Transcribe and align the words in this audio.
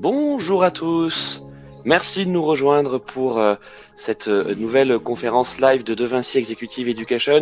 Bonjour 0.00 0.62
à 0.62 0.70
tous. 0.70 1.42
Merci 1.84 2.24
de 2.24 2.30
nous 2.30 2.44
rejoindre 2.44 2.98
pour 2.98 3.38
euh, 3.38 3.56
cette 3.96 4.28
euh, 4.28 4.54
nouvelle 4.54 5.00
conférence 5.00 5.60
live 5.60 5.82
de 5.82 5.92
De 5.92 6.04
Vinci 6.04 6.38
Executive 6.38 6.88
Education. 6.88 7.40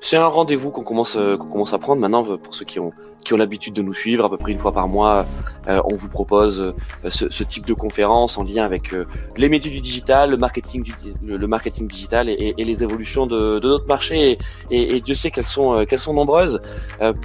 C'est 0.00 0.16
un 0.16 0.28
rendez-vous 0.28 0.70
qu'on 0.70 0.84
commence 0.84 1.16
euh, 1.16 1.36
qu'on 1.36 1.48
commence 1.48 1.74
à 1.74 1.78
prendre 1.78 2.00
maintenant 2.00 2.22
pour 2.22 2.54
ceux 2.54 2.64
qui 2.64 2.78
ont 2.78 2.92
qui 3.24 3.34
ont 3.34 3.36
l'habitude 3.36 3.74
de 3.74 3.82
nous 3.82 3.94
suivre 3.94 4.24
à 4.24 4.30
peu 4.30 4.36
près 4.36 4.52
une 4.52 4.60
fois 4.60 4.70
par 4.72 4.86
mois. 4.86 5.26
on 5.66 5.96
vous 5.96 6.08
propose 6.08 6.72
ce, 7.10 7.28
ce, 7.28 7.42
type 7.42 7.66
de 7.66 7.74
conférence 7.74 8.38
en 8.38 8.44
lien 8.44 8.64
avec 8.64 8.94
les 9.36 9.48
métiers 9.48 9.72
du 9.72 9.80
digital, 9.80 10.30
le 10.30 10.36
marketing 10.36 10.84
du, 10.84 10.94
le, 11.24 11.46
marketing 11.48 11.88
digital 11.88 12.28
et, 12.30 12.54
et, 12.56 12.64
les 12.64 12.84
évolutions 12.84 13.26
de, 13.26 13.58
de 13.58 13.68
notre 13.68 13.88
marché. 13.88 14.38
Et, 14.70 14.96
et, 14.96 15.00
Dieu 15.00 15.16
sait 15.16 15.32
qu'elles 15.32 15.44
sont 15.44 15.84
qu'elles 15.84 15.98
sont 15.98 16.14
nombreuses. 16.14 16.62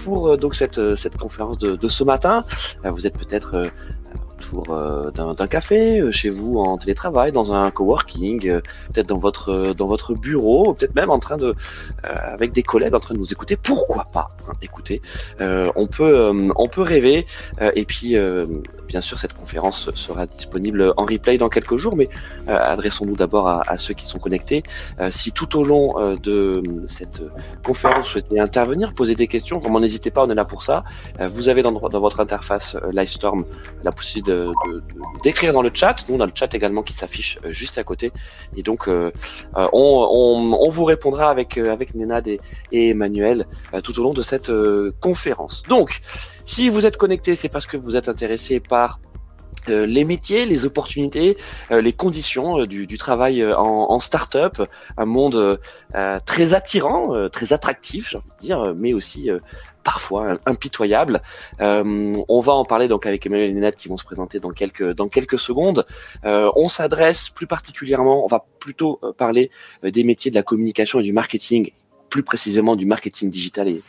pour 0.04 0.36
donc 0.36 0.56
cette 0.56 0.96
cette 0.96 1.16
conférence 1.16 1.60
de, 1.60 1.76
de 1.76 1.88
ce 1.88 2.04
matin, 2.04 2.44
vous 2.84 3.06
êtes 3.06 3.16
peut-être 3.16 3.70
euh, 4.70 5.12
d'un 5.12 5.48
café 5.48 6.00
euh, 6.00 6.12
chez 6.12 6.30
vous 6.30 6.60
en 6.60 6.78
télétravail, 6.78 7.32
dans 7.32 7.54
un 7.54 7.70
coworking, 7.72 8.48
euh, 8.48 8.62
peut-être 8.94 9.08
dans 9.08 9.18
votre 9.18 9.74
dans 9.74 9.88
votre 9.88 10.14
bureau, 10.14 10.74
peut-être 10.74 10.96
même 10.96 11.10
en 11.10 11.20
train 11.20 11.38
de 11.38 11.56
avec 12.04 12.52
des 12.52 12.64
collègues 12.64 12.94
en 12.94 13.00
train 13.00 13.14
de 13.14 13.20
nous 13.20 13.32
écouter. 13.32 13.56
Pourquoi 13.56 14.06
pas 14.06 14.32
hein, 14.48 14.54
Écoutez, 14.62 15.02
on 15.40 15.88
peut 15.88 16.34
on 16.56 16.68
peut 16.68 16.82
rêver. 16.82 17.26
et 17.76 17.86
puis 17.86 18.16
bien 18.88 19.02
sûr 19.02 19.18
cette 19.18 19.34
conférence 19.34 19.92
sera 19.96 20.26
disponible 20.26 20.94
en 20.98 21.06
replay 21.06 21.38
dans 21.38 21.50
quelques 21.50 21.78
jours, 21.78 21.96
mais 21.96 22.10
adressons-nous 22.48 23.16
d'abord 23.16 23.48
à, 23.48 23.62
à, 23.68 23.78
ceux 23.78 23.94
qui 23.94 24.06
sont 24.06 24.20
connectés. 24.20 24.64
si 25.10 25.32
tout 25.32 25.58
au 25.58 25.64
long 25.64 26.16
de 26.16 26.64
cette 26.88 27.22
conférence 27.66 28.06
vous 28.06 28.12
souhaitez 28.12 28.40
intervenir, 28.40 28.94
poser 28.94 29.16
des 29.16 29.28
questions, 29.28 29.60
vraiment 29.60 29.80
n'hésitez 29.80 30.12
pas, 30.12 30.24
on 30.24 30.30
est 30.30 30.36
là 30.36 30.46
pour 30.46 30.64
ça. 30.64 30.84
vous 31.20 31.50
avez 31.50 31.62
dans, 31.62 31.72
dans 31.72 32.00
votre 32.00 32.20
interface 32.20 32.78
Livestorm 32.92 33.46
la 33.84 33.92
possibilité 33.92 34.33
d'écrire 35.24 35.54
dans 35.54 35.62
le 35.62 35.72
chat. 35.74 35.96
Nous, 36.08 36.16
on 36.16 36.26
le 36.26 36.32
chat 36.34 36.54
également 36.54 36.84
qui 36.84 36.94
s'affiche 36.94 37.40
euh, 37.46 37.52
juste 37.52 37.78
à 37.78 37.84
côté. 37.84 38.12
Et 38.56 38.64
donc, 38.64 38.88
euh, 38.88 39.12
euh, 39.56 39.68
on, 39.74 40.70
vous 40.70 40.86
répondra 40.86 41.30
avec, 41.30 41.58
avec 41.58 41.94
Nenad 41.96 42.28
et, 42.28 42.40
Emmanuel 42.72 43.48
tout 43.84 44.00
au 44.00 44.04
long 44.04 44.14
de 44.14 44.22
cette 44.22 44.52
conférence. 45.00 45.64
Donc, 45.70 46.02
si 46.46 46.70
vous 46.70 46.86
êtes 46.86 46.98
connecté, 46.98 47.36
c'est 47.36 47.50
parce 47.50 47.68
que 47.68 47.78
vous 47.78 47.96
êtes 47.96 48.10
intéressé 48.10 48.60
par 48.60 49.00
les 49.68 50.04
métiers, 50.04 50.46
les 50.46 50.66
opportunités, 50.66 51.38
les 51.70 51.94
conditions 51.94 52.66
du, 52.66 52.86
du, 52.88 52.98
travail 52.98 53.46
en, 53.46 53.64
en 53.64 54.00
start-up, 54.00 54.62
un 54.98 55.06
monde 55.06 55.60
très 56.26 56.54
attirant, 56.54 57.30
très 57.30 57.54
attractif, 57.54 58.10
j'ai 58.10 58.18
envie 58.18 58.28
de 58.42 58.46
dire, 58.46 58.74
mais 58.76 58.94
aussi 58.94 59.30
parfois 59.84 60.38
impitoyable. 60.46 61.22
Euh, 61.62 62.16
on 62.28 62.40
va 62.40 62.54
en 62.54 62.66
parler 62.66 62.88
donc 62.88 63.06
avec 63.06 63.26
Emmanuel 63.26 63.50
et 63.50 63.54
Nénette 63.54 63.78
qui 63.78 63.88
vont 63.88 63.98
se 63.98 64.06
présenter 64.06 64.40
dans 64.40 64.52
quelques 64.52 64.94
dans 64.94 65.08
quelques 65.08 65.40
secondes. 65.40 65.86
Euh, 66.26 66.52
on 66.56 66.70
s'adresse 66.70 67.30
plus 67.30 67.48
particulièrement, 67.48 68.24
on 68.24 68.28
va 68.28 68.46
plutôt 68.60 69.00
euh, 69.04 69.14
parler 69.14 69.52
des 69.84 70.04
métiers 70.04 70.32
de 70.32 70.36
la 70.36 70.44
communication 70.44 71.00
et 71.00 71.04
du 71.04 71.14
marketing 71.14 71.72
plus 72.14 72.22
précisément 72.22 72.76
du 72.76 72.86
marketing 72.86 73.32
digital 73.32 73.68
et, 73.68 73.82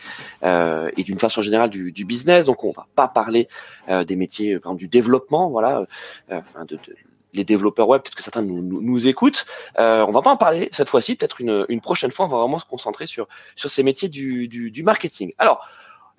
euh, 0.45 0.91
et 0.97 1.03
d'une 1.03 1.19
façon 1.19 1.42
générale 1.42 1.69
du, 1.69 1.92
du, 1.92 2.06
business. 2.06 2.47
Donc 2.47 2.64
on 2.64 2.73
va 2.73 2.86
pas 2.97 3.06
parler 3.06 3.48
euh, 3.91 4.03
des 4.05 4.17
métiers 4.17 4.58
par 4.58 4.73
exemple, 4.73 4.81
du 4.81 4.89
développement, 4.89 5.51
voilà, 5.51 5.84
enfin 6.31 6.64
de, 6.64 6.77
de, 6.77 6.97
les 7.34 7.45
développeurs 7.45 7.86
web, 7.86 8.01
peut-être 8.01 8.14
que 8.14 8.23
certains 8.23 8.41
nous, 8.41 8.62
nous, 8.62 8.81
nous 8.81 9.06
écoutent. 9.06 9.45
Euh, 9.79 10.06
on 10.08 10.11
va 10.11 10.23
pas 10.23 10.31
en 10.31 10.39
parler 10.39 10.70
cette 10.73 10.89
fois-ci, 10.89 11.17
peut-être 11.17 11.41
une, 11.41 11.67
une 11.69 11.83
prochaine 11.83 12.12
fois, 12.12 12.25
on 12.25 12.29
va 12.29 12.39
vraiment 12.39 12.58
se 12.58 12.64
concentrer 12.64 13.06
sur 13.06 13.29
sur 13.56 13.69
ces 13.69 13.83
métiers 13.83 14.08
du, 14.08 14.48
du, 14.48 14.70
du 14.70 14.83
marketing. 14.83 15.34
Alors, 15.36 15.69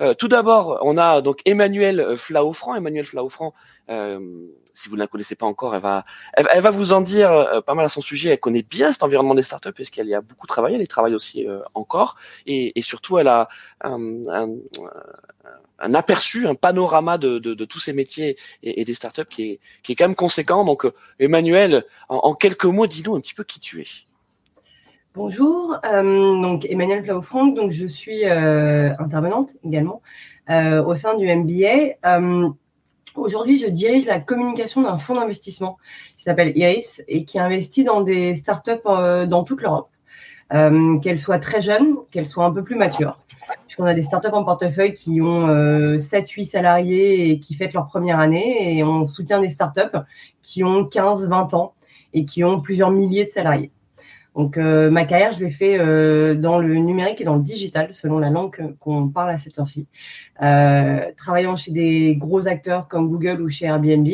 euh, 0.01 0.13
tout 0.13 0.27
d'abord, 0.27 0.79
on 0.81 0.97
a 0.97 1.21
donc 1.21 1.41
Emmanuel 1.45 1.99
euh, 1.99 2.17
Flaufran. 2.17 2.75
Emmanuel 2.75 3.05
Flaufran, 3.05 3.53
euh, 3.89 4.19
si 4.73 4.89
vous 4.89 4.95
ne 4.95 4.99
la 4.99 5.07
connaissez 5.07 5.35
pas 5.35 5.45
encore, 5.45 5.73
elle 5.73 5.81
va, 5.81 6.05
elle, 6.33 6.61
va 6.61 6.69
vous 6.69 6.91
en 6.91 7.01
dire 7.01 7.63
pas 7.65 7.75
mal 7.75 7.85
à 7.85 7.89
son 7.89 8.01
sujet. 8.01 8.29
Elle 8.29 8.39
connaît 8.39 8.63
bien 8.63 8.91
cet 8.91 9.03
environnement 9.03 9.35
des 9.35 9.41
startups 9.41 9.71
puisqu'elle 9.71 10.07
y 10.07 10.15
a 10.15 10.21
beaucoup 10.21 10.47
travaillé. 10.47 10.75
Elle 10.75 10.81
y 10.81 10.87
travaille 10.87 11.15
aussi 11.15 11.47
encore, 11.73 12.17
et, 12.45 12.73
surtout, 12.81 13.17
elle 13.17 13.29
a 13.29 13.47
un, 13.81 14.57
aperçu, 15.93 16.45
un 16.45 16.55
panorama 16.55 17.17
de, 17.17 17.39
tous 17.63 17.79
ces 17.79 17.93
métiers 17.93 18.37
et, 18.63 18.83
des 18.83 18.93
startups 18.93 19.29
qui 19.29 19.43
est, 19.43 19.59
qui 19.81 19.93
est 19.93 19.95
quand 19.95 20.07
même 20.07 20.15
conséquent. 20.15 20.65
Donc, 20.65 20.85
Emmanuel, 21.19 21.85
en, 22.09 22.17
en 22.17 22.35
quelques 22.35 22.65
mots, 22.65 22.87
dis-nous 22.87 23.15
un 23.15 23.21
petit 23.21 23.33
peu 23.33 23.45
qui 23.45 23.61
tu 23.61 23.79
es. 23.79 23.87
Bonjour, 25.15 25.77
euh, 25.85 26.41
donc 26.41 26.65
Emmanuel 26.69 27.01
Flau-Franck, 27.01 27.55
donc 27.55 27.71
je 27.71 27.87
suis 27.87 28.25
euh, 28.25 28.91
intervenante 28.99 29.51
également 29.63 30.01
euh, 30.49 30.83
au 30.83 30.97
sein 30.97 31.15
du 31.15 31.33
MBA. 31.33 31.95
Euh, 32.05 32.49
aujourd'hui, 33.15 33.57
je 33.57 33.67
dirige 33.67 34.07
la 34.07 34.19
communication 34.19 34.81
d'un 34.81 34.97
fonds 34.97 35.15
d'investissement 35.15 35.77
qui 36.17 36.23
s'appelle 36.23 36.51
Iris 36.57 37.01
et 37.07 37.23
qui 37.23 37.39
investit 37.39 37.85
dans 37.85 38.01
des 38.01 38.35
startups 38.35 38.83
dans 38.83 39.45
toute 39.45 39.61
l'Europe, 39.61 39.87
qu'elles 40.49 41.19
soient 41.19 41.39
très 41.39 41.61
jeunes, 41.61 41.95
qu'elles 42.11 42.27
soient 42.27 42.43
un 42.43 42.51
peu 42.51 42.65
plus 42.65 42.75
matures. 42.75 43.17
Puisqu'on 43.67 43.85
a 43.85 43.93
des 43.93 44.03
startups 44.03 44.27
en 44.33 44.43
portefeuille 44.43 44.93
qui 44.93 45.21
ont 45.21 45.47
7-8 45.97 46.43
salariés 46.43 47.29
et 47.29 47.39
qui 47.39 47.55
fêtent 47.55 47.73
leur 47.73 47.87
première 47.87 48.19
année 48.19 48.77
et 48.77 48.83
on 48.83 49.07
soutient 49.07 49.39
des 49.39 49.49
startups 49.49 49.97
qui 50.41 50.65
ont 50.65 50.83
15-20 50.83 51.55
ans 51.55 51.73
et 52.13 52.25
qui 52.25 52.43
ont 52.43 52.59
plusieurs 52.59 52.91
milliers 52.91 53.23
de 53.23 53.29
salariés. 53.29 53.71
Donc, 54.35 54.57
euh, 54.57 54.89
ma 54.89 55.05
carrière, 55.05 55.31
je 55.31 55.45
l'ai 55.45 55.51
fait 55.51 55.79
euh, 55.79 56.35
dans 56.35 56.59
le 56.59 56.75
numérique 56.75 57.21
et 57.21 57.23
dans 57.23 57.37
le 57.37 57.41
digital, 57.41 57.93
selon 57.93 58.19
la 58.19 58.29
langue 58.29 58.75
qu'on 58.79 59.07
parle 59.07 59.29
à 59.29 59.37
cette 59.37 59.57
heure-ci. 59.57 59.87
Euh, 60.41 61.11
travaillant 61.15 61.55
chez 61.55 61.71
des 61.71 62.15
gros 62.17 62.47
acteurs 62.47 62.89
comme 62.89 63.09
Google 63.09 63.41
ou 63.41 63.47
chez 63.47 63.65
Airbnb, 63.65 64.09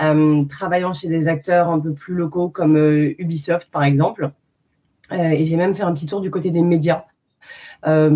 euh, 0.00 0.44
travaillant 0.46 0.92
chez 0.92 1.08
des 1.08 1.28
acteurs 1.28 1.68
un 1.68 1.78
peu 1.78 1.92
plus 1.92 2.14
locaux 2.14 2.48
comme 2.48 2.76
euh, 2.76 3.14
Ubisoft, 3.18 3.70
par 3.70 3.84
exemple. 3.84 4.32
et 5.12 5.44
j'ai 5.44 5.56
même 5.56 5.74
fait 5.74 5.82
un 5.82 5.92
petit 5.92 6.06
tour 6.06 6.20
du 6.20 6.30
côté 6.30 6.50
des 6.50 6.62
médias 6.62 7.04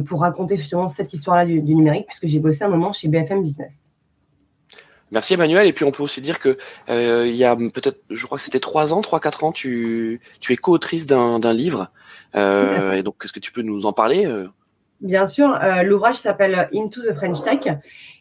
pour 0.07 0.21
raconter 0.21 0.57
justement 0.57 0.89
cette 0.89 1.13
histoire-là 1.13 1.45
du 1.45 1.61
numérique, 1.61 2.07
puisque 2.07 2.27
j'ai 2.27 2.39
bossé 2.39 2.65
un 2.65 2.69
moment 2.69 2.93
chez 2.93 3.09
BFM 3.09 3.43
Business. 3.43 3.93
Merci 5.17 5.33
Emmanuel. 5.33 5.67
Et 5.67 5.73
puis 5.73 5.87
on 5.87 5.93
peut 5.93 6.03
aussi 6.03 6.21
dire 6.21 6.39
que 6.39 6.59
euh, 6.91 7.27
il 7.27 7.37
y 7.37 7.45
a 7.45 7.57
peut-être, 7.57 8.03
je 8.11 8.27
crois 8.27 8.37
que 8.37 8.45
c'était 8.45 8.61
trois 8.61 8.93
ans, 8.93 9.01
trois 9.01 9.19
quatre 9.19 9.45
ans, 9.45 9.51
tu 9.51 10.21
tu 10.41 10.53
es 10.53 10.57
co-autrice 10.57 11.07
d'un 11.07 11.39
d'un 11.39 11.55
livre. 11.55 11.89
Euh, 12.35 12.93
et 12.93 13.03
donc, 13.03 13.15
est-ce 13.25 13.33
que 13.33 13.41
tu 13.41 13.51
peux 13.51 13.63
nous 13.63 13.87
en 13.87 13.95
parler 13.95 14.27
euh? 14.27 14.47
Bien 15.01 15.25
sûr. 15.25 15.59
Euh, 15.63 15.83
l'ouvrage 15.85 16.17
s'appelle 16.17 16.69
Into 16.75 17.01
the 17.01 17.15
French 17.15 17.41
Tech 17.41 17.61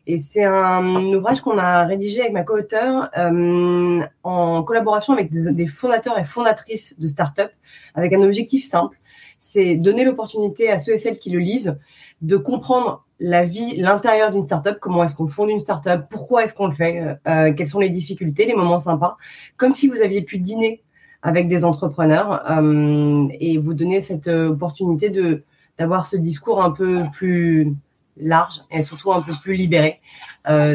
et 0.07 0.19
c'est 0.19 0.45
un 0.45 0.95
ouvrage 1.13 1.41
qu'on 1.41 1.57
a 1.57 1.83
rédigé 1.83 2.22
avec 2.22 2.31
ma 2.31 2.44
co-auteur 2.44 3.09
euh, 3.17 4.00
en 4.23 4.63
collaboration 4.63 5.12
avec 5.12 5.29
des, 5.31 5.51
des, 5.51 5.67
fondateurs 5.67 6.17
et 6.17 6.23
fondatrices 6.23 6.97
de 6.97 7.09
start-up 7.09 7.51
avec 7.94 8.13
un 8.13 8.22
objectif 8.22 8.69
simple, 8.69 8.97
c'est 9.40 9.75
donner 9.75 10.03
l'opportunité 10.03 10.69
à 10.69 10.79
ceux 10.79 10.94
et 10.94 10.97
celles 10.97 11.19
qui 11.19 11.29
le 11.29 11.40
lisent 11.40 11.78
de 12.22 12.38
comprendre 12.38 13.06
la 13.19 13.46
vie, 13.46 13.78
l'intérieur 13.78 14.31
d'une 14.31 14.44
startup, 14.44 14.78
comment 14.79 15.03
est-ce 15.03 15.16
qu'on 15.16 15.28
fonde 15.28 15.50
une 15.50 15.59
startup, 15.59 16.01
pourquoi 16.09 16.44
est-ce 16.44 16.53
qu'on 16.53 16.68
le 16.68 16.73
fait, 16.73 17.01
euh, 17.01 17.16
euh, 17.28 17.53
quelles 17.53 17.68
sont 17.68 17.79
les 17.79 17.90
difficultés, 17.90 18.45
les 18.45 18.56
moments 18.56 18.79
sympas, 18.79 19.18
comme 19.57 19.74
si 19.74 19.88
vous 19.88 20.01
aviez 20.01 20.22
pu 20.22 20.38
dîner 20.38 20.84
avec 21.22 21.47
des 21.47 21.63
entrepreneurs 21.63 22.44
euh, 22.51 23.28
et 23.40 23.57
vous 23.57 23.74
donner 23.74 24.01
cette 24.01 24.28
opportunité 24.28 25.09
de 25.09 25.44
d'avoir 25.78 26.06
ce 26.06 26.16
discours 26.16 26.63
un 26.63 26.72
peu 26.72 27.03
plus 27.12 27.74
large 28.16 28.62
et 28.72 28.81
surtout 28.81 29.12
un 29.12 29.22
peu 29.22 29.34
plus 29.41 29.56
libéré 29.56 30.00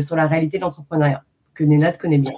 sur 0.03 0.15
la 0.15 0.27
réalité 0.27 0.59
de 0.59 0.63
l'entrepreneuriat 0.63 1.23
que 1.55 1.65
Nenad 1.65 1.97
connaît 1.97 2.19
bien. 2.19 2.33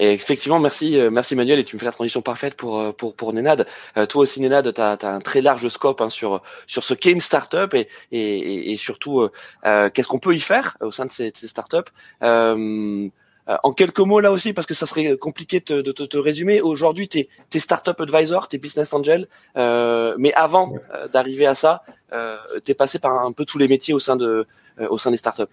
Et 0.00 0.12
effectivement, 0.12 0.58
merci, 0.58 0.98
euh, 0.98 1.10
merci 1.10 1.36
Manuel, 1.36 1.58
et 1.60 1.64
tu 1.64 1.76
me 1.76 1.78
fais 1.78 1.84
la 1.86 1.92
transition 1.92 2.22
parfaite 2.22 2.54
pour 2.54 2.80
euh, 2.80 2.92
pour 2.92 3.14
pour 3.14 3.32
Nenad. 3.32 3.66
Euh, 3.96 4.06
toi 4.06 4.22
aussi, 4.22 4.40
Nenad, 4.40 4.72
tu 4.74 4.80
as, 4.80 4.98
un 5.02 5.20
très 5.20 5.42
large 5.42 5.68
scope 5.68 6.00
hein, 6.00 6.08
sur 6.08 6.42
sur 6.66 6.82
ce 6.82 6.94
qu'est 6.94 7.12
une 7.12 7.20
startup 7.20 7.74
et 7.74 7.86
et, 8.10 8.72
et 8.72 8.76
surtout 8.76 9.28
euh, 9.66 9.90
qu'est-ce 9.90 10.08
qu'on 10.08 10.18
peut 10.18 10.34
y 10.34 10.40
faire 10.40 10.76
au 10.80 10.90
sein 10.90 11.04
de 11.04 11.12
ces, 11.12 11.32
ces 11.34 11.46
startups. 11.46 11.90
Euh, 13.50 13.56
en 13.64 13.72
quelques 13.72 14.00
mots 14.00 14.20
là 14.20 14.30
aussi, 14.30 14.52
parce 14.52 14.66
que 14.66 14.74
ça 14.74 14.86
serait 14.86 15.16
compliqué 15.16 15.60
de 15.60 15.82
te, 15.82 16.04
te, 16.04 16.16
résumer. 16.16 16.60
Aujourd'hui, 16.60 17.08
tu 17.08 17.18
es, 17.18 17.58
startup 17.58 18.00
advisor, 18.00 18.48
tu 18.48 18.56
es 18.56 18.58
business 18.58 18.92
angel, 18.92 19.26
euh, 19.56 20.14
mais 20.18 20.32
avant 20.34 20.74
d'arriver 21.12 21.46
à 21.46 21.54
ça, 21.54 21.82
euh, 22.12 22.36
tu 22.64 22.72
es 22.72 22.74
passé 22.74 22.98
par 22.98 23.24
un 23.24 23.32
peu 23.32 23.44
tous 23.44 23.58
les 23.58 23.66
métiers 23.66 23.94
au 23.94 23.98
sein 23.98 24.16
de 24.16 24.46
au 24.88 24.98
sein 24.98 25.10
des 25.10 25.16
startups. 25.16 25.52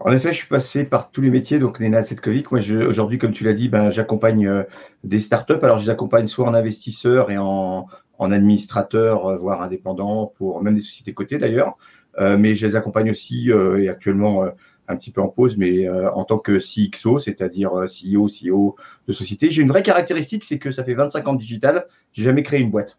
En 0.00 0.12
effet, 0.12 0.32
je 0.32 0.38
suis 0.38 0.48
passé 0.48 0.84
par 0.84 1.10
tous 1.10 1.20
les 1.20 1.30
métiers, 1.30 1.58
donc 1.58 1.80
Nena 1.80 2.04
Setkovic. 2.04 2.52
Moi, 2.52 2.60
aujourd'hui, 2.86 3.18
comme 3.18 3.32
tu 3.32 3.42
l'as 3.42 3.52
dit, 3.52 3.68
ben, 3.68 3.90
j'accompagne 3.90 4.46
euh, 4.46 4.62
des 5.02 5.18
startups. 5.18 5.58
Alors, 5.62 5.78
je 5.78 5.84
les 5.84 5.90
accompagne 5.90 6.28
soit 6.28 6.46
en 6.46 6.54
investisseur 6.54 7.32
et 7.32 7.38
en, 7.38 7.88
en 8.18 8.32
administrateur, 8.32 9.26
euh, 9.26 9.36
voire 9.36 9.62
indépendant, 9.62 10.32
pour 10.36 10.62
même 10.62 10.74
des 10.74 10.80
sociétés 10.80 11.14
cotées 11.14 11.38
d'ailleurs. 11.38 11.78
Euh, 12.18 12.36
mais 12.36 12.54
je 12.54 12.66
les 12.66 12.76
accompagne 12.76 13.10
aussi, 13.10 13.50
euh, 13.50 13.78
et 13.78 13.88
actuellement 13.88 14.44
un 14.88 14.96
petit 14.96 15.10
peu 15.10 15.20
en 15.20 15.28
pause, 15.28 15.58
mais 15.58 15.86
en 15.90 16.24
tant 16.24 16.38
que 16.38 16.58
CXO, 16.58 17.18
c'est-à-dire 17.18 17.72
CEO, 17.84 18.26
CEO 18.26 18.74
de 19.06 19.12
société. 19.12 19.50
J'ai 19.50 19.60
une 19.60 19.68
vraie 19.68 19.82
caractéristique, 19.82 20.44
c'est 20.44 20.58
que 20.58 20.70
ça 20.70 20.82
fait 20.82 20.94
25 20.94 21.28
ans 21.28 21.34
de 21.34 21.38
digital, 21.38 21.86
j'ai 22.14 22.24
jamais 22.24 22.42
créé 22.42 22.60
une 22.60 22.70
boîte. 22.70 22.98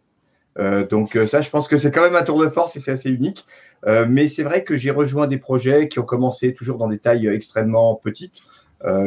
donc 0.92 1.18
ça, 1.25 1.42
je 1.42 1.50
pense 1.50 1.68
que 1.68 1.80
c'est 1.80 1.90
quand 1.90 2.04
même 2.04 2.16
un 2.16 2.22
tour 2.22 2.40
de 2.40 2.48
force 2.48 2.75
et 2.75 2.80
c'est 2.80 2.92
assez 2.92 3.10
unique. 3.10 3.44
Euh, 3.86 4.06
mais 4.10 4.28
c'est 4.28 4.44
vrai 4.44 4.64
que 4.64 4.76
j'ai 4.76 4.92
rejoint 4.92 5.28
des 5.28 5.38
projets 5.38 5.88
qui 5.88 6.00
ont 6.00 6.06
commencé 6.06 6.54
toujours 6.54 6.78
dans 6.78 6.88
des 6.88 7.00
tailles 7.00 7.28
extrêmement 7.28 7.96
petites. 7.96 8.42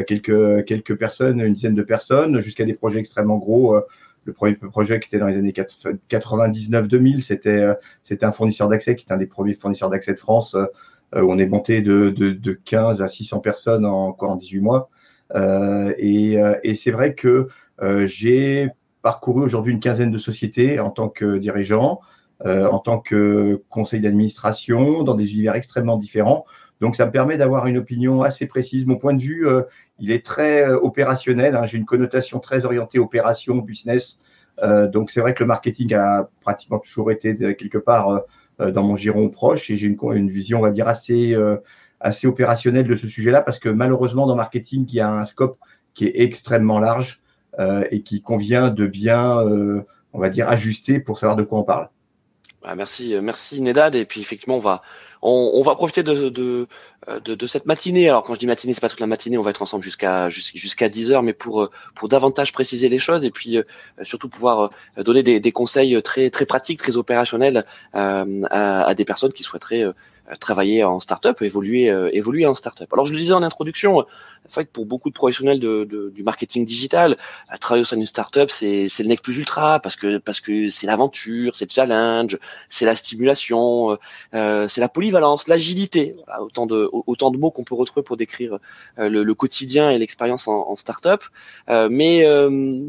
quelques, 0.06 0.64
quelques 0.66 0.96
personnes, 0.96 1.40
une 1.40 1.54
dizaine 1.54 1.74
de 1.74 1.82
personnes, 1.82 2.40
jusqu'à 2.40 2.64
des 2.64 2.74
projets 2.74 2.98
extrêmement 2.98 3.38
gros. 3.38 3.76
le 4.24 4.32
premier 4.32 4.54
projet 4.54 5.00
qui 5.00 5.08
était 5.08 5.18
dans 5.18 5.28
les 5.28 5.36
années 5.38 5.54
99-2000, 6.10 7.22
c'était 7.22 7.66
c'était 8.02 8.26
un 8.26 8.32
fournisseur 8.32 8.68
d'accès 8.68 8.96
qui 8.96 9.06
est 9.08 9.12
un 9.12 9.16
des 9.16 9.26
premiers 9.26 9.54
fournisseurs 9.54 9.88
d'accès 9.88 10.12
de 10.12 10.18
France, 10.18 10.54
où 11.14 11.32
on 11.32 11.38
est 11.38 11.46
monté 11.46 11.80
de, 11.80 12.10
de, 12.10 12.32
de 12.32 12.52
15 12.52 13.00
à 13.00 13.08
600 13.08 13.40
personnes 13.40 13.86
en, 13.86 14.14
en 14.18 14.36
18 14.36 14.60
mois. 14.60 14.90
et, 15.98 16.36
et 16.62 16.74
c'est 16.74 16.90
vrai 16.90 17.14
que 17.14 17.48
j'ai 18.04 18.70
parcouru 19.02 19.42
aujourd'hui 19.42 19.72
une 19.72 19.80
quinzaine 19.80 20.10
de 20.10 20.18
sociétés 20.18 20.80
en 20.80 20.90
tant 20.90 21.08
que 21.08 21.36
dirigeant, 21.36 22.00
euh, 22.00 22.11
en 22.44 22.78
tant 22.78 22.98
que 22.98 23.62
conseil 23.70 24.00
d'administration, 24.00 25.04
dans 25.04 25.14
des 25.14 25.32
univers 25.32 25.54
extrêmement 25.54 25.96
différents. 25.96 26.44
Donc, 26.80 26.96
ça 26.96 27.06
me 27.06 27.12
permet 27.12 27.36
d'avoir 27.36 27.66
une 27.66 27.78
opinion 27.78 28.22
assez 28.22 28.46
précise. 28.46 28.86
Mon 28.86 28.96
point 28.96 29.14
de 29.14 29.22
vue, 29.22 29.46
euh, 29.46 29.62
il 30.00 30.10
est 30.10 30.24
très 30.24 30.66
euh, 30.66 30.78
opérationnel. 30.80 31.54
Hein. 31.54 31.64
J'ai 31.64 31.78
une 31.78 31.84
connotation 31.84 32.40
très 32.40 32.64
orientée 32.64 32.98
opération, 32.98 33.56
business. 33.58 34.20
donc, 34.92 35.10
c'est 35.10 35.20
vrai 35.20 35.34
que 35.34 35.42
le 35.42 35.46
marketing 35.46 35.94
a 35.94 36.28
pratiquement 36.40 36.78
toujours 36.78 37.10
été 37.10 37.36
quelque 37.56 37.78
part 37.78 38.22
dans 38.58 38.82
mon 38.82 38.96
giron 38.96 39.30
proche 39.30 39.70
et 39.70 39.76
j'ai 39.76 39.86
une, 39.86 40.28
vision, 40.28 40.58
on 40.58 40.62
va 40.62 40.70
dire, 40.70 40.88
assez, 40.88 41.34
opérationnelle 42.24 42.86
de 42.86 42.96
ce 42.96 43.08
sujet-là 43.08 43.40
parce 43.40 43.58
que 43.58 43.70
malheureusement, 43.70 44.26
dans 44.26 44.36
marketing, 44.36 44.84
il 44.88 44.94
y 44.94 45.00
a 45.00 45.10
un 45.10 45.24
scope 45.24 45.58
qui 45.94 46.06
est 46.06 46.20
extrêmement 46.20 46.80
large. 46.80 47.22
Euh, 47.58 47.84
et 47.90 48.02
qui 48.02 48.22
convient 48.22 48.70
de 48.70 48.86
bien, 48.86 49.46
euh, 49.46 49.82
on 50.14 50.18
va 50.18 50.30
dire, 50.30 50.48
ajuster 50.48 51.00
pour 51.00 51.18
savoir 51.18 51.36
de 51.36 51.42
quoi 51.42 51.58
on 51.58 51.64
parle. 51.64 51.90
Bah, 52.62 52.74
merci, 52.76 53.14
euh, 53.14 53.20
merci 53.20 53.60
Nedad. 53.60 53.94
Et 53.94 54.04
puis 54.04 54.20
effectivement, 54.20 54.56
on 54.56 54.60
va, 54.60 54.82
on, 55.22 55.62
va 55.62 55.74
profiter 55.74 56.02
de, 56.02 56.28
de, 56.28 56.66
de, 57.24 57.46
cette 57.46 57.66
matinée. 57.66 58.08
Alors 58.08 58.22
quand 58.22 58.34
je 58.34 58.38
dis 58.40 58.46
matinée, 58.46 58.72
c'est 58.74 58.80
pas 58.80 58.88
toute 58.88 59.00
la 59.00 59.06
matinée. 59.06 59.38
On 59.38 59.42
va 59.42 59.50
être 59.50 59.62
ensemble 59.62 59.84
jusqu'à 59.84 60.30
jusqu'à 60.30 60.88
10 60.88 61.10
heures, 61.10 61.22
mais 61.22 61.32
pour 61.32 61.70
pour 61.94 62.08
davantage 62.08 62.52
préciser 62.52 62.88
les 62.88 62.98
choses 62.98 63.24
et 63.24 63.30
puis 63.30 63.58
surtout 64.02 64.28
pouvoir 64.28 64.70
donner 64.96 65.22
des, 65.22 65.40
des, 65.40 65.52
conseils 65.52 66.00
très 66.02 66.30
très 66.30 66.46
pratiques, 66.46 66.78
très 66.78 66.96
opérationnels 66.96 67.64
à, 67.92 68.24
à, 68.50 68.94
des 68.94 69.04
personnes 69.04 69.32
qui 69.32 69.42
souhaiteraient 69.42 69.84
travailler 70.40 70.84
en 70.84 71.00
start-up, 71.00 71.42
évoluer 71.42 71.86
évoluer 72.12 72.46
en 72.46 72.54
start-up. 72.54 72.92
Alors 72.92 73.06
je 73.06 73.12
le 73.12 73.18
disais 73.18 73.32
en 73.32 73.42
introduction, 73.42 74.04
c'est 74.46 74.54
vrai 74.54 74.64
que 74.64 74.70
pour 74.70 74.86
beaucoup 74.86 75.08
de 75.08 75.14
professionnels 75.14 75.60
de, 75.60 75.84
de, 75.84 76.10
du 76.10 76.22
marketing 76.22 76.66
digital, 76.66 77.16
travailler 77.60 77.82
au 77.82 77.84
sein 77.84 77.96
d'une 77.96 78.06
startup, 78.06 78.50
c'est 78.50 78.88
le 78.98 79.04
nec 79.06 79.22
plus 79.22 79.38
ultra 79.38 79.80
parce 79.80 79.96
que 79.96 80.18
parce 80.18 80.40
que 80.40 80.68
c'est 80.68 80.86
l'aventure, 80.86 81.54
c'est 81.54 81.66
le 81.66 81.74
challenge, 81.74 82.38
c'est 82.68 82.84
la 82.84 82.96
stimulation, 82.96 83.98
euh, 84.34 84.68
c'est 84.68 84.80
la 84.80 84.88
polyvalence, 84.88 85.48
l'agilité. 85.48 86.16
Autant 86.40 86.66
de 86.66 86.88
autant 86.92 87.30
de 87.30 87.38
mots 87.38 87.50
qu'on 87.50 87.64
peut 87.64 87.74
retrouver 87.74 88.02
pour 88.02 88.16
décrire 88.16 88.58
euh, 88.98 89.08
le, 89.08 89.22
le, 89.22 89.34
quotidien 89.34 89.90
et 89.90 89.98
l'expérience 89.98 90.48
en, 90.48 90.68
en 90.68 90.76
startup. 90.76 91.22
Euh, 91.68 91.88
mais 91.90 92.24
euh, 92.24 92.88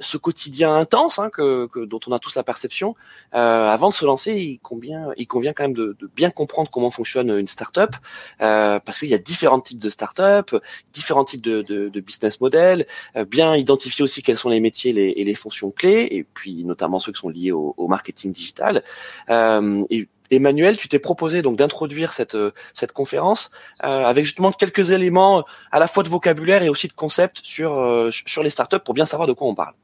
ce 0.00 0.16
quotidien 0.16 0.74
intense 0.74 1.18
hein, 1.18 1.30
que, 1.30 1.66
que, 1.66 1.80
dont 1.80 2.00
on 2.06 2.12
a 2.12 2.18
tous 2.18 2.34
la 2.34 2.42
perception, 2.42 2.96
euh, 3.34 3.68
avant 3.68 3.90
de 3.90 3.94
se 3.94 4.04
lancer, 4.04 4.34
il 4.34 4.58
convient, 4.58 5.10
il 5.16 5.26
convient 5.26 5.52
quand 5.52 5.64
même 5.64 5.72
de, 5.72 5.96
de 5.98 6.10
bien 6.14 6.30
comprendre 6.30 6.70
comment 6.70 6.90
fonctionne 6.90 7.30
une 7.30 7.46
startup, 7.46 7.94
euh, 8.40 8.80
parce 8.80 8.98
qu'il 8.98 9.08
y 9.08 9.14
a 9.14 9.18
différents 9.18 9.60
types 9.60 9.78
de 9.78 9.88
startups, 9.88 10.56
différents 10.92 11.24
types 11.24 11.42
de, 11.42 11.62
de, 11.62 11.88
de 11.88 12.00
business 12.00 12.40
models, 12.40 12.86
euh, 13.16 13.24
bien 13.24 13.54
identifier 13.54 14.02
aussi 14.02 14.22
quels 14.22 14.36
sont 14.36 14.48
les 14.48 14.60
métiers 14.60 14.92
les, 14.92 15.12
et 15.16 15.24
les 15.24 15.34
fonctions 15.34 15.70
clés, 15.70 16.08
et 16.10 16.24
puis 16.24 16.64
notamment 16.64 17.00
ceux 17.00 17.12
qui 17.12 17.20
sont 17.20 17.28
liés 17.28 17.52
au, 17.52 17.74
au 17.76 17.88
marketing 17.88 18.32
digital. 18.32 18.82
Euh, 19.28 19.84
et, 19.90 20.08
Emmanuel, 20.30 20.76
tu 20.76 20.86
t'es 20.86 21.00
proposé 21.00 21.42
donc 21.42 21.56
d'introduire 21.56 22.12
cette 22.12 22.36
cette 22.74 22.92
conférence 22.92 23.50
euh, 23.82 24.04
avec 24.04 24.24
justement 24.24 24.52
quelques 24.52 24.92
éléments 24.92 25.44
à 25.72 25.80
la 25.80 25.88
fois 25.88 26.04
de 26.04 26.08
vocabulaire 26.08 26.62
et 26.62 26.68
aussi 26.68 26.86
de 26.86 26.92
concepts 26.92 27.40
sur 27.42 27.78
euh, 27.78 28.10
sur 28.12 28.42
les 28.42 28.50
startups 28.50 28.78
pour 28.84 28.94
bien 28.94 29.06
savoir 29.06 29.26
de 29.26 29.32
quoi 29.32 29.48
on 29.48 29.54
parle. 29.56 29.74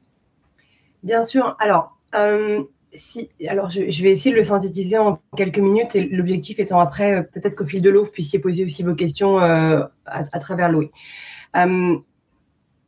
Bien 1.03 1.23
sûr. 1.23 1.55
Alors, 1.59 1.97
euh, 2.15 2.63
alors 3.47 3.69
je, 3.69 3.81
vais 4.03 4.11
essayer 4.11 4.31
de 4.31 4.37
le 4.37 4.43
synthétiser 4.43 4.97
en 4.97 5.19
quelques 5.35 5.59
minutes 5.59 5.95
l'objectif 6.11 6.59
étant 6.59 6.79
après, 6.79 7.15
euh, 7.15 7.21
peut-être 7.21 7.55
qu'au 7.55 7.65
fil 7.65 7.81
de 7.81 7.89
l'eau, 7.89 8.05
vous 8.05 8.11
puissiez 8.11 8.39
poser 8.39 8.65
aussi 8.65 8.83
vos 8.83 8.95
questions 8.95 9.39
euh, 9.39 9.83
à, 10.05 10.39
travers 10.39 10.71
l'eau. 10.71 10.89
il 11.55 12.03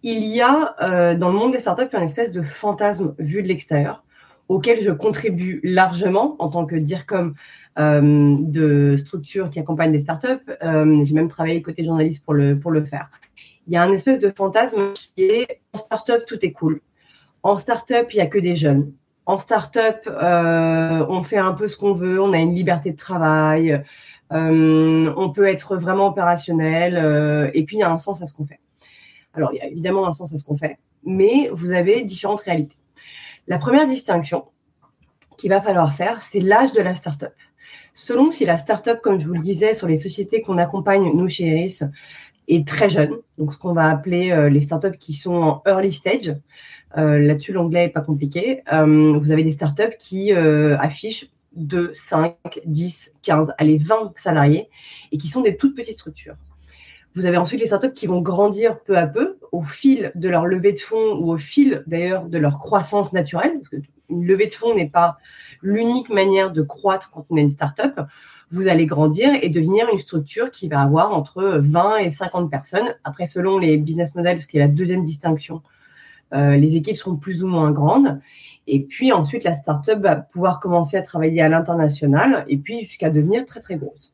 y 0.04 0.42
a 0.42 1.16
dans 1.16 1.30
le 1.30 1.36
monde 1.36 1.52
des 1.52 1.60
startups 1.60 1.94
une 1.94 2.04
espèce 2.04 2.32
de 2.32 2.42
fantasme 2.42 3.16
vu 3.20 3.44
de 3.44 3.48
l'extérieur 3.48 4.04
auquel 4.48 4.82
je 4.82 4.90
contribue 4.90 5.60
largement 5.64 6.36
en 6.40 6.50
tant 6.50 6.66
que 6.66 6.76
DIRCOM 6.76 7.36
de 7.78 8.96
structure 8.98 9.52
qui 9.52 9.60
accompagne 9.60 9.92
des 9.92 10.00
startups. 10.00 10.44
J'ai 10.62 11.14
même 11.14 11.30
travaillé 11.30 11.62
côté 11.62 11.84
journaliste 11.84 12.24
pour 12.26 12.34
le, 12.34 12.58
pour 12.58 12.72
le 12.72 12.84
faire. 12.84 13.12
Il 13.68 13.74
y 13.74 13.78
a 13.78 13.84
un 13.84 13.92
espèce 13.92 14.20
de 14.20 14.32
fantasme 14.36 14.94
qui 14.96 15.24
est 15.24 15.62
en 15.74 15.78
startup, 15.78 16.26
tout 16.26 16.44
est 16.44 16.52
cool 16.52 16.82
en 17.44 17.58
start-up, 17.58 18.12
il 18.14 18.18
n'y 18.18 18.22
a 18.22 18.28
que 18.28 18.40
des 18.40 18.56
jeunes. 18.56 18.92
En 19.26 19.38
start-up, 19.38 20.08
euh, 20.08 21.06
on 21.08 21.24
fait 21.24 21.38
un 21.38 21.54
peu 21.54 21.68
ce 21.68 21.78
qu'on 21.78 21.94
veut, 21.94 22.20
on 22.20 22.34
a 22.34 22.38
une 22.38 22.56
liberté 22.56 22.92
de 22.92 22.98
travail, 22.98 23.84
euh, 24.34 25.14
on 25.16 25.30
peut 25.30 25.48
être 25.48 25.78
vraiment 25.78 26.08
opérationnel, 26.08 26.98
euh, 26.98 27.52
et 27.54 27.64
puis 27.64 27.78
il 27.78 27.80
y 27.82 27.84
a 27.84 27.92
un 27.92 28.00
sens 28.00 28.22
à 28.22 28.26
ce 28.26 28.34
qu'on 28.34 28.46
fait. 28.46 28.60
Alors, 29.34 29.52
il 29.54 29.58
y 29.58 29.62
a 29.62 29.68
évidemment 29.68 30.08
un 30.08 30.14
sens 30.14 30.34
à 30.34 30.38
ce 30.38 30.44
qu'on 30.44 30.58
fait, 30.58 30.80
mais 31.04 31.50
vous 31.54 31.72
avez 31.72 32.02
différentes 32.02 32.42
réalités. 32.42 32.76
La 33.48 33.60
première 33.60 33.88
distinction 33.88 34.46
qu'il 35.38 35.52
va 35.52 35.62
falloir 35.62 35.94
faire, 35.94 36.22
c'est 36.22 36.40
l'âge 36.40 36.72
de 36.74 36.82
la 36.82 36.96
start-up. 36.96 37.34
Selon 37.94 38.32
si 38.32 38.46
la 38.46 38.58
start-up, 38.58 39.00
comme 39.02 39.20
je 39.20 39.28
vous 39.28 39.36
le 39.36 39.42
disais, 39.42 39.76
sur 39.76 39.88
les 39.88 39.98
sociétés 39.98 40.42
qu'on 40.42 40.58
accompagne, 40.58 41.12
nous 41.14 41.30
chez 41.30 41.48
Eris, 41.48 41.80
est 42.48 42.68
très 42.68 42.90
jeune, 42.90 43.16
donc 43.38 43.54
ce 43.54 43.60
qu'on 43.60 43.74
va 43.74 43.88
appeler 43.90 44.50
les 44.50 44.62
startups 44.62 44.98
qui 44.98 45.14
sont 45.14 45.36
en 45.36 45.62
early 45.68 45.92
stage, 45.92 46.34
là-dessus, 46.96 47.54
l'anglais 47.54 47.86
n'est 47.86 47.92
pas 47.92 48.02
compliqué. 48.02 48.64
Euh, 48.74 49.18
vous 49.18 49.32
avez 49.32 49.44
des 49.44 49.52
startups 49.52 49.96
qui 49.98 50.34
euh, 50.34 50.78
affichent 50.80 51.30
2, 51.56 51.92
5, 51.94 52.36
10, 52.66 53.16
15, 53.22 53.54
allez, 53.58 53.78
20 53.78 54.14
salariés 54.16 54.70
et 55.12 55.18
qui 55.18 55.28
sont 55.28 55.42
des 55.42 55.58
toutes 55.58 55.76
petites 55.76 55.96
structures. 55.96 56.36
Vous 57.16 57.26
avez 57.26 57.38
ensuite 57.38 57.60
les 57.60 57.68
startups 57.68 57.94
qui 57.94 58.08
vont 58.08 58.22
grandir 58.22 58.80
peu 58.82 58.98
à 58.98 59.08
peu 59.08 59.38
au 59.52 59.64
fil 59.64 60.12
de 60.16 60.30
leur 60.30 60.46
levée 60.46 60.74
de 60.74 60.80
fonds 60.80 61.18
ou 61.18 61.32
au 61.32 61.38
fil 61.38 61.84
d'ailleurs 61.88 62.26
de 62.26 62.38
leur 62.38 62.60
croissance 62.60 63.14
naturelle. 63.14 63.54
Parce 63.60 63.70
que 63.70 63.78
une 64.10 64.26
levée 64.26 64.48
de 64.48 64.54
fonds 64.54 64.76
n'est 64.76 64.90
pas 64.90 65.18
l'unique 65.62 66.10
manière 66.10 66.52
de 66.52 66.62
croître 66.62 67.12
quand 67.12 67.26
on 67.30 67.38
est 67.38 67.42
une 67.42 67.50
startup. 67.50 68.02
Vous 68.52 68.68
allez 68.68 68.88
grandir 68.88 69.30
et 69.42 69.50
devenir 69.50 69.88
une 69.92 70.00
structure 70.00 70.50
qui 70.50 70.68
va 70.68 70.82
avoir 70.82 71.12
entre 71.14 71.60
20 71.60 71.98
et 71.98 72.10
50 72.10 72.50
personnes. 72.50 72.96
Après, 73.04 73.28
selon 73.28 73.60
les 73.60 73.78
business 73.78 74.16
models, 74.16 74.42
ce 74.42 74.48
qui 74.48 74.58
est 74.58 74.62
la 74.62 74.68
deuxième 74.68 75.06
distinction 75.06 75.62
euh, 76.34 76.56
les 76.56 76.76
équipes 76.76 76.96
seront 76.96 77.16
plus 77.16 77.44
ou 77.44 77.48
moins 77.48 77.72
grandes. 77.72 78.20
Et 78.68 78.84
puis 78.84 79.12
ensuite, 79.12 79.44
la 79.44 79.54
startup 79.54 80.00
va 80.00 80.16
pouvoir 80.16 80.60
commencer 80.60 80.98
à 80.98 81.02
travailler 81.02 81.42
à 81.42 81.50
l'international 81.50 82.46
et 82.48 82.58
puis 82.58 82.82
jusqu'à 82.82 83.10
devenir 83.10 83.46
très, 83.46 83.60
très 83.60 83.78
grosse. 83.78 84.14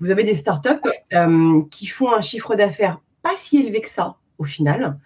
Vous 0.00 0.10
avez 0.10 0.24
des 0.24 0.36
startups 0.36 0.80
euh, 1.14 1.62
qui 1.70 1.86
font 1.86 2.12
un 2.12 2.20
chiffre 2.20 2.54
d'affaires 2.54 3.00
pas 3.22 3.34
si 3.36 3.58
élevé 3.58 3.80
que 3.80 3.88
ça 3.88 4.16
au 4.38 4.44
final 4.44 4.98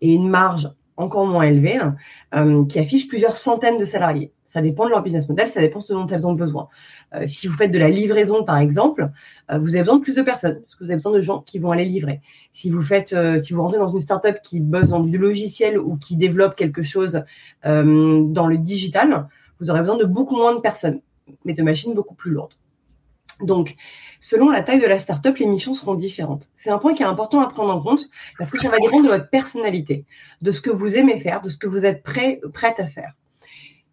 et 0.00 0.12
une 0.12 0.28
marge 0.28 0.70
encore 0.96 1.26
moins 1.26 1.44
élevée 1.44 1.76
hein, 1.76 1.96
euh, 2.34 2.64
qui 2.66 2.78
affichent 2.78 3.08
plusieurs 3.08 3.36
centaines 3.36 3.78
de 3.78 3.84
salariés. 3.84 4.32
Ça 4.50 4.60
dépend 4.60 4.86
de 4.86 4.90
leur 4.90 5.00
business 5.04 5.28
model, 5.28 5.48
ça 5.48 5.60
dépend 5.60 5.78
de 5.78 5.84
ce 5.84 5.92
dont 5.92 6.08
elles 6.08 6.26
ont 6.26 6.32
besoin. 6.32 6.68
Euh, 7.14 7.28
si 7.28 7.46
vous 7.46 7.56
faites 7.56 7.70
de 7.70 7.78
la 7.78 7.88
livraison, 7.88 8.42
par 8.42 8.58
exemple, 8.58 9.08
euh, 9.48 9.58
vous 9.60 9.76
avez 9.76 9.84
besoin 9.84 9.98
de 9.98 10.02
plus 10.02 10.16
de 10.16 10.22
personnes, 10.22 10.60
parce 10.62 10.74
que 10.74 10.82
vous 10.82 10.90
avez 10.90 10.96
besoin 10.96 11.12
de 11.12 11.20
gens 11.20 11.40
qui 11.42 11.60
vont 11.60 11.70
aller 11.70 11.84
livrer. 11.84 12.20
Si 12.52 12.68
vous 12.68 12.82
faites, 12.82 13.12
euh, 13.12 13.38
si 13.38 13.52
vous 13.52 13.62
rentrez 13.62 13.78
dans 13.78 13.86
une 13.86 14.00
startup 14.00 14.42
qui 14.42 14.58
bosse 14.58 14.88
dans 14.88 14.98
du 14.98 15.18
logiciel 15.18 15.78
ou 15.78 15.96
qui 15.96 16.16
développe 16.16 16.56
quelque 16.56 16.82
chose 16.82 17.22
dans 17.62 18.46
le 18.48 18.58
digital, 18.58 19.28
vous 19.60 19.70
aurez 19.70 19.78
besoin 19.78 19.96
de 19.96 20.04
beaucoup 20.04 20.36
moins 20.36 20.56
de 20.56 20.60
personnes, 20.60 21.00
mais 21.44 21.52
de 21.52 21.62
machines 21.62 21.94
beaucoup 21.94 22.16
plus 22.16 22.32
lourdes. 22.32 22.54
Donc, 23.40 23.76
selon 24.20 24.50
la 24.50 24.62
taille 24.62 24.80
de 24.80 24.86
la 24.86 24.98
startup, 24.98 25.36
les 25.36 25.46
missions 25.46 25.74
seront 25.74 25.94
différentes. 25.94 26.48
C'est 26.56 26.70
un 26.70 26.78
point 26.78 26.94
qui 26.94 27.04
est 27.04 27.06
important 27.06 27.38
à 27.38 27.48
prendre 27.48 27.72
en 27.72 27.80
compte 27.80 28.04
parce 28.36 28.50
que 28.50 28.58
ça 28.58 28.68
va 28.68 28.78
dépendre 28.78 29.04
de 29.04 29.10
votre 29.10 29.30
personnalité, 29.30 30.06
de 30.42 30.50
ce 30.50 30.60
que 30.60 30.70
vous 30.70 30.96
aimez 30.96 31.20
faire, 31.20 31.40
de 31.40 31.50
ce 31.50 31.56
que 31.56 31.68
vous 31.68 31.84
êtes 31.84 32.02
prêt, 32.02 32.40
prête 32.52 32.80
à 32.80 32.88
faire. 32.88 33.12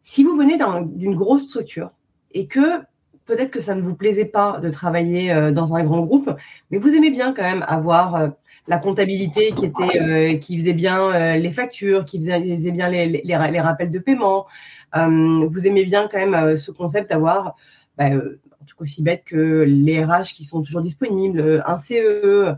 Si 0.09 0.23
vous 0.23 0.37
venez 0.37 0.57
d'une 0.85 1.15
grosse 1.15 1.43
structure 1.43 1.91
et 2.31 2.47
que 2.47 2.79
peut-être 3.25 3.51
que 3.51 3.59
ça 3.59 3.75
ne 3.75 3.81
vous 3.81 3.93
plaisait 3.93 4.23
pas 4.23 4.57
de 4.61 4.69
travailler 4.69 5.33
euh, 5.33 5.51
dans 5.51 5.75
un 5.75 5.83
grand 5.83 5.99
groupe, 5.99 6.33
mais 6.71 6.77
vous 6.77 6.95
aimez 6.95 7.09
bien 7.09 7.33
quand 7.33 7.43
même 7.43 7.65
avoir 7.67 8.15
euh, 8.15 8.29
la 8.69 8.77
comptabilité 8.77 9.51
qui 9.51 9.65
était, 9.65 10.01
euh, 10.01 10.37
qui 10.37 10.57
faisait 10.57 10.71
bien 10.71 11.35
les 11.35 11.51
factures, 11.51 12.05
qui 12.05 12.19
faisait, 12.19 12.71
bien 12.71 12.89
les, 12.89 13.59
rappels 13.59 13.91
de 13.91 13.99
paiement. 13.99 14.47
vous 14.95 15.67
aimez 15.67 15.83
bien 15.83 16.07
quand 16.09 16.25
même 16.25 16.55
ce 16.55 16.71
concept 16.71 17.09
d'avoir, 17.09 17.57
bah, 17.97 18.05
en 18.05 18.65
tout 18.65 18.77
cas 18.77 18.83
aussi 18.83 19.03
bête 19.03 19.23
que 19.25 19.65
les 19.67 20.05
RH 20.05 20.33
qui 20.33 20.45
sont 20.45 20.61
toujours 20.61 20.81
disponibles, 20.81 21.63
un 21.67 21.77
CE, 21.77 22.55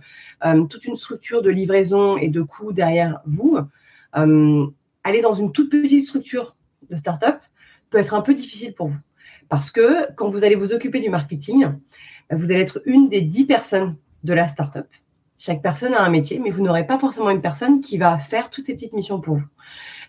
toute 0.70 0.86
une 0.86 0.96
structure 0.96 1.41
de 1.41 1.50
livraison 1.50 2.15
et 2.15 2.29
de 2.29 2.44
coûts 2.44 2.74
derrière 2.74 3.22
vous. 3.25 3.58
aller 4.13 5.22
dans 5.22 5.34
une 5.34 5.51
toute 5.51 5.72
petite 5.72 6.06
structure 6.06 6.56
de 6.89 6.96
start-up 6.96 7.39
peut 7.89 7.98
être 7.98 8.13
un 8.13 8.22
peu 8.22 8.34
difficile 8.34 8.74
pour 8.74 8.88
vous. 8.88 9.00
Parce 9.48 9.72
que 9.72 10.12
quand 10.15 10.29
vous 10.29 10.43
allez 10.43 10.55
vous 10.55 10.74
occuper 10.74 11.00
du 11.00 11.10
marketing, 11.10 11.67
vous 12.31 12.51
allez 12.51 12.62
être 12.62 12.81
une 12.86 13.10
des 13.10 13.22
dix 13.22 13.46
personnes 13.46 13.96
de 14.24 14.34
la 14.34 14.48
start-up. 14.48 14.88
Chaque 15.38 15.62
personne 15.62 15.93
a 15.93 16.03
un 16.03 16.10
métier, 16.10 16.39
mais 16.39 16.51
vous 16.51 16.62
n'aurez 16.62 16.86
pas 16.86 17.00
forcément 17.00 17.29
une 17.29 17.41
personne 17.41 17.81
qui 17.81 17.98
va 17.98 18.17
faire 18.17 18.50
toutes 18.50 18.65
ces 18.65 18.74
petites 18.74 18.93
missions 18.93 19.22
pour 19.22 19.36
vous. 19.36 19.48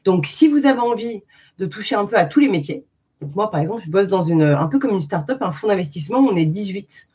Donc, 0.05 0.27
si 0.27 0.49
vous 0.49 0.67
avez 0.67 0.81
envie 0.81 1.23
de 1.59 1.67
toucher 1.67 1.95
un 1.95 2.05
peu 2.05 2.17
à 2.17 2.25
tous 2.25 2.41
les 2.41 2.49
métiers, 2.49 2.85
moi, 3.35 3.51
par 3.51 3.61
exemple, 3.61 3.83
je 3.85 3.91
bosse 3.91 4.09
dans 4.09 4.23
une, 4.23 4.43
un 4.43 4.67
peu 4.67 4.79
comme 4.79 4.93
une 4.93 5.03
start-up, 5.03 5.39
un 5.41 5.53
fonds 5.53 5.69
d'investissement, 5.69 6.19
on 6.19 6.37
est 6.37 6.47
18. 6.47 7.09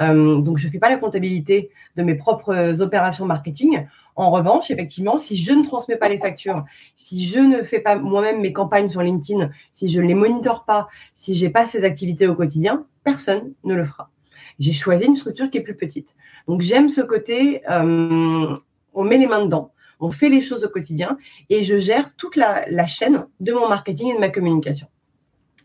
Euh, 0.00 0.40
donc, 0.40 0.58
je 0.58 0.66
ne 0.66 0.72
fais 0.72 0.78
pas 0.78 0.88
la 0.88 0.96
comptabilité 0.96 1.70
de 1.96 2.02
mes 2.02 2.14
propres 2.14 2.80
opérations 2.80 3.26
marketing. 3.26 3.86
En 4.14 4.30
revanche, 4.30 4.70
effectivement, 4.70 5.16
si 5.16 5.36
je 5.36 5.52
ne 5.52 5.64
transmets 5.64 5.96
pas 5.96 6.08
les 6.08 6.18
factures, 6.18 6.64
si 6.96 7.24
je 7.24 7.40
ne 7.40 7.62
fais 7.62 7.80
pas 7.80 7.96
moi-même 7.96 8.40
mes 8.40 8.52
campagnes 8.52 8.90
sur 8.90 9.02
LinkedIn, 9.02 9.50
si 9.72 9.88
je 9.88 10.00
ne 10.00 10.06
les 10.06 10.14
monitore 10.14 10.64
pas, 10.64 10.88
si 11.14 11.34
je 11.34 11.46
n'ai 11.46 11.50
pas 11.50 11.66
ces 11.66 11.84
activités 11.84 12.26
au 12.26 12.34
quotidien, 12.34 12.84
personne 13.04 13.54
ne 13.64 13.74
le 13.74 13.86
fera. 13.86 14.10
J'ai 14.58 14.74
choisi 14.74 15.06
une 15.06 15.16
structure 15.16 15.48
qui 15.50 15.58
est 15.58 15.62
plus 15.62 15.76
petite. 15.76 16.14
Donc, 16.46 16.60
j'aime 16.60 16.90
ce 16.90 17.00
côté, 17.00 17.62
euh, 17.70 18.56
on 18.92 19.04
met 19.04 19.16
les 19.16 19.26
mains 19.26 19.44
dedans, 19.44 19.72
on 19.98 20.10
fait 20.10 20.28
les 20.28 20.42
choses 20.42 20.64
au 20.64 20.68
quotidien 20.68 21.16
et 21.48 21.62
je 21.62 21.78
gère 21.78 22.14
toute 22.16 22.36
la, 22.36 22.64
la 22.68 22.86
chaîne 22.86 23.24
de 23.40 23.52
mon 23.52 23.68
marketing 23.68 24.10
et 24.10 24.14
de 24.14 24.20
ma 24.20 24.28
communication. 24.28 24.88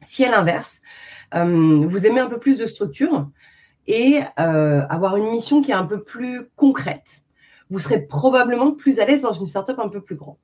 Si 0.04 0.24
à 0.24 0.32
l'inverse, 0.32 0.80
euh, 1.34 1.86
vous 1.86 2.06
aimez 2.06 2.20
un 2.22 2.28
peu 2.28 2.40
plus 2.40 2.58
de 2.58 2.66
structure 2.66 3.28
et 3.88 4.22
euh, 4.40 4.86
avoir 4.90 5.18
une 5.18 5.30
mission 5.30 5.62
qui 5.62 5.72
est 5.72 5.76
un 5.76 5.86
peu 5.86 6.04
plus 6.04 6.50
concrète, 6.56 7.24
vous 7.70 7.80
serez 7.80 8.02
probablement 8.02 8.72
plus 8.72 9.00
à 9.00 9.06
l'aise 9.06 9.22
dans 9.22 9.34
une 9.34 9.48
startup 9.48 9.80
un 9.80 9.90
peu 9.90 10.02
plus 10.02 10.16
grande. 10.16 10.38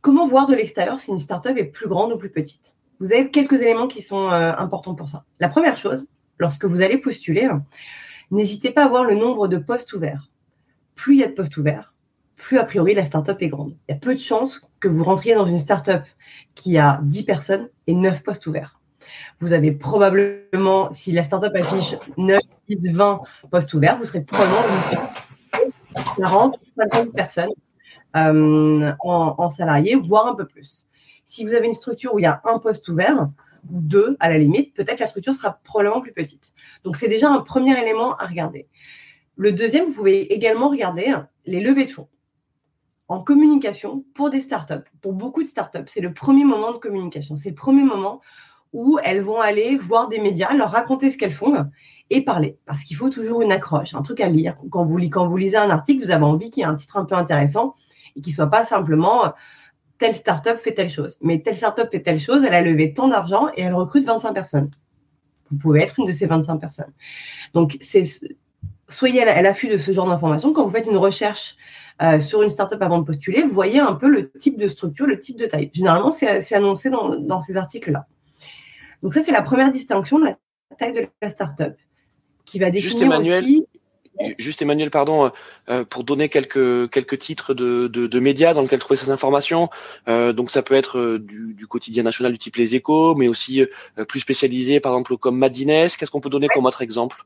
Comment 0.00 0.28
voir 0.28 0.46
de 0.46 0.54
l'extérieur 0.54 1.00
si 1.00 1.10
une 1.10 1.18
startup 1.18 1.56
est 1.56 1.64
plus 1.64 1.88
grande 1.88 2.12
ou 2.12 2.18
plus 2.18 2.30
petite? 2.30 2.74
Vous 3.00 3.12
avez 3.12 3.30
quelques 3.30 3.60
éléments 3.60 3.88
qui 3.88 4.02
sont 4.02 4.30
euh, 4.30 4.52
importants 4.56 4.94
pour 4.94 5.08
ça. 5.08 5.24
La 5.40 5.48
première 5.48 5.76
chose, 5.76 6.08
lorsque 6.38 6.64
vous 6.64 6.82
allez 6.82 6.98
postuler, 6.98 7.48
n'hésitez 8.30 8.70
pas 8.70 8.84
à 8.84 8.88
voir 8.88 9.04
le 9.04 9.14
nombre 9.14 9.48
de 9.48 9.56
postes 9.56 9.92
ouverts. 9.94 10.30
Plus 10.94 11.14
il 11.14 11.20
y 11.20 11.24
a 11.24 11.28
de 11.28 11.32
postes 11.32 11.56
ouverts, 11.56 11.94
plus 12.36 12.58
a 12.58 12.64
priori 12.64 12.94
la 12.94 13.04
startup 13.04 13.40
est 13.40 13.48
grande. 13.48 13.76
Il 13.88 13.92
y 13.92 13.94
a 13.94 13.98
peu 13.98 14.14
de 14.14 14.20
chances 14.20 14.60
que 14.80 14.88
vous 14.88 15.02
rentriez 15.02 15.34
dans 15.34 15.46
une 15.46 15.58
startup 15.58 16.02
qui 16.54 16.78
a 16.78 17.00
10 17.02 17.22
personnes 17.24 17.68
et 17.86 17.94
9 17.94 18.22
postes 18.22 18.46
ouverts. 18.46 18.80
Vous 19.40 19.52
avez 19.52 19.72
probablement, 19.72 20.92
si 20.92 21.12
la 21.12 21.24
startup 21.24 21.54
affiche 21.54 21.96
9, 22.16 22.40
10, 22.68 22.90
20 22.90 23.20
postes 23.50 23.74
ouverts, 23.74 23.98
vous 23.98 24.04
serez 24.04 24.22
probablement 24.22 24.62
une 24.68 24.98
40, 26.16 26.58
50 26.76 27.12
personnes 27.12 27.52
euh, 28.16 28.92
en, 29.00 29.34
en 29.38 29.50
salariés, 29.50 29.96
voire 29.96 30.26
un 30.26 30.34
peu 30.34 30.46
plus. 30.46 30.88
Si 31.24 31.44
vous 31.44 31.54
avez 31.54 31.66
une 31.66 31.74
structure 31.74 32.14
où 32.14 32.18
il 32.18 32.22
y 32.22 32.26
a 32.26 32.40
un 32.44 32.58
poste 32.58 32.88
ouvert, 32.88 33.28
ou 33.70 33.80
deux 33.80 34.16
à 34.20 34.28
la 34.28 34.38
limite, 34.38 34.74
peut-être 34.74 35.00
la 35.00 35.06
structure 35.06 35.34
sera 35.34 35.58
probablement 35.64 36.00
plus 36.00 36.12
petite. 36.12 36.52
Donc 36.84 36.96
c'est 36.96 37.08
déjà 37.08 37.30
un 37.30 37.40
premier 37.40 37.80
élément 37.80 38.16
à 38.16 38.26
regarder. 38.26 38.68
Le 39.36 39.52
deuxième, 39.52 39.86
vous 39.86 39.92
pouvez 39.92 40.32
également 40.32 40.68
regarder 40.68 41.14
les 41.46 41.60
levées 41.60 41.84
de 41.84 41.90
fonds 41.90 42.08
en 43.08 43.22
communication 43.22 44.04
pour 44.14 44.30
des 44.30 44.40
startups, 44.40 44.88
pour 45.02 45.12
beaucoup 45.12 45.42
de 45.42 45.48
startups. 45.48 45.84
C'est 45.86 46.00
le 46.00 46.14
premier 46.14 46.44
moment 46.44 46.72
de 46.72 46.78
communication. 46.78 47.36
C'est 47.36 47.50
le 47.50 47.54
premier 47.54 47.82
moment 47.82 48.20
où 48.74 48.98
elles 49.02 49.22
vont 49.22 49.40
aller 49.40 49.78
voir 49.78 50.08
des 50.08 50.18
médias, 50.18 50.52
leur 50.52 50.70
raconter 50.70 51.10
ce 51.10 51.16
qu'elles 51.16 51.32
font 51.32 51.64
et 52.10 52.22
parler. 52.22 52.58
Parce 52.66 52.82
qu'il 52.82 52.96
faut 52.96 53.08
toujours 53.08 53.40
une 53.40 53.52
accroche, 53.52 53.94
un 53.94 54.02
truc 54.02 54.20
à 54.20 54.28
lire. 54.28 54.56
Quand 54.70 54.84
vous, 54.84 54.98
quand 55.08 55.26
vous 55.26 55.36
lisez 55.36 55.56
un 55.56 55.70
article, 55.70 56.04
vous 56.04 56.10
avez 56.10 56.24
envie 56.24 56.50
qu'il 56.50 56.62
y 56.62 56.64
ait 56.64 56.68
un 56.68 56.74
titre 56.74 56.98
un 56.98 57.06
peu 57.06 57.14
intéressant 57.14 57.76
et 58.16 58.20
qu'il 58.20 58.32
ne 58.32 58.34
soit 58.34 58.50
pas 58.50 58.64
simplement 58.64 59.32
telle 59.98 60.14
startup 60.14 60.58
fait 60.58 60.74
telle 60.74 60.90
chose. 60.90 61.16
Mais 61.22 61.40
telle 61.40 61.54
startup 61.54 61.88
fait 61.90 62.02
telle 62.02 62.20
chose, 62.20 62.44
elle 62.44 62.54
a 62.54 62.60
levé 62.60 62.92
tant 62.92 63.08
d'argent 63.08 63.48
et 63.56 63.62
elle 63.62 63.74
recrute 63.74 64.04
25 64.04 64.32
personnes. 64.32 64.70
Vous 65.50 65.56
pouvez 65.56 65.82
être 65.82 65.98
une 65.98 66.06
de 66.06 66.12
ces 66.12 66.26
25 66.26 66.58
personnes. 66.58 66.92
Donc, 67.52 67.78
soyez 68.88 69.22
à 69.22 69.42
l'affût 69.42 69.68
de 69.68 69.78
ce 69.78 69.92
genre 69.92 70.08
d'informations. 70.08 70.52
Quand 70.52 70.64
vous 70.64 70.70
faites 70.70 70.86
une 70.86 70.96
recherche 70.96 71.56
euh, 72.02 72.20
sur 72.20 72.42
une 72.42 72.50
startup 72.50 72.82
avant 72.82 72.98
de 72.98 73.04
postuler, 73.04 73.42
vous 73.42 73.54
voyez 73.54 73.78
un 73.78 73.94
peu 73.94 74.08
le 74.08 74.32
type 74.32 74.58
de 74.58 74.68
structure, 74.68 75.06
le 75.06 75.18
type 75.18 75.38
de 75.38 75.46
taille. 75.46 75.70
Généralement, 75.72 76.12
c'est 76.12 76.54
annoncé 76.54 76.90
dans, 76.90 77.40
ces 77.40 77.56
articles-là. 77.56 78.06
Donc 79.04 79.14
ça, 79.14 79.22
c'est 79.22 79.30
la 79.30 79.42
première 79.42 79.70
distinction 79.70 80.18
de 80.18 80.24
la 80.24 80.36
taille 80.76 80.92
de 80.92 81.06
la 81.22 81.30
startup 81.30 81.74
qui 82.44 82.58
va 82.58 82.70
définir 82.70 82.90
Juste 82.90 83.02
Emmanuel, 83.02 83.44
aussi... 83.44 83.66
Juste 84.38 84.62
Emmanuel, 84.62 84.90
pardon, 84.90 85.30
euh, 85.68 85.84
pour 85.84 86.02
donner 86.02 86.28
quelques 86.28 86.90
quelques 86.90 87.18
titres 87.18 87.54
de, 87.54 87.86
de, 87.88 88.20
médias 88.20 88.54
dans 88.54 88.62
lesquels 88.62 88.80
trouver 88.80 88.96
ces 88.96 89.10
informations. 89.10 89.70
Euh, 90.08 90.32
donc 90.32 90.50
ça 90.50 90.62
peut 90.62 90.74
être 90.74 91.18
du, 91.18 91.66
quotidien 91.68 92.02
national 92.02 92.32
du 92.32 92.38
type 92.38 92.56
Les 92.56 92.74
Échos, 92.74 93.14
mais 93.14 93.28
aussi 93.28 93.64
plus 94.08 94.20
spécialisé, 94.20 94.80
par 94.80 94.92
exemple 94.92 95.16
comme 95.16 95.38
Madines. 95.38 95.88
Qu'est-ce 95.98 96.10
qu'on 96.10 96.20
peut 96.20 96.30
donner 96.30 96.48
comme 96.48 96.64
autre 96.64 96.82
exemple? 96.82 97.24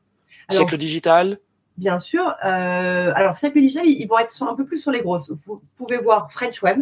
Siècle 0.49 0.77
digital? 0.77 1.39
bien 1.79 1.99
sûr. 1.99 2.35
Euh, 2.45 3.11
alors, 3.15 3.37
Cercle 3.37 3.61
Digital, 3.61 3.87
ils, 3.87 4.05
vont 4.05 4.19
être 4.19 4.43
un 4.43 4.55
peu 4.55 4.65
plus 4.65 4.77
sur 4.77 4.91
les 4.91 5.01
grosses. 5.01 5.31
Vous 5.45 5.63
pouvez 5.77 5.97
voir 5.97 6.31
French 6.31 6.61
Web 6.61 6.81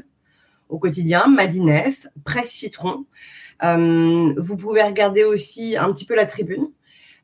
au 0.70 0.80
quotidien, 0.80 1.28
Madines, 1.28 1.84
Presse 2.26 2.50
Citron. 2.50 3.06
Euh, 3.64 4.34
vous 4.38 4.58
pouvez 4.58 4.84
regarder 4.84 5.24
aussi 5.24 5.78
un 5.78 5.92
petit 5.92 6.06
peu 6.06 6.16
la 6.16 6.26
tribune. 6.26 6.68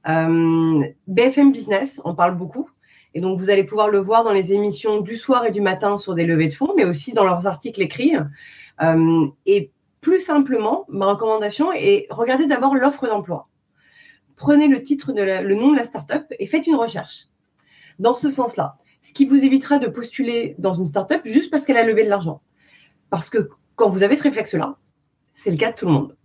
Euh, 0.07 0.83
BFM 1.07 1.51
Business, 1.51 2.01
on 2.03 2.15
parle 2.15 2.35
beaucoup. 2.35 2.69
Et 3.13 3.21
donc, 3.21 3.39
vous 3.39 3.49
allez 3.49 3.63
pouvoir 3.63 3.89
le 3.89 3.99
voir 3.99 4.23
dans 4.23 4.31
les 4.31 4.53
émissions 4.53 5.01
du 5.01 5.15
soir 5.15 5.45
et 5.45 5.51
du 5.51 5.61
matin 5.61 5.97
sur 5.97 6.15
des 6.15 6.25
levées 6.25 6.47
de 6.47 6.53
fonds, 6.53 6.73
mais 6.75 6.83
aussi 6.83 7.13
dans 7.13 7.25
leurs 7.25 7.45
articles 7.45 7.81
écrits. 7.81 8.15
et 9.45 9.71
plus 10.01 10.19
simplement, 10.19 10.85
ma 10.89 11.05
recommandation 11.05 11.71
est 11.71 12.07
regardez 12.09 12.45
d'abord 12.45 12.75
l'offre 12.75 13.07
d'emploi. 13.07 13.47
Prenez 14.35 14.67
le 14.67 14.83
titre, 14.83 15.13
de 15.13 15.21
le 15.21 15.55
nom 15.55 15.71
de 15.71 15.77
la 15.77 15.85
startup 15.85 16.25
et 16.37 16.45
faites 16.45 16.67
une 16.67 16.75
recherche 16.75 17.27
dans 17.99 18.13
ce 18.13 18.29
sens-là. 18.29 18.75
Ce 19.01 19.13
qui 19.13 19.25
vous 19.25 19.43
évitera 19.43 19.79
de 19.79 19.87
postuler 19.87 20.55
dans 20.59 20.73
une 20.73 20.87
startup 20.87 21.21
juste 21.23 21.49
parce 21.49 21.65
qu'elle 21.65 21.77
a 21.77 21.83
levé 21.83 22.03
de 22.03 22.09
l'argent. 22.09 22.41
Parce 23.09 23.29
que 23.29 23.49
quand 23.75 23.89
vous 23.89 24.03
avez 24.03 24.15
ce 24.15 24.23
réflexe-là, 24.23 24.77
c'est 25.33 25.51
le 25.51 25.57
cas 25.57 25.71
de 25.71 25.77
tout 25.77 25.85
le 25.85 25.93
monde. 25.93 26.17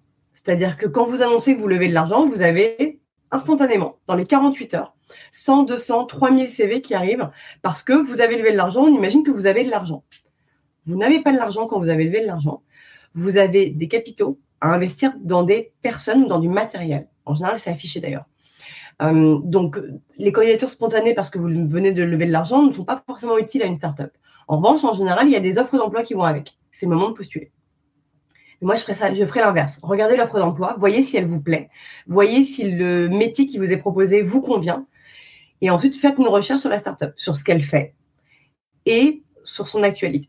C'est-à-dire 0.49 0.79
que 0.79 0.87
quand 0.87 1.05
vous 1.05 1.21
annoncez 1.21 1.55
que 1.55 1.61
vous 1.61 1.69
levez 1.69 1.89
de 1.89 1.93
l'argent, 1.93 2.27
vous 2.27 2.41
avez 2.41 3.01
instantanément, 3.31 3.97
dans 4.07 4.15
les 4.15 4.25
48 4.25 4.73
heures, 4.73 4.95
100, 5.31 5.65
200, 5.65 6.07
3000 6.07 6.51
CV 6.51 6.81
qui 6.81 6.95
arrivent 6.95 7.29
parce 7.61 7.83
que 7.83 7.93
vous 7.93 8.23
avez 8.23 8.39
levé 8.39 8.53
de 8.53 8.57
l'argent. 8.57 8.85
On 8.85 8.89
imagine 8.89 9.23
que 9.25 9.31
vous 9.31 9.45
avez 9.45 9.63
de 9.63 9.71
l'argent. 9.71 10.05
Vous 10.87 10.97
n'avez 10.97 11.21
pas 11.21 11.33
de 11.33 11.37
l'argent 11.37 11.67
quand 11.67 11.79
vous 11.79 11.91
avez 11.91 12.05
levé 12.05 12.23
de 12.23 12.27
l'argent. 12.27 12.63
Vous 13.15 13.37
avez 13.37 13.69
des 13.69 13.89
capitaux 13.89 14.39
à 14.63 14.73
investir 14.73 15.13
dans 15.21 15.43
des 15.43 15.75
personnes 15.83 16.23
ou 16.25 16.29
dans 16.29 16.39
du 16.39 16.49
matériel. 16.49 17.09
En 17.27 17.35
général, 17.35 17.61
c'est 17.61 17.69
affiché 17.69 18.01
d'ailleurs. 18.01 18.25
Euh, 19.03 19.41
donc, 19.43 19.79
les 20.17 20.33
candidatures 20.33 20.71
spontanées 20.71 21.13
parce 21.13 21.29
que 21.29 21.39
vous 21.39 21.69
venez 21.69 21.93
de 21.93 22.03
lever 22.03 22.25
de 22.25 22.33
l'argent 22.33 22.63
ne 22.63 22.73
sont 22.73 22.87
pas 22.87 23.03
forcément 23.07 23.37
utiles 23.37 23.63
à 23.63 23.67
une 23.67 23.77
startup. 23.77 24.13
En 24.47 24.57
revanche, 24.57 24.83
en 24.83 24.95
général, 24.95 25.27
il 25.27 25.33
y 25.33 25.37
a 25.37 25.41
des 25.41 25.59
offres 25.59 25.77
d'emploi 25.77 26.05
qui 26.05 26.15
vont 26.15 26.25
avec. 26.25 26.57
C'est 26.73 26.87
le 26.87 26.95
moment 26.95 27.11
de 27.11 27.15
postuler. 27.15 27.53
Moi, 28.61 28.75
je 28.75 28.83
ferai 28.83 28.95
ça, 28.95 29.13
je 29.15 29.25
ferai 29.25 29.41
l'inverse. 29.41 29.79
Regardez 29.83 30.17
l'offre 30.17 30.39
d'emploi, 30.39 30.77
voyez 30.79 31.03
si 31.05 31.17
elle 31.17 31.27
vous 31.27 31.41
plaît, 31.41 31.71
voyez 32.07 32.45
si 32.45 32.71
le 32.71 33.09
métier 33.09 33.47
qui 33.47 33.59
vous 33.59 33.71
est 33.71 33.77
proposé 33.77 34.23
vous 34.23 34.41
convient, 34.41 34.87
et 35.61 35.71
ensuite 35.71 35.97
faites 35.97 36.19
une 36.19 36.29
recherche 36.29 36.61
sur 36.61 36.71
la 36.71 36.79
startup, 36.79 37.13
sur 37.17 37.37
ce 37.37 37.45
qu'elle 37.45 37.63
fait 37.63 37.95
et 38.87 39.23
sur 39.45 39.69
son 39.69 39.83
actualité. 39.83 40.29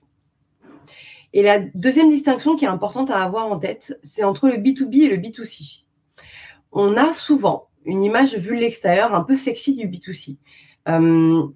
Et 1.34 1.44
la 1.44 1.60
deuxième 1.60 2.10
distinction 2.10 2.56
qui 2.56 2.66
est 2.66 2.70
importante 2.70 3.12
à 3.12 3.24
avoir 3.24 3.48
en 3.48 3.60
tête, 3.60 4.00
c'est 4.04 4.24
entre 4.24 4.48
le 4.48 4.56
B2B 4.56 5.04
et 5.04 5.10
le 5.10 5.18
B2C. 5.18 5.84
On 6.72 6.98
a 6.98 7.14
souvent 7.14 7.70
une 7.86 8.04
image 8.04 8.36
vue 8.36 8.56
de 8.56 8.62
l'extérieur 8.62 9.14
un 9.14 9.22
peu 9.22 9.38
sexy 9.38 9.76
du 9.76 9.88
B2C. 9.88 10.38
Euh, 10.88 11.48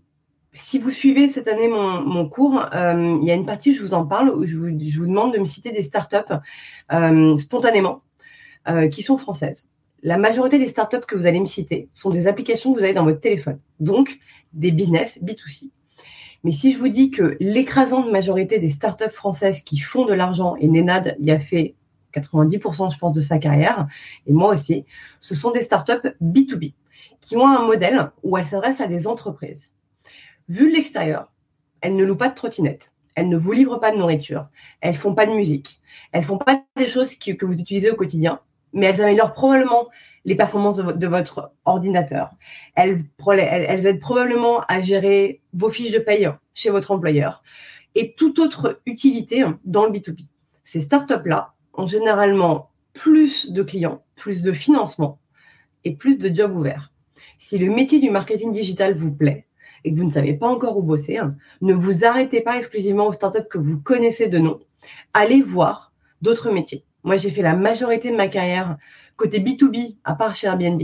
si 0.53 0.79
vous 0.79 0.91
suivez 0.91 1.29
cette 1.29 1.47
année 1.47 1.67
mon, 1.67 2.27
cours, 2.29 2.65
euh, 2.73 3.17
il 3.21 3.27
y 3.27 3.31
a 3.31 3.33
une 3.33 3.45
partie, 3.45 3.73
je 3.73 3.81
vous 3.81 3.93
en 3.93 4.05
parle, 4.05 4.29
où 4.29 4.45
je 4.45 4.55
vous, 4.55 5.05
demande 5.05 5.33
de 5.33 5.39
me 5.39 5.45
citer 5.45 5.71
des 5.71 5.83
startups 5.83 6.33
euh, 6.91 7.37
spontanément 7.37 8.01
qui 8.91 9.03
sont 9.03 9.17
françaises. 9.17 9.67
La 10.03 10.17
majorité 10.17 10.57
des 10.57 10.67
startups 10.67 11.05
que 11.05 11.17
vous 11.17 11.25
allez 11.25 11.41
me 11.41 11.45
citer 11.45 11.89
sont 11.93 12.11
des 12.11 12.27
applications 12.27 12.71
que 12.71 12.79
vous 12.79 12.83
avez 12.85 12.93
dans 12.93 13.03
votre 13.03 13.19
téléphone, 13.19 13.59
donc 13.81 14.19
des 14.53 14.71
business 14.71 15.21
B2C. 15.21 15.69
Mais 16.43 16.51
si 16.51 16.73
je 16.73 16.77
vous 16.77 16.89
dis 16.89 17.09
que 17.09 17.37
l'écrasante 17.39 18.11
majorité 18.11 18.59
des 18.59 18.69
startups 18.69 19.13
françaises 19.13 19.61
qui 19.61 19.79
font 19.79 20.05
de 20.05 20.13
l'argent, 20.13 20.55
et 20.57 20.67
Nenad 20.67 21.15
y 21.19 21.31
a 21.31 21.39
fait 21.39 21.75
90% 22.13 22.93
je 22.93 22.97
pense 22.97 23.13
de 23.13 23.21
sa 23.21 23.37
carrière, 23.37 23.87
et 24.27 24.33
moi 24.33 24.53
aussi, 24.53 24.85
ce 25.21 25.35
sont 25.35 25.51
des 25.51 25.61
startups 25.61 26.09
B2B 26.21 26.73
qui 27.21 27.37
ont 27.37 27.47
un 27.47 27.65
modèle 27.65 28.11
où 28.23 28.37
elles 28.37 28.45
s'adressent 28.45 28.81
à 28.81 28.87
des 28.87 29.07
entreprises. 29.07 29.71
Vu 30.49 30.69
de 30.69 30.75
l'extérieur, 30.75 31.31
elles 31.81 31.95
ne 31.95 32.03
louent 32.03 32.17
pas 32.17 32.29
de 32.29 32.35
trottinettes, 32.35 32.91
elles 33.15 33.29
ne 33.29 33.37
vous 33.37 33.51
livrent 33.51 33.79
pas 33.79 33.91
de 33.91 33.97
nourriture, 33.97 34.47
elles 34.81 34.95
font 34.95 35.13
pas 35.13 35.25
de 35.25 35.33
musique, 35.33 35.81
elles 36.11 36.23
font 36.23 36.37
pas 36.37 36.63
des 36.77 36.87
choses 36.87 37.15
que 37.15 37.45
vous 37.45 37.59
utilisez 37.59 37.91
au 37.91 37.95
quotidien, 37.95 38.39
mais 38.73 38.87
elles 38.87 39.01
améliorent 39.01 39.33
probablement 39.33 39.87
les 40.25 40.35
performances 40.35 40.77
de, 40.77 41.07
votre 41.07 41.51
ordinateur. 41.65 42.31
Elles, 42.75 43.03
elles 43.27 43.85
aident 43.85 43.99
probablement 43.99 44.61
à 44.69 44.81
gérer 44.81 45.41
vos 45.53 45.69
fiches 45.69 45.91
de 45.91 45.99
paye 45.99 46.29
chez 46.53 46.69
votre 46.69 46.91
employeur 46.91 47.43
et 47.95 48.15
toute 48.15 48.39
autre 48.39 48.81
utilité 48.85 49.43
dans 49.65 49.85
le 49.85 49.91
B2B. 49.91 50.27
Ces 50.63 50.81
startups-là, 50.81 51.53
ont 51.73 51.87
généralement 51.87 52.69
plus 52.93 53.51
de 53.51 53.63
clients, 53.63 54.03
plus 54.15 54.41
de 54.41 54.51
financement 54.51 55.19
et 55.83 55.95
plus 55.95 56.17
de 56.17 56.33
jobs 56.33 56.55
ouverts. 56.55 56.93
Si 57.37 57.57
le 57.57 57.73
métier 57.73 57.99
du 57.99 58.09
marketing 58.09 58.51
digital 58.51 58.95
vous 58.95 59.11
plaît, 59.11 59.47
et 59.83 59.93
que 59.93 59.97
vous 59.97 60.05
ne 60.05 60.11
savez 60.11 60.33
pas 60.33 60.47
encore 60.47 60.77
où 60.77 60.81
bosser, 60.81 61.17
hein, 61.17 61.35
ne 61.61 61.73
vous 61.73 62.05
arrêtez 62.05 62.41
pas 62.41 62.57
exclusivement 62.57 63.07
aux 63.07 63.13
startups 63.13 63.47
que 63.49 63.57
vous 63.57 63.79
connaissez 63.79 64.27
de 64.27 64.39
nom. 64.39 64.59
Allez 65.13 65.41
voir 65.41 65.91
d'autres 66.21 66.51
métiers. 66.51 66.85
Moi, 67.03 67.17
j'ai 67.17 67.31
fait 67.31 67.41
la 67.41 67.55
majorité 67.55 68.11
de 68.11 68.15
ma 68.15 68.27
carrière 68.27 68.77
côté 69.15 69.39
B2B, 69.39 69.97
à 70.03 70.15
part 70.15 70.35
chez 70.35 70.47
Airbnb, 70.47 70.81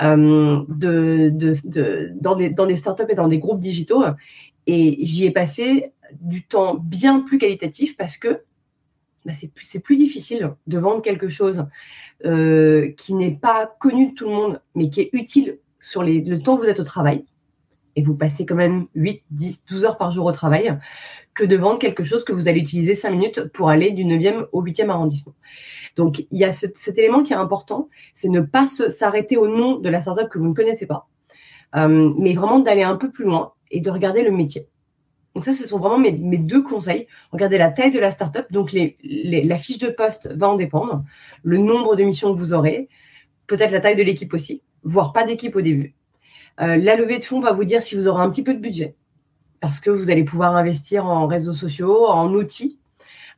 euh, 0.00 0.64
dans, 0.68 2.66
des, 2.66 2.76
startups 2.76 3.04
et 3.08 3.14
dans 3.14 3.28
des 3.28 3.38
groupes 3.38 3.60
digitaux. 3.60 4.04
Et 4.66 4.98
j'y 5.04 5.24
ai 5.24 5.30
passé 5.30 5.92
du 6.20 6.44
temps 6.46 6.74
bien 6.74 7.20
plus 7.20 7.38
qualitatif 7.38 7.96
parce 7.96 8.16
que 8.16 8.42
bah, 9.24 9.32
c'est 9.62 9.80
plus, 9.80 9.96
difficile 9.96 10.54
de 10.66 10.78
vendre 10.78 11.02
quelque 11.02 11.28
chose 11.28 11.66
euh, 12.24 12.92
qui 12.96 13.14
n'est 13.14 13.34
pas 13.34 13.66
connu 13.78 14.10
de 14.10 14.14
tout 14.14 14.28
le 14.28 14.34
monde, 14.34 14.62
mais 14.74 14.88
qui 14.88 15.00
est 15.00 15.10
utile 15.12 15.58
sur 15.80 16.02
le 16.02 16.38
temps 16.38 16.54
où 16.54 16.58
vous 16.58 16.64
êtes 16.64 16.80
au 16.80 16.84
travail. 16.84 17.24
Et 17.98 18.02
vous 18.02 18.14
passez 18.14 18.46
quand 18.46 18.54
même 18.54 18.86
8, 18.94 19.24
10, 19.32 19.62
12 19.68 19.84
heures 19.84 19.98
par 19.98 20.12
jour 20.12 20.24
au 20.24 20.30
travail, 20.30 20.78
que 21.34 21.42
de 21.42 21.56
vendre 21.56 21.80
quelque 21.80 22.04
chose 22.04 22.22
que 22.22 22.32
vous 22.32 22.46
allez 22.46 22.60
utiliser 22.60 22.94
5 22.94 23.10
minutes 23.10 23.44
pour 23.52 23.70
aller 23.70 23.90
du 23.90 24.04
9e 24.04 24.46
au 24.52 24.62
8e 24.62 24.88
arrondissement. 24.88 25.34
Donc, 25.96 26.20
il 26.30 26.38
y 26.38 26.44
a 26.44 26.52
cet 26.52 26.96
élément 26.96 27.24
qui 27.24 27.32
est 27.32 27.36
important, 27.36 27.88
c'est 28.14 28.28
ne 28.28 28.40
pas 28.40 28.68
s'arrêter 28.68 29.36
au 29.36 29.48
nom 29.48 29.78
de 29.78 29.88
la 29.88 30.00
startup 30.00 30.28
que 30.28 30.38
vous 30.38 30.46
ne 30.46 30.54
connaissez 30.54 30.86
pas, 30.86 31.08
euh, 31.74 32.12
mais 32.16 32.34
vraiment 32.34 32.60
d'aller 32.60 32.84
un 32.84 32.94
peu 32.94 33.10
plus 33.10 33.24
loin 33.24 33.54
et 33.72 33.80
de 33.80 33.90
regarder 33.90 34.22
le 34.22 34.30
métier. 34.30 34.68
Donc 35.34 35.44
ça, 35.44 35.54
ce 35.54 35.66
sont 35.66 35.80
vraiment 35.80 35.98
mes, 35.98 36.12
deux 36.12 36.62
conseils. 36.62 37.08
Regardez 37.32 37.58
la 37.58 37.70
taille 37.70 37.90
de 37.90 37.98
la 37.98 38.12
startup. 38.12 38.46
Donc 38.52 38.72
la 38.72 39.58
fiche 39.58 39.78
de 39.78 39.88
poste 39.88 40.32
va 40.36 40.48
en 40.48 40.54
dépendre. 40.54 41.04
Le 41.42 41.58
nombre 41.58 41.96
de 41.96 42.04
missions 42.04 42.32
que 42.32 42.38
vous 42.38 42.54
aurez. 42.54 42.88
Peut-être 43.48 43.72
la 43.72 43.80
taille 43.80 43.96
de 43.96 44.04
l'équipe 44.04 44.32
aussi, 44.34 44.62
voire 44.84 45.12
pas 45.12 45.24
d'équipe 45.24 45.56
au 45.56 45.62
début. 45.62 45.94
Euh, 46.60 46.76
la 46.76 46.96
levée 46.96 47.18
de 47.18 47.22
fonds 47.22 47.40
va 47.40 47.52
vous 47.52 47.64
dire 47.64 47.82
si 47.82 47.94
vous 47.94 48.08
aurez 48.08 48.22
un 48.22 48.30
petit 48.30 48.42
peu 48.42 48.54
de 48.54 48.58
budget. 48.58 48.96
Parce 49.60 49.80
que 49.80 49.90
vous 49.90 50.10
allez 50.10 50.24
pouvoir 50.24 50.56
investir 50.56 51.06
en 51.06 51.26
réseaux 51.26 51.52
sociaux, 51.52 52.06
en 52.08 52.32
outils, 52.32 52.78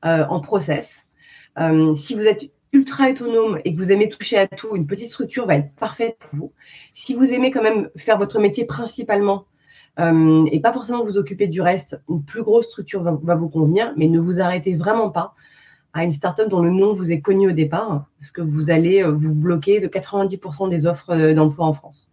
euh, 0.04 0.24
en 0.28 0.40
process. 0.40 1.02
Euh, 1.58 1.94
si 1.94 2.14
vous 2.14 2.26
êtes 2.26 2.50
ultra 2.72 3.10
autonome 3.10 3.58
et 3.64 3.72
que 3.72 3.78
vous 3.78 3.90
aimez 3.92 4.08
toucher 4.08 4.38
à 4.38 4.46
tout, 4.46 4.76
une 4.76 4.86
petite 4.86 5.08
structure 5.08 5.46
va 5.46 5.56
être 5.56 5.74
parfaite 5.74 6.16
pour 6.20 6.30
vous. 6.32 6.52
Si 6.92 7.14
vous 7.14 7.32
aimez 7.32 7.50
quand 7.50 7.62
même 7.62 7.90
faire 7.96 8.16
votre 8.18 8.38
métier 8.38 8.64
principalement 8.64 9.46
et 10.50 10.60
pas 10.60 10.72
forcément 10.72 11.04
vous 11.04 11.18
occuper 11.18 11.46
du 11.46 11.60
reste. 11.60 12.00
Une 12.08 12.22
plus 12.24 12.42
grosse 12.42 12.64
structure 12.64 13.02
va, 13.02 13.34
vous 13.34 13.50
convenir, 13.50 13.92
mais 13.98 14.06
ne 14.06 14.18
vous 14.18 14.40
arrêtez 14.40 14.74
vraiment 14.74 15.10
pas 15.10 15.34
à 15.92 16.04
une 16.04 16.12
startup 16.12 16.48
dont 16.48 16.62
le 16.62 16.70
nom 16.70 16.94
vous 16.94 17.12
est 17.12 17.20
connu 17.20 17.50
au 17.50 17.52
départ, 17.52 18.06
parce 18.18 18.30
que 18.30 18.40
vous 18.40 18.70
allez 18.70 19.02
vous 19.02 19.34
bloquer 19.34 19.78
de 19.78 19.88
90% 19.88 20.70
des 20.70 20.86
offres 20.86 21.34
d'emploi 21.34 21.66
en 21.66 21.74
France. 21.74 22.09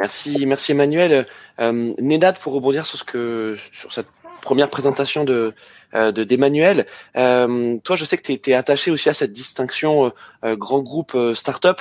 Merci, 0.00 0.46
merci 0.46 0.72
Emmanuel. 0.72 1.26
Euh, 1.60 2.32
pour 2.40 2.52
rebondir 2.52 2.86
sur 2.86 2.98
ce 2.98 3.04
que 3.04 3.56
sur 3.72 3.92
cette 3.92 4.08
première 4.42 4.70
présentation 4.70 5.24
de 5.24 5.54
d'Emmanuel. 5.94 6.84
toi, 7.14 7.96
je 7.96 8.04
sais 8.04 8.18
que 8.18 8.32
tu 8.32 8.50
es, 8.50 8.54
attaché 8.54 8.90
aussi 8.90 9.08
à 9.08 9.14
cette 9.14 9.32
distinction 9.32 10.12
grand 10.42 10.82
groupe 10.82 11.16
startup 11.34 11.80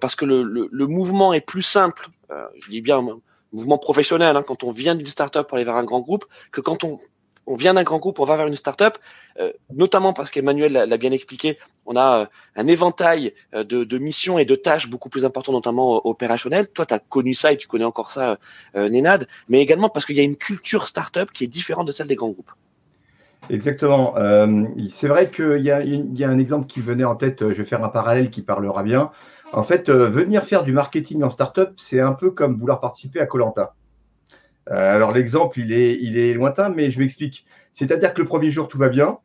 parce 0.00 0.16
que 0.16 0.24
le, 0.24 0.42
le, 0.42 0.68
le, 0.72 0.86
mouvement 0.88 1.32
est 1.32 1.42
plus 1.42 1.62
simple. 1.62 2.08
je 2.30 2.70
dis 2.70 2.80
bien 2.80 3.00
mouvement 3.52 3.78
professionnel, 3.78 4.36
hein, 4.36 4.42
quand 4.44 4.64
on 4.64 4.72
vient 4.72 4.94
d'une 4.94 5.06
startup 5.06 5.46
pour 5.46 5.56
aller 5.56 5.64
vers 5.64 5.76
un 5.76 5.84
grand 5.84 6.00
groupe, 6.00 6.24
que 6.50 6.60
quand 6.60 6.84
on, 6.84 6.98
on 7.52 7.56
vient 7.56 7.74
d'un 7.74 7.82
grand 7.82 7.98
groupe, 7.98 8.18
on 8.18 8.24
va 8.24 8.36
vers 8.38 8.46
une 8.46 8.56
startup, 8.56 8.96
euh, 9.38 9.52
notamment 9.70 10.14
parce 10.14 10.30
qu'Emmanuel 10.30 10.72
l'a 10.72 10.96
bien 10.96 11.12
expliqué, 11.12 11.58
on 11.84 11.96
a 11.96 12.20
euh, 12.20 12.26
un 12.56 12.66
éventail 12.66 13.34
euh, 13.54 13.62
de, 13.62 13.98
missions 13.98 14.38
et 14.38 14.46
de 14.46 14.54
tâches 14.54 14.88
beaucoup 14.88 15.10
plus 15.10 15.26
importants, 15.26 15.52
notamment 15.52 16.06
opérationnelles. 16.06 16.68
Toi, 16.68 16.86
tu 16.86 16.94
as 16.94 16.98
connu 16.98 17.34
ça 17.34 17.52
et 17.52 17.58
tu 17.58 17.68
connais 17.68 17.84
encore 17.84 18.10
ça, 18.10 18.38
Nénad, 18.74 19.28
mais 19.50 19.60
également 19.60 19.90
parce 19.90 20.06
qu'il 20.06 20.16
y 20.16 20.20
a 20.20 20.22
une 20.22 20.36
culture 20.36 20.88
startup 20.88 21.30
qui 21.30 21.44
est 21.44 21.48
différente 21.48 21.86
de 21.86 21.92
celle 21.92 22.06
des 22.06 22.16
grands 22.16 22.30
groupes. 22.30 22.52
Exactement. 23.50 24.14
C'est 24.90 25.08
vrai 25.08 25.28
qu'il 25.28 25.58
y, 25.58 26.18
y, 26.18 26.24
a 26.24 26.28
un 26.28 26.38
exemple 26.38 26.66
qui 26.66 26.80
venait 26.80 27.04
en 27.04 27.16
tête, 27.16 27.40
je 27.40 27.54
vais 27.54 27.64
faire 27.64 27.84
un 27.84 27.88
parallèle 27.88 28.30
qui 28.30 28.40
parlera 28.40 28.82
bien. 28.82 29.10
En 29.52 29.62
fait, 29.62 29.90
venir 29.90 30.46
faire 30.46 30.62
du 30.62 30.72
marketing 30.72 31.22
en 31.22 31.30
startup, 31.30 31.70
c'est 31.76 32.00
un 32.00 32.12
peu 32.12 32.30
comme 32.30 32.58
vouloir 32.58 32.80
participer 32.80 33.20
à 33.20 33.26
Colanta. 33.26 33.74
Euh, 34.70 34.94
alors 34.94 35.12
l'exemple, 35.12 35.58
il 35.58 35.72
est, 35.72 35.98
il 36.00 36.18
est 36.18 36.34
lointain, 36.34 36.68
mais 36.68 36.90
je 36.90 36.98
m'explique. 36.98 37.44
C'est-à-dire 37.72 38.14
que 38.14 38.20
le 38.20 38.26
premier 38.26 38.50
jour, 38.50 38.68
tout 38.68 38.78
va 38.78 38.88
bien, 38.88 39.18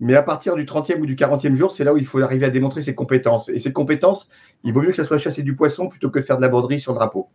mais 0.00 0.14
à 0.14 0.22
partir 0.22 0.54
du 0.56 0.64
30e 0.64 1.00
ou 1.00 1.06
du 1.06 1.14
40e 1.14 1.54
jour, 1.54 1.72
c'est 1.72 1.84
là 1.84 1.92
où 1.94 1.96
il 1.96 2.06
faut 2.06 2.20
arriver 2.20 2.46
à 2.46 2.50
démontrer 2.50 2.82
ses 2.82 2.94
compétences. 2.94 3.48
Et 3.48 3.60
ces 3.60 3.72
compétences, 3.72 4.28
il 4.64 4.72
vaut 4.72 4.82
mieux 4.82 4.90
que 4.90 4.96
ça 4.96 5.04
soit 5.04 5.18
chasser 5.18 5.42
du 5.42 5.54
poisson 5.54 5.88
plutôt 5.88 6.10
que 6.10 6.20
faire 6.20 6.36
de 6.36 6.42
la 6.42 6.48
broderie 6.48 6.80
sur 6.80 6.92
le 6.92 6.98
drapeau. 6.98 7.28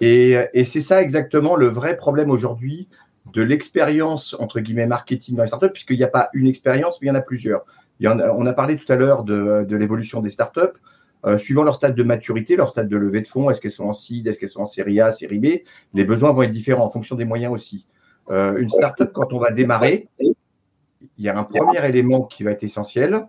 Et, 0.00 0.36
et 0.52 0.64
c'est 0.64 0.80
ça 0.80 1.02
exactement 1.02 1.56
le 1.56 1.66
vrai 1.66 1.96
problème 1.96 2.30
aujourd'hui 2.30 2.88
de 3.32 3.42
l'expérience, 3.42 4.36
entre 4.38 4.60
guillemets, 4.60 4.86
marketing 4.86 5.36
dans 5.36 5.42
les 5.42 5.48
startups, 5.48 5.70
puisqu'il 5.70 5.96
n'y 5.96 6.04
a 6.04 6.08
pas 6.08 6.28
une 6.34 6.46
expérience, 6.46 7.00
mais 7.00 7.06
il 7.06 7.08
y 7.08 7.12
en 7.12 7.14
a 7.14 7.22
plusieurs. 7.22 7.64
On 8.02 8.46
a 8.46 8.52
parlé 8.52 8.76
tout 8.76 8.90
à 8.92 8.96
l'heure 8.96 9.24
de, 9.24 9.64
de 9.66 9.76
l'évolution 9.76 10.20
des 10.20 10.30
startups. 10.30 10.78
Euh, 11.26 11.38
suivant 11.38 11.62
leur 11.62 11.74
stade 11.74 11.94
de 11.94 12.02
maturité, 12.02 12.54
leur 12.54 12.68
stade 12.68 12.88
de 12.88 12.96
levée 12.96 13.22
de 13.22 13.28
fonds, 13.28 13.48
est-ce 13.50 13.60
qu'elles 13.60 13.70
sont 13.70 13.84
en 13.84 13.94
seed, 13.94 14.26
est-ce 14.26 14.38
qu'elles 14.38 14.50
sont 14.50 14.60
en 14.60 14.66
série 14.66 15.00
A, 15.00 15.10
série 15.10 15.38
B, 15.38 15.46
les 15.94 16.04
besoins 16.04 16.32
vont 16.32 16.42
être 16.42 16.52
différents 16.52 16.84
en 16.84 16.90
fonction 16.90 17.16
des 17.16 17.24
moyens 17.24 17.52
aussi. 17.52 17.86
Euh, 18.30 18.58
une 18.58 18.70
startup, 18.70 19.10
quand 19.12 19.32
on 19.32 19.38
va 19.38 19.50
démarrer, 19.50 20.08
il 20.20 21.24
y 21.24 21.28
a 21.28 21.38
un 21.38 21.44
premier 21.44 21.86
élément 21.86 22.22
qui 22.22 22.42
va 22.42 22.50
être 22.50 22.62
essentiel, 22.62 23.26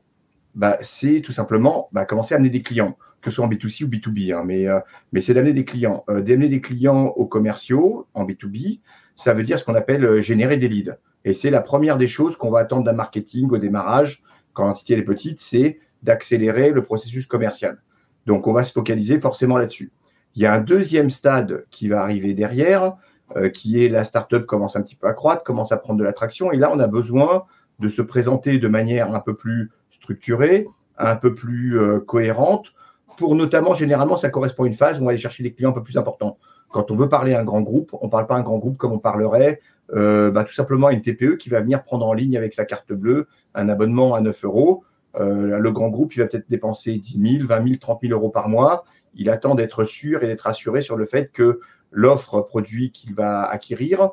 bah, 0.56 0.78
c'est 0.82 1.22
tout 1.22 1.34
simplement 1.34 1.90
bah, 1.92 2.06
commencer 2.06 2.34
à 2.34 2.38
amener 2.38 2.50
des 2.50 2.62
clients, 2.62 2.98
que 3.22 3.30
ce 3.30 3.36
soit 3.36 3.46
en 3.46 3.50
B2C 3.50 3.84
ou 3.84 3.88
B2B, 3.88 4.34
hein, 4.34 4.44
mais, 4.46 4.68
euh, 4.68 4.80
mais 5.12 5.22
c'est 5.22 5.34
d'amener 5.34 5.54
des 5.54 5.66
clients. 5.66 6.04
Euh, 6.10 6.22
d'amener 6.22 6.48
des 6.48 6.62
clients 6.62 7.08
aux 7.08 7.26
commerciaux 7.26 8.08
en 8.14 8.26
B2B, 8.26 8.80
ça 9.16 9.34
veut 9.34 9.44
dire 9.44 9.60
ce 9.60 9.66
qu'on 9.66 9.76
appelle 9.76 10.06
euh, 10.06 10.22
générer 10.22 10.58
des 10.58 10.70
leads. 10.70 10.98
Et 11.26 11.34
c'est 11.34 11.50
la 11.50 11.62
première 11.62 11.98
des 11.98 12.08
choses 12.08 12.38
qu'on 12.38 12.52
va 12.52 12.60
attendre 12.60 12.84
d'un 12.84 12.94
marketing 12.94 13.50
au 13.52 13.58
démarrage, 13.58 14.24
quand 14.54 14.66
l'entité 14.66 14.94
est 14.94 15.02
petite, 15.02 15.42
c'est 15.42 15.80
d'accélérer 16.06 16.72
le 16.72 16.84
processus 16.84 17.26
commercial. 17.26 17.78
Donc, 18.26 18.48
on 18.48 18.54
va 18.54 18.64
se 18.64 18.72
focaliser 18.72 19.20
forcément 19.20 19.58
là-dessus. 19.58 19.92
Il 20.36 20.42
y 20.42 20.46
a 20.46 20.54
un 20.54 20.62
deuxième 20.62 21.10
stade 21.10 21.66
qui 21.70 21.88
va 21.90 22.02
arriver 22.02 22.34
derrière, 22.34 22.94
euh, 23.36 23.50
qui 23.50 23.84
est 23.84 23.90
la 23.90 24.04
startup 24.04 24.46
commence 24.46 24.76
un 24.76 24.82
petit 24.82 24.96
peu 24.96 25.08
à 25.08 25.14
croître, 25.14 25.44
commence 25.44 25.72
à 25.72 25.78
prendre 25.78 26.00
de 26.00 26.04
l'attraction. 26.04 26.52
Et 26.52 26.58
là, 26.58 26.72
on 26.74 26.80
a 26.80 26.88
besoin 26.88 27.46
de 27.80 27.90
se 27.90 28.02
présenter 28.02 28.58
de 28.58 28.68
manière 28.68 29.14
un 29.14 29.20
peu 29.20 29.36
plus 29.36 29.72
structurée, 29.90 30.68
un 30.98 31.16
peu 31.16 31.36
plus 31.36 31.80
euh, 31.80 32.00
cohérente, 32.00 32.74
pour 33.18 33.36
notamment, 33.36 33.74
généralement, 33.74 34.18
ça 34.18 34.30
correspond 34.30 34.64
à 34.64 34.68
une 34.68 34.74
phase 34.74 35.00
où 35.00 35.04
on 35.04 35.06
va 35.06 35.12
aller 35.12 35.20
chercher 35.20 35.44
des 35.44 35.54
clients 35.54 35.70
un 35.70 35.74
peu 35.74 35.84
plus 35.84 35.98
importants. 35.98 36.38
Quand 36.70 36.92
on 36.92 36.96
veut 36.96 37.10
parler 37.10 37.34
à 37.34 37.40
un 37.40 37.46
grand 37.46 37.62
groupe, 37.62 37.96
on 38.02 38.08
ne 38.08 38.12
parle 38.12 38.28
pas 38.28 38.36
à 38.36 38.40
un 38.40 38.44
grand 38.44 38.58
groupe 38.58 38.78
comme 38.78 38.92
on 38.92 39.00
parlerait 39.00 39.62
euh, 39.94 40.32
bah, 40.32 40.44
tout 40.44 40.54
simplement 40.54 40.88
à 40.88 40.94
une 40.94 41.02
TPE 41.02 41.38
qui 41.38 41.50
va 41.50 41.62
venir 41.62 41.84
prendre 41.84 42.06
en 42.06 42.14
ligne 42.14 42.38
avec 42.38 42.54
sa 42.54 42.66
carte 42.66 42.92
bleue 42.92 43.28
un 43.54 43.70
abonnement 43.70 44.16
à 44.16 44.22
9 44.22 44.44
euros. 44.46 44.84
Euh, 45.20 45.58
le 45.58 45.72
grand 45.72 45.90
groupe, 45.90 46.16
il 46.16 46.20
va 46.20 46.28
peut-être 46.28 46.50
dépenser 46.50 46.98
10 46.98 47.38
000, 47.40 47.48
20 47.48 47.64
000, 47.64 47.76
30 47.80 48.02
000 48.02 48.14
euros 48.14 48.30
par 48.30 48.50
mois. 48.50 48.86
Il 49.14 49.30
attend 49.30 49.56
d'être 49.56 49.86
sûr 49.86 50.24
et 50.24 50.28
d'être 50.28 50.48
assuré 50.48 50.82
sur 50.82 50.98
le 50.98 51.06
fait 51.06 51.32
que 51.32 51.60
l'offre 51.92 52.42
produit 52.42 52.92
qu'il 52.92 53.14
va 53.16 53.44
acquérir 53.44 54.12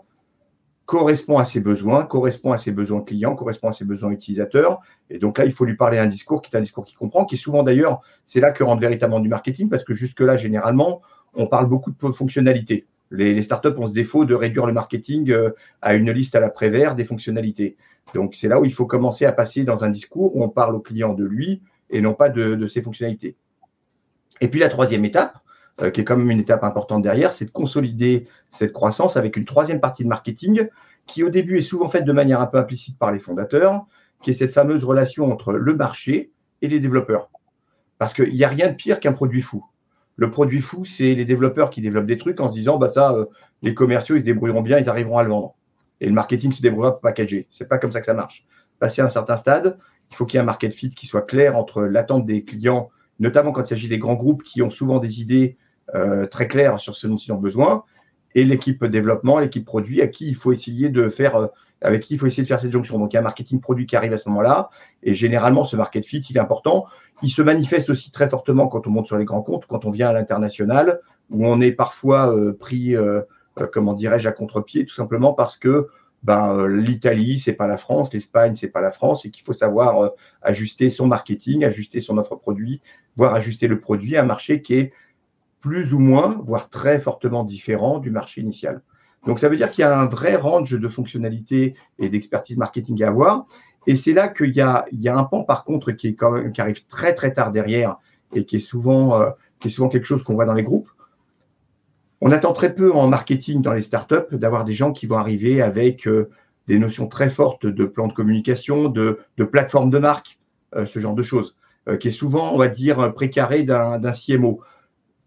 correspond 0.87 1.39
à 1.39 1.45
ses 1.45 1.61
besoins, 1.61 2.05
correspond 2.05 2.53
à 2.53 2.59
ses 2.59 2.73
besoins 2.73 3.03
clients, 3.03 3.35
correspond 3.35 3.69
à 3.69 3.73
ses 3.73 3.85
besoins 3.85 4.11
utilisateurs. 4.11 4.81
Et 5.11 5.19
donc 5.19 5.39
là, 5.39 5.45
il 5.45 5.53
faut 5.53 5.65
lui 5.65 5.77
parler 5.77 5.99
un 5.99 6.07
discours 6.07 6.43
qui 6.43 6.55
est 6.55 6.59
un 6.59 6.61
discours 6.61 6.85
qu'il 6.85 6.99
comprend, 6.99 7.25
qui 7.25 7.37
souvent 7.37 7.63
d'ailleurs, 7.63 8.01
c'est 8.27 8.41
là 8.41 8.51
que 8.51 8.63
rentre 8.63 8.81
véritablement 8.81 9.21
du 9.21 9.29
marketing, 9.29 9.69
parce 9.69 9.85
que 9.85 9.95
jusque-là, 9.95 10.37
généralement, 10.37 11.01
on 11.35 11.47
parle 11.47 11.67
beaucoup 11.67 11.93
de 11.93 12.13
fonctionnalités. 12.13 12.87
Les, 13.13 13.43
startups 13.43 13.77
ont 13.77 13.87
ce 13.87 13.93
défaut 13.93 14.25
de 14.25 14.35
réduire 14.35 14.67
le 14.67 14.73
marketing 14.73 15.31
euh, 15.31 15.51
à 15.83 15.95
une 15.95 16.11
liste 16.11 16.35
à 16.35 16.41
la 16.41 16.51
prévère 16.51 16.95
des 16.95 17.05
fonctionnalités. 17.05 17.77
Donc, 18.15 18.35
c'est 18.35 18.49
là 18.49 18.61
où 18.61 18.65
il 18.65 18.73
faut 18.73 18.87
commencer 18.87 19.27
à 19.27 19.33
passer 19.33 19.65
dans 19.65 19.85
un 19.85 19.91
discours 19.91 20.35
où 20.35 20.43
on 20.43 20.49
parle 20.49 20.75
au 20.75 20.81
client 20.81 21.13
de 21.13 21.25
lui 21.25 21.63
et 21.91 22.01
non 22.01 22.15
pas 22.15 22.31
de, 22.31 22.67
ses 22.67 22.83
fonctionnalités. 22.83 23.37
Et 24.41 24.49
puis, 24.49 24.61
la 24.61 24.69
troisième 24.69 25.05
étape, 25.05 25.39
euh, 25.83 25.91
qui 25.91 26.01
est 26.01 26.05
quand 26.05 26.17
même 26.17 26.31
une 26.31 26.41
étape 26.41 26.65
importante 26.65 27.03
derrière, 27.03 27.33
c'est 27.33 27.45
de 27.45 27.51
consolider 27.51 28.27
cette 28.51 28.73
croissance 28.73 29.17
avec 29.17 29.37
une 29.37 29.45
troisième 29.45 29.81
partie 29.81 30.05
de 30.05 30.09
marketing 30.09 30.69
qui, 31.07 31.23
au 31.23 31.29
début, 31.29 31.59
est 31.59 31.63
souvent 31.63 31.89
faite 31.89 32.05
de 32.05 32.13
manière 32.13 32.41
un 32.41 32.47
peu 32.47 32.59
implicite 32.59 32.99
par 32.99 33.13
les 33.13 33.19
fondateurs, 33.19 33.87
qui 34.23 34.31
est 34.31 34.35
cette 34.35 34.53
fameuse 34.53 34.85
relation 34.85 35.31
entre 35.31 35.53
le 35.53 35.75
marché 35.75 36.33
et 36.63 36.69
les 36.69 36.81
développeurs. 36.81 37.31
Parce 37.99 38.15
qu'il 38.15 38.33
n'y 38.33 38.45
a 38.45 38.49
rien 38.49 38.69
de 38.69 38.75
pire 38.75 39.01
qu'un 39.01 39.13
produit 39.13 39.43
fou. 39.43 39.65
Le 40.17 40.31
produit 40.31 40.61
fou, 40.61 40.85
c'est 40.85 41.15
les 41.15 41.25
développeurs 41.25 41.71
qui 41.71 41.81
développent 41.81 42.07
des 42.07 42.19
trucs 42.19 42.41
en 42.41 42.49
se 42.49 42.55
disant, 42.55 42.79
bah 42.79 42.89
ça, 42.89 43.13
euh, 43.13 43.27
les 43.63 43.75
commerciaux, 43.75 44.17
ils 44.17 44.21
se 44.21 44.25
débrouilleront 44.25 44.63
bien, 44.63 44.79
ils 44.79 44.89
arriveront 44.89 45.19
à 45.19 45.23
le 45.23 45.31
vendre 45.31 45.55
et 46.03 46.07
le 46.07 46.13
marketing 46.13 46.53
se 46.53 46.61
débrouillera 46.61 46.93
pour 46.93 47.01
packager. 47.01 47.47
C'est 47.49 47.69
pas 47.69 47.79
comme 47.79 47.93
ça 47.93 48.01
que 48.01 48.07
ça 48.07 48.13
marche. 48.13 48.45
Passer 48.81 49.01
à 49.01 49.05
un 49.07 49.09
certain 49.09 49.37
stade, 49.37 49.79
il 50.11 50.17
faut 50.17 50.27
qu'il 50.27 50.37
y 50.37 50.39
ait 50.39 50.43
un 50.43 50.47
market 50.47 50.75
fit 50.75 50.91
qui 50.91 51.07
soit 51.07 51.23
clair 51.23 51.57
entre 51.57 51.83
l'attente 51.83 52.27
des 52.27 52.45
clients, 52.45 52.91
notamment 53.21 53.53
quand 53.53 53.63
il 53.63 53.69
s'agit 53.69 53.89
des 53.89 53.99
grands 53.99 54.17
groupes 54.17 54.43
qui 54.43 54.63
ont 54.63 54.71
souvent 54.71 54.99
des 54.99 55.21
idées 55.21 55.57
euh, 55.95 56.27
très 56.27 56.49
claires 56.49 56.81
sur 56.81 56.97
ce 56.97 57.07
dont 57.07 57.17
ils 57.17 57.33
ont 57.33 57.39
besoin, 57.39 57.85
et 58.35 58.45
l'équipe 58.45 58.85
développement, 58.85 59.39
l'équipe 59.39 59.65
produit, 59.65 60.03
à 60.03 60.09
qui 60.09 60.27
il 60.27 60.35
faut 60.35 60.51
essayer 60.51 60.89
de 60.89 61.09
faire, 61.09 61.37
euh, 61.37 61.47
avec 61.83 62.03
qui 62.03 62.15
il 62.15 62.19
faut 62.19 62.27
essayer 62.27 62.43
de 62.43 62.49
faire 62.49 62.61
cette 62.61 62.73
jonction. 62.73 62.99
Donc 62.99 63.13
il 63.13 63.15
y 63.15 63.17
a 63.17 63.21
un 63.21 63.25
marketing 63.25 63.61
produit 63.61 63.87
qui 63.87 63.97
arrive 63.97 64.13
à 64.13 64.19
ce 64.19 64.29
moment-là, 64.29 64.71
et 65.03 65.15
généralement 65.15 65.65
ce 65.65 65.77
market 65.77 66.05
fit, 66.05 66.25
il 66.31 66.37
est 66.37 66.41
important. 66.41 66.87
Il 67.23 67.31
se 67.31 67.43
manifeste 67.43 67.91
aussi 67.91 68.11
très 68.11 68.29
fortement 68.29 68.69
quand 68.69 68.87
on 68.87 68.91
monte 68.91 69.07
sur 69.07 69.17
les 69.19 69.25
grands 69.25 69.43
comptes, 69.43 69.67
quand 69.67 69.85
on 69.85 69.91
vient 69.91 70.09
à 70.09 70.13
l'international, 70.13 71.01
où 71.31 71.47
on 71.47 71.61
est 71.61 71.73
parfois 71.73 72.35
pris, 72.59 72.95
comment 73.73 73.95
dirais-je, 73.95 74.29
à 74.29 74.33
contre-pied, 74.33 74.87
tout 74.87 74.95
simplement 74.95 75.33
parce 75.33 75.57
que 75.57 75.89
ben, 76.23 76.67
l'Italie, 76.69 77.41
c'est 77.41 77.53
pas 77.53 77.67
la 77.67 77.77
France, 77.77 78.13
l'Espagne, 78.15 78.55
c'est 78.55 78.69
pas 78.69 78.81
la 78.81 78.93
France, 78.93 79.25
et 79.25 79.31
qu'il 79.31 79.45
faut 79.45 79.53
savoir 79.53 80.13
ajuster 80.41 80.89
son 80.89 81.07
marketing, 81.07 81.65
ajuster 81.65 82.01
son 82.01 82.17
offre 82.19 82.37
produit, 82.37 82.81
voire 83.17 83.35
ajuster 83.35 83.67
le 83.67 83.81
produit 83.81 84.17
à 84.17 84.23
un 84.23 84.27
marché 84.27 84.63
qui 84.63 84.75
est 84.75 84.93
plus 85.61 85.95
ou 85.95 85.99
moins, 85.99 86.41
voire 86.45 86.71
très 86.71 87.01
fortement 87.01 87.45
différent 87.45 87.99
du 87.99 88.11
marché 88.11 88.41
initial. 88.41 88.83
Donc 89.27 89.39
ça 89.39 89.49
veut 89.49 89.57
dire 89.57 89.71
qu'il 89.71 89.83
y 89.83 89.85
a 89.85 89.99
un 89.99 90.07
vrai 90.07 90.37
range 90.37 90.73
de 90.73 90.89
fonctionnalités 90.89 91.75
et 91.99 92.09
d'expertise 92.09 92.57
marketing 92.57 93.03
à 93.03 93.09
avoir. 93.09 93.47
Et 93.87 93.97
c'est 93.97 94.13
là 94.13 94.29
qu'il 94.29 94.51
y 94.51 94.61
a, 94.61 94.87
un 95.07 95.25
pan 95.25 95.45
par 95.45 95.65
contre 95.65 95.93
qui, 95.93 96.17
arrive 96.59 96.87
très 96.87 97.15
très 97.15 97.33
tard 97.33 97.53
derrière 97.53 97.99
et 98.33 98.45
qui 98.45 98.57
est 98.57 98.61
souvent, 98.61 99.21
euh, 99.21 99.31
qui 99.61 99.69
est 99.69 99.71
souvent 99.71 99.89
quelque 99.89 100.05
chose 100.05 100.23
qu'on 100.23 100.35
voit 100.35 100.45
dans 100.45 100.55
les 100.55 100.63
groupes. 100.63 100.91
On 102.21 102.31
attend 102.31 102.53
très 102.53 102.75
peu 102.75 102.93
en 102.93 103.09
marketing 103.09 103.63
dans 103.63 103.73
les 103.73 103.83
startups 103.83 104.33
d'avoir 104.33 104.65
des 104.65 104.73
gens 104.73 104.93
qui 104.93 105.07
vont 105.07 105.19
arriver 105.19 105.61
avec 105.61 106.07
euh, 106.07 106.31
des 106.69 106.79
notions 106.79 107.09
très 107.09 107.31
fortes 107.31 107.67
de 107.67 107.85
plan 107.85 108.07
de 108.07 108.13
communication, 108.13 108.89
de, 108.89 109.19
de 109.37 109.45
plateforme 109.45 109.91
de 109.91 109.99
marque, 109.99 110.39
euh, 110.77 110.87
ce 110.87 111.01
genre 111.01 111.15
de 111.15 111.23
choses, 111.23 111.57
qui 111.99 112.07
est 112.07 112.13
souvent, 112.13 112.53
on 112.55 112.59
va 112.59 112.69
dire, 112.69 113.13
précaré 113.13 113.65
d'un 113.65 114.13
CMO. 114.13 114.61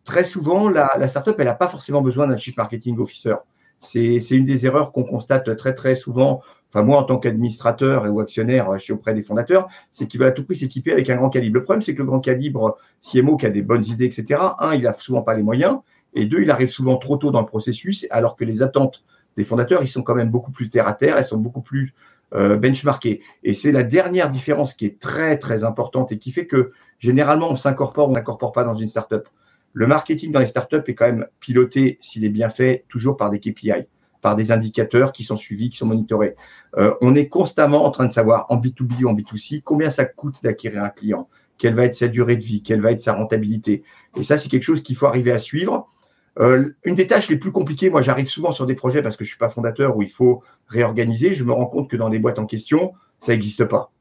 Très 0.05 0.23
souvent, 0.23 0.69
la, 0.69 0.89
la 0.97 1.10
startup, 1.10 1.36
elle 1.38 1.47
n'a 1.47 1.53
pas 1.53 1.67
forcément 1.67 2.01
besoin 2.01 2.27
d'un 2.27 2.38
chief 2.38 2.55
marketing 2.55 2.97
officer. 2.99 3.36
C'est 3.86 4.32
une 4.32 4.45
des 4.45 4.65
erreurs 4.65 4.91
qu'on 4.91 5.04
constate 5.04 5.56
très 5.56 5.95
souvent. 5.95 6.41
Enfin, 6.74 6.84
moi, 6.84 6.98
en 6.98 7.04
tant 7.04 7.19
qu'administrateur 7.19 8.12
ou 8.12 8.19
actionnaire, 8.19 8.74
je 8.74 8.80
suis 8.80 8.93
auprès 8.93 9.13
des 9.13 9.24
fondateurs, 9.24 9.69
c'est 9.91 10.08
qu'ils 10.08 10.19
veulent 10.19 10.30
à 10.30 10.34
tout 10.34 10.43
prix 10.43 10.58
s'équiper 10.58 10.91
avec 10.91 11.10
un 11.10 11.15
grand 11.15 11.30
calibre. 11.30 11.56
Le 11.56 11.63
problème, 11.63 11.82
c'est 11.82 11.93
que 11.93 12.00
le 12.00 12.06
grand 12.06 12.19
calibre, 12.19 12.78
CMO 13.02 13.38
qui 13.38 13.45
a 13.45 13.50
des 13.50 13.62
bonnes 13.62 13.86
idées, 13.86 14.06
etc., 14.06 14.41
un, 14.60 14.74
il 14.74 14.82
n'a 14.82 14.93
souvent 14.93 15.21
pas 15.21 15.36
les 15.36 15.43
moyens, 15.43 15.80
et 16.13 16.26
deux, 16.26 16.41
il 16.41 16.52
arrive 16.52 16.69
souvent 16.69 16.98
trop 16.98 17.17
tôt 17.17 17.32
dans 17.32 17.39
le 17.41 17.45
processus, 17.45 18.06
alors 18.10 18.36
que 18.36 18.43
les 18.43 18.62
attentes 18.62 19.04
des 19.38 19.43
fondateurs, 19.43 19.84
ils 19.84 19.88
sont 19.88 20.02
quand 20.02 20.15
même 20.15 20.30
beaucoup 20.30 20.52
plus 20.52 20.69
terre 20.69 20.88
à 20.88 20.93
terre, 20.93 21.17
elles 21.17 21.26
sont 21.26 21.38
beaucoup 21.38 21.62
plus 21.62 21.93
euh, 22.34 22.58
benchmarkées. 22.58 23.21
Et 23.43 23.54
c'est 23.54 23.71
la 23.71 23.84
dernière 23.84 24.30
différence 24.30 24.74
qui 24.74 24.86
est 24.86 25.00
très 25.00 25.38
très 25.38 25.63
importante 25.63 26.12
et 26.12 26.17
qui 26.17 26.32
fait 26.32 26.48
que 26.48 26.71
généralement 26.98 27.52
on 27.52 27.56
s'incorpore, 27.56 28.10
on 28.10 28.13
n'incorpore 28.13 28.52
pas 28.52 28.63
dans 28.63 28.76
une 28.76 28.88
startup. 28.88 29.28
Le 29.75 29.88
marketing 29.88 30.31
dans 30.31 30.39
les 30.39 30.47
startups 30.47 30.83
est 30.88 30.95
quand 30.95 31.05
même 31.05 31.27
piloté, 31.41 31.97
s'il 31.99 32.23
est 32.23 32.29
bien 32.29 32.49
fait, 32.49 32.85
toujours 32.88 33.17
par 33.17 33.29
des 33.29 33.41
KPI, 33.41 33.73
par 34.21 34.38
des 34.38 34.53
indicateurs 34.53 35.11
qui 35.11 35.25
sont 35.25 35.35
suivis, 35.35 35.69
qui 35.69 35.77
sont 35.77 35.85
monitorés. 35.85 36.38
Euh, 36.77 36.93
on 37.01 37.13
est 37.13 37.27
constamment 37.27 37.83
en 37.83 37.91
train 37.91 38.05
de 38.05 38.13
savoir 38.13 38.45
en 38.47 38.55
B2B 38.55 39.03
ou 39.03 39.09
en 39.09 39.13
B2C 39.13 39.61
combien 39.63 39.89
ça 39.89 40.05
coûte 40.05 40.35
d'acquérir 40.41 40.81
un 40.81 40.89
client, 40.89 41.27
quelle 41.57 41.75
va 41.75 41.83
être 41.83 41.95
sa 41.95 42.07
durée 42.07 42.38
de 42.38 42.43
vie, 42.43 42.63
quelle 42.63 42.79
va 42.79 42.93
être 42.93 43.01
sa 43.01 43.11
rentabilité. 43.11 43.83
Et 44.15 44.23
ça, 44.23 44.38
c'est 44.38 44.47
quelque 44.47 44.63
chose 44.63 44.81
qu'il 44.81 44.95
faut 44.95 45.07
arriver 45.07 45.33
à 45.33 45.39
suivre. 45.39 45.89
Euh, 46.39 46.69
une 46.85 46.95
des 46.95 47.07
tâches 47.07 47.29
les 47.29 47.38
plus 47.38 47.51
compliquées, 47.51 47.89
moi 47.89 48.01
j'arrive 48.01 48.27
souvent 48.27 48.53
sur 48.53 48.65
des 48.65 48.75
projets 48.75 49.01
parce 49.01 49.17
que 49.17 49.25
je 49.25 49.29
suis 49.29 49.38
pas 49.38 49.49
fondateur 49.49 49.97
où 49.97 50.01
il 50.01 50.09
faut 50.09 50.41
réorganiser. 50.69 51.33
Je 51.33 51.43
me 51.43 51.51
rends 51.51 51.65
compte 51.65 51.89
que 51.89 51.97
dans 51.97 52.07
les 52.07 52.19
boîtes 52.19 52.39
en 52.39 52.45
question, 52.45 52.93
ça 53.19 53.33
n'existe 53.33 53.65
pas 53.65 53.91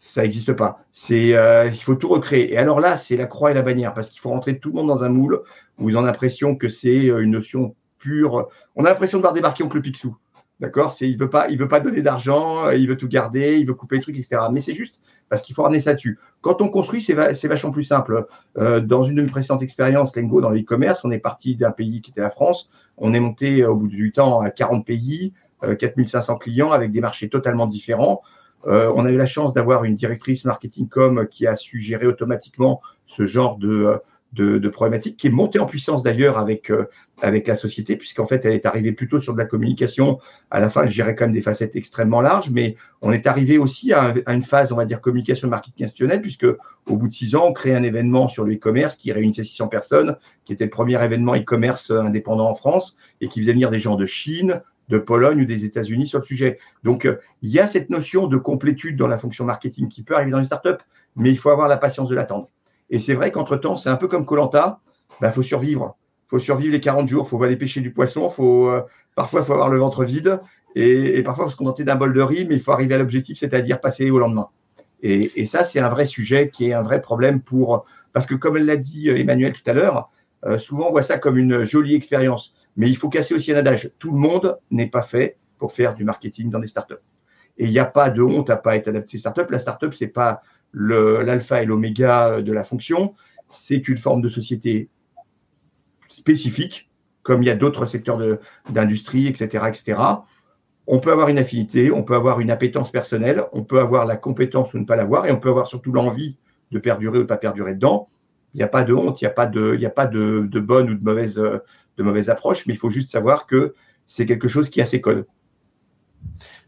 ça 0.00 0.22
n'existe 0.22 0.54
pas. 0.54 0.82
C'est, 0.92 1.36
euh, 1.36 1.66
il 1.66 1.76
faut 1.76 1.94
tout 1.94 2.08
recréer. 2.08 2.54
Et 2.54 2.56
alors 2.56 2.80
là, 2.80 2.96
c'est 2.96 3.18
la 3.18 3.26
croix 3.26 3.50
et 3.50 3.54
la 3.54 3.60
bannière 3.60 3.92
parce 3.92 4.08
qu'il 4.08 4.18
faut 4.18 4.30
rentrer 4.30 4.58
tout 4.58 4.70
le 4.70 4.76
monde 4.76 4.88
dans 4.88 5.04
un 5.04 5.10
moule 5.10 5.42
où 5.78 5.90
ils 5.90 5.96
ont 5.96 6.02
l'impression 6.02 6.56
que 6.56 6.70
c'est 6.70 7.10
euh, 7.10 7.22
une 7.22 7.32
notion 7.32 7.76
pure. 7.98 8.48
On 8.76 8.86
a 8.86 8.88
l'impression 8.88 9.18
de 9.18 9.22
voir 9.22 9.34
débarquer 9.34 9.62
oncle 9.62 9.80
Picsou. 9.80 10.16
D'accord? 10.58 10.94
C'est, 10.94 11.08
il 11.08 11.18
veut 11.18 11.28
pas, 11.28 11.48
il 11.50 11.58
veut 11.58 11.68
pas 11.68 11.80
donner 11.80 12.00
d'argent, 12.00 12.64
euh, 12.64 12.74
il 12.74 12.88
veut 12.88 12.96
tout 12.96 13.08
garder, 13.08 13.58
il 13.58 13.66
veut 13.66 13.74
couper 13.74 13.96
les 13.96 14.02
trucs, 14.02 14.16
etc. 14.16 14.40
Mais 14.50 14.62
c'est 14.62 14.72
juste 14.72 14.98
parce 15.28 15.42
qu'il 15.42 15.54
faut 15.54 15.62
ramener 15.62 15.80
ça 15.80 15.92
dessus. 15.92 16.18
Quand 16.40 16.62
on 16.62 16.70
construit, 16.70 17.02
c'est, 17.02 17.14
vachement 17.14 17.70
plus 17.70 17.84
simple. 17.84 18.26
dans 18.56 19.04
une 19.04 19.14
de 19.14 19.22
mes 19.22 19.28
précédentes 19.28 19.62
expériences, 19.62 20.16
Lengo, 20.16 20.40
dans 20.40 20.50
l'e-commerce, 20.50 21.04
on 21.04 21.12
est 21.12 21.20
parti 21.20 21.54
d'un 21.54 21.70
pays 21.70 22.02
qui 22.02 22.10
était 22.10 22.20
la 22.20 22.30
France. 22.30 22.68
On 22.96 23.14
est 23.14 23.20
monté 23.20 23.64
au 23.64 23.76
bout 23.76 23.86
du 23.86 24.10
temps 24.10 24.40
à 24.40 24.50
40 24.50 24.84
pays, 24.84 25.32
4500 25.78 26.36
clients 26.38 26.72
avec 26.72 26.90
des 26.90 27.00
marchés 27.00 27.28
totalement 27.28 27.68
différents. 27.68 28.22
Euh, 28.66 28.92
on 28.94 29.04
a 29.04 29.10
eu 29.10 29.16
la 29.16 29.26
chance 29.26 29.54
d'avoir 29.54 29.84
une 29.84 29.96
directrice 29.96 30.44
marketing 30.44 30.88
com 30.88 31.26
qui 31.30 31.46
a 31.46 31.56
su 31.56 31.80
gérer 31.80 32.06
automatiquement 32.06 32.80
ce 33.06 33.26
genre 33.26 33.56
de, 33.56 34.00
de, 34.32 34.58
de 34.58 34.68
problématique, 34.68 35.16
qui 35.16 35.26
est 35.26 35.30
montée 35.30 35.58
en 35.58 35.66
puissance 35.66 36.02
d'ailleurs 36.02 36.38
avec, 36.38 36.70
euh, 36.70 36.88
avec 37.20 37.48
la 37.48 37.56
société, 37.56 37.96
puisqu'en 37.96 38.26
fait, 38.26 38.44
elle 38.44 38.52
est 38.52 38.66
arrivée 38.66 38.92
plutôt 38.92 39.18
sur 39.18 39.32
de 39.32 39.38
la 39.38 39.44
communication. 39.44 40.18
À 40.50 40.60
la 40.60 40.70
fin, 40.70 40.84
elle 40.84 40.90
gérait 40.90 41.16
quand 41.16 41.24
même 41.24 41.34
des 41.34 41.42
facettes 41.42 41.74
extrêmement 41.74 42.20
larges, 42.20 42.50
mais 42.50 42.76
on 43.02 43.12
est 43.12 43.26
arrivé 43.26 43.58
aussi 43.58 43.92
à, 43.92 44.14
une 44.28 44.42
phase, 44.42 44.72
on 44.72 44.76
va 44.76 44.84
dire, 44.84 45.00
communication 45.00 45.48
marketing 45.48 45.84
institutionnelle, 45.84 46.22
puisque 46.22 46.46
au 46.46 46.96
bout 46.96 47.08
de 47.08 47.12
six 47.12 47.34
ans, 47.34 47.46
on 47.48 47.52
crée 47.52 47.74
un 47.74 47.82
événement 47.82 48.28
sur 48.28 48.44
le 48.44 48.54
e-commerce 48.54 48.96
qui 48.96 49.10
réunissait 49.12 49.44
600 49.44 49.68
personnes, 49.68 50.16
qui 50.44 50.52
était 50.52 50.64
le 50.64 50.70
premier 50.70 51.02
événement 51.02 51.34
e-commerce 51.34 51.90
indépendant 51.90 52.48
en 52.48 52.54
France 52.54 52.96
et 53.20 53.28
qui 53.28 53.40
faisait 53.40 53.52
venir 53.52 53.70
des 53.70 53.78
gens 53.78 53.96
de 53.96 54.06
Chine, 54.06 54.62
de 54.90 54.98
Pologne 54.98 55.42
ou 55.42 55.44
des 55.46 55.64
États-Unis 55.64 56.06
sur 56.08 56.18
le 56.18 56.24
sujet. 56.24 56.58
Donc, 56.82 57.06
euh, 57.06 57.16
il 57.42 57.50
y 57.50 57.60
a 57.60 57.66
cette 57.66 57.88
notion 57.88 58.26
de 58.26 58.36
complétude 58.36 58.96
dans 58.96 59.06
la 59.06 59.16
fonction 59.16 59.44
marketing 59.44 59.88
qui 59.88 60.02
peut 60.02 60.14
arriver 60.14 60.32
dans 60.32 60.38
une 60.38 60.44
startup, 60.44 60.82
mais 61.16 61.30
il 61.30 61.38
faut 61.38 61.50
avoir 61.50 61.68
la 61.68 61.76
patience 61.76 62.08
de 62.08 62.14
l'attendre. 62.14 62.48
Et 62.90 62.98
c'est 62.98 63.14
vrai 63.14 63.30
qu'entre-temps, 63.30 63.76
c'est 63.76 63.88
un 63.88 63.96
peu 63.96 64.08
comme 64.08 64.26
Colanta, 64.26 64.80
il 65.10 65.22
bah, 65.22 65.30
faut 65.30 65.42
survivre. 65.42 65.96
Il 66.26 66.30
faut 66.30 66.38
survivre 66.40 66.72
les 66.72 66.80
40 66.80 67.08
jours, 67.08 67.24
il 67.26 67.30
faut 67.30 67.42
aller 67.42 67.56
pêcher 67.56 67.80
du 67.80 67.92
poisson, 67.92 68.28
faut, 68.30 68.68
euh, 68.68 68.82
parfois 69.14 69.40
il 69.40 69.46
faut 69.46 69.52
avoir 69.52 69.70
le 69.70 69.78
ventre 69.78 70.04
vide, 70.04 70.40
et, 70.74 71.22
parfois 71.22 71.44
il 71.44 71.46
faut 71.46 71.52
se 71.52 71.56
contenter 71.56 71.84
d'un 71.84 71.96
bol 71.96 72.12
de 72.12 72.20
riz, 72.20 72.44
mais 72.46 72.56
il 72.56 72.60
faut 72.60 72.72
arriver 72.72 72.94
à 72.94 72.98
l'objectif, 72.98 73.38
c'est-à-dire 73.38 73.80
passer 73.80 74.10
au 74.10 74.18
lendemain. 74.18 74.48
Et, 75.02 75.46
ça, 75.46 75.64
c'est 75.64 75.80
un 75.80 75.88
vrai 75.88 76.04
sujet 76.04 76.50
qui 76.50 76.68
est 76.68 76.74
un 76.74 76.82
vrai 76.82 77.00
problème 77.00 77.40
pour... 77.40 77.86
Parce 78.12 78.26
que 78.26 78.34
comme 78.34 78.56
l'a 78.56 78.76
dit 78.76 79.08
euh, 79.08 79.16
Emmanuel 79.16 79.52
tout 79.52 79.70
à 79.70 79.72
l'heure, 79.72 80.10
souvent 80.58 80.88
on 80.88 80.90
voit 80.90 81.02
ça 81.02 81.18
comme 81.18 81.36
une 81.36 81.64
jolie 81.64 81.94
expérience. 81.94 82.54
Mais 82.80 82.88
il 82.88 82.96
faut 82.96 83.10
casser 83.10 83.34
aussi 83.34 83.52
un 83.52 83.56
adage. 83.56 83.90
Tout 83.98 84.10
le 84.10 84.16
monde 84.16 84.58
n'est 84.70 84.88
pas 84.88 85.02
fait 85.02 85.36
pour 85.58 85.72
faire 85.72 85.94
du 85.94 86.02
marketing 86.02 86.48
dans 86.48 86.60
des 86.60 86.66
startups. 86.66 86.94
Et 87.58 87.66
il 87.66 87.70
n'y 87.70 87.78
a 87.78 87.84
pas 87.84 88.08
de 88.08 88.22
honte 88.22 88.48
à 88.48 88.56
pas 88.56 88.74
être 88.74 88.88
adapté 88.88 89.18
aux 89.18 89.20
startups. 89.20 89.50
La 89.50 89.58
startup, 89.58 89.92
c'est 89.92 90.08
pas 90.08 90.40
l'alpha 90.72 91.62
et 91.62 91.66
l'oméga 91.66 92.40
de 92.40 92.52
la 92.54 92.64
fonction. 92.64 93.14
C'est 93.50 93.86
une 93.86 93.98
forme 93.98 94.22
de 94.22 94.30
société 94.30 94.88
spécifique, 96.08 96.90
comme 97.22 97.42
il 97.42 97.48
y 97.48 97.50
a 97.50 97.54
d'autres 97.54 97.84
secteurs 97.84 98.18
d'industrie, 98.70 99.26
etc., 99.26 99.64
etc. 99.68 100.00
On 100.86 101.00
peut 101.00 101.12
avoir 101.12 101.28
une 101.28 101.38
affinité, 101.38 101.92
on 101.92 102.02
peut 102.02 102.14
avoir 102.14 102.40
une 102.40 102.50
appétence 102.50 102.90
personnelle, 102.90 103.44
on 103.52 103.62
peut 103.62 103.78
avoir 103.78 104.06
la 104.06 104.16
compétence 104.16 104.72
ou 104.72 104.78
ne 104.78 104.86
pas 104.86 104.96
l'avoir, 104.96 105.26
et 105.26 105.32
on 105.32 105.38
peut 105.38 105.50
avoir 105.50 105.66
surtout 105.66 105.92
l'envie 105.92 106.38
de 106.70 106.78
perdurer 106.78 107.18
ou 107.18 107.22
de 107.24 107.26
pas 107.26 107.36
perdurer 107.36 107.74
dedans. 107.74 108.08
Il 108.54 108.56
n'y 108.56 108.62
a 108.62 108.68
pas 108.68 108.84
de 108.84 108.94
honte, 108.94 109.20
il 109.20 109.24
n'y 109.24 109.28
a 109.28 109.34
pas 109.34 109.46
de, 109.46 109.78
a 109.84 109.90
pas 109.90 110.06
de, 110.06 110.48
de 110.50 110.60
bonne 110.60 110.88
ou 110.88 110.94
de 110.94 111.04
mauvaise 111.04 111.38
de 112.00 112.04
mauvaise 112.04 112.30
approche, 112.30 112.66
mais 112.66 112.72
il 112.74 112.78
faut 112.78 112.88
juste 112.88 113.10
savoir 113.10 113.46
que 113.46 113.74
c'est 114.06 114.26
quelque 114.26 114.48
chose 114.48 114.70
qui 114.70 114.80
a 114.80 114.86
ses 114.86 115.00
codes. 115.00 115.26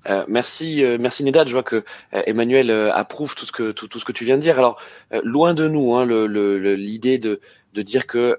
Euh, 0.09 0.25
merci, 0.29 0.85
euh, 0.85 0.99
merci 1.01 1.25
Nedad. 1.25 1.49
Je 1.49 1.53
vois 1.53 1.63
que 1.63 1.77
euh, 1.77 2.23
Emmanuel 2.27 2.71
approuve 2.93 3.35
tout 3.35 3.47
ce 3.47 3.53
que 3.53 3.73
tout, 3.73 3.99
ce 3.99 4.05
que 4.05 4.13
tu 4.13 4.25
viens 4.25 4.37
de 4.37 4.43
dire. 4.43 4.59
Alors 4.59 4.81
loin 5.25 5.55
de 5.55 5.67
nous, 5.69 5.95
hein, 5.95 6.07
l'idée 6.07 7.19
de 7.19 7.41
de 7.73 7.83
dire 7.83 8.07
que 8.07 8.37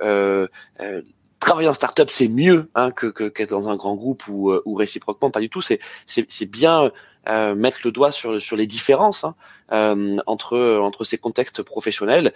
travailler 1.40 1.68
en 1.68 1.74
startup 1.74 2.10
c'est 2.10 2.30
mieux 2.30 2.70
hein, 2.76 2.92
que 2.92 3.08
qu'être 3.30 3.50
dans 3.50 3.68
un 3.68 3.76
grand 3.76 3.96
groupe 3.96 4.28
ou, 4.28 4.76
réciproquement, 4.76 5.32
pas 5.32 5.42
du 5.42 5.50
tout. 5.50 5.62
C'est 5.62 5.80
c'est 6.08 6.46
bien 6.46 6.92
mettre 7.56 7.80
le 7.84 7.92
doigt 7.92 8.12
sur 8.12 8.42
sur 8.42 8.56
les 8.58 8.68
différences 8.68 9.26
hein, 9.26 10.18
entre 10.28 10.80
entre 10.82 11.04
ces 11.04 11.18
contextes 11.18 11.64
professionnels 11.64 12.34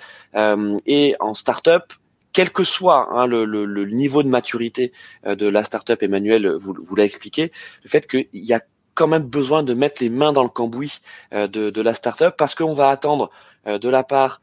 et 0.85 1.15
en 1.19 1.33
startup 1.33 1.93
quel 2.33 2.51
que 2.51 2.63
soit 2.63 3.09
hein, 3.11 3.27
le, 3.27 3.85
niveau 3.85 4.23
de 4.23 4.27
maturité 4.27 4.91
euh, 5.25 5.35
de 5.35 5.47
la 5.47 5.63
startup, 5.63 6.01
Emmanuel 6.01 6.47
vous, 6.55 6.75
vous 6.79 6.95
l'a 6.95 7.03
expliqué, 7.03 7.51
le 7.83 7.89
fait 7.89 8.07
qu'il 8.07 8.27
y 8.33 8.53
a 8.53 8.61
quand 8.93 9.07
même 9.07 9.23
besoin 9.23 9.63
de 9.63 9.73
mettre 9.73 10.01
les 10.01 10.09
mains 10.09 10.33
dans 10.33 10.43
le 10.43 10.49
cambouis 10.49 11.01
euh, 11.33 11.47
de, 11.47 11.69
de 11.69 11.81
la 11.81 11.93
startup 11.93 12.35
parce 12.37 12.55
qu'on 12.55 12.73
va 12.73 12.89
attendre 12.89 13.29
euh, 13.67 13.77
de 13.77 13.89
la 13.89 14.03
part 14.03 14.41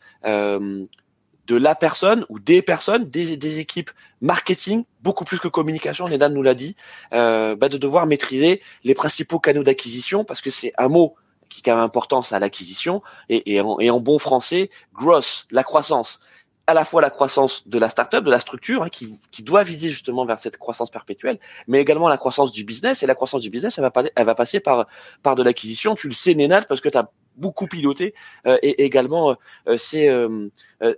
de 1.47 1.57
la 1.57 1.75
personne 1.75 2.25
ou 2.31 2.39
des 2.39 2.63
personnes, 2.63 3.05
des, 3.11 3.59
équipes 3.59 3.91
marketing, 4.23 4.85
beaucoup 5.03 5.27
plus 5.27 5.39
que 5.39 5.49
communication, 5.49 6.09
Nedan 6.09 6.31
nous 6.31 6.43
l'a 6.43 6.55
dit, 6.55 6.75
bah, 7.13 7.55
de 7.55 7.77
devoir 7.77 8.07
maîtriser 8.07 8.63
les 8.83 8.95
principaux 8.95 9.39
canaux 9.39 9.63
d'acquisition 9.63 10.25
parce 10.25 10.41
que 10.41 10.49
c'est 10.49 10.73
un 10.79 10.89
mot 10.89 11.17
qui 11.51 11.69
a 11.69 11.79
importance 11.79 12.33
à 12.33 12.39
l'acquisition 12.39 13.03
et, 13.29 13.57
et, 13.57 13.63
et, 13.81 13.91
en, 13.91 14.01
bon 14.01 14.19
français, 14.19 14.71
growth, 14.95 15.47
la 15.51 15.63
croissance 15.63 16.19
à 16.67 16.75
la 16.75 16.85
fois 16.85 17.03
la 17.03 17.11
croissance 17.11 17.69
de 17.69 17.79
la 17.79 17.89
startup, 17.89 18.25
de 18.25 18.31
la 18.31 18.39
structure, 18.39 18.83
hein, 18.83 18.89
qui, 18.89 19.19
qui, 19.31 19.43
doit 19.43 19.63
viser 19.65 19.91
justement 19.91 20.25
vers 20.25 20.39
cette 20.39 20.57
croissance 20.57 20.91
perpétuelle, 20.91 21.39
mais 21.69 21.81
également 21.81 22.09
la 22.09 22.17
croissance 22.17 22.53
du 22.53 22.65
business. 22.65 23.03
Et 23.03 23.07
la 23.07 23.15
croissance 23.15 23.43
du 23.43 23.51
business, 23.51 23.79
elle 23.79 23.85
va, 23.85 23.93
elle 24.15 24.27
va 24.27 24.35
passer 24.35 24.61
par, 24.61 24.87
par 25.23 25.35
de 25.35 25.43
l'acquisition. 25.43 25.95
Tu 25.95 26.09
le 26.09 26.15
sais, 26.15 26.35
Nénal, 26.35 26.67
parce 26.67 26.81
que 26.81 26.89
tu 26.89 26.97
as 26.97 27.11
beaucoup 27.37 27.67
piloté 27.67 28.15
euh, 28.47 28.59
et 28.63 28.85
également 28.85 29.37
euh, 29.69 29.77
ces, 29.77 30.09
euh, 30.09 30.49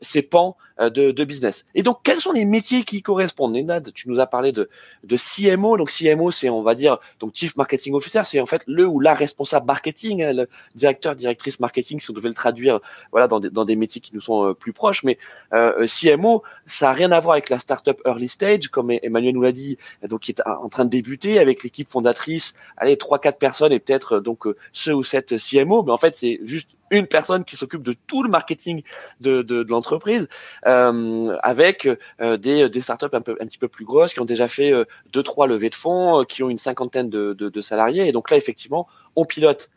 ces 0.00 0.22
pans 0.22 0.56
euh, 0.80 0.90
de, 0.90 1.24
business. 1.24 1.64
Et 1.74 1.82
donc, 1.82 2.00
quels 2.02 2.20
sont 2.20 2.32
les 2.32 2.44
métiers 2.44 2.84
qui 2.84 3.00
correspondent? 3.00 3.52
Nenad, 3.52 3.92
tu 3.94 4.10
nous 4.10 4.20
as 4.20 4.26
parlé 4.26 4.52
de, 4.52 4.68
de 5.04 5.16
CMO. 5.16 5.78
Donc, 5.78 5.90
CMO, 5.90 6.30
c'est, 6.30 6.50
on 6.50 6.62
va 6.62 6.74
dire, 6.74 6.98
donc 7.18 7.34
Chief 7.34 7.56
Marketing 7.56 7.94
Officer, 7.94 8.20
c'est 8.24 8.40
en 8.40 8.46
fait 8.46 8.62
le 8.66 8.86
ou 8.86 9.00
la 9.00 9.14
responsable 9.14 9.66
marketing, 9.66 10.22
hein, 10.22 10.32
le 10.34 10.48
directeur, 10.74 11.16
directrice 11.16 11.60
marketing, 11.60 11.98
si 11.98 12.10
on 12.10 12.12
devait 12.12 12.28
le 12.28 12.34
traduire, 12.34 12.80
voilà, 13.10 13.26
dans 13.26 13.40
des, 13.40 13.48
dans 13.48 13.64
des 13.64 13.74
métiers 13.74 14.02
qui 14.02 14.14
nous 14.14 14.20
sont 14.20 14.50
euh, 14.50 14.54
plus 14.54 14.74
proches. 14.74 15.02
Mais 15.02 15.18
euh, 15.54 15.86
CMO, 15.86 16.42
ça 16.66 16.90
a 16.90 16.92
rien 16.92 17.10
à 17.10 17.20
voir 17.20 17.32
avec 17.32 17.48
la 17.48 17.58
startup 17.58 18.00
early 18.04 18.28
stage, 18.28 18.68
comme 18.68 18.90
Emmanuel 18.90 19.34
nous 19.34 19.42
l'a 19.42 19.52
dit, 19.52 19.78
donc 20.02 20.20
qui 20.20 20.32
est 20.32 20.42
en 20.46 20.68
train 20.68 20.84
de 20.84 20.90
débuter 20.90 21.38
avec 21.38 21.64
l'équipe 21.64 21.88
fondatrice, 21.88 22.54
allez, 22.76 22.98
trois, 22.98 23.18
quatre 23.18 23.38
personnes 23.38 23.72
et 23.72 23.80
peut-être 23.80 24.20
donc 24.20 24.44
ce 24.72 24.90
ou 24.90 25.02
cette 25.02 25.38
CMO. 25.38 25.82
Mais 25.84 25.92
en 25.92 25.96
fait, 25.96 26.16
c'est 26.16 26.38
juste 26.42 26.76
une 26.90 27.06
personne 27.06 27.44
qui 27.44 27.56
s'occupe 27.56 27.82
de 27.82 27.94
tout 28.06 28.22
le 28.22 28.28
marketing 28.28 28.82
de, 29.20 29.42
de, 29.42 29.62
de 29.62 29.70
l'entreprise, 29.70 30.28
euh, 30.66 31.36
avec 31.42 31.88
euh, 32.20 32.36
des, 32.36 32.68
des 32.68 32.80
startups 32.80 33.06
un, 33.12 33.20
peu, 33.20 33.36
un 33.40 33.46
petit 33.46 33.58
peu 33.58 33.68
plus 33.68 33.84
grosses 33.84 34.12
qui 34.12 34.20
ont 34.20 34.24
déjà 34.24 34.48
fait 34.48 34.72
euh, 34.72 34.84
deux 35.12 35.22
trois 35.22 35.46
levées 35.46 35.70
de 35.70 35.74
fonds, 35.74 36.20
euh, 36.20 36.24
qui 36.24 36.42
ont 36.42 36.50
une 36.50 36.58
cinquantaine 36.58 37.10
de, 37.10 37.32
de, 37.32 37.48
de, 37.48 37.60
salariés. 37.60 38.06
Et 38.08 38.12
donc 38.12 38.30
là, 38.30 38.36
effectivement, 38.36 38.86
on 39.16 39.24
pilote 39.24 39.70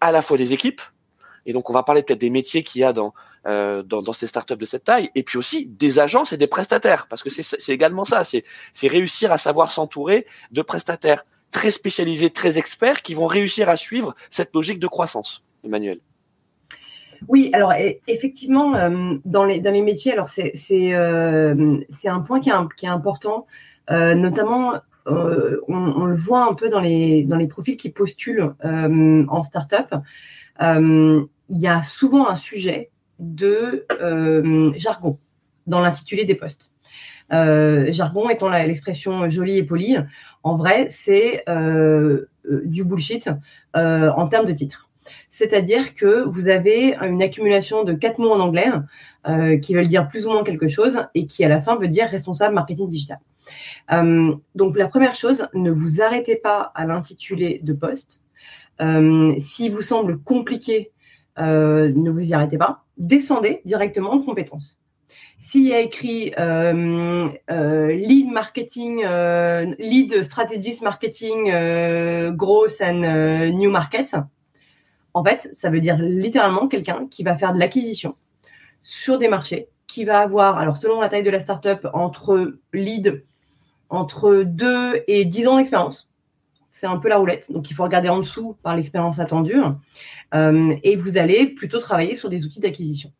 à 0.00 0.12
la 0.12 0.22
fois 0.22 0.36
des 0.36 0.52
équipes, 0.52 0.80
et 1.46 1.52
donc 1.52 1.68
on 1.68 1.72
va 1.72 1.82
parler 1.82 2.02
peut-être 2.02 2.20
des 2.20 2.30
métiers 2.30 2.62
qu'il 2.62 2.80
y 2.80 2.84
a 2.84 2.92
dans, 2.92 3.12
euh, 3.46 3.82
dans, 3.82 4.02
dans 4.02 4.12
ces 4.12 4.26
startups 4.26 4.56
de 4.56 4.66
cette 4.66 4.84
taille, 4.84 5.10
et 5.14 5.22
puis 5.22 5.38
aussi 5.38 5.66
des 5.66 5.98
agences 5.98 6.32
et 6.32 6.36
des 6.36 6.46
prestataires, 6.46 7.06
parce 7.08 7.22
que 7.22 7.30
c'est 7.30 7.72
également 7.72 8.04
ça, 8.04 8.22
c'est 8.24 8.44
réussir 8.88 9.32
à 9.32 9.38
savoir 9.38 9.70
s'entourer 9.70 10.26
de 10.50 10.62
prestataires 10.62 11.24
très 11.50 11.70
spécialisés, 11.70 12.30
très 12.30 12.58
experts, 12.58 13.02
qui 13.02 13.14
vont 13.14 13.26
réussir 13.26 13.68
à 13.68 13.76
suivre 13.76 14.14
cette 14.30 14.54
logique 14.54 14.78
de 14.78 14.88
croissance. 14.88 15.44
Emmanuel. 15.62 16.00
Oui, 17.28 17.50
alors 17.52 17.72
e, 17.72 17.94
effectivement, 18.06 18.74
euh, 18.76 19.14
dans, 19.24 19.44
les, 19.44 19.82
métiers, 19.82 20.12
alors 20.12 20.28
c'est 20.28 20.52
euh, 20.94 21.80
un 22.04 22.20
point 22.20 22.40
qui 22.40 22.50
est, 22.50 22.86
important, 22.86 23.46
euh, 23.90 24.14
notamment 24.14 24.74
on, 25.06 26.04
le 26.06 26.16
voit 26.16 26.48
un 26.48 26.54
peu 26.54 26.68
dans 26.68 26.80
les, 26.80 27.24
dans 27.24 27.36
les 27.36 27.46
profils 27.46 27.76
qui 27.76 27.90
postulent 27.90 28.54
en 28.62 29.42
startup. 29.42 29.94
Il 30.60 31.58
y 31.60 31.66
a 31.66 31.82
souvent 31.82 32.28
un 32.28 32.36
sujet 32.36 32.90
de 33.18 33.86
jargon 34.76 35.18
dans 35.66 35.80
l'intitulé 35.80 36.24
des 36.24 36.34
postes. 36.34 36.70
jargon 37.30 38.30
étant 38.30 38.48
l'expression 38.48 39.28
jolie 39.28 39.58
et 39.58 39.62
polie, 39.62 39.96
en 40.42 40.56
vrai, 40.56 40.86
c'est 40.88 41.44
du 42.46 42.84
bullshit 42.84 43.28
en 43.74 44.28
termes 44.28 44.46
de 44.46 44.52
titre. 44.52 44.88
C'est-à-dire 45.34 45.94
que 45.94 46.22
vous 46.28 46.48
avez 46.48 46.94
une 46.94 47.20
accumulation 47.20 47.82
de 47.82 47.92
quatre 47.92 48.20
mots 48.20 48.30
en 48.30 48.38
anglais 48.38 48.70
euh, 49.26 49.58
qui 49.58 49.74
veulent 49.74 49.88
dire 49.88 50.06
plus 50.06 50.28
ou 50.28 50.30
moins 50.30 50.44
quelque 50.44 50.68
chose 50.68 51.08
et 51.16 51.26
qui 51.26 51.44
à 51.44 51.48
la 51.48 51.60
fin 51.60 51.74
veut 51.74 51.88
dire 51.88 52.06
responsable 52.06 52.54
marketing 52.54 52.86
digital. 52.88 53.18
Euh, 53.90 54.32
donc 54.54 54.78
la 54.78 54.86
première 54.86 55.16
chose, 55.16 55.48
ne 55.52 55.72
vous 55.72 56.00
arrêtez 56.00 56.36
pas 56.36 56.70
à 56.76 56.86
l'intitulé 56.86 57.58
de 57.64 57.72
poste. 57.72 58.22
Euh, 58.80 59.34
S'il 59.38 59.72
vous 59.72 59.82
semble 59.82 60.20
compliqué, 60.20 60.92
ne 61.36 62.10
vous 62.10 62.20
y 62.20 62.32
arrêtez 62.32 62.56
pas. 62.56 62.84
Descendez 62.96 63.60
directement 63.64 64.12
en 64.12 64.20
compétences. 64.20 64.78
S'il 65.40 65.66
y 65.66 65.74
a 65.74 65.80
écrit 65.80 66.32
lead 67.48 68.30
marketing, 68.30 69.04
lead 69.80 70.22
strategist 70.22 70.80
marketing, 70.80 71.50
growth 72.36 72.80
and 72.80 73.50
new 73.52 73.68
markets, 73.68 74.14
en 75.14 75.24
fait, 75.24 75.48
ça 75.54 75.70
veut 75.70 75.80
dire 75.80 75.96
littéralement 75.98 76.68
quelqu'un 76.68 77.06
qui 77.08 77.22
va 77.22 77.36
faire 77.38 77.52
de 77.52 77.58
l'acquisition 77.58 78.16
sur 78.82 79.18
des 79.18 79.28
marchés, 79.28 79.68
qui 79.86 80.04
va 80.04 80.20
avoir, 80.20 80.58
alors 80.58 80.76
selon 80.76 81.00
la 81.00 81.08
taille 81.08 81.22
de 81.22 81.30
la 81.30 81.40
startup, 81.40 81.88
entre 81.94 82.58
lead, 82.72 83.24
entre 83.88 84.42
2 84.44 85.04
et 85.06 85.24
10 85.24 85.46
ans 85.46 85.56
d'expérience. 85.56 86.10
C'est 86.66 86.86
un 86.86 86.98
peu 86.98 87.08
la 87.08 87.18
roulette. 87.18 87.50
Donc, 87.52 87.70
il 87.70 87.74
faut 87.74 87.84
regarder 87.84 88.08
en 88.08 88.18
dessous 88.18 88.56
par 88.62 88.74
l'expérience 88.76 89.20
attendue. 89.20 89.60
Euh, 90.34 90.74
et 90.82 90.96
vous 90.96 91.16
allez 91.16 91.46
plutôt 91.46 91.78
travailler 91.78 92.16
sur 92.16 92.28
des 92.28 92.44
outils 92.44 92.58
d'acquisition. 92.58 93.12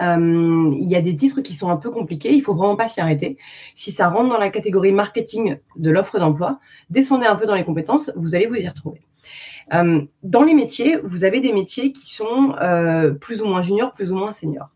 Euh, 0.00 0.72
il 0.72 0.88
y 0.88 0.96
a 0.96 1.00
des 1.00 1.14
titres 1.14 1.40
qui 1.40 1.54
sont 1.54 1.70
un 1.70 1.76
peu 1.76 1.92
compliqués, 1.92 2.34
il 2.34 2.42
faut 2.42 2.54
vraiment 2.54 2.74
pas 2.74 2.88
s'y 2.88 3.00
arrêter. 3.00 3.38
Si 3.76 3.92
ça 3.92 4.08
rentre 4.08 4.28
dans 4.28 4.38
la 4.38 4.50
catégorie 4.50 4.90
marketing 4.90 5.58
de 5.76 5.90
l'offre 5.90 6.18
d'emploi, 6.18 6.58
descendez 6.90 7.26
un 7.26 7.36
peu 7.36 7.46
dans 7.46 7.54
les 7.54 7.64
compétences, 7.64 8.10
vous 8.16 8.34
allez 8.34 8.46
vous 8.46 8.56
y 8.56 8.68
retrouver. 8.68 9.02
Euh, 9.72 10.02
dans 10.22 10.42
les 10.42 10.54
métiers, 10.54 10.98
vous 11.02 11.24
avez 11.24 11.40
des 11.40 11.52
métiers 11.52 11.92
qui 11.92 12.14
sont 12.14 12.54
euh, 12.60 13.12
plus 13.12 13.40
ou 13.40 13.46
moins 13.46 13.62
juniors, 13.62 13.92
plus 13.92 14.12
ou 14.12 14.16
moins 14.16 14.32
seniors. 14.32 14.70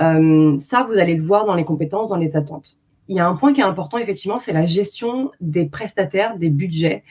Euh, 0.00 0.58
ça, 0.60 0.84
vous 0.84 0.98
allez 0.98 1.14
le 1.14 1.22
voir 1.22 1.46
dans 1.46 1.54
les 1.54 1.64
compétences, 1.64 2.10
dans 2.10 2.16
les 2.16 2.36
attentes. 2.36 2.78
Il 3.08 3.16
y 3.16 3.20
a 3.20 3.26
un 3.26 3.34
point 3.34 3.52
qui 3.52 3.60
est 3.60 3.64
important, 3.64 3.98
effectivement, 3.98 4.38
c'est 4.38 4.52
la 4.52 4.66
gestion 4.66 5.32
des 5.40 5.64
prestataires, 5.64 6.36
des 6.36 6.50
budgets 6.50 7.04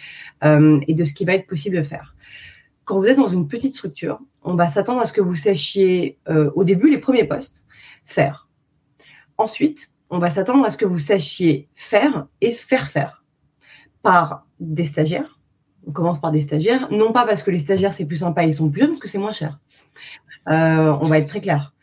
et 0.43 0.93
de 0.93 1.05
ce 1.05 1.13
qui 1.15 1.25
va 1.25 1.33
être 1.33 1.47
possible 1.47 1.77
de 1.77 1.81
faire. 1.81 2.15
Quand 2.85 2.99
vous 2.99 3.05
êtes 3.05 3.17
dans 3.17 3.27
une 3.27 3.47
petite 3.47 3.73
structure, 3.73 4.19
on 4.43 4.53
va 4.53 4.67
s'attendre 4.67 5.01
à 5.01 5.07
ce 5.07 5.13
que 5.13 5.21
vous 5.21 5.35
sachiez 5.35 6.19
au 6.53 6.63
début 6.63 6.91
les 6.91 6.99
premiers 6.99 7.23
postes 7.23 7.65
faire. 8.07 8.47
Ensuite, 9.37 9.91
on 10.09 10.19
va 10.19 10.29
s'attendre 10.29 10.65
à 10.65 10.71
ce 10.71 10.77
que 10.77 10.85
vous 10.85 10.99
sachiez 10.99 11.67
faire 11.75 12.27
et 12.41 12.53
faire 12.53 12.87
faire 12.87 13.23
par 14.01 14.47
des 14.59 14.85
stagiaires, 14.85 15.36
on 15.87 15.91
commence 15.91 16.19
par 16.19 16.31
des 16.31 16.41
stagiaires, 16.41 16.91
non 16.91 17.11
pas 17.13 17.25
parce 17.25 17.43
que 17.43 17.51
les 17.51 17.59
stagiaires 17.59 17.93
c'est 17.93 18.05
plus 18.05 18.17
sympa, 18.17 18.43
ils 18.43 18.53
sont 18.53 18.69
plus 18.69 18.81
jeunes, 18.81 18.89
parce 18.89 19.01
que 19.01 19.07
c'est 19.07 19.17
moins 19.17 19.31
cher. 19.31 19.57
Euh, 20.49 20.95
on 21.01 21.05
va 21.05 21.19
être 21.19 21.27
très 21.27 21.41
clair. 21.41 21.73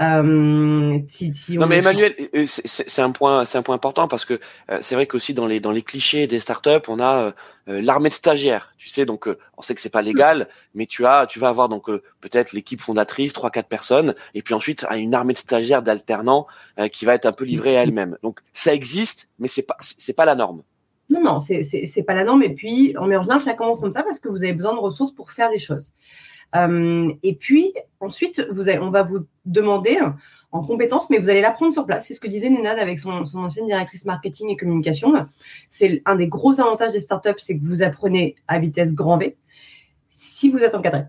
Euh, 0.00 0.22
non 0.22 1.66
mais 1.66 1.78
Emmanuel, 1.78 2.14
euh, 2.34 2.44
c'est 2.46 3.02
un 3.02 3.10
point, 3.10 3.44
c'est 3.44 3.58
un 3.58 3.62
point 3.62 3.74
important 3.74 4.08
parce 4.08 4.24
que 4.24 4.40
c'est 4.80 4.94
vrai 4.94 5.06
qu'aussi 5.06 5.34
dans 5.34 5.46
les 5.46 5.60
dans 5.60 5.72
les 5.72 5.82
clichés 5.82 6.26
des 6.26 6.40
startups, 6.40 6.88
on 6.88 7.00
a 7.00 7.34
l'armée 7.66 8.08
de 8.08 8.14
stagiaires. 8.14 8.72
Tu 8.78 8.88
sais, 8.88 9.04
donc 9.04 9.28
on 9.58 9.62
sait 9.62 9.74
que 9.74 9.80
c'est 9.82 9.90
pas 9.90 10.00
légal, 10.00 10.48
mais 10.74 10.86
tu 10.86 11.04
as, 11.04 11.26
tu 11.26 11.38
vas 11.38 11.48
avoir 11.48 11.68
donc 11.68 11.90
peut-être 12.20 12.54
l'équipe 12.54 12.80
fondatrice, 12.80 13.34
trois 13.34 13.50
quatre 13.50 13.68
personnes, 13.68 14.14
et 14.32 14.40
puis 14.40 14.54
ensuite 14.54 14.86
une 14.96 15.14
armée 15.14 15.34
de 15.34 15.38
stagiaires 15.38 15.82
d'alternants 15.82 16.46
qui 16.92 17.04
va 17.04 17.14
être 17.14 17.26
un 17.26 17.32
peu 17.32 17.44
livrée 17.44 17.76
à 17.76 17.82
elle-même. 17.82 18.16
Donc 18.22 18.40
ça 18.54 18.72
existe, 18.72 19.28
mais 19.38 19.48
c'est 19.48 19.66
pas 19.66 19.76
c'est 19.80 20.16
pas 20.16 20.24
la 20.24 20.34
norme. 20.34 20.62
Non, 21.10 21.20
non, 21.22 21.40
c'est 21.40 22.04
pas 22.06 22.14
la 22.14 22.24
norme. 22.24 22.42
Et 22.42 22.54
puis, 22.54 22.96
en 22.96 23.04
général, 23.04 23.42
ça 23.42 23.54
commence 23.54 23.80
comme 23.80 23.92
ça 23.92 24.02
parce 24.02 24.20
que 24.20 24.28
vous 24.28 24.42
avez 24.42 24.52
besoin 24.52 24.74
de 24.74 24.78
ressources 24.78 25.12
pour 25.12 25.32
faire 25.32 25.50
des 25.50 25.58
choses. 25.58 25.92
Euh, 26.56 27.12
et 27.22 27.34
puis, 27.34 27.74
ensuite, 28.00 28.44
on 28.80 28.90
va 28.90 29.02
vous 29.02 29.26
demander 29.44 29.98
en 30.52 30.62
compétences, 30.62 31.10
mais 31.10 31.18
vous 31.18 31.28
allez 31.28 31.40
l'apprendre 31.40 31.72
sur 31.72 31.86
place. 31.86 32.06
C'est 32.06 32.14
ce 32.14 32.20
que 32.20 32.28
disait 32.28 32.50
Nenad 32.50 32.78
avec 32.78 32.98
son, 32.98 33.24
son 33.24 33.40
ancienne 33.40 33.66
directrice 33.66 34.04
marketing 34.04 34.50
et 34.50 34.56
communication. 34.56 35.12
C'est 35.68 36.02
un 36.06 36.16
des 36.16 36.28
gros 36.28 36.60
avantages 36.60 36.92
des 36.92 37.00
startups, 37.00 37.38
c'est 37.38 37.58
que 37.58 37.64
vous 37.64 37.82
apprenez 37.82 38.36
à 38.48 38.58
vitesse 38.58 38.94
grand 38.94 39.18
V 39.18 39.36
si 40.10 40.50
vous 40.50 40.58
êtes 40.58 40.74
encadré. 40.74 41.04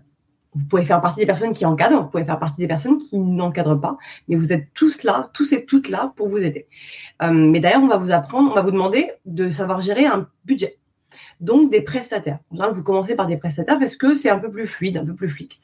Vous 0.54 0.66
pouvez 0.66 0.84
faire 0.84 1.00
partie 1.00 1.20
des 1.20 1.26
personnes 1.26 1.52
qui 1.52 1.64
encadrent, 1.64 2.02
vous 2.02 2.10
pouvez 2.10 2.24
faire 2.24 2.38
partie 2.38 2.60
des 2.60 2.66
personnes 2.66 2.98
qui 2.98 3.18
n'encadrent 3.18 3.80
pas, 3.80 3.96
mais 4.28 4.36
vous 4.36 4.52
êtes 4.52 4.68
tous 4.74 5.02
là, 5.02 5.30
tous 5.32 5.52
et 5.52 5.64
toutes 5.64 5.88
là 5.88 6.12
pour 6.16 6.28
vous 6.28 6.38
aider. 6.38 6.66
Euh, 7.22 7.30
mais 7.30 7.60
d'ailleurs, 7.60 7.82
on 7.82 7.88
va 7.88 7.96
vous 7.96 8.10
apprendre, 8.10 8.50
on 8.50 8.54
va 8.54 8.62
vous 8.62 8.70
demander 8.70 9.12
de 9.24 9.50
savoir 9.50 9.80
gérer 9.80 10.06
un 10.06 10.28
budget. 10.44 10.78
Donc 11.40 11.70
des 11.70 11.80
prestataires. 11.80 12.38
vous 12.50 12.82
commencez 12.82 13.14
par 13.14 13.26
des 13.26 13.36
prestataires 13.36 13.78
parce 13.78 13.96
que 13.96 14.16
c'est 14.16 14.30
un 14.30 14.38
peu 14.38 14.50
plus 14.50 14.66
fluide, 14.66 14.96
un 14.96 15.04
peu 15.04 15.14
plus 15.14 15.30
fixe. 15.30 15.58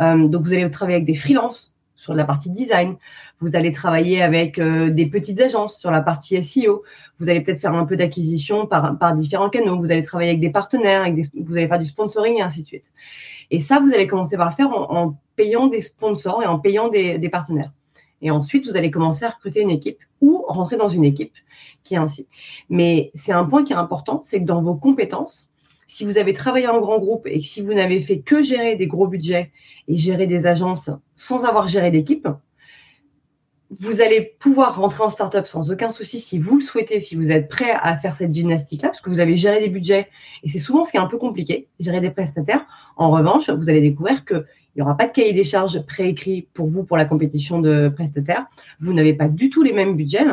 Euh, 0.00 0.26
donc 0.26 0.42
vous 0.42 0.52
allez 0.52 0.68
travailler 0.70 0.96
avec 0.96 1.06
des 1.06 1.14
freelances 1.14 1.71
sur 2.02 2.14
la 2.14 2.24
partie 2.24 2.50
design. 2.50 2.96
Vous 3.40 3.54
allez 3.54 3.70
travailler 3.70 4.22
avec 4.22 4.58
euh, 4.58 4.90
des 4.90 5.06
petites 5.06 5.40
agences 5.40 5.78
sur 5.78 5.92
la 5.92 6.00
partie 6.00 6.42
SEO. 6.42 6.82
Vous 7.20 7.30
allez 7.30 7.40
peut-être 7.40 7.60
faire 7.60 7.74
un 7.74 7.86
peu 7.86 7.96
d'acquisition 7.96 8.66
par, 8.66 9.14
différents 9.14 9.50
canaux. 9.50 9.78
Vous 9.78 9.92
allez 9.92 10.02
travailler 10.02 10.30
avec 10.30 10.40
des 10.40 10.50
partenaires, 10.50 11.02
avec 11.02 11.26
vous 11.34 11.56
allez 11.56 11.68
faire 11.68 11.78
du 11.78 11.86
sponsoring 11.86 12.38
et 12.38 12.42
ainsi 12.42 12.62
de 12.62 12.66
suite. 12.66 12.92
Et 13.52 13.60
ça, 13.60 13.78
vous 13.78 13.94
allez 13.94 14.08
commencer 14.08 14.36
par 14.36 14.48
le 14.50 14.54
faire 14.56 14.72
en, 14.72 15.16
payant 15.36 15.68
des 15.68 15.80
sponsors 15.80 16.42
et 16.42 16.46
en 16.46 16.58
payant 16.58 16.88
des, 16.88 17.28
partenaires. 17.28 17.72
Et 18.20 18.32
ensuite, 18.32 18.66
vous 18.66 18.76
allez 18.76 18.90
commencer 18.90 19.24
à 19.24 19.30
recruter 19.30 19.60
une 19.60 19.70
équipe 19.70 19.98
ou 20.20 20.44
rentrer 20.48 20.76
dans 20.76 20.88
une 20.88 21.04
équipe 21.04 21.34
qui 21.84 21.94
est 21.94 21.98
ainsi. 21.98 22.26
Mais 22.68 23.12
c'est 23.14 23.32
un 23.32 23.44
point 23.44 23.62
qui 23.62 23.72
est 23.72 23.76
important, 23.76 24.20
c'est 24.24 24.40
que 24.40 24.44
dans 24.44 24.60
vos 24.60 24.74
compétences, 24.74 25.51
si 25.92 26.06
vous 26.06 26.16
avez 26.16 26.32
travaillé 26.32 26.68
en 26.68 26.80
grand 26.80 26.98
groupe 26.98 27.26
et 27.26 27.38
que 27.38 27.44
si 27.44 27.60
vous 27.60 27.74
n'avez 27.74 28.00
fait 28.00 28.20
que 28.20 28.42
gérer 28.42 28.76
des 28.76 28.86
gros 28.86 29.06
budgets 29.06 29.52
et 29.88 29.96
gérer 29.98 30.26
des 30.26 30.46
agences 30.46 30.88
sans 31.16 31.44
avoir 31.44 31.68
géré 31.68 31.90
d'équipe, 31.90 32.26
vous 33.78 34.00
allez 34.00 34.34
pouvoir 34.38 34.76
rentrer 34.76 35.02
en 35.02 35.10
startup 35.10 35.46
sans 35.46 35.70
aucun 35.70 35.90
souci 35.90 36.18
si 36.18 36.38
vous 36.38 36.56
le 36.56 36.62
souhaitez, 36.62 37.00
si 37.00 37.14
vous 37.14 37.30
êtes 37.30 37.48
prêt 37.48 37.72
à 37.72 37.94
faire 37.96 38.16
cette 38.16 38.32
gymnastique-là, 38.32 38.88
parce 38.88 39.02
que 39.02 39.10
vous 39.10 39.20
avez 39.20 39.36
géré 39.36 39.60
des 39.60 39.68
budgets. 39.68 40.08
Et 40.42 40.48
c'est 40.48 40.58
souvent 40.58 40.84
ce 40.84 40.92
qui 40.92 40.96
est 40.96 41.00
un 41.00 41.06
peu 41.06 41.18
compliqué, 41.18 41.68
gérer 41.78 42.00
des 42.00 42.10
prestataires. 42.10 42.66
En 42.96 43.10
revanche, 43.10 43.50
vous 43.50 43.68
allez 43.68 43.82
découvrir 43.82 44.24
qu'il 44.72 44.82
n'y 44.82 44.86
aura 44.86 44.96
pas 44.96 45.06
de 45.06 45.12
cahier 45.12 45.32
des 45.34 45.44
charges 45.44 45.84
préécrit 45.84 46.48
pour 46.54 46.66
vous 46.66 46.84
pour 46.84 46.96
la 46.96 47.04
compétition 47.04 47.60
de 47.60 47.90
prestataires. 47.94 48.46
Vous 48.80 48.94
n'avez 48.94 49.12
pas 49.12 49.28
du 49.28 49.50
tout 49.50 49.62
les 49.62 49.72
mêmes 49.72 49.96
budgets. 49.96 50.24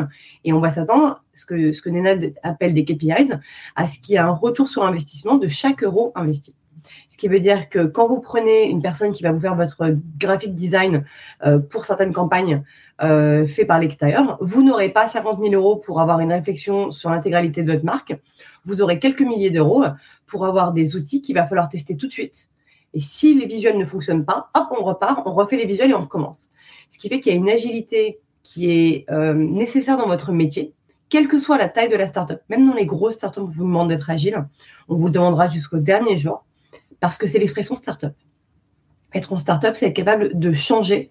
Et 0.45 0.53
on 0.53 0.59
va 0.59 0.69
s'attendre, 0.69 1.21
ce 1.33 1.45
que, 1.45 1.73
ce 1.73 1.81
que 1.81 1.89
Nenad 1.89 2.33
appelle 2.41 2.73
des 2.73 2.85
KPIs, 2.85 3.33
à 3.75 3.87
ce 3.87 3.99
qu'il 3.99 4.13
y 4.13 4.15
ait 4.15 4.19
un 4.19 4.31
retour 4.31 4.69
sur 4.69 4.83
investissement 4.85 5.35
de 5.35 5.47
chaque 5.47 5.83
euro 5.83 6.13
investi. 6.15 6.53
Ce 7.09 7.17
qui 7.17 7.27
veut 7.27 7.41
dire 7.41 7.69
que 7.69 7.85
quand 7.85 8.07
vous 8.07 8.21
prenez 8.21 8.69
une 8.69 8.81
personne 8.81 9.11
qui 9.11 9.23
va 9.23 9.31
vous 9.31 9.41
faire 9.41 9.55
votre 9.55 9.95
graphic 10.17 10.55
design 10.55 11.03
euh, 11.45 11.59
pour 11.59 11.85
certaines 11.85 12.13
campagnes 12.13 12.63
euh, 13.01 13.45
fait 13.45 13.65
par 13.65 13.79
l'extérieur, 13.79 14.37
vous 14.41 14.63
n'aurez 14.63 14.89
pas 14.89 15.07
50 15.07 15.39
000 15.39 15.53
euros 15.53 15.75
pour 15.75 15.99
avoir 15.99 16.21
une 16.21 16.31
réflexion 16.31 16.91
sur 16.91 17.09
l'intégralité 17.09 17.63
de 17.63 17.71
votre 17.73 17.85
marque. 17.85 18.15
Vous 18.63 18.81
aurez 18.81 18.99
quelques 18.99 19.21
milliers 19.21 19.49
d'euros 19.49 19.83
pour 20.27 20.45
avoir 20.45 20.71
des 20.71 20.95
outils 20.95 21.21
qu'il 21.21 21.35
va 21.35 21.45
falloir 21.45 21.69
tester 21.69 21.97
tout 21.97 22.07
de 22.07 22.11
suite. 22.11 22.49
Et 22.93 22.99
si 22.99 23.33
les 23.33 23.45
visuels 23.45 23.77
ne 23.77 23.85
fonctionnent 23.85 24.25
pas, 24.25 24.49
hop, 24.55 24.67
on 24.77 24.83
repart, 24.83 25.21
on 25.25 25.33
refait 25.33 25.57
les 25.57 25.65
visuels 25.65 25.91
et 25.91 25.93
on 25.93 26.01
recommence. 26.01 26.49
Ce 26.89 26.97
qui 26.97 27.09
fait 27.09 27.19
qu'il 27.19 27.31
y 27.31 27.35
a 27.35 27.37
une 27.37 27.49
agilité 27.49 28.19
qui 28.43 28.71
est 28.71 29.05
euh, 29.11 29.33
nécessaire 29.33 29.97
dans 29.97 30.07
votre 30.07 30.31
métier, 30.31 30.73
quelle 31.09 31.27
que 31.27 31.39
soit 31.39 31.57
la 31.57 31.69
taille 31.69 31.89
de 31.89 31.95
la 31.95 32.07
startup. 32.07 32.39
Même 32.49 32.65
dans 32.65 32.73
les 32.73 32.85
grosses 32.85 33.15
startups, 33.15 33.41
on 33.41 33.45
vous 33.45 33.63
demande 33.63 33.89
d'être 33.89 34.09
agile. 34.09 34.47
On 34.87 34.95
vous 34.95 35.09
demandera 35.09 35.47
jusqu'au 35.47 35.77
dernier 35.77 36.17
jour 36.17 36.45
parce 36.99 37.17
que 37.17 37.27
c'est 37.27 37.39
l'expression 37.39 37.75
startup. 37.75 38.13
Être 39.13 39.33
en 39.33 39.39
startup, 39.39 39.75
c'est 39.75 39.87
être 39.87 39.95
capable 39.95 40.37
de 40.37 40.53
changer 40.53 41.09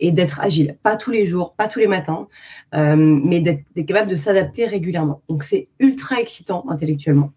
et 0.00 0.10
d'être 0.10 0.40
agile. 0.40 0.76
Pas 0.82 0.96
tous 0.96 1.12
les 1.12 1.26
jours, 1.26 1.54
pas 1.54 1.68
tous 1.68 1.78
les 1.78 1.86
matins, 1.86 2.26
euh, 2.74 2.96
mais 2.96 3.40
d'être 3.40 3.86
capable 3.86 4.10
de 4.10 4.16
s'adapter 4.16 4.66
régulièrement. 4.66 5.22
Donc, 5.28 5.44
c'est 5.44 5.68
ultra 5.78 6.20
excitant 6.20 6.64
intellectuellement. 6.68 7.32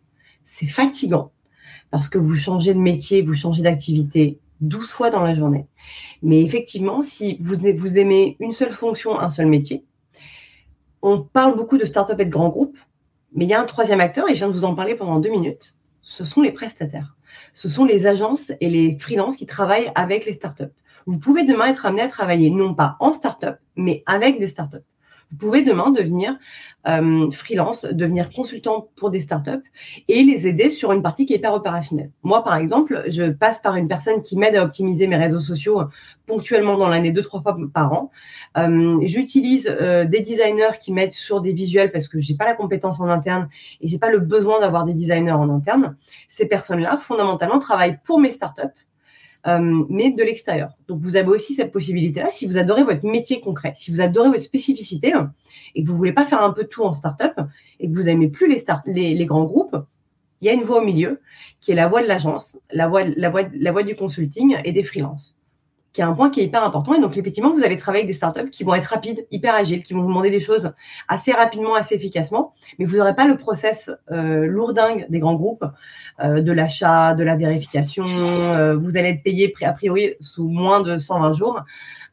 C'est 0.46 0.66
fatigant 0.66 1.32
parce 1.92 2.10
que 2.10 2.18
vous 2.18 2.36
changez 2.36 2.74
de 2.74 2.80
métier, 2.80 3.22
vous 3.22 3.34
changez 3.34 3.64
d'activité 3.64 4.40
12 4.62 4.90
fois 4.90 5.10
dans 5.10 5.24
la 5.24 5.34
journée. 5.34 5.66
Mais 6.22 6.42
effectivement, 6.42 7.02
si 7.02 7.38
vous, 7.40 7.66
aimez 7.98 8.38
une 8.40 8.52
seule 8.52 8.74
fonction, 8.74 9.20
un 9.20 9.30
seul 9.30 9.48
métier, 9.48 9.86
on 11.02 11.22
parle 11.22 11.56
beaucoup 11.56 11.78
de 11.78 11.86
start-up 11.86 12.20
et 12.20 12.26
de 12.26 12.30
grands 12.30 12.50
groupes, 12.50 12.78
mais 13.34 13.46
il 13.46 13.50
y 13.50 13.54
a 13.54 13.62
un 13.62 13.66
troisième 13.66 14.02
acteur, 14.02 14.30
et 14.30 14.34
je 14.34 14.40
viens 14.40 14.50
de 14.50 14.54
vous 14.54 14.66
en 14.66 14.76
parler 14.76 14.96
pendant 14.96 15.20
deux 15.20 15.30
minutes, 15.30 15.76
ce 16.02 16.26
sont 16.26 16.42
les 16.42 16.52
prestataires. 16.52 17.16
Ce 17.54 17.70
sont 17.70 17.86
les 17.86 18.06
agences 18.06 18.52
et 18.60 18.70
les 18.70 18.98
freelances 18.98 19.36
qui 19.36 19.46
travaillent 19.46 19.92
avec 19.96 20.26
les 20.26 20.34
startups. 20.34 20.74
Vous 21.06 21.20
pouvez 21.20 21.46
demain 21.46 21.68
être 21.68 21.86
amené 21.86 22.02
à 22.02 22.08
travailler 22.08 22.50
non 22.50 22.74
pas 22.74 22.98
en 23.00 23.14
start-up, 23.14 23.58
mais 23.76 24.04
avec 24.06 24.40
des 24.40 24.48
startups. 24.48 24.78
Vous 25.32 25.38
pouvez 25.38 25.62
demain 25.62 25.92
devenir 25.92 26.38
euh, 26.88 27.30
freelance, 27.32 27.86
devenir 27.86 28.32
consultant 28.32 28.90
pour 28.96 29.12
des 29.12 29.20
startups 29.20 29.64
et 30.08 30.24
les 30.24 30.48
aider 30.48 30.70
sur 30.70 30.92
une 30.92 31.04
partie 31.04 31.26
qui 31.26 31.34
est 31.34 31.38
hyper 31.38 31.54
opérationnelle. 31.54 32.12
Moi, 32.24 32.44
par 32.44 32.56
exemple, 32.56 33.04
je 33.08 33.30
passe 33.30 33.60
par 33.60 33.76
une 33.76 33.88
personne 33.88 34.22
qui 34.24 34.38
m'aide 34.38 34.56
à 34.56 34.64
optimiser 34.64 35.06
mes 35.06 35.18
réseaux 35.18 35.40
sociaux 35.40 35.82
ponctuellement 36.26 36.78
dans 36.78 36.88
l'année, 36.88 37.12
deux, 37.12 37.22
trois 37.22 37.42
fois 37.42 37.58
par 37.74 37.94
an. 37.94 38.12
Euh, 38.58 39.00
J'utilise 39.04 39.68
euh, 39.70 40.06
des 40.06 40.22
designers 40.22 40.80
qui 40.80 40.94
m'aident 40.94 41.12
sur 41.12 41.42
des 41.42 41.54
visuels 41.54 41.92
parce 41.92 42.08
que 42.08 42.20
j'ai 42.20 42.36
pas 42.36 42.46
la 42.46 42.56
compétence 42.56 43.00
en 43.00 43.10
interne 43.10 43.50
et 43.82 43.88
j'ai 43.88 44.00
pas 44.00 44.10
le 44.10 44.20
besoin 44.20 44.60
d'avoir 44.60 44.86
des 44.86 44.94
designers 44.94 45.32
en 45.32 45.50
interne. 45.50 45.96
Ces 46.28 46.48
personnes-là, 46.48 46.98
fondamentalement, 46.98 47.60
travaillent 47.60 48.00
pour 48.04 48.20
mes 48.20 48.32
startups 48.32 48.64
euh, 49.48 49.86
mais 49.90 50.12
de 50.12 50.22
l'extérieur. 50.22 50.72
Donc, 50.88 51.00
vous 51.02 51.16
avez 51.16 51.30
aussi 51.30 51.54
cette 51.54 51.72
possibilité-là. 51.72 52.30
Si 52.30 52.46
vous 52.46 52.58
adorez 52.58 52.84
votre 52.84 53.06
métier 53.06 53.40
concret, 53.40 53.74
si 53.76 53.92
vous 53.92 54.02
adorez 54.02 54.30
votre 54.30 54.44
spécificité 54.44 55.14
hein, 55.14 55.34
et 55.76 55.84
que 55.84 55.88
vous 55.88 55.96
voulez 55.96 56.14
pas 56.14 56.26
faire 56.26 56.44
un 56.44 56.52
peu 56.52 56.66
tout 56.66 56.84
en 56.84 56.94
start-up 56.94 57.40
et 57.80 57.90
que 57.90 57.96
vous 57.96 58.10
aimez 58.10 58.28
plus 58.28 58.50
les, 58.50 58.60
start 58.60 58.86
les, 58.88 59.26
grands 59.26 59.46
groupes, 59.46 59.78
il 60.42 60.48
y 60.48 60.50
a 60.50 60.54
une 60.54 60.64
voie 60.64 60.82
au 60.82 60.86
milieu 60.86 61.22
qui 61.62 61.72
est 61.72 61.76
la 61.76 61.88
voie 61.88 62.02
de 62.02 62.08
l'agence, 62.08 62.58
la 62.72 62.88
voie, 62.88 63.04
la, 63.04 63.30
voie, 63.30 63.44
la 63.54 63.72
voie 63.72 63.84
du 63.84 63.96
consulting 63.96 64.58
et 64.64 64.72
des 64.72 64.84
freelances 64.84 65.39
qui 66.00 66.04
est 66.04 66.08
un 66.08 66.14
point 66.14 66.30
qui 66.30 66.40
est 66.40 66.46
hyper 66.46 66.64
important. 66.64 66.94
Et 66.94 67.02
donc, 67.02 67.18
effectivement, 67.18 67.52
vous 67.52 67.62
allez 67.62 67.76
travailler 67.76 68.04
avec 68.04 68.08
des 68.08 68.16
startups 68.16 68.50
qui 68.50 68.64
vont 68.64 68.74
être 68.74 68.86
rapides, 68.86 69.28
hyper 69.32 69.54
agiles, 69.54 69.84
qui 69.84 69.94
vont 69.94 70.02
vous 70.02 70.08
demander 70.08 70.30
des 70.30 70.40
choses 70.40 70.72
assez 71.10 71.34
rapidement, 71.34 71.76
assez 71.76 71.94
efficacement, 71.94 72.54
mais 72.78 72.86
vous 72.86 72.96
n'aurez 72.96 73.16
pas 73.16 73.28
le 73.28 73.36
process 73.36 73.92
euh, 74.10 74.46
lourdingue 74.46 75.08
des 75.10 75.20
grands 75.20 75.36
groupes, 75.36 75.66
euh, 76.24 76.40
de 76.40 76.54
l'achat, 76.54 77.16
de 77.16 77.24
la 77.26 77.36
vérification. 77.36 78.06
Euh, 78.08 78.78
vous 78.78 78.96
allez 78.96 79.10
être 79.10 79.24
payé 79.24 79.54
a 79.62 79.74
priori 79.74 80.14
sous 80.22 80.48
moins 80.48 80.80
de 80.80 81.00
120 81.00 81.34
jours. 81.34 81.66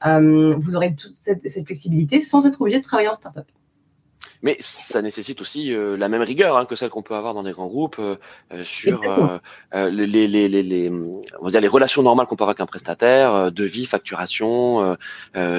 Vous 0.05 0.75
aurez 0.75 0.96
toute 0.96 1.14
cette, 1.14 1.49
cette, 1.49 1.66
flexibilité 1.66 2.20
sans 2.20 2.44
être 2.44 2.61
obligé 2.61 2.79
de 2.79 2.85
travailler 2.85 3.09
en 3.09 3.14
startup. 3.14 3.46
Mais 4.42 4.57
ça 4.61 5.03
nécessite 5.03 5.40
aussi 5.40 5.72
euh, 5.72 5.96
la 5.96 6.09
même 6.09 6.22
rigueur 6.22 6.57
hein, 6.57 6.66
que 6.66 6.77
celle 6.77 6.90
qu'on 6.90 7.03
peut 7.03 7.14
avoir 7.14 7.35
dans 7.35 7.42
des 7.42 7.53
grands 7.53 7.66
groupes 7.66 7.96
euh, 7.99 8.16
euh 8.53 8.64
sur 8.64 9.03
euh, 9.75 9.90
les, 9.90 10.07
les, 10.07 10.27
les, 10.27 10.49
les, 10.49 10.90
on 10.90 11.44
va 11.44 11.51
dire 11.51 11.61
les 11.61 11.68
relations 11.68 12.03
normales 12.03 12.27
qu'on 12.27 12.37
peut 12.37 12.44
avoir 12.44 12.55
avec 12.55 12.61
un 12.61 12.66
prestataire, 12.66 13.51
devis, 13.53 13.87
facturation, 13.87 14.96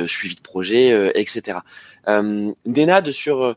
suivi 0.07 0.35
de 0.35 0.41
projet, 0.41 1.11
etc. 1.19 1.59
Euh, 2.07 2.51
Denad 2.65 3.11
sur 3.11 3.55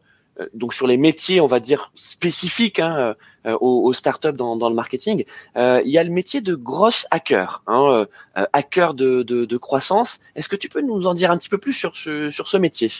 donc 0.55 0.73
sur 0.73 0.87
les 0.87 0.97
métiers, 0.97 1.41
on 1.41 1.47
va 1.47 1.61
dire 1.61 1.93
spécifiques 1.95 2.79
hein, 2.79 3.15
aux, 3.45 3.83
aux, 3.85 3.93
startups 3.93 4.33
dans, 4.33 4.57
dans 4.57 4.71
le 4.71 4.75
marketing, 4.75 5.25
il 5.57 5.83
y 5.85 5.99
a 5.99 6.03
le 6.03 6.11
métier 6.11 6.41
de 6.41 6.55
grosse 6.55 7.07
hacker, 7.11 7.63
hein, 7.67 8.07
hacker 8.55 8.95
de, 8.95 9.23
de, 9.23 9.45
de 9.45 9.57
croissance. 9.59 10.21
Est-ce 10.37 10.49
que 10.49 10.57
tu 10.57 10.71
peux 10.71 10.81
nous 10.81 11.07
en 11.07 11.13
dire 11.13 11.31
un 11.31 11.37
petit 11.37 11.51
peu 11.51 11.59
plus 11.59 11.75
sur 11.75 11.95
ce, 11.95 12.31
sur 12.31 12.49
ce 12.49 12.57
métier? 12.57 12.91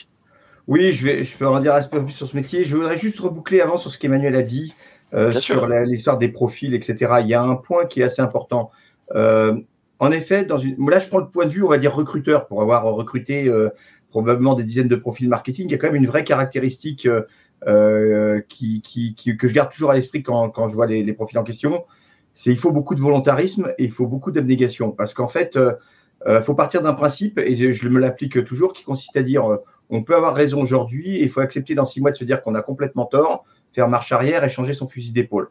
Oui, 0.67 0.91
je, 0.91 1.05
vais, 1.05 1.23
je 1.23 1.37
peux 1.37 1.47
en 1.47 1.59
dire 1.59 1.73
un 1.73 1.81
peu 1.83 2.03
plus 2.03 2.13
sur 2.13 2.27
ce 2.27 2.35
métier. 2.35 2.63
Je 2.63 2.75
voudrais 2.75 2.97
juste 2.97 3.19
reboucler 3.19 3.61
avant 3.61 3.77
sur 3.77 3.91
ce 3.91 3.97
qu'Emmanuel 3.97 4.35
a 4.35 4.43
dit, 4.43 4.73
euh, 5.13 5.31
sur 5.31 5.67
l'histoire 5.67 6.17
des 6.17 6.29
profils, 6.29 6.73
etc. 6.73 7.15
Il 7.21 7.27
y 7.27 7.33
a 7.33 7.43
un 7.43 7.55
point 7.55 7.85
qui 7.85 8.01
est 8.01 8.03
assez 8.03 8.21
important. 8.21 8.71
Euh, 9.15 9.55
en 9.99 10.11
effet, 10.11 10.45
dans 10.45 10.57
une... 10.57 10.77
là, 10.89 10.99
je 10.99 11.07
prends 11.07 11.19
le 11.19 11.27
point 11.27 11.45
de 11.45 11.51
vue, 11.51 11.63
on 11.63 11.69
va 11.69 11.77
dire, 11.77 11.93
recruteur, 11.93 12.47
pour 12.47 12.61
avoir 12.61 12.83
recruté 12.85 13.47
euh, 13.47 13.69
probablement 14.09 14.55
des 14.55 14.63
dizaines 14.63 14.87
de 14.87 14.95
profils 14.95 15.27
marketing. 15.27 15.67
Il 15.67 15.71
y 15.71 15.75
a 15.75 15.77
quand 15.77 15.87
même 15.87 16.01
une 16.01 16.07
vraie 16.07 16.23
caractéristique 16.23 17.07
euh, 17.67 18.41
qui, 18.49 18.81
qui, 18.81 19.15
qui, 19.15 19.37
que 19.37 19.47
je 19.47 19.53
garde 19.53 19.71
toujours 19.71 19.91
à 19.91 19.95
l'esprit 19.95 20.23
quand, 20.23 20.49
quand, 20.49 20.67
je 20.67 20.75
vois 20.75 20.87
les, 20.87 21.03
les, 21.03 21.13
profils 21.13 21.37
en 21.37 21.43
question. 21.43 21.85
C'est 22.33 22.51
il 22.51 22.57
faut 22.57 22.71
beaucoup 22.71 22.95
de 22.95 23.01
volontarisme 23.01 23.73
et 23.77 23.85
il 23.85 23.91
faut 23.91 24.07
beaucoup 24.07 24.31
d'abnégation. 24.31 24.91
Parce 24.91 25.13
qu'en 25.13 25.27
fait, 25.27 25.59
il 26.27 26.41
faut 26.41 26.55
partir 26.55 26.81
d'un 26.81 26.93
principe, 26.93 27.37
et 27.39 27.55
je, 27.55 27.71
je 27.71 27.89
me 27.89 27.99
l'applique 27.99 28.45
toujours, 28.45 28.73
qui 28.73 28.83
consiste 28.83 29.17
à 29.17 29.23
dire 29.23 29.59
on 29.91 30.03
peut 30.03 30.15
avoir 30.15 30.33
raison 30.33 30.61
aujourd'hui 30.61 31.17
et 31.17 31.23
il 31.23 31.29
faut 31.29 31.41
accepter 31.41 31.75
dans 31.75 31.85
six 31.85 32.01
mois 32.01 32.11
de 32.11 32.17
se 32.17 32.23
dire 32.23 32.41
qu'on 32.41 32.55
a 32.55 32.61
complètement 32.61 33.05
tort, 33.05 33.45
faire 33.73 33.89
marche 33.89 34.11
arrière 34.11 34.43
et 34.43 34.49
changer 34.49 34.73
son 34.73 34.87
fusil 34.87 35.11
d'épaule. 35.11 35.49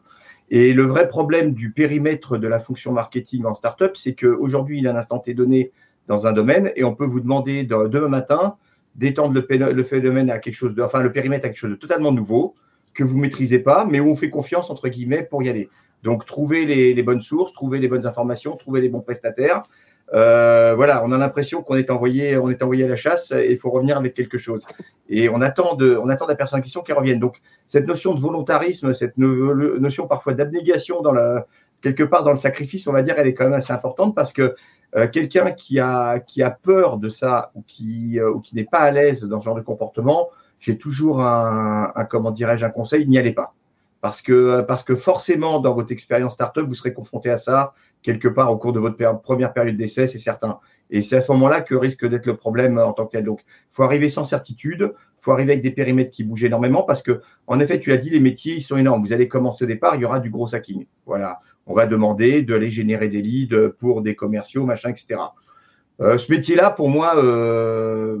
Et 0.49 0.73
le 0.73 0.83
vrai 0.83 1.07
problème 1.07 1.53
du 1.53 1.71
périmètre 1.71 2.37
de 2.37 2.47
la 2.47 2.59
fonction 2.59 2.91
marketing 2.91 3.45
en 3.45 3.53
startup, 3.53 3.95
c'est 3.95 4.15
qu'aujourd'hui, 4.15 4.79
il 4.79 4.83
y 4.83 4.87
a 4.87 4.91
un 4.91 4.97
instant 4.97 5.19
T 5.19 5.33
donné 5.33 5.71
dans 6.07 6.27
un 6.27 6.33
domaine 6.33 6.71
et 6.75 6.83
on 6.83 6.93
peut 6.93 7.05
vous 7.05 7.21
demander 7.21 7.63
demain 7.63 8.09
matin 8.09 8.57
d'étendre 8.95 9.33
le, 9.33 10.31
à 10.31 10.39
quelque 10.39 10.53
chose 10.53 10.75
enfin, 10.81 11.01
le 11.01 11.11
périmètre 11.13 11.45
à 11.45 11.49
quelque 11.49 11.57
chose 11.57 11.69
de 11.69 11.75
totalement 11.75 12.11
nouveau 12.11 12.55
que 12.93 13.05
vous 13.05 13.17
maîtrisez 13.17 13.59
pas, 13.59 13.85
mais 13.89 14.01
où 14.01 14.09
on 14.09 14.15
fait 14.15 14.29
confiance, 14.29 14.69
entre 14.69 14.89
guillemets, 14.89 15.23
pour 15.23 15.43
y 15.43 15.49
aller. 15.49 15.69
Donc, 16.03 16.25
trouver 16.25 16.65
les, 16.65 16.93
les 16.93 17.03
bonnes 17.03 17.21
sources, 17.21 17.53
trouver 17.53 17.79
les 17.79 17.87
bonnes 17.87 18.05
informations, 18.05 18.57
trouver 18.57 18.81
les 18.81 18.89
bons 18.89 18.99
prestataires, 18.99 19.63
euh, 20.13 20.73
voilà, 20.75 21.03
on 21.05 21.11
a 21.11 21.17
l'impression 21.17 21.63
qu'on 21.63 21.75
est 21.75 21.89
envoyé, 21.89 22.37
on 22.37 22.49
est 22.49 22.61
envoyé 22.61 22.83
à 22.83 22.87
la 22.87 22.97
chasse 22.97 23.31
et 23.31 23.51
il 23.51 23.57
faut 23.57 23.69
revenir 23.69 23.97
avec 23.97 24.13
quelque 24.13 24.37
chose. 24.37 24.65
Et 25.09 25.29
on 25.29 25.41
attend 25.41 25.75
de, 25.75 25.95
on 25.95 26.09
attend 26.09 26.25
de 26.25 26.31
la 26.31 26.35
personne 26.35 26.59
en 26.59 26.61
question 26.61 26.81
qui 26.81 26.91
revienne. 26.91 27.19
Donc 27.19 27.41
cette 27.67 27.87
notion 27.87 28.13
de 28.13 28.19
volontarisme, 28.19 28.93
cette 28.93 29.17
notion 29.17 30.07
parfois 30.07 30.33
d'abnégation 30.33 31.01
dans 31.01 31.13
la, 31.13 31.47
quelque 31.81 32.03
part 32.03 32.23
dans 32.23 32.31
le 32.31 32.37
sacrifice, 32.37 32.87
on 32.87 32.93
va 32.93 33.03
dire, 33.03 33.15
elle 33.17 33.27
est 33.27 33.33
quand 33.33 33.45
même 33.45 33.53
assez 33.53 33.71
importante 33.71 34.13
parce 34.13 34.33
que 34.33 34.55
euh, 34.97 35.07
quelqu'un 35.07 35.51
qui 35.51 35.79
a, 35.79 36.19
qui 36.19 36.43
a 36.43 36.51
peur 36.51 36.97
de 36.97 37.07
ça 37.07 37.51
ou 37.55 37.63
qui, 37.65 38.19
euh, 38.19 38.31
ou 38.31 38.41
qui 38.41 38.55
n'est 38.55 38.65
pas 38.65 38.79
à 38.79 38.91
l'aise 38.91 39.23
dans 39.23 39.39
ce 39.39 39.45
genre 39.45 39.55
de 39.55 39.61
comportement, 39.61 40.29
j'ai 40.59 40.77
toujours 40.77 41.21
un, 41.21 41.91
un 41.95 42.05
comment 42.05 42.31
dirais-je, 42.31 42.65
un 42.65 42.69
conseil, 42.69 43.07
n'y 43.07 43.17
allez 43.17 43.31
pas. 43.31 43.53
Parce 44.01 44.21
que, 44.21 44.61
parce 44.61 44.83
que 44.83 44.95
forcément, 44.95 45.59
dans 45.59 45.73
votre 45.73 45.91
expérience 45.91 46.33
startup, 46.33 46.65
vous 46.67 46.73
serez 46.73 46.93
confronté 46.93 47.29
à 47.29 47.37
ça 47.37 47.73
quelque 48.01 48.27
part 48.27 48.51
au 48.51 48.57
cours 48.57 48.73
de 48.73 48.79
votre 48.79 48.97
première 49.21 49.53
période 49.53 49.77
d'essai, 49.77 50.07
c'est 50.07 50.19
certain. 50.19 50.59
Et 50.89 51.01
c'est 51.01 51.15
à 51.15 51.21
ce 51.21 51.31
moment-là 51.31 51.61
que 51.61 51.75
risque 51.75 52.05
d'être 52.05 52.25
le 52.25 52.35
problème 52.35 52.77
en 52.77 52.93
tant 52.93 53.05
que 53.05 53.11
tel. 53.11 53.23
Donc, 53.23 53.41
il 53.45 53.71
faut 53.71 53.83
arriver 53.83 54.09
sans 54.09 54.25
certitude, 54.25 54.93
il 54.93 55.23
faut 55.23 55.31
arriver 55.31 55.53
avec 55.53 55.63
des 55.63 55.71
périmètres 55.71 56.11
qui 56.11 56.23
bougent 56.23 56.43
énormément 56.43 56.83
parce 56.83 57.01
que, 57.01 57.21
en 57.47 57.59
effet, 57.59 57.79
tu 57.79 57.89
l'as 57.89 57.97
dit, 57.97 58.09
les 58.09 58.19
métiers, 58.19 58.55
ils 58.55 58.61
sont 58.61 58.77
énormes. 58.77 59.05
Vous 59.05 59.13
allez 59.13 59.27
commencer 59.27 59.63
au 59.63 59.67
départ, 59.67 59.95
il 59.95 60.01
y 60.01 60.05
aura 60.05 60.19
du 60.19 60.29
gros 60.29 60.53
hacking. 60.53 60.85
Voilà. 61.05 61.39
On 61.65 61.73
va 61.73 61.85
demander 61.85 62.41
d'aller 62.41 62.69
générer 62.69 63.07
des 63.07 63.21
leads 63.21 63.69
pour 63.79 64.01
des 64.01 64.15
commerciaux, 64.15 64.65
machin, 64.65 64.89
etc. 64.89 65.21
Euh, 66.01 66.17
ce 66.17 66.31
métier-là, 66.31 66.71
pour 66.71 66.89
moi, 66.89 67.15
euh, 67.17 68.19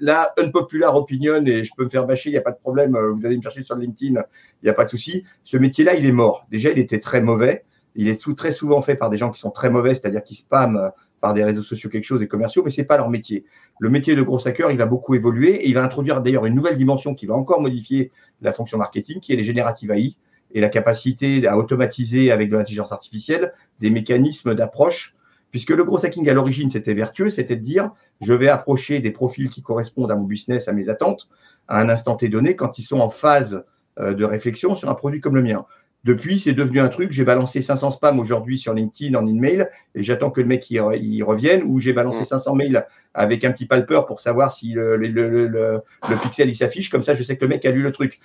là, 0.00 0.32
unpopular 0.36 0.94
opinion, 0.96 1.44
et 1.46 1.64
je 1.64 1.70
peux 1.76 1.84
me 1.84 1.90
faire 1.90 2.06
bâcher, 2.06 2.30
il 2.30 2.32
n'y 2.32 2.38
a 2.38 2.42
pas 2.42 2.50
de 2.50 2.58
problème. 2.58 2.96
Euh, 2.96 3.12
vous 3.12 3.24
allez 3.24 3.36
me 3.36 3.42
chercher 3.42 3.62
sur 3.62 3.76
LinkedIn, 3.76 4.20
il 4.20 4.64
n'y 4.64 4.68
a 4.68 4.74
pas 4.74 4.84
de 4.84 4.90
souci. 4.90 5.24
Ce 5.44 5.56
métier-là, 5.56 5.94
il 5.94 6.04
est 6.06 6.12
mort. 6.12 6.46
Déjà, 6.50 6.70
il 6.70 6.78
était 6.78 7.00
très 7.00 7.20
mauvais. 7.20 7.64
Il 7.98 8.06
est 8.08 8.36
très 8.36 8.52
souvent 8.52 8.80
fait 8.80 8.94
par 8.94 9.10
des 9.10 9.16
gens 9.16 9.32
qui 9.32 9.40
sont 9.40 9.50
très 9.50 9.70
mauvais, 9.70 9.92
c'est-à-dire 9.92 10.22
qui 10.22 10.36
spamment 10.36 10.78
euh, 10.78 10.88
par 11.20 11.34
des 11.34 11.42
réseaux 11.42 11.64
sociaux 11.64 11.90
quelque 11.90 12.04
chose, 12.04 12.20
des 12.20 12.28
commerciaux, 12.28 12.62
mais 12.64 12.70
c'est 12.70 12.84
pas 12.84 12.96
leur 12.96 13.10
métier. 13.10 13.44
Le 13.80 13.90
métier 13.90 14.14
de 14.14 14.22
gros 14.22 14.46
hacker, 14.46 14.70
il 14.70 14.78
va 14.78 14.86
beaucoup 14.86 15.16
évoluer 15.16 15.56
et 15.56 15.68
il 15.68 15.74
va 15.74 15.82
introduire 15.82 16.22
d'ailleurs 16.22 16.46
une 16.46 16.54
nouvelle 16.54 16.76
dimension 16.76 17.16
qui 17.16 17.26
va 17.26 17.34
encore 17.34 17.60
modifier 17.60 18.12
la 18.40 18.52
fonction 18.52 18.78
marketing, 18.78 19.18
qui 19.18 19.32
est 19.32 19.36
les 19.36 19.42
génératives 19.42 19.90
AI 19.90 20.16
et 20.52 20.60
la 20.60 20.68
capacité 20.68 21.44
à 21.48 21.58
automatiser 21.58 22.30
avec 22.30 22.50
de 22.50 22.56
l'intelligence 22.56 22.92
artificielle 22.92 23.52
des 23.80 23.90
mécanismes 23.90 24.54
d'approche, 24.54 25.16
puisque 25.50 25.70
le 25.70 25.82
gros 25.82 26.06
hacking 26.06 26.28
à 26.28 26.34
l'origine, 26.34 26.70
c'était 26.70 26.94
vertueux, 26.94 27.30
c'était 27.30 27.56
de 27.56 27.64
dire, 27.64 27.90
je 28.20 28.32
vais 28.32 28.48
approcher 28.48 29.00
des 29.00 29.10
profils 29.10 29.50
qui 29.50 29.60
correspondent 29.60 30.12
à 30.12 30.14
mon 30.14 30.22
business, 30.22 30.68
à 30.68 30.72
mes 30.72 30.88
attentes, 30.88 31.28
à 31.66 31.80
un 31.80 31.88
instant 31.88 32.14
T 32.14 32.28
donné, 32.28 32.54
quand 32.54 32.78
ils 32.78 32.84
sont 32.84 33.00
en 33.00 33.10
phase 33.10 33.64
euh, 33.98 34.14
de 34.14 34.24
réflexion 34.24 34.76
sur 34.76 34.88
un 34.88 34.94
produit 34.94 35.20
comme 35.20 35.34
le 35.34 35.42
mien. 35.42 35.66
Depuis, 36.04 36.38
c'est 36.38 36.52
devenu 36.52 36.80
un 36.80 36.88
truc. 36.88 37.12
J'ai 37.12 37.24
balancé 37.24 37.60
500 37.60 37.90
spams 37.92 38.20
aujourd'hui 38.20 38.56
sur 38.56 38.72
LinkedIn 38.72 39.18
en 39.18 39.26
email 39.26 39.68
et 39.94 40.02
j'attends 40.02 40.30
que 40.30 40.40
le 40.40 40.46
mec 40.46 40.70
y, 40.70 40.78
revienne. 40.78 41.62
Ou 41.64 41.80
j'ai 41.80 41.92
balancé 41.92 42.24
500 42.24 42.54
mails 42.54 42.86
avec 43.14 43.44
un 43.44 43.52
petit 43.52 43.66
palpeur 43.66 44.06
pour 44.06 44.20
savoir 44.20 44.52
si 44.52 44.72
le, 44.72 44.96
le, 44.96 45.82
pixel 46.22 46.48
il 46.48 46.54
s'affiche. 46.54 46.88
Comme 46.88 47.02
ça, 47.02 47.14
je 47.14 47.22
sais 47.22 47.36
que 47.36 47.44
le 47.44 47.48
mec 47.48 47.64
a 47.64 47.70
lu 47.70 47.82
le 47.82 47.90
truc. 47.90 48.20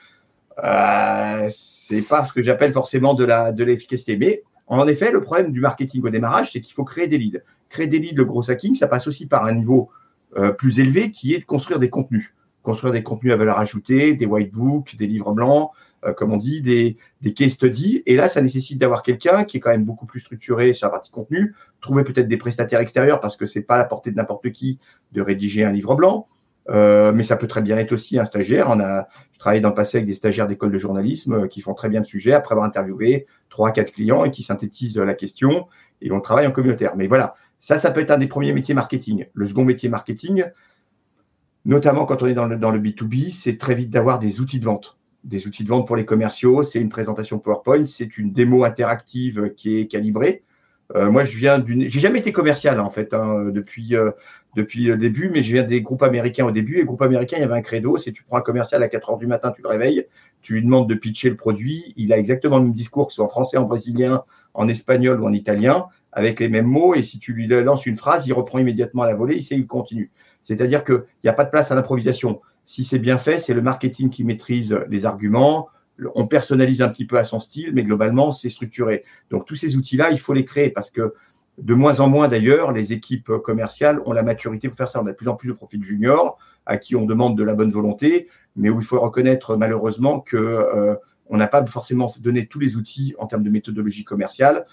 Euh, 0.63 1.47
c'est 1.49 2.07
pas 2.07 2.25
ce 2.25 2.33
que 2.33 2.43
j'appelle 2.43 2.73
forcément 2.73 3.15
de 3.15 3.25
la 3.25 3.51
de 3.51 3.63
l'efficacité. 3.63 4.17
Mais 4.17 4.43
en 4.67 4.87
effet, 4.87 5.11
le 5.11 5.21
problème 5.21 5.51
du 5.51 5.59
marketing 5.59 6.03
au 6.03 6.09
démarrage, 6.09 6.51
c'est 6.51 6.61
qu'il 6.61 6.73
faut 6.73 6.85
créer 6.85 7.07
des 7.07 7.17
leads. 7.17 7.41
Créer 7.69 7.87
des 7.87 7.99
leads, 7.99 8.15
le 8.15 8.25
gros 8.25 8.49
hacking, 8.49 8.75
ça 8.75 8.87
passe 8.87 9.07
aussi 9.07 9.25
par 9.25 9.45
un 9.45 9.53
niveau 9.53 9.89
euh, 10.37 10.51
plus 10.51 10.79
élevé 10.79 11.11
qui 11.11 11.33
est 11.33 11.39
de 11.39 11.45
construire 11.45 11.79
des 11.79 11.89
contenus. 11.89 12.33
Construire 12.61 12.93
des 12.93 13.03
contenus 13.03 13.33
à 13.33 13.35
valeur 13.35 13.59
ajoutée, 13.59 14.13
des 14.13 14.25
whitebooks, 14.25 14.95
des 14.95 15.07
livres 15.07 15.33
blancs, 15.33 15.71
comme 16.17 16.33
on 16.33 16.37
dit, 16.37 16.61
des, 16.61 16.97
des 17.21 17.33
case 17.33 17.51
studies. 17.51 18.03
Et 18.05 18.15
là, 18.15 18.27
ça 18.27 18.41
nécessite 18.41 18.77
d'avoir 18.79 19.03
quelqu'un 19.03 19.43
qui 19.43 19.57
est 19.57 19.59
quand 19.59 19.71
même 19.71 19.85
beaucoup 19.85 20.05
plus 20.05 20.19
structuré 20.19 20.73
sur 20.73 20.87
la 20.87 20.91
partie 20.91 21.11
contenu, 21.11 21.55
trouver 21.81 22.03
peut-être 22.03 22.27
des 22.27 22.37
prestataires 22.37 22.79
extérieurs 22.79 23.19
parce 23.19 23.37
que 23.37 23.45
c'est 23.45 23.61
pas 23.61 23.77
la 23.77 23.85
portée 23.85 24.11
de 24.11 24.15
n'importe 24.15 24.51
qui 24.51 24.79
de 25.11 25.21
rédiger 25.21 25.63
un 25.63 25.71
livre 25.71 25.95
blanc. 25.95 26.27
Euh, 26.69 27.11
mais 27.11 27.23
ça 27.23 27.35
peut 27.35 27.47
très 27.47 27.61
bien 27.61 27.77
être 27.77 27.91
aussi 27.91 28.17
un 28.17 28.25
stagiaire. 28.25 28.67
On 28.69 28.79
a 28.79 29.07
travaillé 29.37 29.61
dans 29.61 29.69
le 29.69 29.75
passé 29.75 29.97
avec 29.97 30.07
des 30.07 30.13
stagiaires 30.13 30.47
d'école 30.47 30.71
de 30.71 30.77
journalisme 30.77 31.33
euh, 31.33 31.47
qui 31.47 31.61
font 31.61 31.73
très 31.73 31.89
bien 31.89 31.99
le 31.99 32.05
sujet 32.05 32.33
après 32.33 32.53
avoir 32.53 32.65
interviewé 32.65 33.27
trois, 33.49 33.71
quatre 33.71 33.91
clients 33.91 34.23
et 34.23 34.31
qui 34.31 34.43
synthétisent 34.43 34.97
la 34.97 35.13
question 35.13 35.67
et 36.01 36.11
on 36.11 36.21
travaille 36.21 36.47
en 36.47 36.51
communautaire. 36.51 36.95
Mais 36.95 37.07
voilà, 37.07 37.35
ça, 37.59 37.77
ça 37.77 37.91
peut 37.91 38.01
être 38.01 38.11
un 38.11 38.17
des 38.17 38.27
premiers 38.27 38.53
métiers 38.53 38.73
marketing. 38.73 39.25
Le 39.33 39.47
second 39.47 39.65
métier 39.65 39.89
marketing, 39.89 40.45
notamment 41.65 42.05
quand 42.05 42.23
on 42.23 42.27
est 42.27 42.33
dans 42.33 42.47
le, 42.47 42.57
dans 42.57 42.71
le 42.71 42.79
B2B, 42.79 43.31
c'est 43.31 43.57
très 43.57 43.75
vite 43.75 43.89
d'avoir 43.89 44.19
des 44.19 44.39
outils 44.39 44.59
de 44.59 44.65
vente 44.65 44.97
des 45.23 45.47
outils 45.47 45.63
de 45.63 45.69
vente 45.69 45.87
pour 45.87 45.95
les 45.95 46.05
commerciaux, 46.05 46.63
c'est 46.63 46.79
une 46.79 46.89
présentation 46.89 47.39
PowerPoint, 47.39 47.87
c'est 47.87 48.17
une 48.17 48.31
démo 48.31 48.63
interactive 48.63 49.53
qui 49.55 49.77
est 49.77 49.87
calibrée. 49.87 50.43
Euh, 50.95 51.09
moi, 51.09 51.23
je 51.23 51.37
viens 51.37 51.59
d'une. 51.59 51.87
J'ai 51.87 51.99
jamais 51.99 52.19
été 52.19 52.31
commercial 52.31 52.79
en 52.79 52.89
fait 52.89 53.13
hein, 53.13 53.45
depuis 53.51 53.95
euh, 53.95 54.11
depuis 54.55 54.83
le 54.85 54.97
début, 54.97 55.29
mais 55.29 55.41
je 55.41 55.53
viens 55.53 55.63
des 55.63 55.81
groupes 55.81 56.03
américains 56.03 56.45
au 56.45 56.51
début. 56.51 56.79
Et 56.79 56.83
groupes 56.83 57.01
américains, 57.01 57.37
il 57.37 57.41
y 57.41 57.43
avait 57.43 57.55
un 57.55 57.61
credo, 57.61 57.97
c'est 57.97 58.11
tu 58.11 58.23
prends 58.23 58.37
un 58.37 58.41
commercial 58.41 58.83
à 58.83 58.87
4 58.89 59.11
heures 59.11 59.17
du 59.17 59.27
matin, 59.27 59.51
tu 59.55 59.61
le 59.61 59.69
réveilles, 59.69 60.05
tu 60.41 60.53
lui 60.53 60.63
demandes 60.63 60.87
de 60.87 60.95
pitcher 60.95 61.29
le 61.29 61.35
produit, 61.35 61.93
il 61.97 62.13
a 62.13 62.17
exactement 62.17 62.57
le 62.57 62.65
même 62.65 62.73
discours 62.73 63.07
que 63.07 63.13
ce 63.13 63.17
soit 63.17 63.25
en 63.25 63.29
français, 63.29 63.57
en 63.57 63.63
brésilien, 63.63 64.23
en 64.53 64.67
espagnol 64.67 65.21
ou 65.21 65.25
en 65.25 65.33
italien, 65.33 65.87
avec 66.11 66.39
les 66.39 66.49
mêmes 66.49 66.67
mots. 66.67 66.93
Et 66.93 67.01
si 67.01 67.17
tu 67.17 67.33
lui 67.33 67.47
lances 67.47 67.85
une 67.85 67.97
phrase, 67.97 68.27
il 68.27 68.33
reprend 68.33 68.59
immédiatement 68.59 69.03
à 69.03 69.07
la 69.07 69.15
volée, 69.15 69.37
il 69.37 69.43
sait, 69.43 69.55
il 69.55 69.65
continue. 69.65 70.11
C'est-à-dire 70.43 70.83
qu'il 70.83 71.03
n'y 71.23 71.29
a 71.29 71.33
pas 71.33 71.45
de 71.45 71.49
place 71.49 71.71
à 71.71 71.75
l'improvisation. 71.75 72.41
Si 72.65 72.83
c'est 72.83 72.99
bien 72.99 73.17
fait, 73.17 73.39
c'est 73.39 73.53
le 73.53 73.61
marketing 73.61 74.09
qui 74.09 74.23
maîtrise 74.23 74.77
les 74.89 75.05
arguments. 75.05 75.69
On 76.15 76.27
personnalise 76.27 76.81
un 76.81 76.89
petit 76.89 77.05
peu 77.05 77.17
à 77.17 77.23
son 77.23 77.39
style, 77.39 77.71
mais 77.73 77.83
globalement, 77.83 78.31
c'est 78.31 78.49
structuré. 78.49 79.03
Donc, 79.29 79.45
tous 79.45 79.55
ces 79.55 79.75
outils-là, 79.75 80.11
il 80.11 80.19
faut 80.19 80.33
les 80.33 80.45
créer 80.45 80.69
parce 80.69 80.89
que 80.89 81.13
de 81.59 81.73
moins 81.73 81.99
en 81.99 82.09
moins, 82.09 82.27
d'ailleurs, 82.27 82.71
les 82.71 82.93
équipes 82.93 83.31
commerciales 83.43 84.01
ont 84.05 84.13
la 84.13 84.23
maturité 84.23 84.69
pour 84.69 84.77
faire 84.77 84.89
ça. 84.89 85.01
On 85.01 85.05
a 85.05 85.11
de 85.11 85.15
plus 85.15 85.27
en 85.27 85.35
plus 85.35 85.49
de 85.49 85.53
profils 85.53 85.83
juniors 85.83 86.37
à 86.65 86.77
qui 86.77 86.95
on 86.95 87.05
demande 87.05 87.37
de 87.37 87.43
la 87.43 87.53
bonne 87.53 87.71
volonté, 87.71 88.27
mais 88.55 88.69
où 88.69 88.79
il 88.79 88.85
faut 88.85 88.99
reconnaître 88.99 89.55
malheureusement 89.55 90.19
que 90.19 90.37
euh, 90.37 90.95
on 91.27 91.37
n'a 91.37 91.47
pas 91.47 91.65
forcément 91.65 92.13
donné 92.19 92.47
tous 92.47 92.59
les 92.59 92.75
outils 92.75 93.13
en 93.17 93.27
termes 93.27 93.43
de 93.43 93.49
méthodologie 93.49 94.03
commerciale 94.03 94.65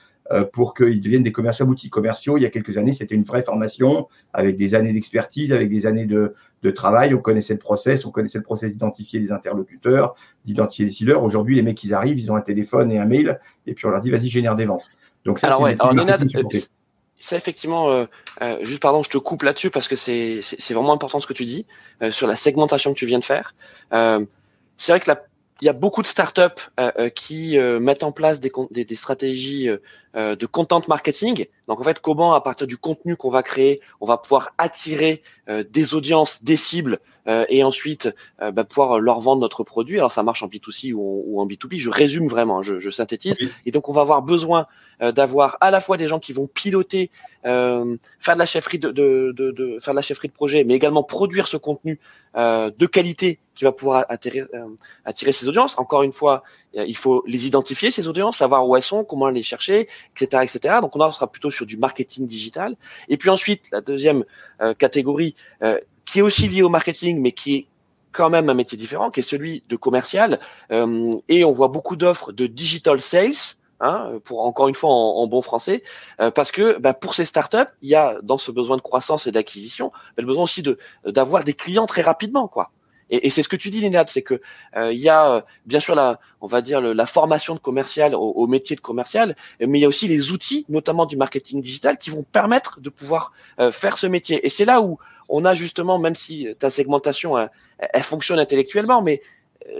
pour 0.53 0.75
qu'ils 0.75 1.01
deviennent 1.01 1.23
des 1.23 1.33
commerciaux 1.33 1.65
aboutis. 1.65 1.91
Commerciaux, 1.91 2.37
il 2.37 2.43
y 2.43 2.47
a 2.47 2.51
quelques 2.51 2.79
années, 2.79 2.93
c'était 2.93 3.15
une 3.15 3.25
vraie 3.25 3.43
formation 3.43 4.09
avec 4.33 4.57
des 4.57 4.75
années 4.75 4.93
d'expertise, 4.93 5.53
avec 5.53 5.69
des 5.69 5.87
années 5.87 6.07
de, 6.07 6.35
de, 6.63 6.71
travail. 6.71 7.15
On 7.15 7.19
connaissait 7.19 7.55
le 7.55 7.59
process, 7.59 8.07
on 8.07 8.11
connaissait 8.11 8.39
le 8.39 8.45
process 8.45 8.71
d'identifier 8.71 9.19
les 9.19 9.33
interlocuteurs, 9.33 10.15
d'identifier 10.45 10.85
les 10.85 10.93
sealers. 10.93 11.23
Aujourd'hui, 11.23 11.57
les 11.57 11.63
mecs, 11.63 11.83
ils 11.83 11.95
arrivent, 11.95 12.19
ils 12.19 12.31
ont 12.31 12.37
un 12.37 12.43
téléphone 12.43 12.93
et 12.93 12.99
un 12.99 13.07
mail, 13.07 13.41
et 13.67 13.75
puis 13.75 13.87
on 13.87 13.91
leur 13.91 14.01
dit, 14.01 14.11
vas-y, 14.11 14.29
génère 14.29 14.55
des 14.55 14.67
ventes. 14.67 14.89
Donc 15.25 15.39
ça, 15.39 15.49
alors 15.49 15.63
ouais, 15.63 15.77
alors 15.79 15.95
Nenad, 15.95 16.25
ça 17.21 17.37
effectivement, 17.37 17.91
euh, 17.91 18.07
euh, 18.41 18.65
juste 18.65 18.81
pardon, 18.81 19.03
je 19.03 19.11
te 19.11 19.19
coupe 19.19 19.43
là-dessus 19.43 19.71
parce 19.71 19.89
que 19.89 19.97
c'est 19.97 20.41
vraiment 20.71 20.95
important 20.95 21.21
ce 21.21 21.27
que 21.27 21.35
tu 21.35 21.45
dis 21.45 21.67
euh, 22.03 22.11
sur 22.11 22.27
la 22.27 22.35
segmentation 22.35 22.95
que 22.95 22.99
tu 22.99 23.07
viens 23.07 23.19
de 23.19 23.25
faire. 23.25 23.55
Euh, 23.93 24.25
c'est 24.79 24.93
vrai 24.93 25.01
que 25.01 25.11
la 25.11 25.23
il 25.61 25.67
y 25.67 25.69
a 25.69 25.73
beaucoup 25.73 26.03
de 26.03 26.07
startups 26.07 26.43
euh, 26.79 26.91
euh 26.99 27.09
qui 27.11 27.59
euh, 27.59 27.81
mettent 27.81 28.03
en 28.03 28.13
place 28.13 28.41
des, 28.41 28.51
des, 28.71 28.85
des 28.85 28.95
stratégies 28.95 29.69
euh, 30.17 30.35
de 30.35 30.47
content 30.47 30.83
marketing. 30.89 31.47
Donc 31.69 31.81
en 31.81 31.85
fait, 31.85 32.01
comment 32.01 32.35
à 32.35 32.41
partir 32.41 32.67
du 32.67 32.77
contenu 32.77 33.17
qu'on 33.17 33.31
va 33.31 33.43
créer, 33.43 33.81
on 34.01 34.07
va 34.07 34.19
pouvoir 34.19 34.53
attirer 34.59 35.23
des 35.71 35.95
audiences, 35.95 36.45
des 36.45 36.55
cibles, 36.55 37.01
et 37.49 37.65
ensuite 37.65 38.09
bah, 38.41 38.63
pouvoir 38.63 39.01
leur 39.01 39.19
vendre 39.21 39.41
notre 39.41 39.65
produit. 39.65 39.99
Alors 39.99 40.13
ça 40.13 40.23
marche 40.23 40.45
en 40.45 40.47
B2C 40.47 40.93
ou, 40.93 41.25
ou 41.27 41.41
en 41.41 41.47
B2B. 41.47 41.81
Je 41.81 41.91
résume 41.91 42.29
vraiment, 42.29 42.59
hein, 42.59 42.63
je, 42.63 42.79
je, 42.79 42.89
synthétise. 42.89 43.35
Et 43.67 43.73
donc 43.73 43.89
on 43.89 43.93
va 43.93 44.01
avoir 44.01 44.23
besoin 44.23 44.67
d'avoir 45.01 45.59
à 45.61 45.73
la 45.73 45.81
fois 45.81 45.97
des 45.97 46.07
gens 46.07 46.21
qui 46.21 46.33
vont 46.33 46.47
piloter, 46.47 47.11
faire 47.43 48.35
de 48.35 48.39
la 48.39 48.47
chefferie 48.47 48.79
de, 48.79 48.91
de, 48.91 49.33
de, 49.37 49.51
de, 49.51 49.79
faire 49.81 49.93
de 49.93 49.97
la 49.97 50.03
chefferie 50.03 50.29
de 50.29 50.33
projet, 50.33 50.63
mais 50.63 50.75
également 50.75 51.03
produire 51.03 51.49
ce 51.49 51.57
contenu 51.57 51.99
de 52.37 52.87
qualité 52.87 53.41
qui 53.57 53.65
va 53.65 53.73
pouvoir 53.73 54.07
attirer, 54.09 54.45
attirer 55.05 55.33
ces 55.33 55.49
audiences. 55.49 55.79
Encore 55.79 56.05
une 56.05 56.13
fois, 56.13 56.43
il 56.75 56.97
faut 56.97 57.23
les 57.27 57.47
identifier 57.47 57.91
ces 57.91 58.09
audiences, 58.09 58.39
savoir 58.39 58.69
où 58.69 58.77
elles 58.77 58.83
sont, 58.83 59.05
comment 59.05 59.29
les 59.29 59.43
chercher, 59.43 59.89
etc., 60.17 60.45
etc. 60.45 60.77
Donc 60.81 60.97
on 60.97 61.13
sera 61.13 61.31
plutôt 61.31 61.51
sur 61.51 61.67
du 61.67 61.77
marketing 61.77 62.27
digital. 62.27 62.77
Et 63.09 63.17
puis 63.17 63.31
ensuite, 63.31 63.69
la 63.73 63.81
deuxième 63.81 64.25
euh, 64.61 64.75
catégorie 64.75 65.35
euh, 65.63 65.79
qui 66.05 66.21
est 66.21 66.23
aussi 66.23 66.49
liée 66.49 66.63
au 66.63 66.69
marketing, 66.69 67.21
mais 67.21 67.33
qui 67.33 67.57
est 67.57 67.67
quand 68.13 68.31
même 68.31 68.49
un 68.49 68.55
métier 68.55 68.77
différent, 68.77 69.11
qui 69.11 69.21
est 69.21 69.25
celui 69.25 69.63
de 69.69 69.77
commercial. 69.77 70.41
Euh, 70.71 71.17
et 71.29 71.45
on 71.45 71.53
voit 71.53 71.69
beaucoup 71.69 71.97
d'offres 71.97 72.33
de 72.33 72.47
digital 72.47 73.01
sales. 73.01 73.57
Hein, 73.83 74.19
pour 74.25 74.45
encore 74.45 74.69
une 74.69 74.75
fois 74.75 74.91
en, 74.91 75.27
bon 75.27 75.41
français, 75.41 75.83
parce 76.35 76.51
que 76.51 76.77
bah, 76.77 76.93
pour 76.93 77.15
ces 77.15 77.25
startups, 77.25 77.73
il 77.81 77.89
y 77.89 77.95
a 77.95 78.19
dans 78.23 78.37
ce 78.37 78.51
besoin 78.51 78.77
de 78.77 78.83
croissance 78.83 79.27
et 79.27 79.33
d'acquisition, 79.33 79.89
bah, 79.89 80.17
le 80.19 80.27
besoin 80.27 80.45
aussi 80.45 80.61
de 80.61 80.77
d'avoir 81.07 81.45
des 81.45 81.55
clients 81.55 81.87
très 81.87 82.03
rapidement, 82.03 82.47
quoi. 82.47 82.73
Et, 83.11 83.27
et 83.27 83.31
c'est 83.31 83.43
ce 83.43 83.49
que 83.49 83.57
tu 83.57 83.71
dis, 83.71 83.81
Lénad, 83.81 84.09
c'est 84.09 84.23
que 84.23 84.41
euh, 84.77 84.93
il 84.93 84.99
y 84.99 85.09
a 85.09 85.31
euh, 85.31 85.41
bien 85.67 85.81
sûr 85.81 85.95
la, 85.95 86.21
on 86.41 86.47
va 86.47 86.63
dire 86.63 86.81
la 86.81 87.07
formation 87.07 87.55
de 87.55 87.61
commercial 87.61 88.15
au, 88.15 88.47
métier 88.47 88.77
de 88.77 88.81
commercial, 88.81 89.37
mais 89.61 89.79
il 89.79 89.83
y 89.83 89.85
a 89.85 89.89
aussi 89.89 90.09
les 90.09 90.31
outils, 90.33 90.65
notamment 90.69 91.07
du 91.07 91.17
marketing 91.17 91.61
digital, 91.61 91.99
qui 91.99 92.11
vont 92.11 92.23
permettre 92.23 92.81
de 92.81 92.89
pouvoir 92.89 93.33
euh, 93.59 93.73
faire 93.73 93.99
ce 93.99 94.07
métier. 94.07 94.45
Et 94.47 94.49
c'est 94.49 94.65
là 94.65 94.81
où 94.81 94.99
on 95.29 95.45
a 95.45 95.55
justement, 95.55 95.99
même 95.99 96.15
si 96.15 96.49
ta 96.59 96.71
segmentation 96.71 97.37
elle, 97.79 98.03
fonctionne 98.03 98.39
intellectuellement, 98.39 99.03
mais 99.03 99.23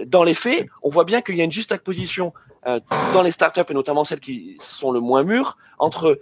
dans 0.05 0.23
les 0.23 0.33
faits, 0.33 0.67
on 0.83 0.89
voit 0.89 1.03
bien 1.03 1.21
qu'il 1.21 1.35
y 1.35 1.41
a 1.41 1.43
une 1.43 1.51
juste 1.51 1.75
position 1.79 2.33
dans 2.65 3.21
les 3.21 3.31
startups 3.31 3.69
et 3.69 3.73
notamment 3.73 4.05
celles 4.05 4.19
qui 4.19 4.55
sont 4.59 4.91
le 4.91 4.99
moins 4.99 5.23
mûres 5.23 5.57
entre 5.79 6.21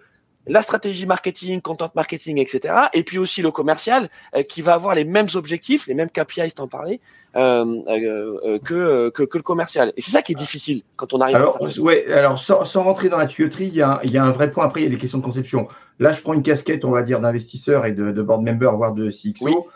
la 0.50 0.62
stratégie 0.62 1.06
marketing, 1.06 1.62
content 1.62 1.92
marketing, 1.96 2.40
etc. 2.40 2.74
Et 2.94 3.04
puis 3.04 3.18
aussi 3.18 3.42
le 3.42 3.52
commercial 3.52 4.10
euh, 4.36 4.44
qui 4.44 4.62
va 4.62 4.74
avoir 4.74 4.96
les 4.96 5.06
mêmes 5.06 5.28
objectifs, 5.36 5.88
les 5.88 5.94
mêmes 5.94 6.10
KPIs, 6.10 6.52
t'en 6.56 6.68
parlais, 6.68 7.00
euh, 7.36 7.82
euh, 7.88 8.60
que, 8.60 9.10
que, 9.10 9.24
que 9.24 9.38
le 9.38 9.44
commercial. 9.44 9.94
Et 9.96 10.02
c'est 10.02 10.12
ça 10.12 10.22
qui 10.22 10.34
est 10.34 10.36
difficile 10.36 10.82
quand 10.96 11.14
on 11.14 11.22
arrive. 11.22 11.36
Alors, 11.36 11.60
ouais, 11.80 12.12
alors 12.12 12.40
sans, 12.40 12.66
sans, 12.66 12.84
rentrer 12.84 13.10
dans 13.10 13.18
la 13.18 13.28
tuyauterie, 13.28 13.68
il 13.68 13.76
y, 13.76 13.82
a, 13.82 14.02
il 14.04 14.12
y, 14.12 14.18
a, 14.18 14.24
un 14.24 14.32
vrai 14.32 14.52
point. 14.52 14.66
Après, 14.66 14.82
il 14.82 14.86
y 14.86 14.88
a 14.88 14.90
des 14.90 14.98
questions 14.98 15.20
de 15.20 15.24
conception. 15.24 15.68
Là, 16.00 16.12
je 16.12 16.22
prends 16.22 16.34
une 16.34 16.44
casquette, 16.44 16.84
on 16.84 16.92
va 16.92 17.04
dire, 17.04 17.20
d'investisseur 17.20 17.86
et 17.86 17.92
de, 17.92 18.12
de, 18.12 18.22
board 18.22 18.44
member, 18.44 18.72
voire 18.76 18.94
de 18.94 19.10
CXO. 19.10 19.68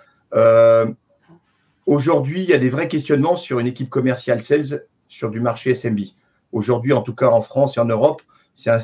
Aujourd'hui, 1.86 2.42
il 2.42 2.50
y 2.50 2.54
a 2.54 2.58
des 2.60 2.70
vrais 2.70 2.88
questionnements 2.88 3.36
sur 3.36 3.60
une 3.60 3.68
équipe 3.68 3.90
commerciale 3.90 4.42
sales 4.42 4.86
sur 5.10 5.30
du 5.30 5.42
marché 5.42 5.76
SMB. 5.76 6.00
Aujourd'hui, 6.54 6.94
en 6.94 7.02
tout 7.02 7.14
cas 7.14 7.28
en 7.28 7.42
France 7.42 7.76
et 7.76 7.82
en 7.82 7.86
Europe, 7.86 8.22
c'est 8.56 8.70
un, 8.70 8.80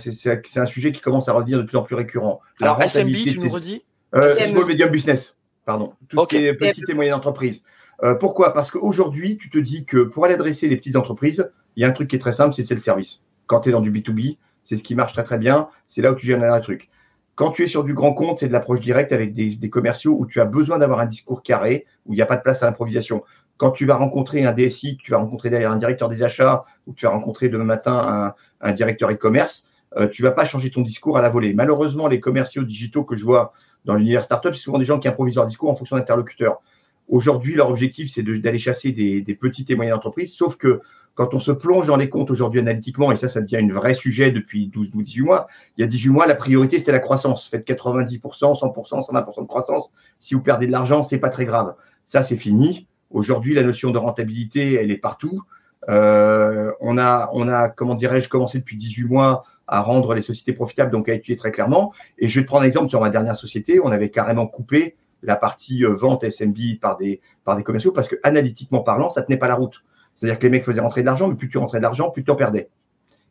un, 0.56 0.66
sujet 0.66 0.92
qui 0.92 1.02
commence 1.02 1.30
à 1.30 1.34
revenir 1.34 1.58
de 1.58 1.64
plus 1.64 1.78
en 1.78 1.84
plus 1.84 1.96
récurrent. 1.96 2.42
Alors, 2.62 2.82
SMB, 2.82 3.12
tu 3.12 3.40
nous 3.40 3.50
redis 3.50 3.84
euh, 4.16 4.32
Small 4.32 4.66
Medium 4.66 4.90
Business, 4.90 5.36
pardon. 5.66 5.94
Tout 6.08 6.20
ce 6.22 6.28
qui 6.28 6.38
est 6.38 6.54
petites 6.54 6.90
et 6.90 6.94
moyennes 6.94 7.14
entreprises. 7.14 7.64
Euh, 8.04 8.16
pourquoi? 8.16 8.54
Parce 8.54 8.72
qu'aujourd'hui, 8.72 9.38
tu 9.38 9.50
te 9.50 9.58
dis 9.58 9.86
que 9.86 10.04
pour 10.04 10.26
aller 10.26 10.34
adresser 10.34 10.68
les 10.68 10.78
petites 10.78 10.96
entreprises, 10.96 11.50
il 11.76 11.82
y 11.82 11.86
a 11.86 11.88
un 11.88 11.92
truc 11.92 12.10
qui 12.10 12.16
est 12.16 12.20
très 12.20 12.34
simple, 12.34 12.54
c'est 12.54 12.70
le 12.74 12.82
service. 12.82 13.22
Quand 13.48 13.62
tu 13.62 13.70
es 13.70 13.72
dans 13.72 13.82
du 13.82 13.92
B2B, 13.92 14.38
c'est 14.64 14.78
ce 14.78 14.84
qui 14.84 14.96
marche 14.96 15.14
très 15.14 15.24
très 15.24 15.38
bien, 15.38 15.70
c'est 15.88 16.02
là 16.02 16.12
où 16.12 16.16
tu 16.16 16.26
génères 16.26 16.54
un 16.54 16.60
truc. 16.60 16.90
Quand 17.36 17.52
tu 17.52 17.64
es 17.64 17.68
sur 17.68 17.84
du 17.84 17.94
grand 17.94 18.14
compte, 18.14 18.40
c'est 18.40 18.48
de 18.48 18.54
l'approche 18.54 18.82
directe 18.82 19.14
avec 19.14 19.34
des, 19.34 19.56
des, 19.56 19.70
commerciaux 19.70 20.16
où 20.20 20.26
tu 20.26 20.42
as 20.42 20.46
besoin 20.46 20.78
d'avoir 20.78 21.00
un 21.00 21.06
discours 21.06 21.42
carré, 21.42 21.86
où 22.06 22.14
il 22.14 22.18
n'y 22.18 22.22
a 22.22 22.26
pas 22.26 22.36
de 22.36 22.42
place 22.42 22.64
à 22.64 22.66
l'improvisation. 22.66 23.24
Quand 23.60 23.72
tu 23.72 23.86
vas 23.86 23.98
rencontrer 23.98 24.46
un 24.46 24.54
DSI, 24.54 24.98
tu 25.04 25.12
vas 25.12 25.18
rencontrer 25.18 25.50
derrière 25.50 25.72
un 25.72 25.76
directeur 25.76 26.08
des 26.08 26.24
achats, 26.24 26.64
ou 26.88 26.94
tu 26.94 27.06
vas 27.06 27.12
rencontrer 27.12 27.50
demain 27.50 27.66
matin 27.66 28.34
un, 28.62 28.72
directeur 28.72 29.12
e-commerce, 29.12 29.68
euh, 29.98 30.08
tu 30.08 30.24
vas 30.24 30.32
pas 30.32 30.46
changer 30.46 30.72
ton 30.72 30.82
discours 30.82 31.18
à 31.18 31.22
la 31.22 31.30
volée. 31.30 31.54
Malheureusement, 31.54 32.08
les 32.08 32.22
commerciaux 32.22 32.64
digitaux 32.64 33.04
que 33.04 33.18
je 33.18 33.26
vois 33.26 33.52
dans 33.84 33.96
l'univers 33.96 34.24
startup, 34.24 34.56
c'est 34.56 34.62
souvent 34.62 34.78
des 34.78 34.86
gens 34.86 34.98
qui 34.98 35.10
improvisent 35.10 35.36
leur 35.36 35.46
discours 35.46 35.70
en 35.70 35.76
fonction 35.76 35.98
d'interlocuteurs. 35.98 36.62
Aujourd'hui, 37.10 37.54
leur 37.54 37.70
objectif, 37.70 38.10
c'est 38.10 38.24
d'aller 38.24 38.60
chasser 38.60 38.94
des, 38.94 39.20
des, 39.20 39.36
petites 39.36 39.70
et 39.70 39.76
moyennes 39.76 39.94
entreprises, 39.94 40.34
sauf 40.34 40.56
que 40.56 40.80
quand 41.16 41.34
on 41.34 41.40
se 41.40 41.52
plonge 41.52 41.88
dans 41.88 41.98
les 41.98 42.08
comptes 42.08 42.32
aujourd'hui 42.32 42.62
analytiquement, 42.62 43.12
et 43.12 43.18
ça, 43.18 43.28
ça 43.28 43.42
devient 43.42 43.58
un 43.58 43.74
vrai 43.74 43.94
sujet 43.94 44.32
depuis 44.32 44.68
12 44.68 44.92
ou 44.94 45.02
18 45.02 45.22
mois, 45.22 45.48
il 45.78 45.82
y 45.82 45.84
a 45.84 45.88
18 45.88 46.12
mois, 46.12 46.28
la 46.28 46.36
priorité, 46.36 46.80
c'était 46.80 46.94
la 46.94 47.00
croissance. 47.00 47.50
Faites 47.50 47.68
90%, 47.68 48.22
100%, 48.22 49.06
120% 49.06 49.42
de 49.42 49.48
croissance. 49.48 49.92
Si 50.22 50.34
vous 50.34 50.42
perdez 50.42 50.66
de 50.66 50.72
l'argent, 50.72 51.04
c'est 51.04 51.18
pas 51.18 51.28
très 51.28 51.44
grave. 51.44 51.76
Ça, 52.06 52.24
c'est 52.24 52.38
fini. 52.38 52.88
Aujourd'hui, 53.12 53.54
la 53.54 53.64
notion 53.64 53.92
de 53.92 53.98
rentabilité, 53.98 54.76
elle 54.76 54.92
est 54.92 54.98
partout. 54.98 55.44
Euh, 55.88 56.72
on 56.82 56.98
a, 56.98 57.30
on 57.34 57.48
a, 57.48 57.70
comment 57.70 57.96
dirais-je, 57.96 58.30
commencé 58.30 58.60
depuis 58.60 58.78
18 58.78 59.04
mois 59.06 59.44
à 59.68 59.82
rendre 59.82 60.14
les 60.14 60.22
sociétés 60.22 60.54
profitables, 60.54 60.92
donc 60.92 61.10
à 61.10 61.14
étudier 61.14 61.38
très 61.38 61.52
clairement. 61.52 61.94
Et 62.18 62.28
je 62.28 62.40
vais 62.40 62.44
te 62.44 62.48
prendre 62.48 62.64
un 62.64 62.68
exemple 62.68 62.90
sur 62.90 63.00
ma 63.00 63.10
dernière 63.10 63.36
société. 63.36 63.80
On 63.82 63.92
avait 63.92 64.10
carrément 64.10 64.48
coupé 64.48 64.96
la 65.24 65.36
partie 65.36 65.86
euh, 65.86 65.94
vente 65.94 66.24
SMB 66.30 66.80
par 66.82 66.98
des, 66.98 67.22
par 67.44 67.56
des 67.56 67.64
commerciaux 67.64 67.92
parce 67.92 68.08
que 68.08 68.16
analytiquement 68.24 68.82
parlant, 68.82 69.10
ça 69.10 69.22
tenait 69.22 69.38
pas 69.38 69.48
la 69.48 69.56
route. 69.56 69.84
C'est-à-dire 70.16 70.40
que 70.40 70.44
les 70.44 70.50
mecs 70.50 70.64
faisaient 70.64 70.82
rentrer 70.82 71.02
de 71.02 71.06
l'argent, 71.06 71.28
mais 71.28 71.36
plus 71.36 71.50
tu 71.50 71.58
rentrais 71.58 71.80
de 71.80 71.84
l'argent, 71.84 72.10
plus 72.10 72.24
tu 72.24 72.32
en 72.32 72.36
perdais. 72.36 72.70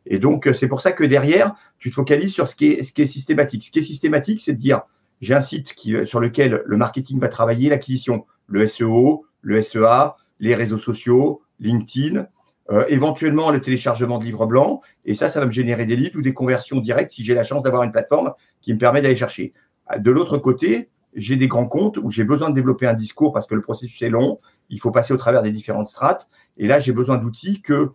Et 0.05 0.19
donc, 0.19 0.47
euh, 0.47 0.53
c'est 0.53 0.67
pour 0.67 0.81
ça 0.81 0.91
que 0.91 1.03
derrière, 1.03 1.55
tu 1.77 1.89
te 1.89 1.95
focalises 1.95 2.33
sur 2.33 2.47
ce 2.47 2.55
qui 2.55 2.71
est, 2.71 2.83
ce 2.83 2.93
qui 2.93 3.01
est 3.01 3.07
systématique. 3.07 3.63
Ce 3.63 3.71
qui 3.71 3.79
est 3.79 3.83
systématique, 3.83 4.41
c'est 4.41 4.53
de 4.53 4.57
dire, 4.57 4.81
j'ai 5.21 5.35
un 5.35 5.41
site 5.41 5.73
qui, 5.75 5.95
euh, 5.95 6.05
sur 6.05 6.19
lequel 6.19 6.63
le 6.65 6.77
marketing 6.77 7.19
va 7.19 7.27
travailler, 7.27 7.69
l'acquisition, 7.69 8.25
le 8.47 8.65
SEO, 8.67 9.25
le 9.41 9.61
SEA, 9.61 10.15
les 10.39 10.55
réseaux 10.55 10.77
sociaux, 10.77 11.41
LinkedIn, 11.59 12.27
euh, 12.71 12.85
éventuellement 12.87 13.51
le 13.51 13.61
téléchargement 13.61 14.19
de 14.19 14.25
livres 14.25 14.45
blancs. 14.45 14.81
Et 15.05 15.15
ça, 15.15 15.29
ça 15.29 15.39
va 15.39 15.45
me 15.45 15.51
générer 15.51 15.85
des 15.85 15.95
leads 15.95 16.15
ou 16.17 16.21
des 16.21 16.33
conversions 16.33 16.79
directes 16.79 17.11
si 17.11 17.23
j'ai 17.23 17.33
la 17.33 17.43
chance 17.43 17.63
d'avoir 17.63 17.83
une 17.83 17.91
plateforme 17.91 18.33
qui 18.61 18.73
me 18.73 18.79
permet 18.79 19.01
d'aller 19.01 19.15
chercher. 19.15 19.53
De 19.97 20.11
l'autre 20.11 20.37
côté, 20.37 20.89
j'ai 21.15 21.35
des 21.35 21.47
grands 21.47 21.67
comptes 21.67 21.97
où 21.97 22.11
j'ai 22.11 22.23
besoin 22.23 22.49
de 22.49 22.55
développer 22.55 22.85
un 22.85 22.93
discours 22.93 23.33
parce 23.33 23.47
que 23.47 23.55
le 23.55 23.61
processus 23.61 24.01
est 24.03 24.09
long. 24.09 24.39
Il 24.69 24.79
faut 24.79 24.91
passer 24.91 25.13
au 25.13 25.17
travers 25.17 25.41
des 25.41 25.51
différentes 25.51 25.87
strates. 25.87 26.29
Et 26.57 26.67
là, 26.67 26.79
j'ai 26.79 26.93
besoin 26.93 27.17
d'outils 27.17 27.61
que. 27.61 27.91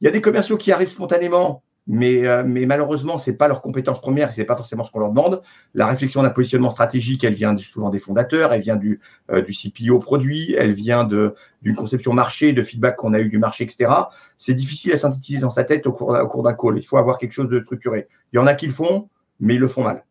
Il 0.00 0.06
y 0.06 0.08
a 0.08 0.10
des 0.10 0.20
commerciaux 0.20 0.56
qui 0.56 0.72
arrivent 0.72 0.88
spontanément 0.88 1.62
mais, 1.86 2.26
euh, 2.26 2.44
mais 2.46 2.64
malheureusement, 2.64 3.18
ce 3.18 3.30
n'est 3.30 3.36
pas 3.36 3.46
leur 3.46 3.60
compétence 3.60 4.00
première 4.00 4.30
et 4.30 4.32
ce 4.32 4.40
n'est 4.40 4.46
pas 4.46 4.56
forcément 4.56 4.84
ce 4.84 4.90
qu'on 4.90 5.00
leur 5.00 5.10
demande. 5.10 5.42
La 5.74 5.86
réflexion 5.86 6.22
d'un 6.22 6.30
positionnement 6.30 6.70
stratégique, 6.70 7.24
elle 7.24 7.34
vient 7.34 7.56
souvent 7.58 7.90
des 7.90 7.98
fondateurs, 7.98 8.52
elle 8.52 8.62
vient 8.62 8.76
du, 8.76 9.00
euh, 9.30 9.42
du 9.42 9.52
CPO 9.52 9.98
produit, 9.98 10.54
elle 10.58 10.72
vient 10.72 11.04
d'une 11.04 11.74
conception 11.76 12.14
marché, 12.14 12.52
de 12.52 12.62
feedback 12.62 12.96
qu'on 12.96 13.12
a 13.12 13.20
eu 13.20 13.28
du 13.28 13.38
marché, 13.38 13.64
etc. 13.64 13.90
C'est 14.38 14.54
difficile 14.54 14.92
à 14.92 14.96
synthétiser 14.96 15.40
dans 15.40 15.50
sa 15.50 15.64
tête 15.64 15.86
au 15.86 15.92
cours, 15.92 16.10
au 16.10 16.28
cours 16.28 16.42
d'un 16.42 16.54
call. 16.54 16.78
Il 16.78 16.86
faut 16.86 16.96
avoir 16.96 17.18
quelque 17.18 17.32
chose 17.32 17.48
de 17.48 17.60
structuré. 17.60 18.08
Il 18.32 18.36
y 18.36 18.38
en 18.38 18.46
a 18.46 18.54
qui 18.54 18.66
le 18.66 18.72
font, 18.72 19.10
mais 19.38 19.56
ils 19.56 19.60
le 19.60 19.68
font 19.68 19.84
mal. 19.84 20.04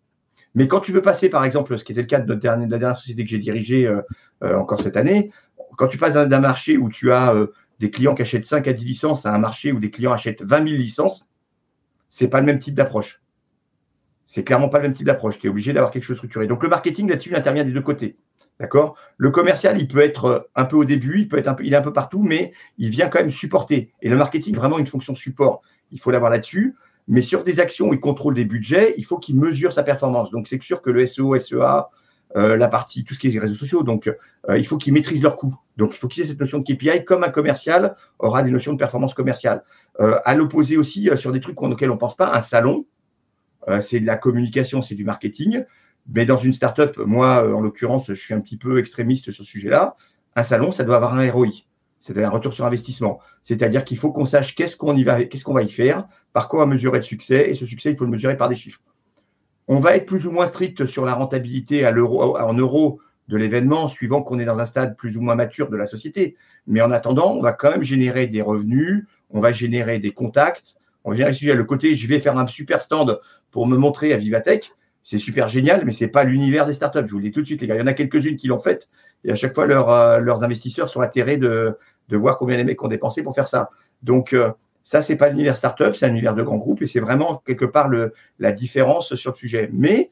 Mais 0.53 0.67
quand 0.67 0.79
tu 0.79 0.91
veux 0.91 1.01
passer, 1.01 1.29
par 1.29 1.43
exemple, 1.43 1.75
ce 1.79 1.83
qui 1.83 1.93
était 1.93 2.01
le 2.01 2.07
cas 2.07 2.19
de, 2.19 2.35
de 2.35 2.47
la 2.47 2.57
dernière 2.67 2.95
société 2.95 3.23
que 3.23 3.29
j'ai 3.31 3.39
dirigée 3.39 3.87
euh, 3.87 4.01
euh, 4.43 4.55
encore 4.57 4.79
cette 4.79 4.95
année, 4.95 5.31
quand 5.75 5.87
tu 5.87 5.97
passes 5.97 6.13
d'un 6.13 6.39
marché 6.39 6.77
où 6.77 6.87
tu 6.87 7.11
as 7.11 7.33
des 7.79 7.89
clients 7.89 8.13
qui 8.13 8.21
achètent 8.21 8.45
5 8.45 8.67
à 8.67 8.73
10 8.73 8.85
licences 8.85 9.25
à 9.25 9.33
un 9.33 9.39
marché 9.39 9.71
où 9.71 9.79
des 9.79 9.89
clients 9.89 10.11
achètent 10.11 10.43
20 10.43 10.67
000 10.67 10.79
licences, 10.79 11.27
c'est 12.13 12.27
pas 12.27 12.39
le 12.39 12.45
même 12.45 12.59
type 12.59 12.75
d'approche. 12.75 13.23
C'est 14.27 14.43
clairement 14.43 14.69
pas 14.69 14.77
le 14.77 14.83
même 14.83 14.93
type 14.93 15.07
d'approche. 15.07 15.39
Tu 15.39 15.47
es 15.47 15.49
obligé 15.49 15.73
d'avoir 15.73 15.91
quelque 15.91 16.03
chose 16.03 16.15
de 16.15 16.19
structuré. 16.19 16.45
Donc 16.45 16.61
le 16.61 16.69
marketing 16.69 17.09
là-dessus 17.09 17.29
il 17.31 17.35
intervient 17.35 17.65
des 17.65 17.71
deux 17.71 17.81
côtés. 17.81 18.17
D'accord? 18.59 18.95
Le 19.17 19.31
commercial, 19.31 19.81
il 19.81 19.87
peut 19.87 19.99
être 19.99 20.25
euh, 20.25 20.39
un 20.53 20.65
peu 20.65 20.75
au 20.75 20.85
début, 20.85 21.21
il 21.21 21.27
peut 21.27 21.39
être 21.39 21.47
un 21.47 21.55
peu, 21.55 21.65
est 21.65 21.73
un 21.73 21.81
peu 21.81 21.91
partout, 21.91 22.21
mais 22.21 22.53
il 22.77 22.91
vient 22.91 23.09
quand 23.09 23.17
même 23.17 23.31
supporter. 23.31 23.91
Et 24.03 24.09
le 24.09 24.15
marketing, 24.15 24.53
vraiment 24.53 24.77
une 24.77 24.85
fonction 24.85 25.15
support. 25.15 25.63
Il 25.91 25.99
faut 25.99 26.11
l'avoir 26.11 26.29
là-dessus. 26.29 26.75
Mais 27.07 27.23
sur 27.23 27.43
des 27.43 27.59
actions 27.59 27.89
où 27.89 27.93
il 27.95 27.99
contrôle 27.99 28.35
des 28.35 28.45
budgets, 28.45 28.93
il 28.97 29.05
faut 29.05 29.17
qu'il 29.17 29.35
mesure 29.35 29.73
sa 29.73 29.81
performance. 29.81 30.29
Donc 30.29 30.47
c'est 30.47 30.61
sûr 30.61 30.83
que 30.83 30.91
le 30.91 31.07
SEO, 31.07 31.39
SEA, 31.39 31.89
euh, 32.35 32.57
la 32.57 32.67
partie, 32.67 33.03
tout 33.03 33.13
ce 33.13 33.19
qui 33.19 33.35
est 33.35 33.39
réseaux 33.39 33.55
sociaux, 33.55 33.83
donc 33.83 34.07
euh, 34.07 34.57
il 34.57 34.65
faut 34.65 34.77
qu'ils 34.77 34.93
maîtrisent 34.93 35.21
leurs 35.21 35.35
coûts. 35.35 35.55
Donc 35.77 35.95
il 35.95 35.97
faut 35.97 36.07
qu'ils 36.07 36.23
aient 36.23 36.27
cette 36.27 36.39
notion 36.39 36.59
de 36.59 36.63
KPI 36.63 37.05
comme 37.05 37.23
un 37.23 37.29
commercial 37.29 37.95
aura 38.19 38.43
des 38.43 38.51
notions 38.51 38.73
de 38.73 38.77
performance 38.77 39.13
commerciale. 39.13 39.63
Euh, 39.99 40.19
à 40.25 40.35
l'opposé 40.35 40.77
aussi, 40.77 41.09
euh, 41.09 41.15
sur 41.15 41.31
des 41.31 41.39
trucs 41.39 41.61
auxquels 41.61 41.91
on 41.91 41.95
ne 41.95 41.99
pense 41.99 42.15
pas, 42.15 42.33
un 42.35 42.41
salon, 42.41 42.85
euh, 43.67 43.81
c'est 43.81 43.99
de 43.99 44.05
la 44.05 44.17
communication, 44.17 44.81
c'est 44.81 44.95
du 44.95 45.03
marketing. 45.03 45.63
Mais 46.13 46.25
dans 46.25 46.37
une 46.37 46.51
startup, 46.51 46.97
moi, 46.97 47.47
en 47.55 47.61
l'occurrence, 47.61 48.07
je 48.07 48.13
suis 48.13 48.33
un 48.33 48.41
petit 48.41 48.57
peu 48.57 48.77
extrémiste 48.77 49.31
sur 49.31 49.33
ce 49.33 49.43
sujet-là. 49.43 49.95
Un 50.35 50.43
salon, 50.43 50.71
ça 50.71 50.83
doit 50.83 50.97
avoir 50.97 51.13
un 51.13 51.31
ROI, 51.31 51.47
c'est-à-dire 51.99 52.27
un 52.27 52.31
retour 52.31 52.53
sur 52.53 52.65
investissement. 52.65 53.19
C'est-à-dire 53.41 53.85
qu'il 53.85 53.97
faut 53.97 54.11
qu'on 54.11 54.25
sache 54.25 54.53
qu'est-ce 54.55 54.75
qu'on 54.75 54.97
y 54.97 55.05
va, 55.05 55.23
qu'est-ce 55.23 55.45
qu'on 55.45 55.53
va 55.53 55.63
y 55.63 55.69
faire, 55.69 56.05
par 56.33 56.49
quoi 56.49 56.59
on 56.59 56.63
va 56.63 56.73
mesurer 56.73 56.97
le 56.97 57.03
succès, 57.03 57.49
et 57.49 57.55
ce 57.55 57.65
succès, 57.65 57.91
il 57.91 57.97
faut 57.97 58.03
le 58.03 58.11
mesurer 58.11 58.35
par 58.35 58.49
des 58.49 58.55
chiffres. 58.55 58.81
On 59.67 59.79
va 59.79 59.95
être 59.95 60.05
plus 60.05 60.27
ou 60.27 60.31
moins 60.31 60.45
strict 60.45 60.85
sur 60.85 61.05
la 61.05 61.13
rentabilité 61.13 61.87
en 61.87 62.53
euros 62.53 62.99
de 63.29 63.37
l'événement, 63.37 63.87
suivant 63.87 64.21
qu'on 64.21 64.39
est 64.39 64.45
dans 64.45 64.59
un 64.59 64.65
stade 64.65 64.97
plus 64.97 65.17
ou 65.17 65.21
moins 65.21 65.35
mature 65.35 65.69
de 65.69 65.77
la 65.77 65.85
société. 65.85 66.35
Mais 66.67 66.81
en 66.81 66.91
attendant, 66.91 67.33
on 67.33 67.41
va 67.41 67.53
quand 67.53 67.71
même 67.71 67.83
générer 67.83 68.27
des 68.27 68.41
revenus, 68.41 69.05
on 69.29 69.39
va 69.39 69.51
générer 69.51 69.99
des 69.99 70.11
contacts, 70.11 70.75
on 71.03 71.13
va 71.13 71.31
générer 71.31 71.57
le 71.57 71.63
côté 71.63 71.95
je 71.95 72.07
vais 72.07 72.19
faire 72.19 72.37
un 72.37 72.47
super 72.47 72.81
stand 72.81 73.19
pour 73.51 73.67
me 73.67 73.77
montrer 73.77 74.13
à 74.13 74.17
Vivatech. 74.17 74.71
C'est 75.03 75.19
super 75.19 75.49
génial, 75.49 75.83
mais 75.85 75.91
ce 75.91 76.05
n'est 76.05 76.09
pas 76.09 76.23
l'univers 76.23 76.65
des 76.65 76.73
startups. 76.73 77.05
Je 77.05 77.11
vous 77.11 77.17
le 77.17 77.25
dis 77.25 77.31
tout 77.31 77.41
de 77.41 77.45
suite, 77.45 77.59
les 77.59 77.67
gars. 77.67 77.75
Il 77.75 77.79
y 77.79 77.81
en 77.81 77.87
a 77.87 77.93
quelques-unes 77.93 78.37
qui 78.37 78.47
l'ont 78.47 78.59
fait. 78.59 78.87
Et 79.25 79.31
à 79.31 79.35
chaque 79.35 79.53
fois, 79.53 79.65
euh, 79.65 80.19
leurs 80.19 80.43
investisseurs 80.43 80.87
sont 80.87 81.01
atterrés 81.01 81.37
de, 81.37 81.77
voir 82.09 82.37
combien 82.37 82.55
les 82.55 82.63
mecs 82.63 82.81
ont 82.83 82.87
dépensé 82.87 83.21
pour 83.21 83.35
faire 83.35 83.47
ça. 83.47 83.69
Donc, 84.01 84.31
euh, 84.31 84.51
ça, 84.83 85.01
ce 85.01 85.13
n'est 85.13 85.17
pas 85.17 85.29
l'univers 85.29 85.57
startup, 85.57 85.95
c'est 85.95 86.05
un 86.05 86.09
univers 86.09 86.35
de 86.35 86.43
grands 86.43 86.57
groupes 86.57 86.81
et 86.81 86.85
c'est 86.85 86.99
vraiment 86.99 87.41
quelque 87.45 87.65
part 87.65 87.89
la 88.39 88.51
différence 88.51 89.15
sur 89.15 89.31
le 89.31 89.35
sujet. 89.35 89.69
Mais 89.71 90.11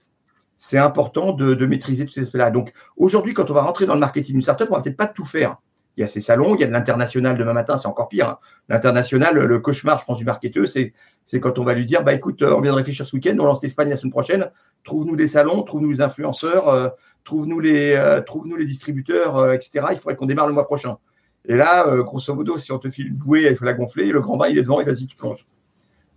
c'est 0.58 0.78
important 0.78 1.34
de, 1.34 1.66
maîtriser 1.66 2.06
tous 2.06 2.14
ces 2.14 2.22
aspects-là. 2.22 2.52
Donc, 2.52 2.72
aujourd'hui, 2.96 3.34
quand 3.34 3.50
on 3.50 3.54
va 3.54 3.64
rentrer 3.64 3.86
dans 3.86 3.96
le 3.96 4.00
marketing 4.00 4.34
d'une 4.34 4.44
startup, 4.44 4.68
on 4.70 4.76
va 4.76 4.82
peut-être 4.82 4.96
pas 4.96 5.08
tout 5.08 5.26
faire. 5.26 5.58
Il 5.98 6.02
y 6.02 6.04
a 6.04 6.08
ces 6.08 6.22
salons, 6.22 6.56
il 6.56 6.62
y 6.62 6.64
a 6.64 6.68
de 6.68 6.72
l'international 6.72 7.38
demain 7.38 7.54
matin, 7.54 7.78
c'est 7.78 7.88
encore 7.88 8.08
pire. 8.08 8.30
Hein. 8.30 8.38
L'international, 8.70 9.38
le 9.38 9.60
cauchemar, 9.60 10.00
je 10.00 10.06
pense, 10.06 10.20
du 10.20 10.24
marketeur, 10.24 10.68
c'est, 10.68 10.94
c'est 11.26 11.40
quand 11.40 11.60
on 11.60 11.64
va 11.64 11.74
lui 11.74 11.86
dire, 11.86 12.04
bah 12.04 12.14
écoute, 12.14 12.42
euh, 12.44 12.56
on 12.56 12.62
vient 12.62 12.72
de 12.72 12.78
réfléchir 12.78 13.06
ce 13.06 13.16
week-end, 13.16 13.36
on 13.40 13.46
lance 13.46 13.62
l'Espagne 13.62 13.90
la 13.90 13.98
semaine 13.98 14.12
prochaine, 14.12 14.52
trouve-nous 14.84 15.16
des 15.16 15.28
salons, 15.28 15.64
trouve-nous 15.64 15.92
des 15.94 16.02
influenceurs, 16.02 16.70
euh, 16.70 16.86
euh, 16.88 18.22
trouve-nous 18.22 18.56
les 18.56 18.66
distributeurs, 18.66 19.52
etc. 19.52 19.88
Il 19.92 19.98
faudrait 19.98 20.16
qu'on 20.16 20.28
démarre 20.28 20.48
le 20.48 20.54
mois 20.54 20.66
prochain. 20.66 20.98
Et 21.46 21.56
là, 21.56 21.86
grosso 22.02 22.34
modo, 22.36 22.58
si 22.58 22.72
on 22.72 22.80
te 22.80 22.90
file 22.90 23.08
une 23.08 23.18
bouée, 23.18 23.48
il 23.50 23.56
faut 23.56 23.66
la 23.66 23.74
gonfler, 23.74 24.12
le 24.12 24.22
grand 24.22 24.38
bain, 24.38 24.48
il 24.48 24.58
est 24.58 24.64
devant 24.64 24.80
et 24.80 24.86
vas-y, 24.86 25.08
tu 25.08 25.16
plonges. 25.16 25.48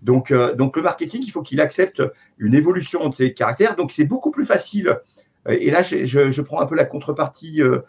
Donc, 0.03 0.33
donc 0.33 0.77
le 0.77 0.83
marketing, 0.83 1.23
il 1.25 1.31
faut 1.31 1.41
qu'il 1.41 1.63
accepte 1.63 2.03
une 2.37 2.55
évolution 2.55 3.09
de 3.09 3.15
ses 3.15 3.33
caractères. 3.33 3.75
Donc, 3.75 3.91
c'est 3.91 4.05
beaucoup 4.05 4.31
plus 4.31 4.45
facile 4.45 4.99
et 5.49 5.71
là, 5.71 5.83
je, 5.83 6.05
je, 6.07 6.43
prends 6.43 6.61
un 6.61 6.67
peu 6.67 6.75
la 6.75 6.87
contrepartie, 6.87 7.63
euh, 7.63 7.81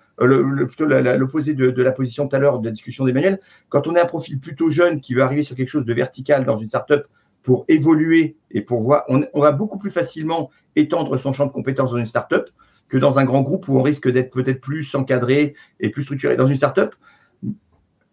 plutôt 0.65 0.85
l'opposé 0.85 1.53
de, 1.53 1.81
la 1.81 1.91
position 1.93 2.27
tout 2.27 2.35
à 2.35 2.39
l'heure 2.39 2.59
de 2.59 2.65
la 2.65 2.71
discussion 2.71 3.05
d'Emmanuel. 3.05 3.39
Quand 3.69 3.87
on 3.87 3.95
a 3.95 4.03
un 4.03 4.05
profil 4.05 4.39
plutôt 4.39 4.69
jeune 4.69 4.99
qui 4.99 5.13
veut 5.13 5.21
arriver 5.21 5.43
sur 5.43 5.55
quelque 5.55 5.69
chose 5.69 5.85
de 5.85 5.93
vertical 5.93 6.43
dans 6.43 6.57
une 6.57 6.67
startup 6.67 7.03
pour 7.43 7.63
évoluer 7.69 8.35
et 8.51 8.61
pour 8.61 8.81
voir, 8.81 9.03
on, 9.07 9.25
on 9.33 9.41
va 9.41 9.53
beaucoup 9.53 9.77
plus 9.77 9.91
facilement 9.91 10.49
étendre 10.75 11.15
son 11.17 11.31
champ 11.31 11.45
de 11.45 11.51
compétences 11.51 11.91
dans 11.91 11.97
une 11.97 12.05
startup 12.05 12.49
que 12.89 12.97
dans 12.97 13.19
un 13.19 13.25
grand 13.25 13.41
groupe 13.41 13.67
où 13.69 13.79
on 13.79 13.81
risque 13.81 14.11
d'être 14.11 14.31
peut-être 14.31 14.59
plus 14.59 14.93
encadré 14.93 15.55
et 15.79 15.89
plus 15.89 16.03
structuré. 16.03 16.35
Dans 16.35 16.47
une 16.47 16.55
startup, 16.57 16.93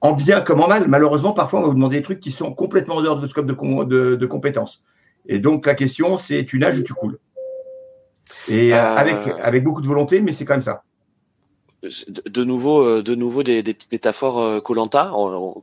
en 0.03 0.13
bien 0.13 0.41
comme 0.41 0.61
en 0.61 0.69
mal, 0.69 0.89
malheureusement, 0.89 1.33
parfois, 1.33 1.61
on 1.61 1.63
va 1.63 1.69
vous 1.69 1.75
demander 1.75 1.97
des 1.97 2.03
trucs 2.03 2.21
qui 2.21 2.33
sont 2.33 2.53
complètement 2.53 2.97
en 2.97 3.03
dehors 3.03 3.15
de 3.15 3.21
votre 3.21 3.31
scope 3.31 3.47
de, 3.47 3.85
de, 3.85 4.17
de 4.17 4.27
compétences. 4.27 4.83
Et 5.27 5.39
donc, 5.39 5.65
la 5.65 5.77
question, 5.77 6.17
c'est 6.17 6.45
tu 6.45 6.59
nages 6.59 6.79
ou 6.79 6.83
tu 6.83 6.93
coules? 6.93 7.19
Et 8.49 8.75
euh, 8.75 8.77
euh, 8.77 8.97
avec, 8.97 9.17
avec 9.41 9.63
beaucoup 9.63 9.81
de 9.81 9.87
volonté, 9.87 10.21
mais 10.21 10.33
c'est 10.33 10.45
quand 10.45 10.55
même 10.55 10.63
ça. 10.63 10.83
De 11.83 12.45
nouveau, 12.45 12.83
euh, 12.83 13.03
de 13.03 13.15
nouveau 13.15 13.43
des, 13.45 13.63
des 13.63 13.75
petites 13.75 13.93
métaphores 13.93 14.63
Colanta 14.63 15.13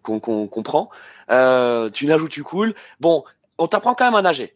qu'on 0.02 0.20
comprend. 0.48 0.90
tu 1.28 2.06
nages 2.06 2.22
ou 2.22 2.30
tu 2.30 2.44
coules? 2.44 2.74
Bon, 3.02 3.26
on 3.58 3.68
t'apprend 3.68 3.94
quand 3.94 4.06
même 4.06 4.16
à 4.16 4.22
nager. 4.22 4.56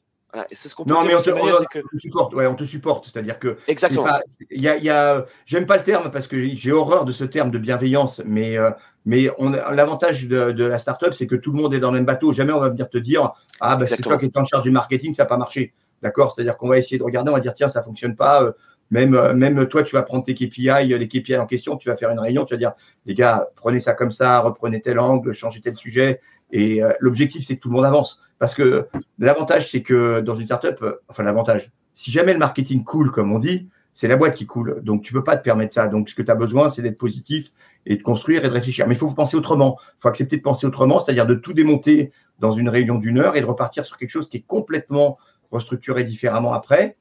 c'est 0.54 0.70
ce 0.70 0.76
qu'on 0.76 0.86
peut 0.86 0.94
non, 0.94 1.04
mais 1.04 1.16
on 1.16 1.22
te, 1.22 1.30
on, 1.30 1.98
supporte. 1.98 2.34
Ouais, 2.34 2.48
on 2.48 2.56
te 2.56 2.64
supporte. 2.64 3.06
C'est-à-dire 3.06 3.38
que. 3.38 3.58
Exactement. 3.68 4.08
Il 4.50 4.62
y 4.62 4.70
a, 4.70 4.78
y 4.78 4.90
a, 4.90 5.26
j'aime 5.46 5.66
pas 5.66 5.76
le 5.76 5.84
terme 5.84 6.10
parce 6.12 6.28
que 6.28 6.54
j'ai 6.56 6.72
horreur 6.72 7.04
de 7.04 7.12
ce 7.12 7.26
terme 7.26 7.52
de 7.52 7.58
bienveillance, 7.58 8.22
mais 8.26 8.58
mais 9.06 9.30
l'avantage 9.72 10.28
de, 10.28 10.52
de, 10.52 10.66
la 10.66 10.80
startup, 10.80 11.14
c'est 11.14 11.28
que 11.28 11.36
tout 11.36 11.52
le 11.52 11.62
monde 11.62 11.74
est 11.74 11.80
dans 11.80 11.92
le 11.92 11.98
même 11.98 12.06
bateau. 12.06 12.32
Jamais 12.32 12.54
on 12.54 12.60
va 12.60 12.70
venir 12.70 12.90
te 12.90 12.98
dire 12.98 13.34
ah 13.60 13.76
bah 13.76 13.86
c'est 13.86 14.02
toi 14.02 14.18
qui 14.18 14.26
es 14.26 14.38
en 14.38 14.46
charge 14.46 14.64
du 14.64 14.72
marketing, 14.72 15.14
ça 15.14 15.24
n'a 15.24 15.28
pas 15.28 15.38
marché. 15.38 15.74
D'accord? 16.02 16.32
C'est-à-dire 16.32 16.58
qu'on 16.58 16.68
va 16.68 16.78
essayer 16.78 16.98
de 16.98 17.04
regarder, 17.04 17.32
on 17.32 17.34
va 17.34 17.40
dire, 17.40 17.54
tiens, 17.54 17.70
ça 17.70 17.80
ne 17.80 17.86
fonctionne 17.86 18.16
pas. 18.16 18.44
Euh, 18.44 18.52
même, 18.92 19.16
euh, 19.16 19.34
même 19.34 19.68
toi, 19.68 19.84
tu 19.84 19.96
vas 19.96 20.04
prendre 20.04 20.24
tes 20.24 20.34
KPI, 20.34 20.88
les 20.88 21.08
KPI 21.08 21.38
en 21.38 21.46
question, 21.46 21.78
tu 21.78 21.90
vas 21.90 21.98
faire 21.98 22.12
une 22.12 22.20
réunion, 22.20 22.46
tu 22.46 22.54
vas 22.54 22.58
dire, 22.58 22.74
les 23.06 23.14
gars, 23.14 23.48
prenez 23.56 23.80
ça 23.80 23.94
comme 23.94 24.12
ça, 24.12 24.40
reprenez 24.40 24.82
tel 24.82 25.00
angle, 25.00 25.34
changez 25.34 25.62
tel 25.62 25.76
sujet. 25.76 26.20
Et 26.52 26.84
euh, 26.84 26.92
l'objectif, 27.00 27.46
c'est 27.46 27.56
que 27.56 27.62
tout 27.62 27.70
le 27.70 27.76
monde 27.76 27.86
avance. 27.86 28.22
Parce 28.38 28.54
que 28.54 28.88
l'avantage, 29.18 29.72
c'est 29.72 29.82
que 29.82 30.20
dans 30.20 30.36
une 30.36 30.46
startup, 30.46 30.84
enfin, 31.08 31.24
l'avantage, 31.24 31.72
si 31.94 32.12
jamais 32.12 32.34
le 32.34 32.40
marketing 32.40 32.84
coule, 32.84 33.12
comme 33.12 33.32
on 33.32 33.40
dit, 33.40 33.70
c'est 33.94 34.08
la 34.08 34.18
boîte 34.18 34.36
qui 34.36 34.46
coule. 34.46 34.82
Donc, 34.82 35.04
tu 35.04 35.14
ne 35.14 35.20
peux 35.20 35.24
pas 35.24 35.38
te 35.38 35.44
permettre 35.44 35.74
ça. 35.74 35.88
Donc, 35.88 36.10
ce 36.10 36.16
que 36.16 36.22
tu 36.22 36.32
as 36.32 36.36
besoin, 36.36 36.70
c'est 36.70 36.82
d'être 36.82 36.98
positif 36.98 37.52
et 37.86 37.98
de 37.98 38.04
construire 38.04 38.46
et 38.46 38.50
de 38.50 38.54
réfléchir. 38.54 38.88
Mais 38.88 38.96
il 38.96 38.98
faut 38.98 39.12
penser 39.12 39.36
autrement. 39.36 39.78
Il 39.98 40.02
faut 40.02 40.08
accepter 40.08 40.38
de 40.38 40.42
penser 40.42 40.66
autrement, 40.66 41.00
c'est-à-dire 41.00 41.26
de 41.26 41.36
tout 41.36 41.54
démonter 41.54 42.12
dans 42.40 42.54
une 42.54 42.70
réunion 42.70 42.98
d'une 42.98 43.20
heure 43.20 43.36
et 43.36 43.42
de 43.42 43.46
repartir 43.46 43.86
sur 43.86 43.98
quelque 43.98 44.10
chose 44.10 44.30
qui 44.30 44.38
est 44.38 44.46
complètement 44.46 45.18
restructurer 45.52 46.04
différemment 46.04 46.54
après. 46.54 46.98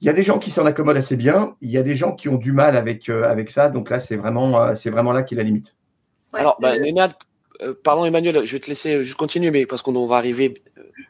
Il 0.00 0.06
y 0.06 0.08
a 0.08 0.12
des 0.12 0.22
gens 0.22 0.38
qui 0.38 0.50
s'en 0.50 0.66
accommodent 0.66 0.96
assez 0.96 1.16
bien, 1.16 1.54
il 1.60 1.70
y 1.70 1.78
a 1.78 1.82
des 1.82 1.94
gens 1.94 2.14
qui 2.14 2.28
ont 2.28 2.36
du 2.36 2.52
mal 2.52 2.76
avec, 2.76 3.08
euh, 3.08 3.22
avec 3.22 3.50
ça, 3.50 3.68
donc 3.68 3.88
là, 3.88 4.00
c'est 4.00 4.16
vraiment, 4.16 4.60
euh, 4.60 4.74
c'est 4.74 4.90
vraiment 4.90 5.12
là 5.12 5.22
qui 5.22 5.34
est 5.34 5.36
la 5.36 5.44
limite. 5.44 5.76
Alors, 6.32 6.56
bah, 6.60 6.74
euh, 6.74 7.74
pardon 7.84 8.04
Emmanuel, 8.04 8.44
je 8.44 8.52
vais 8.52 8.58
te 8.58 8.66
laisser 8.66 9.04
juste 9.04 9.16
continuer, 9.16 9.52
mais 9.52 9.64
parce 9.64 9.80
qu'on 9.80 10.06
va 10.06 10.16
arriver 10.16 10.54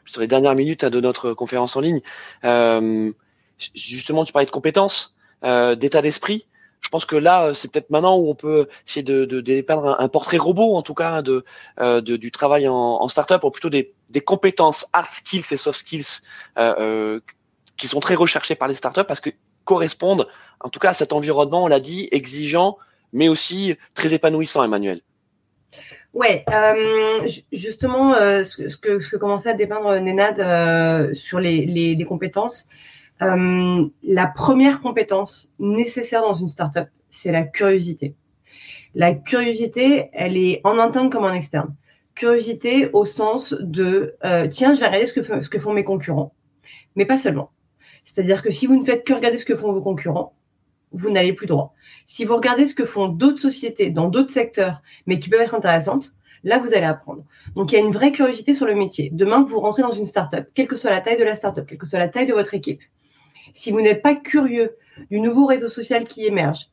sur 0.05 0.21
les 0.21 0.27
dernières 0.27 0.53
minutes 0.53 0.83
hein, 0.83 0.91
de 0.91 1.01
notre 1.01 1.33
conférence 1.33 1.75
en 1.75 1.81
ligne. 1.81 2.01
justement, 3.73 4.25
tu 4.25 4.31
parlais 4.31 4.45
de 4.45 4.51
compétences, 4.51 5.15
d'état 5.41 6.01
d'esprit. 6.01 6.45
Je 6.83 6.89
pense 6.89 7.05
que 7.05 7.15
là, 7.15 7.53
c'est 7.53 7.71
peut-être 7.71 7.89
maintenant 7.89 8.17
où 8.17 8.29
on 8.29 8.35
peut 8.35 8.67
essayer 8.87 9.03
de, 9.03 9.25
de, 9.25 9.41
dépeindre 9.41 9.95
un, 9.99 10.07
portrait 10.09 10.37
robot, 10.37 10.75
en 10.75 10.81
tout 10.81 10.93
cas, 10.93 11.21
de, 11.21 11.43
de 11.79 12.17
du 12.17 12.29
travail 12.29 12.67
en, 12.67 12.75
en 12.75 13.07
startup, 13.07 13.43
ou 13.43 13.49
plutôt 13.49 13.69
des, 13.69 13.93
des 14.09 14.21
compétences 14.21 14.85
hard 14.93 15.09
skills 15.09 15.45
et 15.51 15.57
soft 15.57 15.79
skills 15.79 16.21
qui 17.77 17.87
sont 17.87 17.99
très 17.99 18.15
recherchées 18.15 18.55
par 18.55 18.67
les 18.67 18.75
startups 18.75 19.05
parce 19.07 19.21
que 19.21 19.31
correspondent, 19.65 20.27
en 20.59 20.69
tout 20.69 20.79
cas, 20.79 20.89
à 20.89 20.93
cet 20.93 21.13
environnement, 21.13 21.63
on 21.63 21.67
l'a 21.67 21.79
dit, 21.79 22.09
exigeant, 22.11 22.77
mais 23.11 23.27
aussi 23.27 23.75
très 23.93 24.13
épanouissant, 24.13 24.63
Emmanuel. 24.63 25.01
Ouais, 26.13 26.45
euh, 26.51 27.27
justement, 27.51 28.13
euh, 28.13 28.43
ce, 28.43 28.77
que, 28.77 28.99
ce 28.99 29.09
que 29.09 29.17
commençait 29.17 29.49
à 29.49 29.53
dépeindre 29.53 29.97
Nenad 29.99 30.39
euh, 30.39 31.13
sur 31.15 31.39
les, 31.39 31.65
les, 31.65 32.05
compétences, 32.05 32.67
la 33.19 34.27
première 34.27 34.81
compétence 34.81 35.51
nécessaire 35.59 36.21
dans 36.21 36.35
une 36.35 36.49
startup, 36.49 36.87
c'est 37.09 37.31
la 37.31 37.43
curiosité. 37.43 38.15
La 38.95 39.13
curiosité, 39.13 40.09
elle 40.13 40.37
est 40.37 40.61
en 40.63 40.77
interne 40.77 41.09
comme 41.09 41.23
en 41.23 41.33
externe. 41.33 41.75
Curiosité 42.15 42.89
au 42.93 43.05
sens 43.05 43.53
de 43.59 44.15
tiens, 44.51 44.73
je 44.73 44.79
vais 44.79 44.87
regarder 44.87 45.07
ce 45.07 45.13
que, 45.13 45.43
ce 45.43 45.49
que 45.49 45.59
font 45.59 45.73
mes 45.73 45.83
concurrents, 45.83 46.33
mais 46.95 47.05
pas 47.05 47.17
seulement. 47.17 47.51
C'est-à-dire 48.03 48.43
que 48.43 48.51
si 48.51 48.67
vous 48.67 48.79
ne 48.79 48.85
faites 48.85 49.05
que 49.05 49.13
regarder 49.13 49.37
ce 49.37 49.45
que 49.45 49.55
font 49.55 49.71
vos 49.71 49.81
concurrents, 49.81 50.35
vous 50.91 51.09
n'allez 51.09 51.33
plus 51.33 51.47
droit. 51.47 51.73
Si 52.05 52.25
vous 52.25 52.35
regardez 52.35 52.67
ce 52.67 52.75
que 52.75 52.85
font 52.85 53.07
d'autres 53.07 53.39
sociétés 53.39 53.89
dans 53.89 54.09
d'autres 54.09 54.31
secteurs, 54.31 54.81
mais 55.07 55.17
qui 55.19 55.29
peuvent 55.29 55.41
être 55.41 55.55
intéressantes, 55.55 56.13
là, 56.43 56.59
vous 56.59 56.73
allez 56.73 56.85
apprendre. 56.85 57.23
Donc, 57.55 57.71
il 57.71 57.75
y 57.75 57.77
a 57.77 57.81
une 57.81 57.91
vraie 57.91 58.11
curiosité 58.11 58.53
sur 58.53 58.65
le 58.65 58.75
métier. 58.75 59.09
Demain, 59.11 59.43
vous 59.43 59.59
rentrez 59.59 59.81
dans 59.81 59.91
une 59.91 60.05
startup, 60.05 60.45
quelle 60.53 60.67
que 60.67 60.75
soit 60.75 60.91
la 60.91 61.01
taille 61.01 61.17
de 61.17 61.23
la 61.23 61.35
startup, 61.35 61.65
quelle 61.65 61.77
que 61.77 61.87
soit 61.87 61.99
la 61.99 62.09
taille 62.09 62.27
de 62.27 62.33
votre 62.33 62.53
équipe. 62.53 62.81
Si 63.53 63.71
vous 63.71 63.81
n'êtes 63.81 64.01
pas 64.01 64.15
curieux 64.15 64.75
du 65.09 65.19
nouveau 65.19 65.45
réseau 65.45 65.69
social 65.69 66.05
qui 66.05 66.25
émerge, 66.25 66.69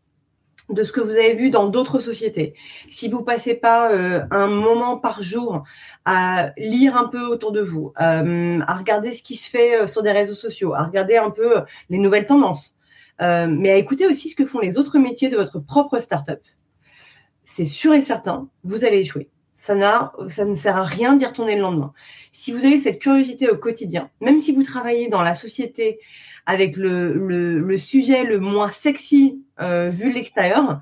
de 0.73 0.85
ce 0.85 0.93
que 0.93 1.01
vous 1.01 1.11
avez 1.11 1.35
vu 1.35 1.51
dans 1.51 1.69
d'autres 1.69 1.99
sociétés. 1.99 2.55
Si 2.89 3.09
vous 3.09 3.23
passez 3.23 3.55
pas 3.55 3.91
euh, 3.91 4.23
un 4.31 4.47
moment 4.47 4.97
par 4.97 5.23
jour 5.23 5.65
à 6.05 6.51
lire 6.57 6.97
un 6.97 7.09
peu 7.09 7.23
autour 7.23 7.53
de 7.53 7.61
vous, 7.61 7.93
euh, 8.01 8.61
à 8.67 8.75
regarder 8.75 9.13
ce 9.13 9.23
qui 9.23 9.37
se 9.37 9.51
fait 9.51 9.83
euh, 9.83 9.87
sur 9.87 10.03
des 10.03 10.13
réseaux 10.13 10.35
sociaux, 10.35 10.75
à 10.75 10.85
regarder 10.85 11.17
un 11.17 11.31
peu 11.31 11.63
les 11.89 11.99
nouvelles 11.99 12.27
tendances, 12.27 12.77
mais 13.21 13.71
à 13.71 13.77
écouter 13.77 14.07
aussi 14.07 14.31
ce 14.31 14.37
que 14.37 14.47
font 14.47 14.61
les 14.61 14.79
autres 14.79 14.99
métiers 14.99 15.29
de 15.29 15.37
votre 15.37 15.61
propre 15.61 16.01
startup, 16.01 16.41
c'est 17.45 17.67
sûr 17.67 17.93
et 17.93 18.01
certain, 18.01 18.49
vous 18.65 18.87
allez 18.87 18.99
échouer. 18.99 19.29
Ça, 19.55 20.13
ça 20.29 20.45
ne 20.47 20.55
sert 20.55 20.79
à 20.79 20.85
rien 20.85 21.17
d'y 21.17 21.27
retourner 21.27 21.55
le 21.55 21.61
lendemain. 21.61 21.93
Si 22.33 22.51
vous 22.51 22.65
avez 22.65 22.79
cette 22.79 22.99
curiosité 22.99 23.51
au 23.51 23.59
quotidien, 23.59 24.09
même 24.23 24.41
si 24.41 24.53
vous 24.53 24.63
travaillez 24.63 25.09
dans 25.09 25.21
la 25.21 25.35
société 25.35 26.01
avec 26.47 26.77
le, 26.77 27.13
le, 27.59 27.79
sujet 27.79 28.25
le 28.25 28.41
moins 28.41 28.71
sexy 28.71 29.43
euh, 29.61 29.89
vu 29.89 30.11
de 30.11 30.15
l'extérieur. 30.15 30.81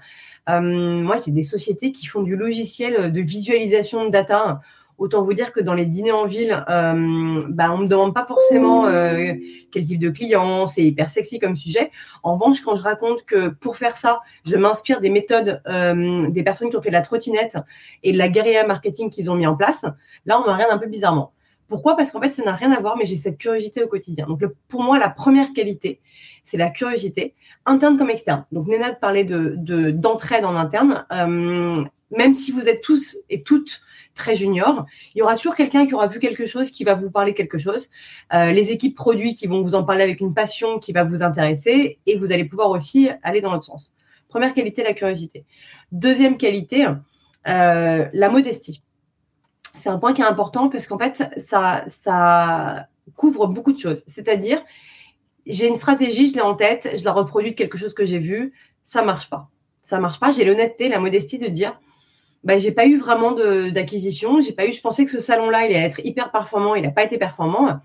Euh, 0.48 0.60
moi, 0.60 1.16
j'ai 1.24 1.30
des 1.30 1.42
sociétés 1.42 1.92
qui 1.92 2.06
font 2.06 2.22
du 2.22 2.36
logiciel 2.36 3.12
de 3.12 3.20
visualisation 3.20 4.06
de 4.06 4.10
data. 4.10 4.60
Autant 4.96 5.22
vous 5.22 5.34
dire 5.34 5.52
que 5.52 5.60
dans 5.60 5.74
les 5.74 5.86
dîners 5.86 6.10
en 6.10 6.26
ville, 6.26 6.64
euh, 6.68 7.44
bah, 7.48 7.70
on 7.72 7.78
me 7.78 7.86
demande 7.86 8.14
pas 8.14 8.26
forcément 8.26 8.86
euh, 8.86 9.32
quel 9.70 9.84
type 9.84 10.00
de 10.00 10.10
client, 10.10 10.66
c'est 10.66 10.82
hyper 10.82 11.08
sexy 11.08 11.38
comme 11.38 11.56
sujet. 11.56 11.92
En 12.24 12.34
revanche, 12.34 12.62
quand 12.62 12.74
je 12.74 12.82
raconte 12.82 13.24
que 13.24 13.48
pour 13.48 13.76
faire 13.76 13.96
ça, 13.96 14.22
je 14.44 14.56
m'inspire 14.56 15.00
des 15.00 15.10
méthodes 15.10 15.62
des 15.66 16.42
personnes 16.42 16.70
qui 16.70 16.76
ont 16.76 16.82
fait 16.82 16.88
de 16.88 16.94
la 16.94 17.02
trottinette 17.02 17.58
et 18.02 18.10
de 18.10 18.18
la 18.18 18.28
guérilla 18.28 18.66
marketing 18.66 19.08
qu'ils 19.08 19.30
ont 19.30 19.36
mis 19.36 19.46
en 19.46 19.54
place, 19.54 19.84
là, 20.26 20.40
on 20.40 20.46
me 20.48 20.52
regarde 20.52 20.72
un 20.72 20.78
peu 20.78 20.88
bizarrement. 20.88 21.32
Pourquoi? 21.68 21.96
Parce 21.96 22.10
qu'en 22.10 22.20
fait, 22.20 22.34
ça 22.34 22.42
n'a 22.42 22.54
rien 22.54 22.72
à 22.72 22.80
voir, 22.80 22.96
mais 22.96 23.04
j'ai 23.04 23.16
cette 23.16 23.38
curiosité 23.38 23.82
au 23.82 23.88
quotidien. 23.88 24.26
Donc, 24.26 24.42
pour 24.68 24.82
moi, 24.82 24.98
la 24.98 25.10
première 25.10 25.52
qualité, 25.52 26.00
c'est 26.44 26.56
la 26.56 26.70
curiosité, 26.70 27.34
interne 27.66 27.98
comme 27.98 28.10
externe. 28.10 28.46
Donc, 28.52 28.66
Nénad 28.68 28.98
parlait 29.00 29.24
de, 29.24 29.90
d'entraide 29.90 30.44
en 30.44 30.56
interne. 30.56 31.04
Euh, 31.12 31.84
même 32.10 32.34
si 32.34 32.52
vous 32.52 32.68
êtes 32.68 32.80
tous 32.80 33.18
et 33.28 33.42
toutes 33.42 33.82
très 34.14 34.34
juniors, 34.34 34.86
il 35.14 35.18
y 35.18 35.22
aura 35.22 35.36
toujours 35.36 35.54
quelqu'un 35.54 35.86
qui 35.86 35.94
aura 35.94 36.06
vu 36.06 36.18
quelque 36.18 36.46
chose, 36.46 36.70
qui 36.70 36.84
va 36.84 36.94
vous 36.94 37.10
parler 37.10 37.34
quelque 37.34 37.58
chose. 37.58 37.90
Euh, 38.32 38.50
les 38.50 38.70
équipes 38.70 38.96
produits 38.96 39.34
qui 39.34 39.46
vont 39.46 39.60
vous 39.60 39.74
en 39.74 39.84
parler 39.84 40.02
avec 40.02 40.20
une 40.20 40.32
passion 40.32 40.78
qui 40.78 40.92
va 40.92 41.04
vous 41.04 41.22
intéresser 41.22 41.98
et 42.06 42.16
vous 42.16 42.32
allez 42.32 42.46
pouvoir 42.46 42.70
aussi 42.70 43.10
aller 43.22 43.42
dans 43.42 43.52
l'autre 43.52 43.66
sens. 43.66 43.92
Première 44.28 44.54
qualité, 44.54 44.82
la 44.82 44.94
curiosité. 44.94 45.44
Deuxième 45.92 46.38
qualité, 46.38 46.86
euh, 47.46 48.06
la 48.12 48.28
modestie 48.30 48.82
c'est 49.78 49.88
un 49.88 49.98
point 49.98 50.12
qui 50.12 50.22
est 50.22 50.26
important 50.26 50.68
parce 50.68 50.86
qu'en 50.86 50.98
fait, 50.98 51.24
ça, 51.38 51.84
ça 51.88 52.88
couvre 53.16 53.46
beaucoup 53.46 53.72
de 53.72 53.78
choses. 53.78 54.04
C'est-à-dire, 54.06 54.62
j'ai 55.46 55.66
une 55.66 55.76
stratégie, 55.76 56.28
je 56.28 56.34
l'ai 56.34 56.40
en 56.40 56.54
tête, 56.54 56.96
je 56.96 57.04
la 57.04 57.12
reproduis 57.12 57.52
de 57.52 57.56
quelque 57.56 57.78
chose 57.78 57.94
que 57.94 58.04
j'ai 58.04 58.18
vu, 58.18 58.52
ça 58.84 59.02
marche 59.02 59.30
pas. 59.30 59.48
Ça 59.82 59.98
marche 59.98 60.20
pas. 60.20 60.32
J'ai 60.32 60.44
l'honnêteté, 60.44 60.88
la 60.88 61.00
modestie 61.00 61.38
de 61.38 61.46
dire, 61.46 61.80
bah, 62.44 62.58
j'ai 62.58 62.72
pas 62.72 62.86
eu 62.86 62.98
vraiment 62.98 63.32
d'acquisition, 63.70 64.40
j'ai 64.40 64.52
pas 64.52 64.66
eu, 64.66 64.72
je 64.72 64.80
pensais 64.80 65.04
que 65.04 65.10
ce 65.10 65.20
salon-là, 65.20 65.66
il 65.66 65.74
allait 65.74 65.86
être 65.86 66.00
hyper 66.04 66.30
performant, 66.30 66.74
il 66.74 66.82
n'a 66.82 66.90
pas 66.90 67.04
été 67.04 67.18
performant. 67.18 67.80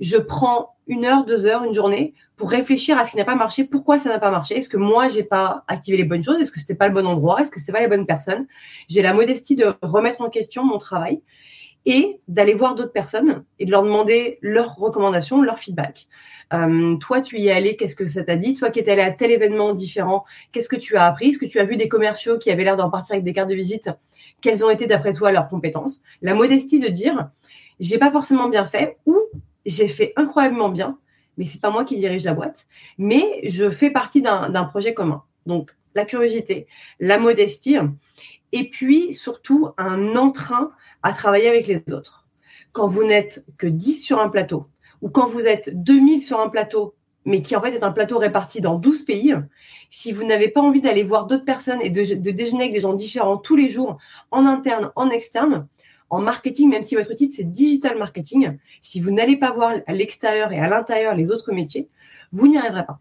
Je 0.00 0.16
prends 0.16 0.76
une 0.86 1.04
heure, 1.04 1.24
deux 1.24 1.46
heures, 1.46 1.64
une 1.64 1.74
journée 1.74 2.14
pour 2.36 2.50
réfléchir 2.50 2.98
à 2.98 3.04
ce 3.04 3.12
qui 3.12 3.16
n'a 3.16 3.24
pas 3.24 3.36
marché, 3.36 3.64
pourquoi 3.64 3.98
ça 3.98 4.08
n'a 4.08 4.18
pas 4.18 4.30
marché, 4.30 4.58
est-ce 4.58 4.68
que 4.68 4.76
moi 4.76 5.08
j'ai 5.08 5.22
pas 5.22 5.62
activé 5.68 5.96
les 5.96 6.04
bonnes 6.04 6.24
choses, 6.24 6.40
est-ce 6.40 6.50
que 6.50 6.58
c'était 6.58 6.74
pas 6.74 6.88
le 6.88 6.94
bon 6.94 7.06
endroit, 7.06 7.40
est-ce 7.40 7.52
que 7.52 7.60
c'était 7.60 7.72
pas 7.72 7.80
les 7.80 7.88
bonnes 7.88 8.06
personnes. 8.06 8.46
J'ai 8.88 9.00
la 9.00 9.14
modestie 9.14 9.54
de 9.54 9.74
remettre 9.80 10.20
en 10.22 10.28
question 10.28 10.64
mon 10.64 10.78
travail 10.78 11.22
et 11.86 12.18
d'aller 12.26 12.54
voir 12.54 12.74
d'autres 12.74 12.92
personnes 12.92 13.44
et 13.58 13.64
de 13.64 13.70
leur 13.70 13.82
demander 13.82 14.38
leurs 14.40 14.74
recommandations, 14.74 15.42
leur 15.42 15.58
feedback. 15.58 16.06
Euh, 16.52 16.96
toi, 16.96 17.20
tu 17.20 17.38
y 17.38 17.48
es 17.48 17.52
allé, 17.52 17.76
qu'est-ce 17.76 17.96
que 17.96 18.06
ça 18.08 18.24
t'a 18.24 18.36
dit? 18.36 18.54
Toi 18.54 18.70
qui 18.70 18.80
es 18.80 18.90
allé 18.90 19.02
à 19.02 19.10
tel 19.10 19.30
événement 19.30 19.72
différent, 19.72 20.24
qu'est-ce 20.52 20.68
que 20.68 20.76
tu 20.76 20.96
as 20.96 21.04
appris? 21.04 21.30
Est-ce 21.30 21.38
que 21.38 21.46
tu 21.46 21.58
as 21.58 21.64
vu 21.64 21.76
des 21.76 21.88
commerciaux 21.88 22.38
qui 22.38 22.50
avaient 22.50 22.64
l'air 22.64 22.76
d'en 22.76 22.90
partir 22.90 23.14
avec 23.14 23.24
des 23.24 23.32
cartes 23.32 23.48
de 23.48 23.54
visite? 23.54 23.90
Quelles 24.40 24.64
ont 24.64 24.70
été, 24.70 24.86
d'après 24.86 25.12
toi, 25.12 25.32
leurs 25.32 25.48
compétences? 25.48 26.02
La 26.20 26.34
modestie 26.34 26.78
de 26.78 26.88
dire, 26.88 27.30
j'ai 27.80 27.98
pas 27.98 28.10
forcément 28.10 28.48
bien 28.48 28.66
fait 28.66 28.98
ou 29.06 29.16
j'ai 29.66 29.88
fait 29.88 30.12
incroyablement 30.16 30.68
bien, 30.68 30.98
mais 31.36 31.46
c'est 31.46 31.60
pas 31.60 31.70
moi 31.70 31.84
qui 31.84 31.96
dirige 31.96 32.24
la 32.24 32.34
boîte, 32.34 32.66
mais 32.98 33.40
je 33.44 33.70
fais 33.70 33.90
partie 33.90 34.22
d'un 34.22 34.64
projet 34.64 34.94
commun. 34.94 35.22
Donc, 35.46 35.70
la 35.94 36.04
curiosité, 36.04 36.66
la 37.00 37.18
modestie, 37.18 37.76
et 38.52 38.68
puis 38.68 39.14
surtout 39.14 39.70
un 39.78 40.16
entrain 40.16 40.70
à 41.02 41.12
travailler 41.12 41.48
avec 41.48 41.66
les 41.66 41.82
autres. 41.92 42.26
Quand 42.72 42.86
vous 42.86 43.04
n'êtes 43.04 43.44
que 43.58 43.66
10 43.66 44.02
sur 44.02 44.20
un 44.20 44.28
plateau, 44.28 44.66
ou 45.00 45.10
quand 45.10 45.26
vous 45.26 45.46
êtes 45.46 45.70
2000 45.82 46.22
sur 46.22 46.40
un 46.40 46.48
plateau, 46.48 46.94
mais 47.24 47.42
qui 47.42 47.54
en 47.54 47.60
fait 47.60 47.74
est 47.74 47.84
un 47.84 47.92
plateau 47.92 48.18
réparti 48.18 48.60
dans 48.60 48.76
12 48.76 49.04
pays, 49.04 49.34
si 49.90 50.12
vous 50.12 50.24
n'avez 50.24 50.48
pas 50.48 50.60
envie 50.60 50.80
d'aller 50.80 51.02
voir 51.02 51.26
d'autres 51.26 51.44
personnes 51.44 51.80
et 51.82 51.90
de, 51.90 52.02
de, 52.14 52.30
déjeuner 52.30 52.64
avec 52.64 52.72
des 52.72 52.80
gens 52.80 52.94
différents 52.94 53.36
tous 53.36 53.56
les 53.56 53.68
jours, 53.68 53.98
en 54.30 54.46
interne, 54.46 54.90
en 54.96 55.10
externe, 55.10 55.66
en 56.12 56.20
marketing, 56.20 56.68
même 56.68 56.82
si 56.82 56.94
votre 56.94 57.14
titre 57.14 57.34
c'est 57.34 57.50
digital 57.50 57.96
marketing, 57.96 58.58
si 58.82 59.00
vous 59.00 59.10
n'allez 59.10 59.38
pas 59.38 59.50
voir 59.50 59.72
à 59.86 59.92
l'extérieur 59.94 60.52
et 60.52 60.60
à 60.60 60.68
l'intérieur 60.68 61.14
les 61.14 61.30
autres 61.30 61.52
métiers, 61.52 61.88
vous 62.32 62.46
n'y 62.48 62.58
arriverez 62.58 62.84
pas. 62.84 63.00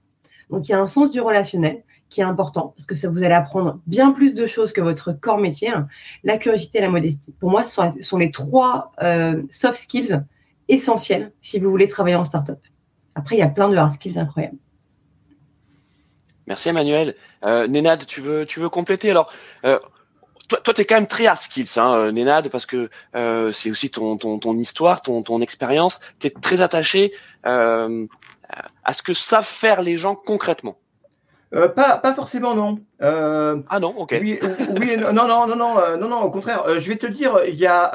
Donc 0.50 0.68
il 0.68 0.72
y 0.72 0.76
a 0.76 0.80
un 0.80 0.88
sens 0.88 1.12
du 1.12 1.20
relationnel 1.20 1.84
qui 2.10 2.22
est 2.22 2.24
important 2.24 2.74
parce 2.76 2.86
que 2.86 2.96
ça 2.96 3.10
vous 3.10 3.22
allez 3.22 3.34
apprendre 3.34 3.82
bien 3.86 4.12
plus 4.12 4.34
de 4.34 4.46
choses 4.46 4.72
que 4.72 4.80
votre 4.80 5.12
corps 5.12 5.40
métier, 5.40 5.70
hein. 5.70 5.90
la 6.24 6.38
curiosité 6.38 6.78
et 6.78 6.82
la 6.82 6.90
modestie. 6.90 7.34
Pour 7.38 7.52
moi, 7.52 7.66
ce 7.66 7.82
sont, 8.00 8.18
les 8.18 8.32
trois 8.32 8.94
euh, 9.04 9.44
soft 9.50 9.78
skills 9.78 10.24
essentiels 10.70 11.34
si 11.42 11.60
vous 11.60 11.70
voulez 11.70 11.88
travailler 11.88 12.16
en 12.16 12.24
startup. 12.24 12.60
Après, 13.16 13.36
il 13.36 13.40
y 13.40 13.44
a 13.44 13.50
plein 13.50 13.68
de 13.68 13.76
hard 13.76 13.94
skills 13.94 14.18
incroyables. 14.18 14.58
Merci 16.48 16.70
Emmanuel. 16.70 17.16
Euh, 17.44 17.68
Nénad, 17.68 18.06
tu 18.06 18.22
veux, 18.22 18.70
compléter? 18.70 19.12
Alors, 19.12 19.32
euh, 19.66 19.80
toi, 20.60 20.74
tu 20.74 20.82
es 20.82 20.86
quand 20.86 20.96
même 20.96 21.08
très 21.08 21.26
hard 21.26 21.40
skills, 21.40 21.78
hein, 21.78 21.94
euh, 21.96 22.12
Nénade, 22.12 22.50
parce 22.50 22.66
que 22.66 22.90
euh, 23.16 23.52
c'est 23.52 23.72
aussi 23.72 23.90
ton, 23.90 24.18
ton, 24.18 24.40
ton 24.40 24.58
histoire, 24.58 25.02
ton, 25.02 25.22
ton 25.22 25.42
expérience. 25.42 26.00
Tu 26.20 26.28
es 26.28 26.30
très 26.30 26.62
attaché 26.62 27.14
euh, 27.46 28.06
à 28.84 28.94
ce 28.94 29.04
que 29.04 29.14
savent 29.14 29.46
faire 29.46 29.82
les 29.82 29.98
gens 29.98 30.16
concrètement. 30.16 30.78
Euh, 31.54 31.68
pas, 31.68 31.98
pas 31.98 32.14
forcément, 32.14 32.56
non. 32.56 32.80
ah 33.02 33.80
non, 33.80 33.94
ok. 33.98 34.18
Oui, 34.22 34.40
oui 34.80 34.98
non, 34.98 35.12
non, 35.12 35.28
non, 35.28 35.56
non, 35.56 35.98
non, 35.98 36.08
non, 36.08 36.22
au 36.22 36.30
contraire. 36.30 36.64
je 36.80 36.88
vais 36.88 36.98
te 36.98 37.08
dire, 37.08 37.40
il 37.48 37.56
y 37.56 37.66
a, 37.66 37.92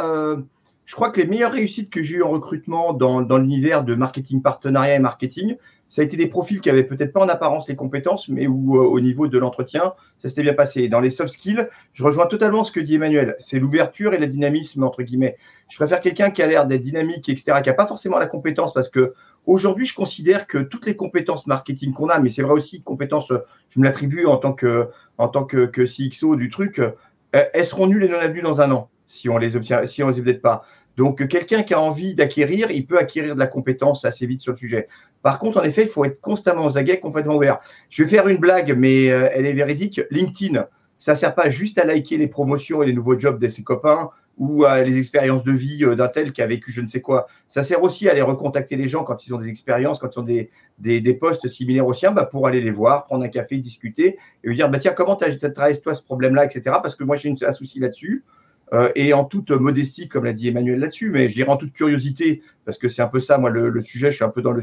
je 0.84 0.94
crois 0.94 1.10
que 1.10 1.20
les 1.20 1.26
meilleures 1.26 1.52
réussites 1.52 1.90
que 1.90 2.02
j'ai 2.02 2.16
eues 2.16 2.22
en 2.22 2.30
recrutement 2.30 2.92
dans, 2.92 3.22
dans 3.22 3.38
l'univers 3.38 3.82
de 3.82 3.94
marketing 3.94 4.42
partenariat 4.42 4.94
et 4.94 4.98
marketing, 4.98 5.56
ça 5.88 6.02
a 6.02 6.04
été 6.04 6.16
des 6.16 6.26
profils 6.26 6.60
qui 6.60 6.68
avaient 6.68 6.84
peut-être 6.84 7.12
pas 7.12 7.20
en 7.20 7.28
apparence 7.28 7.68
les 7.68 7.76
compétences, 7.76 8.28
mais 8.28 8.46
où 8.46 8.76
euh, 8.76 8.84
au 8.84 9.00
niveau 9.00 9.28
de 9.28 9.38
l'entretien, 9.38 9.94
ça 10.18 10.28
s'était 10.28 10.42
bien 10.42 10.54
passé. 10.54 10.88
Dans 10.88 11.00
les 11.00 11.10
soft 11.10 11.32
skills, 11.32 11.68
je 11.92 12.04
rejoins 12.04 12.26
totalement 12.26 12.64
ce 12.64 12.72
que 12.72 12.80
dit 12.80 12.96
Emmanuel. 12.96 13.36
C'est 13.38 13.58
l'ouverture 13.58 14.14
et 14.14 14.18
le 14.18 14.26
dynamisme 14.26 14.82
entre 14.82 15.02
guillemets. 15.02 15.36
Je 15.68 15.76
préfère 15.76 16.00
quelqu'un 16.00 16.30
qui 16.30 16.42
a 16.42 16.46
l'air 16.46 16.66
d'être 16.66 16.82
dynamique, 16.82 17.28
etc., 17.28 17.60
qui 17.62 17.70
a 17.70 17.74
pas 17.74 17.86
forcément 17.86 18.18
la 18.18 18.26
compétence, 18.26 18.72
parce 18.72 18.88
que 18.88 19.14
aujourd'hui, 19.46 19.86
je 19.86 19.94
considère 19.94 20.46
que 20.46 20.58
toutes 20.58 20.86
les 20.86 20.96
compétences 20.96 21.46
marketing 21.46 21.92
qu'on 21.92 22.08
a, 22.08 22.18
mais 22.18 22.30
c'est 22.30 22.42
vrai 22.42 22.52
aussi 22.52 22.82
compétences, 22.82 23.32
je 23.70 23.80
me 23.80 23.84
l'attribue 23.84 24.26
en 24.26 24.36
tant 24.36 24.52
que 24.52 24.88
en 25.18 25.28
tant 25.28 25.44
que, 25.44 25.66
que 25.66 25.82
CXO 25.82 26.36
du 26.36 26.50
truc, 26.50 26.78
euh, 26.78 26.90
elles 27.32 27.64
seront 27.64 27.86
nulles 27.86 28.04
et 28.04 28.08
non 28.08 28.18
avenues 28.18 28.42
dans 28.42 28.60
un 28.60 28.70
an 28.70 28.90
si 29.06 29.28
on 29.28 29.38
les 29.38 29.56
obtient, 29.56 29.86
si 29.86 30.02
on 30.02 30.08
les 30.08 30.18
obtient 30.18 30.34
pas. 30.34 30.64
Donc, 30.96 31.26
quelqu'un 31.28 31.62
qui 31.62 31.74
a 31.74 31.80
envie 31.80 32.14
d'acquérir, 32.14 32.70
il 32.70 32.86
peut 32.86 32.98
acquérir 32.98 33.34
de 33.34 33.40
la 33.40 33.46
compétence 33.46 34.04
assez 34.04 34.26
vite 34.26 34.40
sur 34.40 34.52
le 34.52 34.58
sujet. 34.58 34.88
Par 35.22 35.38
contre, 35.38 35.58
en 35.58 35.62
effet, 35.62 35.82
il 35.82 35.88
faut 35.88 36.04
être 36.04 36.20
constamment 36.20 36.66
aux 36.66 36.78
aguets, 36.78 37.00
complètement 37.00 37.36
ouvert. 37.36 37.60
Je 37.90 38.02
vais 38.02 38.08
faire 38.08 38.28
une 38.28 38.38
blague, 38.38 38.74
mais 38.76 39.10
euh, 39.10 39.28
elle 39.32 39.46
est 39.46 39.52
véridique. 39.52 40.00
LinkedIn, 40.10 40.66
ça 40.98 41.12
ne 41.12 41.16
sert 41.16 41.34
pas 41.34 41.50
juste 41.50 41.78
à 41.78 41.84
liker 41.84 42.16
les 42.16 42.28
promotions 42.28 42.82
et 42.82 42.86
les 42.86 42.92
nouveaux 42.92 43.18
jobs 43.18 43.38
de 43.38 43.48
ses 43.48 43.62
copains 43.62 44.10
ou 44.38 44.64
à 44.64 44.82
les 44.82 44.98
expériences 44.98 45.44
de 45.44 45.52
vie 45.52 45.84
euh, 45.84 45.94
d'un 45.94 46.08
tel 46.08 46.32
qui 46.32 46.42
a 46.42 46.46
vécu 46.46 46.70
je 46.70 46.80
ne 46.80 46.88
sais 46.88 47.00
quoi. 47.00 47.26
Ça 47.48 47.62
sert 47.62 47.82
aussi 47.82 48.08
à 48.08 48.12
aller 48.12 48.22
recontacter 48.22 48.76
les 48.76 48.88
gens 48.88 49.02
quand 49.02 49.26
ils 49.26 49.34
ont 49.34 49.38
des 49.38 49.48
expériences, 49.48 49.98
quand 49.98 50.14
ils 50.14 50.18
ont 50.18 50.22
des, 50.22 50.50
des, 50.78 51.14
postes 51.14 51.48
similaires 51.48 51.86
aux 51.86 51.94
siens, 51.94 52.12
bah, 52.12 52.24
pour 52.24 52.46
aller 52.46 52.60
les 52.60 52.70
voir, 52.70 53.06
prendre 53.06 53.24
un 53.24 53.28
café, 53.28 53.58
discuter 53.58 54.18
et 54.44 54.48
lui 54.48 54.56
dire 54.56 54.68
bah, 54.68 54.78
tiens, 54.78 54.92
comment 54.92 55.16
tu 55.16 55.24
as 55.24 55.74
toi 55.76 55.94
ce 55.94 56.02
problème-là, 56.02 56.44
etc. 56.44 56.62
Parce 56.82 56.94
que 56.94 57.04
moi, 57.04 57.16
j'ai 57.16 57.34
un 57.42 57.52
souci 57.52 57.80
là-dessus. 57.80 58.24
Euh, 58.72 58.90
et 58.96 59.12
en 59.12 59.24
toute 59.24 59.50
modestie, 59.50 60.08
comme 60.08 60.24
l'a 60.24 60.32
dit 60.32 60.48
Emmanuel 60.48 60.80
là-dessus, 60.80 61.10
mais 61.10 61.28
je 61.28 61.34
dirais 61.34 61.50
en 61.50 61.56
toute 61.56 61.72
curiosité, 61.72 62.42
parce 62.64 62.78
que 62.78 62.88
c'est 62.88 63.02
un 63.02 63.06
peu 63.06 63.20
ça, 63.20 63.38
moi, 63.38 63.50
le, 63.50 63.80
sujet, 63.80 64.10
je 64.10 64.16
suis 64.16 64.24
un 64.24 64.28
peu 64.28 64.42
dans 64.42 64.50
le, 64.50 64.62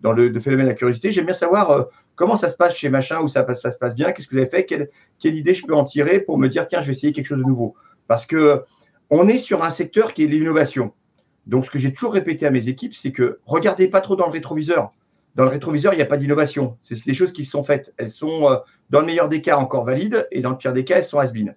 dans 0.00 0.12
le, 0.12 0.40
phénomène 0.40 0.66
de 0.66 0.70
la 0.70 0.76
curiosité. 0.76 1.10
J'aime 1.10 1.26
bien 1.26 1.34
savoir 1.34 1.70
euh, 1.70 1.82
comment 2.14 2.36
ça 2.36 2.48
se 2.48 2.56
passe 2.56 2.76
chez 2.76 2.88
machin, 2.88 3.20
où 3.20 3.28
ça, 3.28 3.46
ça 3.54 3.70
se 3.70 3.78
passe 3.78 3.94
bien, 3.94 4.12
qu'est-ce 4.12 4.26
que 4.26 4.34
vous 4.34 4.40
avez 4.40 4.50
fait, 4.50 4.64
quelle, 4.64 4.88
quelle, 5.18 5.36
idée 5.36 5.52
je 5.52 5.66
peux 5.66 5.74
en 5.74 5.84
tirer 5.84 6.20
pour 6.20 6.38
me 6.38 6.48
dire, 6.48 6.66
tiens, 6.66 6.80
je 6.80 6.86
vais 6.86 6.92
essayer 6.92 7.12
quelque 7.12 7.26
chose 7.26 7.38
de 7.38 7.44
nouveau. 7.44 7.74
Parce 8.08 8.26
que 8.26 8.62
on 9.10 9.28
est 9.28 9.38
sur 9.38 9.62
un 9.62 9.70
secteur 9.70 10.14
qui 10.14 10.24
est 10.24 10.26
l'innovation. 10.26 10.94
Donc, 11.46 11.66
ce 11.66 11.70
que 11.70 11.78
j'ai 11.78 11.92
toujours 11.92 12.14
répété 12.14 12.46
à 12.46 12.50
mes 12.50 12.68
équipes, 12.68 12.94
c'est 12.94 13.12
que 13.12 13.40
regardez 13.44 13.88
pas 13.88 14.00
trop 14.00 14.16
dans 14.16 14.26
le 14.26 14.32
rétroviseur. 14.32 14.92
Dans 15.34 15.44
le 15.44 15.50
rétroviseur, 15.50 15.92
il 15.92 15.96
n'y 15.96 16.02
a 16.02 16.06
pas 16.06 16.16
d'innovation. 16.16 16.78
C'est 16.82 17.04
des 17.04 17.14
choses 17.14 17.32
qui 17.32 17.44
se 17.44 17.50
sont 17.50 17.64
faites. 17.64 17.92
Elles 17.98 18.10
sont, 18.10 18.50
euh, 18.50 18.56
dans 18.88 19.00
le 19.00 19.06
meilleur 19.06 19.28
des 19.28 19.42
cas, 19.42 19.56
encore 19.56 19.84
valides, 19.84 20.26
et 20.30 20.40
dans 20.40 20.50
le 20.50 20.56
pire 20.56 20.72
des 20.72 20.84
cas, 20.84 20.96
elles 20.96 21.04
sont 21.04 21.18
has 21.18 21.32
-been. 21.32 21.54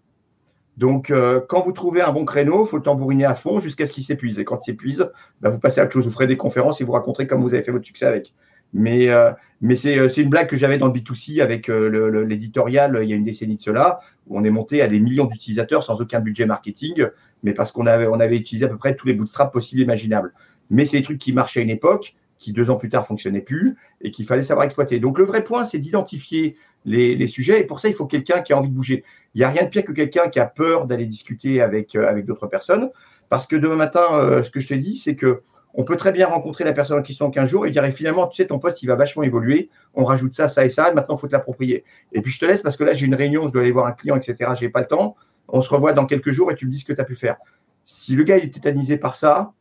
Donc, 0.78 1.09
euh, 1.09 1.39
quand 1.47 1.61
vous 1.61 1.71
trouvez 1.71 2.01
un 2.01 2.11
bon 2.11 2.26
créneau, 2.26 2.65
il 2.65 2.67
faut 2.67 2.78
le 2.78 2.84
tambouriner 2.84 3.26
à 3.26 3.36
fond 3.36 3.59
jusqu'à 3.59 3.86
ce 3.86 3.93
qu'il 3.93 4.03
s'épuise. 4.03 4.39
Et 4.39 4.45
quand 4.45 4.59
il 4.61 4.71
s'épuise, 4.71 5.09
bah, 5.41 5.49
vous 5.49 5.59
passez 5.59 5.80
à 5.80 5.86
autre 5.86 5.93
chose. 5.93 6.05
Vous 6.05 6.11
ferez 6.11 6.28
des 6.28 6.38
conférences 6.38 6.82
et 6.82 6.84
vous 6.84 6.91
raconterez 6.91 7.28
comment 7.28 7.43
vous 7.43 7.53
avez 7.53 7.63
fait 7.63 7.71
votre 7.71 7.86
succès 7.86 8.05
avec. 8.05 8.34
Mais, 8.73 9.07
euh, 9.07 9.32
mais 9.61 9.76
euh, 9.86 10.09
c'est 10.09 10.21
une 10.21 10.30
blague 10.30 10.47
que 10.47 10.57
j'avais 10.57 10.78
dans 10.78 10.88
le 10.88 10.93
B2C 10.93 11.41
avec 11.41 11.67
l'éditorial 11.67 12.99
il 13.01 13.09
y 13.09 13.13
a 13.13 13.15
une 13.15 13.23
décennie 13.23 13.55
de 13.55 13.61
cela, 13.61 14.01
où 14.28 14.38
on 14.38 14.43
est 14.43 14.49
monté 14.49 14.82
à 14.82 14.88
des 14.88 14.99
millions 14.99 15.26
d'utilisateurs 15.26 15.84
sans 15.84 16.01
aucun 16.01 16.19
budget 16.19 16.45
marketing, 16.45 17.05
mais 17.43 17.53
parce 17.53 17.71
qu'on 17.71 17.86
avait, 17.86 18.07
on 18.07 18.19
avait 18.19 18.38
utilisé 18.38 18.65
à 18.65 18.69
peu 18.69 18.78
près 18.78 18.95
tous 18.95 19.07
les 19.07 19.13
bootstraps 19.13 19.53
possibles 19.53 19.82
et 19.82 19.84
imaginables. 19.86 20.34
Mais 20.69 20.84
c'est 20.84 20.97
des 20.97 21.03
trucs 21.03 21.19
qui 21.19 21.32
marchaient 21.32 21.61
à 21.61 21.63
une 21.63 21.69
époque, 21.69 22.15
qui 22.38 22.51
deux 22.51 22.69
ans 22.69 22.76
plus 22.76 22.89
tard 22.89 23.07
fonctionnaient 23.07 23.41
plus 23.41 23.78
et 24.01 24.11
qu'il 24.11 24.26
fallait 24.26 24.43
savoir 24.43 24.65
exploiter. 24.65 24.99
Donc 24.99 25.19
le 25.19 25.26
vrai 25.26 25.43
point, 25.43 25.63
c'est 25.63 25.80
d'identifier 25.80 26.57
les, 26.86 27.27
sujets. 27.27 27.61
Et 27.61 27.63
pour 27.63 27.79
ça, 27.79 27.88
il 27.88 27.95
faut 27.95 28.05
quelqu'un 28.05 28.41
qui 28.41 28.53
a 28.53 28.57
envie 28.57 28.69
de 28.69 28.75
bouger. 28.75 29.03
Il 29.33 29.39
n'y 29.39 29.43
a 29.43 29.49
rien 29.49 29.63
de 29.63 29.69
pire 29.69 29.83
que 29.83 29.91
quelqu'un 29.91 30.29
qui 30.29 30.39
a 30.39 30.45
peur 30.45 30.86
d'aller 30.86 31.05
discuter 31.05 31.61
avec, 31.61 31.95
euh, 31.95 32.07
avec 32.07 32.25
d'autres 32.25 32.47
personnes. 32.47 32.89
Parce 33.29 33.47
que 33.47 33.55
demain 33.55 33.75
matin, 33.75 34.05
euh, 34.13 34.43
ce 34.43 34.49
que 34.49 34.59
je 34.59 34.67
te 34.67 34.73
dis, 34.73 34.95
c'est 34.95 35.15
que 35.15 35.41
on 35.77 35.83
peut 35.83 35.97
très 35.97 36.13
bien 36.13 36.27
rencontrer 36.27 36.63
la 36.63 36.71
personne 36.71 36.97
en 36.97 37.01
question 37.01 37.25
en 37.25 37.31
15 37.31 37.49
jours 37.49 37.65
et 37.65 37.71
dire 37.71 37.83
finalement, 37.88 38.27
tu 38.27 38.38
sais, 38.38 38.47
ton 38.47 38.59
poste, 38.59 38.81
il 38.81 38.86
va 38.86 38.95
vachement 38.95 39.23
évoluer. 39.23 39.69
On 39.93 40.05
rajoute 40.05 40.33
ça, 40.33 40.47
ça 40.47 40.63
et 40.63 40.69
ça. 40.69 40.93
maintenant, 40.93 41.17
il 41.17 41.19
faut 41.19 41.27
te 41.27 41.33
l'approprier. 41.33 41.83
Et 42.13 42.21
puis, 42.21 42.31
je 42.31 42.39
te 42.39 42.45
laisse 42.45 42.61
parce 42.61 42.77
que 42.77 42.86
là, 42.86 42.93
j'ai 42.93 43.05
une 43.05 43.15
réunion, 43.15 43.45
je 43.45 43.51
dois 43.51 43.61
aller 43.61 43.71
voir 43.71 43.86
un 43.86 43.91
client, 43.91 44.15
etc. 44.15 44.51
Je 44.57 44.65
n'ai 44.65 44.71
pas 44.71 44.79
le 44.79 44.88
temps. 44.88 45.17
On 45.49 45.61
se 45.61 45.69
revoit 45.69 45.91
dans 45.91 46.05
quelques 46.05 46.31
jours 46.31 46.49
et 46.51 46.55
tu 46.55 46.65
me 46.65 46.71
dis 46.71 46.79
ce 46.79 46.86
que 46.86 46.93
tu 46.93 47.01
as 47.01 47.03
pu 47.03 47.17
faire. 47.17 47.36
Si 47.83 48.15
le 48.15 48.23
gars 48.23 48.38
est 48.38 48.53
tétanisé 48.53 48.97
par 48.97 49.17
ça, 49.17 49.51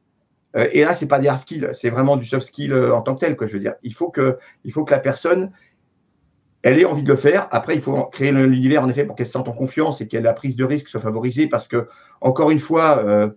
euh, 0.57 0.69
et 0.71 0.85
là, 0.85 0.95
ce 0.95 1.05
n'est 1.05 1.09
pas 1.09 1.19
des 1.19 1.27
hard 1.27 1.41
skills, 1.41 1.71
c'est 1.73 1.91
vraiment 1.91 2.17
du 2.17 2.25
soft 2.27 2.47
skill 2.47 2.73
en 2.75 3.03
tant 3.03 3.17
que 3.17 3.21
tel, 3.21 3.37
quoi, 3.37 3.49
je 3.49 3.55
veux 3.55 3.61
dire. 3.61 3.75
Il 3.83 3.93
faut 3.93 4.09
que, 4.09 4.39
il 4.65 4.73
faut 4.73 4.85
que 4.85 4.93
la 4.93 5.01
personne, 5.01 5.51
elle 6.65 6.79
ait 6.79 6.87
envie 6.87 7.03
de 7.03 7.09
le 7.09 7.17
faire. 7.17 7.47
Après, 7.51 7.75
il 7.75 7.83
faut 7.83 8.07
créer 8.07 8.33
l'univers, 8.33 8.83
en 8.83 8.89
effet, 8.89 9.05
pour 9.05 9.17
qu'elle 9.17 9.27
se 9.27 9.33
sente 9.33 9.49
en 9.49 9.53
confiance 9.53 10.01
et 10.01 10.09
qu'elle 10.09 10.23
la 10.23 10.33
prise 10.33 10.57
de 10.57 10.65
risque 10.65 10.89
soit 10.89 11.01
favorisée. 11.01 11.47
Parce 11.47 11.69
que, 11.69 11.89
encore 12.23 12.51
une 12.51 12.59
fois, 12.59 13.05
euh, 13.05 13.29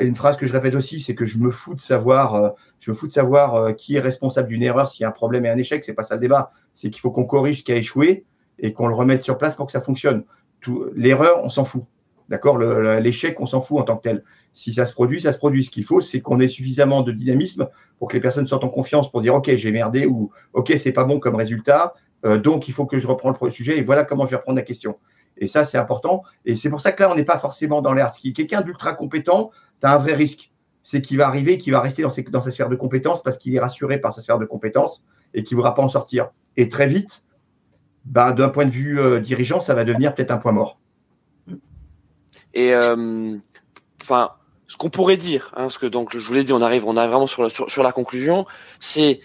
une 0.00 0.14
phrase 0.14 0.36
que 0.36 0.46
je 0.46 0.52
répète 0.52 0.74
aussi, 0.74 1.00
c'est 1.00 1.14
que 1.14 1.24
je 1.24 1.38
me 1.38 1.50
fous 1.50 1.74
de 1.74 1.80
savoir, 1.80 2.34
euh, 2.34 2.50
euh, 2.88 3.72
qui 3.72 3.96
est 3.96 4.00
responsable 4.00 4.48
d'une 4.48 4.62
erreur, 4.62 4.86
s'il 4.86 5.02
y 5.02 5.06
a 5.06 5.08
un 5.08 5.12
problème 5.12 5.46
et 5.46 5.48
un 5.48 5.56
échec. 5.56 5.82
C'est 5.82 5.94
pas 5.94 6.02
ça 6.02 6.16
le 6.16 6.20
débat. 6.20 6.52
C'est 6.74 6.90
qu'il 6.90 7.00
faut 7.00 7.10
qu'on 7.10 7.24
corrige 7.24 7.60
ce 7.60 7.64
qui 7.64 7.72
a 7.72 7.76
échoué 7.76 8.26
et 8.58 8.74
qu'on 8.74 8.86
le 8.86 8.94
remette 8.94 9.22
sur 9.22 9.38
place 9.38 9.54
pour 9.56 9.64
que 9.64 9.72
ça 9.72 9.80
fonctionne. 9.80 10.24
L'erreur, 10.94 11.42
on 11.42 11.48
s'en 11.48 11.64
fout. 11.64 11.84
D'accord? 12.28 12.58
L'échec, 12.58 13.40
on 13.40 13.46
s'en 13.46 13.62
fout 13.62 13.78
en 13.78 13.82
tant 13.82 13.96
que 13.96 14.02
tel. 14.02 14.24
Si 14.52 14.74
ça 14.74 14.84
se 14.84 14.92
produit, 14.92 15.22
ça 15.22 15.32
se 15.32 15.38
produit. 15.38 15.64
Ce 15.64 15.70
qu'il 15.70 15.84
faut, 15.84 16.02
c'est 16.02 16.20
qu'on 16.20 16.38
ait 16.38 16.48
suffisamment 16.48 17.00
de 17.00 17.12
dynamisme 17.12 17.68
pour 17.98 18.08
que 18.08 18.14
les 18.14 18.20
personnes 18.20 18.46
soient 18.46 18.62
en 18.62 18.68
confiance 18.68 19.10
pour 19.10 19.22
dire 19.22 19.34
OK, 19.34 19.50
j'ai 19.56 19.72
merdé 19.72 20.04
ou 20.04 20.30
OK, 20.52 20.72
c'est 20.76 20.92
pas 20.92 21.04
bon 21.04 21.18
comme 21.18 21.34
résultat. 21.34 21.94
Euh, 22.24 22.38
donc, 22.38 22.68
il 22.68 22.74
faut 22.74 22.86
que 22.86 22.98
je 22.98 23.06
reprenne 23.06 23.34
le 23.40 23.50
sujet 23.50 23.78
et 23.78 23.82
voilà 23.82 24.04
comment 24.04 24.26
je 24.26 24.30
vais 24.30 24.36
reprendre 24.36 24.56
la 24.56 24.64
question. 24.64 24.98
Et 25.38 25.46
ça, 25.46 25.64
c'est 25.64 25.78
important. 25.78 26.22
Et 26.44 26.56
c'est 26.56 26.70
pour 26.70 26.80
ça 26.80 26.92
que 26.92 27.02
là, 27.02 27.10
on 27.10 27.14
n'est 27.14 27.24
pas 27.24 27.38
forcément 27.38 27.80
dans 27.80 27.92
l'air. 27.92 28.12
Quelqu'un 28.34 28.60
d'ultra 28.60 28.92
compétent, 28.92 29.50
tu 29.80 29.86
as 29.86 29.94
un 29.94 29.98
vrai 29.98 30.14
risque. 30.14 30.50
C'est 30.82 31.00
qu'il 31.00 31.18
va 31.18 31.26
arriver, 31.26 31.58
qu'il 31.58 31.72
va 31.72 31.80
rester 31.80 32.02
dans, 32.02 32.10
dans, 32.30 32.42
sa 32.42 32.50
sphère 32.50 32.68
de 32.68 32.76
compétences 32.76 33.22
parce 33.22 33.38
qu'il 33.38 33.54
est 33.54 33.60
rassuré 33.60 33.98
par 33.98 34.12
sa 34.12 34.22
sphère 34.22 34.38
de 34.38 34.44
compétences 34.44 35.04
et 35.34 35.44
qu'il 35.44 35.56
ne 35.56 35.60
voudra 35.60 35.74
pas 35.74 35.82
en 35.82 35.88
sortir. 35.88 36.30
Et 36.56 36.68
très 36.68 36.86
vite, 36.86 37.24
bah, 38.04 38.32
d'un 38.32 38.48
point 38.48 38.64
de 38.64 38.70
vue 38.70 38.98
euh, 38.98 39.20
dirigeant, 39.20 39.60
ça 39.60 39.74
va 39.74 39.84
devenir 39.84 40.14
peut-être 40.14 40.30
un 40.30 40.38
point 40.38 40.52
mort. 40.52 40.78
Et 42.54 42.74
euh, 42.74 43.36
enfin, 44.00 44.32
ce 44.66 44.76
qu'on 44.76 44.90
pourrait 44.90 45.16
dire, 45.16 45.52
hein, 45.56 45.68
que 45.80 45.86
donc 45.86 46.16
je 46.16 46.26
vous 46.26 46.34
l'ai 46.34 46.44
dit, 46.44 46.52
on 46.52 46.62
arrive, 46.62 46.86
on 46.86 46.96
arrive 46.96 47.10
vraiment 47.10 47.26
sur, 47.26 47.50
sur, 47.50 47.70
sur 47.70 47.82
la 47.82 47.92
conclusion, 47.92 48.46
c'est 48.80 49.20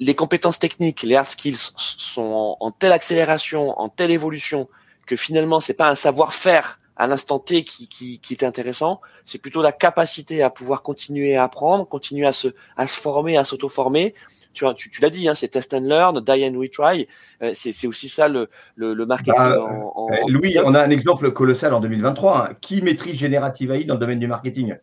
les 0.00 0.14
compétences 0.14 0.58
techniques, 0.58 1.02
les 1.02 1.16
hard 1.16 1.28
skills 1.28 1.58
sont 1.76 2.56
en, 2.60 2.70
telle 2.70 2.92
accélération, 2.92 3.78
en 3.78 3.88
telle 3.88 4.10
évolution 4.10 4.68
que 5.06 5.16
finalement 5.16 5.60
c'est 5.60 5.74
pas 5.74 5.88
un 5.88 5.94
savoir-faire 5.94 6.80
à 6.96 7.06
l'instant 7.06 7.38
T 7.38 7.64
qui, 7.64 7.88
qui, 7.88 8.20
qui 8.20 8.34
est 8.34 8.44
intéressant, 8.44 9.00
c'est 9.24 9.38
plutôt 9.38 9.62
la 9.62 9.72
capacité 9.72 10.42
à 10.42 10.50
pouvoir 10.50 10.82
continuer 10.82 11.36
à 11.36 11.44
apprendre, 11.44 11.88
continuer 11.88 12.26
à 12.26 12.32
se, 12.32 12.48
à 12.76 12.86
se 12.86 12.96
former, 12.98 13.36
à 13.36 13.44
s'auto-former. 13.44 14.14
Tu, 14.52 14.64
tu, 14.76 14.88
tu 14.90 15.02
l'as 15.02 15.10
dit, 15.10 15.28
hein, 15.28 15.34
c'est 15.34 15.48
test 15.48 15.74
and 15.74 15.80
learn, 15.80 16.20
die 16.20 16.46
and 16.46 16.56
retry. 16.58 17.08
Euh, 17.42 17.50
c'est 17.54 17.88
aussi 17.88 18.08
ça 18.08 18.28
le, 18.28 18.48
le, 18.76 18.94
le 18.94 19.06
marketing. 19.06 19.34
Bah, 19.36 19.60
en, 19.60 19.92
en, 19.96 20.28
Louis, 20.28 20.56
on 20.64 20.74
a 20.74 20.82
un 20.84 20.90
exemple 20.90 21.32
colossal 21.32 21.74
en 21.74 21.80
2023. 21.80 22.38
Hein. 22.50 22.54
Qui 22.60 22.80
maîtrise 22.80 23.18
Generative 23.18 23.72
AI 23.72 23.84
dans 23.84 23.94
le 23.94 24.00
domaine 24.00 24.20
du 24.20 24.28
marketing? 24.28 24.76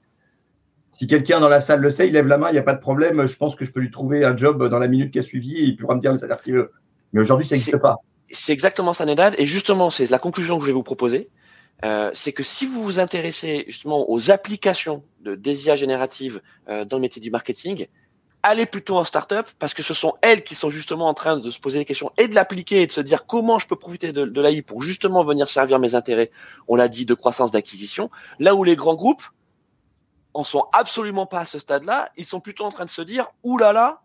Si 0.91 1.07
quelqu'un 1.07 1.39
dans 1.39 1.49
la 1.49 1.61
salle 1.61 1.79
le 1.79 1.89
sait, 1.89 2.07
il 2.07 2.13
lève 2.13 2.27
la 2.27 2.37
main, 2.37 2.49
il 2.49 2.53
n'y 2.53 2.59
a 2.59 2.63
pas 2.63 2.73
de 2.73 2.81
problème. 2.81 3.25
Je 3.25 3.37
pense 3.37 3.55
que 3.55 3.65
je 3.65 3.71
peux 3.71 3.79
lui 3.79 3.91
trouver 3.91 4.25
un 4.25 4.35
job 4.35 4.67
dans 4.67 4.79
la 4.79 4.87
minute 4.87 5.11
qui 5.11 5.19
a 5.19 5.21
suivi 5.21 5.57
et 5.57 5.63
il 5.63 5.77
pourra 5.77 5.95
me 5.95 6.01
dire 6.01 6.11
le 6.11 6.17
salaire 6.17 6.41
qu'il 6.41 6.53
veut. 6.53 6.71
Mais 7.13 7.21
aujourd'hui, 7.21 7.47
ça 7.47 7.55
n'existe 7.55 7.77
pas. 7.77 7.97
C'est 8.31 8.53
exactement 8.53 8.93
ça, 8.93 9.05
Nedad. 9.05 9.35
Et 9.37 9.45
justement, 9.45 9.89
c'est 9.89 10.09
la 10.09 10.19
conclusion 10.19 10.57
que 10.57 10.63
je 10.63 10.67
vais 10.67 10.73
vous 10.73 10.83
proposer. 10.83 11.29
Euh, 11.83 12.11
c'est 12.13 12.31
que 12.31 12.43
si 12.43 12.65
vous 12.65 12.83
vous 12.83 12.99
intéressez 12.99 13.65
justement 13.67 14.09
aux 14.09 14.29
applications 14.29 15.03
de 15.21 15.35
DESIA 15.35 15.75
générative 15.75 16.41
euh, 16.69 16.85
dans 16.85 16.97
le 16.97 17.01
métier 17.01 17.21
du 17.21 17.31
marketing, 17.31 17.87
allez 18.43 18.65
plutôt 18.65 18.97
en 18.97 19.03
startup 19.03 19.47
parce 19.57 19.73
que 19.73 19.81
ce 19.81 19.93
sont 19.93 20.13
elles 20.21 20.43
qui 20.43 20.55
sont 20.55 20.69
justement 20.69 21.07
en 21.07 21.13
train 21.13 21.39
de 21.39 21.49
se 21.49 21.59
poser 21.59 21.79
des 21.79 21.85
questions 21.85 22.11
et 22.17 22.27
de 22.27 22.35
l'appliquer 22.35 22.83
et 22.83 22.87
de 22.87 22.91
se 22.91 23.01
dire 23.01 23.25
comment 23.25 23.57
je 23.57 23.67
peux 23.67 23.75
profiter 23.75 24.11
de, 24.11 24.25
de 24.25 24.41
l'AI 24.41 24.61
pour 24.61 24.81
justement 24.81 25.23
venir 25.23 25.47
servir 25.47 25.79
mes 25.79 25.95
intérêts, 25.95 26.29
on 26.67 26.75
l'a 26.75 26.87
dit, 26.87 27.05
de 27.05 27.13
croissance 27.15 27.51
d'acquisition. 27.51 28.11
Là 28.39 28.53
où 28.53 28.63
les 28.63 28.75
grands 28.75 28.95
groupes, 28.95 29.23
en 30.33 30.43
sont 30.43 30.65
absolument 30.73 31.25
pas 31.25 31.39
à 31.39 31.45
ce 31.45 31.59
stade-là. 31.59 32.09
Ils 32.17 32.25
sont 32.25 32.39
plutôt 32.39 32.65
en 32.65 32.71
train 32.71 32.85
de 32.85 32.89
se 32.89 33.01
dire, 33.01 33.27
oulala. 33.43 33.73
Là 33.73 33.81
là, 33.81 34.01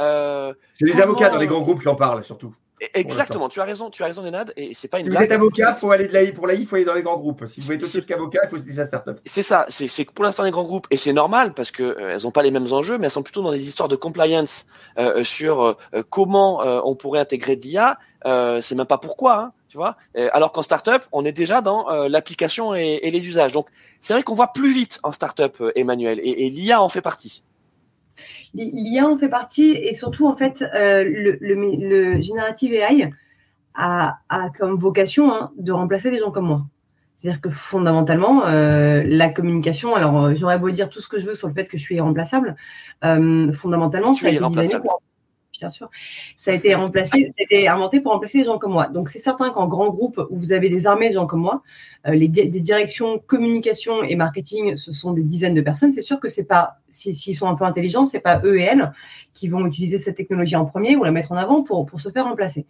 euh, 0.00 0.54
c'est 0.72 0.86
les 0.86 1.00
avocats 1.00 1.30
dans 1.30 1.38
les 1.38 1.46
grands 1.46 1.62
groupes 1.62 1.82
qui 1.82 1.88
en 1.88 1.96
parlent 1.96 2.24
surtout. 2.24 2.54
Exactement, 2.94 3.48
tu 3.48 3.60
as 3.60 3.64
raison, 3.64 3.90
tu 3.90 4.04
as 4.04 4.06
raison, 4.06 4.22
Nenad, 4.22 4.52
et 4.56 4.72
c'est 4.72 4.86
pas 4.86 5.00
une. 5.00 5.06
Si 5.06 5.10
vous 5.10 5.16
êtes 5.16 5.32
avocat, 5.32 5.74
faut 5.74 5.90
aller 5.90 6.06
de 6.06 6.12
l'AI 6.12 6.30
pour 6.30 6.46
l'AI, 6.46 6.60
il 6.60 6.66
faut 6.66 6.76
aller 6.76 6.84
dans 6.84 6.94
les 6.94 7.02
grands 7.02 7.16
groupes. 7.16 7.44
Si 7.46 7.60
vous 7.60 7.72
êtes 7.72 7.82
autre 7.82 8.06
qu'avocat, 8.06 8.42
il 8.44 8.50
faut 8.50 8.56
utiliser 8.56 8.82
la 8.82 8.86
startup. 8.86 9.18
C'est 9.24 9.42
ça, 9.42 9.66
c'est 9.68 10.04
que 10.04 10.12
pour 10.12 10.24
l'instant 10.24 10.44
les 10.44 10.52
grands 10.52 10.62
groupes, 10.62 10.86
et 10.92 10.96
c'est 10.96 11.12
normal 11.12 11.54
parce 11.54 11.72
que 11.72 11.82
euh, 11.82 12.14
elles 12.14 12.24
ont 12.24 12.30
pas 12.30 12.44
les 12.44 12.52
mêmes 12.52 12.72
enjeux, 12.72 12.96
mais 12.96 13.06
elles 13.06 13.10
sont 13.10 13.24
plutôt 13.24 13.42
dans 13.42 13.50
des 13.50 13.66
histoires 13.66 13.88
de 13.88 13.96
compliance 13.96 14.64
euh, 14.96 15.24
sur 15.24 15.76
comment 16.08 16.60
on 16.88 16.94
pourrait 16.94 17.18
intégrer 17.18 17.56
de 17.56 17.62
l'IA. 17.62 17.98
c'est 18.24 18.76
même 18.76 18.86
pas 18.86 18.98
pourquoi, 18.98 19.38
hein, 19.40 19.52
tu 19.68 19.76
vois? 19.76 19.96
alors 20.32 20.52
qu'en 20.52 20.62
startup, 20.62 21.02
on 21.12 21.24
est 21.24 21.32
déjà 21.32 21.60
dans 21.60 21.88
l'application 22.08 22.74
et, 22.74 23.00
et, 23.02 23.10
les 23.10 23.28
usages. 23.28 23.52
Donc 23.52 23.68
c'est 24.00 24.14
vrai 24.14 24.22
qu'on 24.22 24.34
voit 24.34 24.52
plus 24.52 24.72
vite 24.72 24.98
en 25.02 25.12
startup, 25.12 25.62
Emmanuel, 25.76 26.20
et, 26.22 26.46
et 26.46 26.50
l'IA 26.50 26.82
en 26.82 26.88
fait 26.88 27.02
partie. 27.02 27.42
L'IA 28.54 29.06
en 29.06 29.16
fait 29.16 29.28
partie 29.28 29.72
et 29.72 29.94
surtout, 29.94 30.26
en 30.26 30.36
fait, 30.36 30.64
euh, 30.74 31.04
le, 31.04 31.38
le, 31.40 32.20
Generative 32.20 32.72
AI 32.72 33.10
a, 33.74 34.18
comme 34.58 34.76
vocation 34.76 35.32
hein, 35.32 35.52
de 35.58 35.72
remplacer 35.72 36.10
des 36.10 36.18
gens 36.18 36.30
comme 36.30 36.46
moi. 36.46 36.62
C'est-à-dire 37.16 37.40
que 37.40 37.50
fondamentalement, 37.50 38.46
euh, 38.46 39.02
la 39.04 39.28
communication, 39.28 39.94
alors 39.94 40.24
euh, 40.24 40.34
j'aurais 40.34 40.58
beau 40.58 40.70
dire 40.70 40.88
tout 40.88 41.00
ce 41.00 41.08
que 41.08 41.18
je 41.18 41.26
veux 41.26 41.34
sur 41.34 41.48
le 41.48 41.54
fait 41.54 41.64
que 41.64 41.76
je 41.76 41.82
suis 41.82 41.96
irremplaçable, 41.96 42.56
fondamentalement, 43.02 44.12
tu 44.12 44.26
es 44.26 44.34
irremplaçable. 44.34 44.88
Bien 45.58 45.70
sûr. 45.70 45.90
Ça 46.36 46.52
a 46.52 46.54
été 46.54 46.74
remplacé, 46.74 47.28
ça 47.36 47.72
inventé 47.72 48.00
pour 48.00 48.12
remplacer 48.12 48.38
les 48.38 48.44
gens 48.44 48.58
comme 48.58 48.72
moi. 48.72 48.86
Donc 48.86 49.08
c'est 49.08 49.18
certain 49.18 49.50
qu'en 49.50 49.66
grand 49.66 49.90
groupe 49.90 50.20
où 50.30 50.36
vous 50.36 50.52
avez 50.52 50.68
des 50.68 50.86
armées 50.86 51.08
de 51.08 51.14
gens 51.14 51.26
comme 51.26 51.40
moi, 51.40 51.62
euh, 52.06 52.12
les 52.12 52.28
des 52.28 52.60
directions 52.60 53.18
communication 53.18 54.02
et 54.02 54.16
marketing, 54.16 54.76
ce 54.76 54.92
sont 54.92 55.12
des 55.12 55.22
dizaines 55.22 55.54
de 55.54 55.60
personnes. 55.60 55.92
C'est 55.92 56.02
sûr 56.02 56.20
que 56.20 56.28
c'est 56.28 56.44
pas 56.44 56.78
s'ils 56.90 57.36
sont 57.36 57.48
un 57.48 57.54
peu 57.54 57.64
intelligents, 57.64 58.06
c'est 58.06 58.20
pas 58.20 58.40
eux 58.44 58.58
et 58.58 58.62
elles 58.62 58.92
qui 59.34 59.48
vont 59.48 59.66
utiliser 59.66 59.98
cette 59.98 60.16
technologie 60.16 60.56
en 60.56 60.64
premier 60.64 60.96
ou 60.96 61.04
la 61.04 61.10
mettre 61.10 61.32
en 61.32 61.36
avant 61.36 61.62
pour 61.62 62.00
se 62.00 62.10
faire 62.10 62.24
remplacer. 62.24 62.66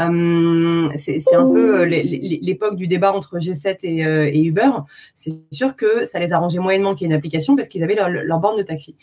Euh, 0.00 0.88
c'est 0.96 1.34
un 1.34 1.46
peu 1.46 1.80
euh, 1.80 1.84
l'époque 1.84 2.76
du 2.76 2.86
débat 2.86 3.12
entre 3.12 3.38
G7 3.38 3.78
et, 3.82 4.06
euh, 4.06 4.30
et 4.32 4.42
Uber. 4.42 4.70
C'est 5.14 5.32
sûr 5.52 5.76
que 5.76 6.06
ça 6.06 6.18
les 6.18 6.32
arrangeait 6.32 6.58
moyennement 6.58 6.94
qu'il 6.94 7.06
y 7.06 7.10
ait 7.10 7.12
une 7.12 7.18
application 7.18 7.56
parce 7.56 7.68
qu'ils 7.68 7.82
avaient 7.82 7.94
leur, 7.94 8.40
borne 8.40 8.56
de 8.56 8.62
taxi. 8.62 8.96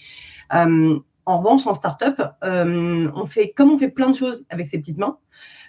Euh, 0.53 0.97
en 1.29 1.37
revanche, 1.37 1.67
en 1.67 1.75
startup, 1.75 2.19
euh, 2.43 3.07
on 3.13 3.27
fait 3.27 3.49
comme 3.49 3.69
on 3.69 3.77
fait 3.77 3.89
plein 3.89 4.09
de 4.09 4.15
choses 4.15 4.45
avec 4.49 4.67
ses 4.67 4.79
petites 4.79 4.97
mains, 4.97 5.19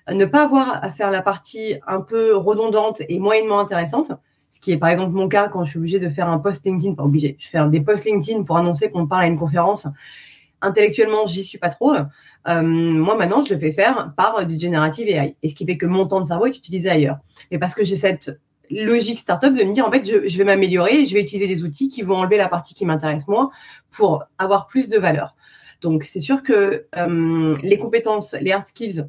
ne 0.09 0.25
pas 0.25 0.45
avoir 0.45 0.83
à 0.83 0.91
faire 0.91 1.11
la 1.11 1.21
partie 1.21 1.75
un 1.87 2.01
peu 2.01 2.35
redondante 2.35 3.03
et 3.11 3.19
moyennement 3.19 3.61
intéressante, 3.61 4.11
ce 4.49 4.59
qui 4.59 4.73
est 4.73 4.79
par 4.79 4.89
exemple 4.89 5.13
mon 5.13 5.29
cas 5.29 5.49
quand 5.49 5.65
je 5.65 5.71
suis 5.71 5.79
obligée 5.79 6.01
de 6.01 6.09
faire 6.09 6.31
un 6.31 6.39
post 6.39 6.65
LinkedIn, 6.65 6.95
pas 6.95 7.03
obligé, 7.03 7.37
je 7.39 7.49
fais 7.51 7.59
des 7.69 7.83
posts 7.83 8.07
LinkedIn 8.07 8.43
pour 8.45 8.57
annoncer 8.57 8.91
qu'on 8.91 9.07
parle 9.07 9.25
à 9.25 9.27
une 9.27 9.39
conférence. 9.39 9.87
Intellectuellement, 10.63 11.27
j'y 11.27 11.45
suis 11.45 11.59
pas 11.59 11.69
trop. 11.69 11.93
Euh, 11.93 12.63
moi 12.63 13.15
maintenant, 13.17 13.43
je 13.43 13.53
le 13.53 13.61
fais 13.61 13.73
faire 13.73 14.15
par 14.17 14.47
du 14.47 14.59
générative 14.59 15.09
AI, 15.09 15.37
et 15.43 15.51
ce 15.51 15.55
qui 15.55 15.67
fait 15.67 15.77
que 15.77 15.87
mon 15.87 16.07
temps 16.07 16.23
de 16.23 16.27
cerveau 16.27 16.47
est 16.47 16.57
utilisé 16.57 16.89
ailleurs. 16.89 17.19
Mais 17.51 17.59
parce 17.59 17.75
que 17.75 17.85
j'ai 17.85 17.97
cette 17.97 18.41
logique 18.71 19.19
startup 19.19 19.55
de 19.55 19.63
me 19.65 19.75
dire 19.75 19.87
en 19.87 19.91
fait 19.91 20.07
je, 20.07 20.27
je 20.27 20.39
vais 20.39 20.45
m'améliorer, 20.45 21.05
je 21.05 21.13
vais 21.15 21.21
utiliser 21.21 21.49
des 21.49 21.65
outils 21.65 21.89
qui 21.89 22.01
vont 22.01 22.17
enlever 22.17 22.39
la 22.39 22.49
partie 22.49 22.73
qui 22.73 22.87
m'intéresse 22.87 23.29
moi 23.29 23.51
pour 23.91 24.25
avoir 24.39 24.67
plus 24.67 24.89
de 24.89 24.99
valeur. 24.99 25.35
Donc, 25.81 26.05
c'est 26.05 26.21
sûr 26.21 26.43
que 26.43 26.87
euh, 26.97 27.57
les 27.63 27.79
compétences, 27.79 28.35
les 28.41 28.53
hard 28.53 28.65
skills, 28.65 29.07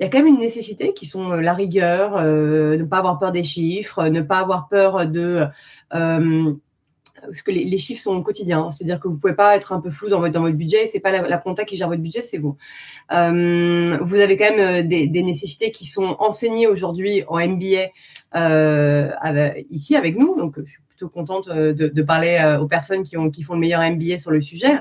il 0.00 0.04
y 0.04 0.06
a 0.06 0.10
quand 0.10 0.18
même 0.18 0.26
une 0.26 0.40
nécessité 0.40 0.94
qui 0.94 1.06
sont 1.06 1.32
euh, 1.32 1.40
la 1.40 1.54
rigueur, 1.54 2.16
euh, 2.16 2.76
ne 2.76 2.84
pas 2.84 2.98
avoir 2.98 3.18
peur 3.18 3.32
des 3.32 3.44
chiffres, 3.44 4.04
ne 4.08 4.20
pas 4.20 4.38
avoir 4.38 4.68
peur 4.68 5.06
de 5.06 5.46
parce 5.90 7.42
que 7.42 7.52
les, 7.52 7.78
chiffres 7.78 8.02
sont 8.02 8.20
quotidiens, 8.20 8.72
c'est-à-dire 8.72 8.98
que 8.98 9.06
vous 9.06 9.16
pouvez 9.16 9.34
pas 9.34 9.54
être 9.54 9.72
un 9.72 9.80
peu 9.80 9.90
flou 9.90 10.08
dans 10.08 10.18
votre, 10.18 10.40
budget, 10.50 10.88
c'est 10.88 10.98
pas 10.98 11.12
la, 11.12 11.28
la 11.28 11.64
qui 11.64 11.76
gère 11.76 11.86
votre 11.86 12.02
budget, 12.02 12.20
c'est 12.20 12.38
vous. 12.38 12.56
Vous 13.10 13.16
avez 13.16 14.36
quand 14.36 14.56
même 14.56 14.88
des, 14.88 15.22
nécessités 15.22 15.70
qui 15.70 15.86
sont 15.86 16.16
enseignées 16.18 16.66
aujourd'hui 16.66 17.22
en 17.28 17.38
MBA 17.38 17.90
ici 19.70 19.94
avec 19.94 20.18
nous, 20.18 20.36
donc 20.36 20.58
contente 21.08 21.48
euh, 21.48 21.72
de, 21.72 22.02
parler 22.02 22.38
euh, 22.40 22.60
aux 22.60 22.66
personnes 22.66 23.02
qui, 23.02 23.16
ont, 23.16 23.30
qui 23.30 23.42
font 23.42 23.54
le 23.54 23.60
meilleur 23.60 23.80
MBA 23.80 24.18
sur 24.18 24.30
le 24.30 24.40
sujet. 24.40 24.80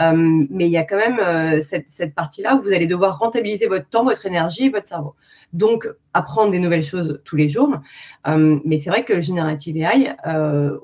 Euh, 0.00 0.46
mais 0.50 0.66
il 0.66 0.72
y 0.72 0.76
a 0.76 0.84
quand 0.84 0.96
même 0.96 1.62
cette, 1.62 2.14
partie-là 2.14 2.56
où 2.56 2.60
vous 2.60 2.72
allez 2.72 2.86
devoir 2.86 3.18
rentabiliser 3.18 3.66
votre 3.66 3.88
temps, 3.88 4.04
votre 4.04 4.26
énergie 4.26 4.66
et 4.66 4.70
votre 4.70 4.86
cerveau. 4.86 5.14
Donc, 5.52 5.88
apprendre 6.14 6.50
des 6.50 6.58
nouvelles 6.58 6.84
choses 6.84 7.20
tous 7.24 7.36
les 7.36 7.48
jours. 7.48 7.78
mais 8.26 8.76
c'est 8.76 8.90
vrai 8.90 9.04
que 9.04 9.14
le 9.14 9.20
Generative 9.20 9.76
AI, 9.76 10.14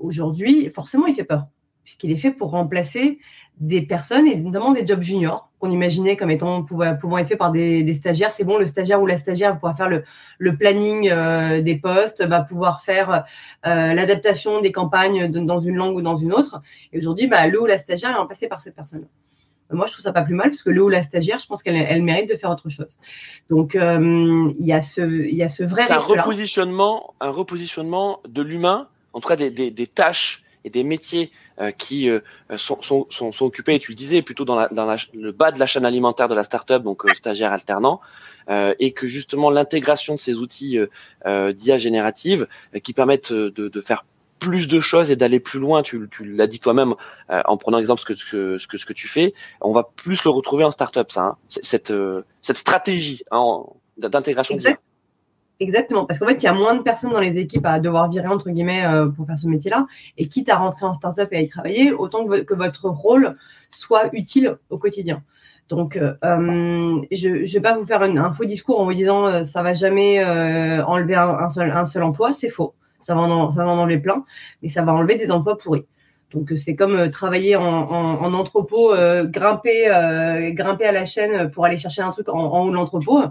aujourd'hui, 0.00 0.70
forcément, 0.74 1.06
il 1.06 1.14
fait 1.14 1.24
peur, 1.24 1.46
puisqu'il 1.84 2.10
est 2.12 2.16
fait 2.16 2.30
pour 2.30 2.50
remplacer 2.50 3.18
des 3.58 3.82
personnes 3.82 4.26
et 4.26 4.36
notamment 4.36 4.72
des 4.72 4.86
jobs 4.86 5.02
juniors 5.02 5.48
qu'on 5.58 5.70
imaginait 5.70 6.16
comme 6.16 6.30
étant 6.30 6.62
pouvant, 6.62 6.96
pouvant 6.96 7.18
être 7.18 7.28
faits 7.28 7.38
par 7.38 7.52
des, 7.52 7.94
stagiaires. 7.94 8.32
C'est 8.32 8.44
bon, 8.44 8.58
le 8.58 8.66
stagiaire 8.66 9.00
ou 9.00 9.06
la 9.06 9.16
stagiaire 9.16 9.50
va 9.50 9.56
pouvoir 9.56 9.76
faire 9.76 9.88
le, 9.88 10.04
le 10.38 10.56
planning 10.56 11.08
euh, 11.10 11.62
des 11.62 11.76
postes, 11.76 12.22
va 12.22 12.42
pouvoir 12.42 12.82
faire 12.82 13.24
euh, 13.66 13.94
l'adaptation 13.94 14.60
des 14.60 14.72
campagnes 14.72 15.28
dans 15.28 15.60
une 15.60 15.76
langue 15.76 15.96
ou 15.96 16.02
dans 16.02 16.16
une 16.16 16.32
autre. 16.32 16.60
Et 16.92 16.98
aujourd'hui, 16.98 17.26
bah, 17.26 17.46
le 17.46 17.60
ou 17.60 17.66
la 17.66 17.78
stagiaire 17.78 18.10
est 18.10 18.14
remplacé 18.14 18.48
par 18.48 18.60
cette 18.60 18.74
personne. 18.74 19.06
Moi, 19.70 19.86
je 19.86 19.92
trouve 19.92 20.02
ça 20.02 20.12
pas 20.12 20.22
plus 20.22 20.34
mal 20.34 20.50
parce 20.50 20.62
que 20.62 20.70
le 20.70 20.82
ou 20.82 20.88
la 20.88 21.02
stagiaire, 21.02 21.38
je 21.38 21.46
pense 21.46 21.62
qu'elle 21.62 21.76
elle 21.76 22.02
mérite 22.02 22.28
de 22.28 22.36
faire 22.36 22.50
autre 22.50 22.68
chose. 22.68 22.98
Donc, 23.48 23.74
euh, 23.74 24.52
il 24.58 24.66
y 24.66 24.72
a 24.72 24.82
ce, 24.82 25.00
il 25.00 25.34
y 25.34 25.42
a 25.42 25.48
ce 25.48 25.64
vrai. 25.64 25.84
C'est 25.86 25.94
un 25.94 25.98
repositionnement, 25.98 27.14
un 27.20 27.30
repositionnement 27.30 28.20
de 28.28 28.42
l'humain, 28.42 28.88
en 29.14 29.20
tout 29.20 29.28
cas 29.28 29.36
des, 29.36 29.50
des, 29.50 29.70
des 29.70 29.86
tâches 29.86 30.43
et 30.64 30.70
des 30.70 30.82
métiers 30.82 31.30
euh, 31.60 31.70
qui 31.70 32.08
euh, 32.08 32.20
sont, 32.56 32.80
sont, 32.82 33.06
sont, 33.10 33.32
sont, 33.32 33.44
occupés, 33.44 33.74
et 33.74 33.78
tu 33.78 33.92
le 33.92 33.96
disais, 33.96 34.22
plutôt 34.22 34.44
dans, 34.44 34.56
la, 34.56 34.68
dans 34.68 34.86
la, 34.86 34.96
le 35.12 35.32
bas 35.32 35.52
de 35.52 35.58
la 35.58 35.66
chaîne 35.66 35.84
alimentaire 35.84 36.28
de 36.28 36.34
la 36.34 36.44
startup, 36.44 36.82
donc 36.82 37.04
euh, 37.04 37.14
stagiaire 37.14 37.52
alternant, 37.52 38.00
et 38.78 38.92
que 38.92 39.06
justement 39.06 39.48
l'intégration 39.48 40.16
de 40.16 40.20
ces 40.20 40.36
outils 40.36 40.78
d'IA 41.24 41.78
générative 41.78 42.46
qui 42.82 42.92
permettent 42.92 43.32
de, 43.32 43.48
de 43.48 43.80
faire 43.80 44.04
plus 44.38 44.68
de 44.68 44.80
choses 44.80 45.10
et 45.10 45.16
d'aller 45.16 45.40
plus 45.40 45.58
loin. 45.58 45.82
Tu, 45.82 46.06
tu 46.10 46.26
l'as 46.26 46.46
dit 46.46 46.60
toi-même 46.60 46.94
en 47.30 47.56
prenant 47.56 47.78
exemple 47.78 48.02
ce 48.02 48.04
que, 48.04 48.58
ce 48.58 48.66
que, 48.66 48.76
ce 48.76 48.84
que 48.84 48.92
tu 48.92 49.08
fais. 49.08 49.32
On 49.62 49.72
va 49.72 49.84
plus 49.96 50.24
le 50.24 50.30
retrouver 50.30 50.64
en 50.64 50.70
startup, 50.70 51.10
ça, 51.10 51.22
hein, 51.22 51.36
cette 51.48 51.94
cette 52.42 52.58
stratégie 52.58 53.24
hein, 53.30 53.62
d'intégration. 53.96 54.58
Exactement, 55.64 56.04
parce 56.04 56.18
qu'en 56.18 56.26
fait, 56.26 56.34
il 56.34 56.42
y 56.42 56.46
a 56.46 56.52
moins 56.52 56.74
de 56.74 56.82
personnes 56.82 57.12
dans 57.12 57.20
les 57.20 57.38
équipes 57.38 57.64
à 57.64 57.80
devoir 57.80 58.10
virer, 58.10 58.26
entre 58.26 58.50
guillemets, 58.50 58.84
euh, 58.84 59.06
pour 59.06 59.26
faire 59.26 59.38
ce 59.38 59.46
métier-là. 59.46 59.86
Et 60.18 60.28
quitte 60.28 60.50
à 60.50 60.56
rentrer 60.56 60.84
en 60.84 60.92
startup 60.92 61.26
et 61.32 61.36
à 61.38 61.40
y 61.40 61.48
travailler, 61.48 61.90
autant 61.90 62.26
que, 62.26 62.54
votre 62.54 62.90
rôle 62.90 63.32
soit 63.70 64.14
utile 64.14 64.58
au 64.68 64.76
quotidien. 64.76 65.22
Donc, 65.70 65.96
euh, 65.96 66.12
euh 66.22 67.00
je 67.10 67.28
ne 67.30 67.46
vais 67.46 67.60
pas 67.62 67.78
vous 67.78 67.86
faire 67.86 68.02
un, 68.02 68.32
faux 68.34 68.44
discours 68.44 68.78
en 68.78 68.84
vous 68.84 68.92
disant 68.92 69.26
euh, 69.26 69.44
ça 69.44 69.62
va 69.62 69.72
jamais 69.72 70.22
enlever 70.22 71.14
un, 71.14 71.48
seul, 71.48 72.02
emploi. 72.02 72.34
C'est 72.34 72.50
faux. 72.50 72.74
Ça 73.00 73.14
va, 73.14 73.22
ça 73.54 73.64
va 73.64 73.70
en 73.70 73.78
enlever 73.78 73.98
plein, 73.98 74.22
mais 74.62 74.68
ça 74.68 74.82
va 74.82 74.92
enlever 74.92 75.14
des 75.14 75.30
emplois 75.30 75.56
pourris. 75.56 75.86
Donc 76.34 76.52
euh, 76.52 76.56
c'est 76.56 76.74
comme 76.74 76.96
euh, 76.96 77.08
travailler 77.08 77.56
en, 77.56 77.62
en, 77.64 78.34
entrepôt, 78.34 78.92
euh, 78.92 79.24
grimper, 79.24 79.84
grimper 80.52 80.84
à 80.84 80.92
la 80.92 81.04
chaîne 81.04 81.50
pour 81.50 81.64
aller 81.64 81.78
chercher 81.78 82.02
un 82.02 82.10
truc 82.10 82.28
en, 82.28 82.62
haut 82.62 82.70
de 82.70 82.74
l'entrepôt. 82.74 83.22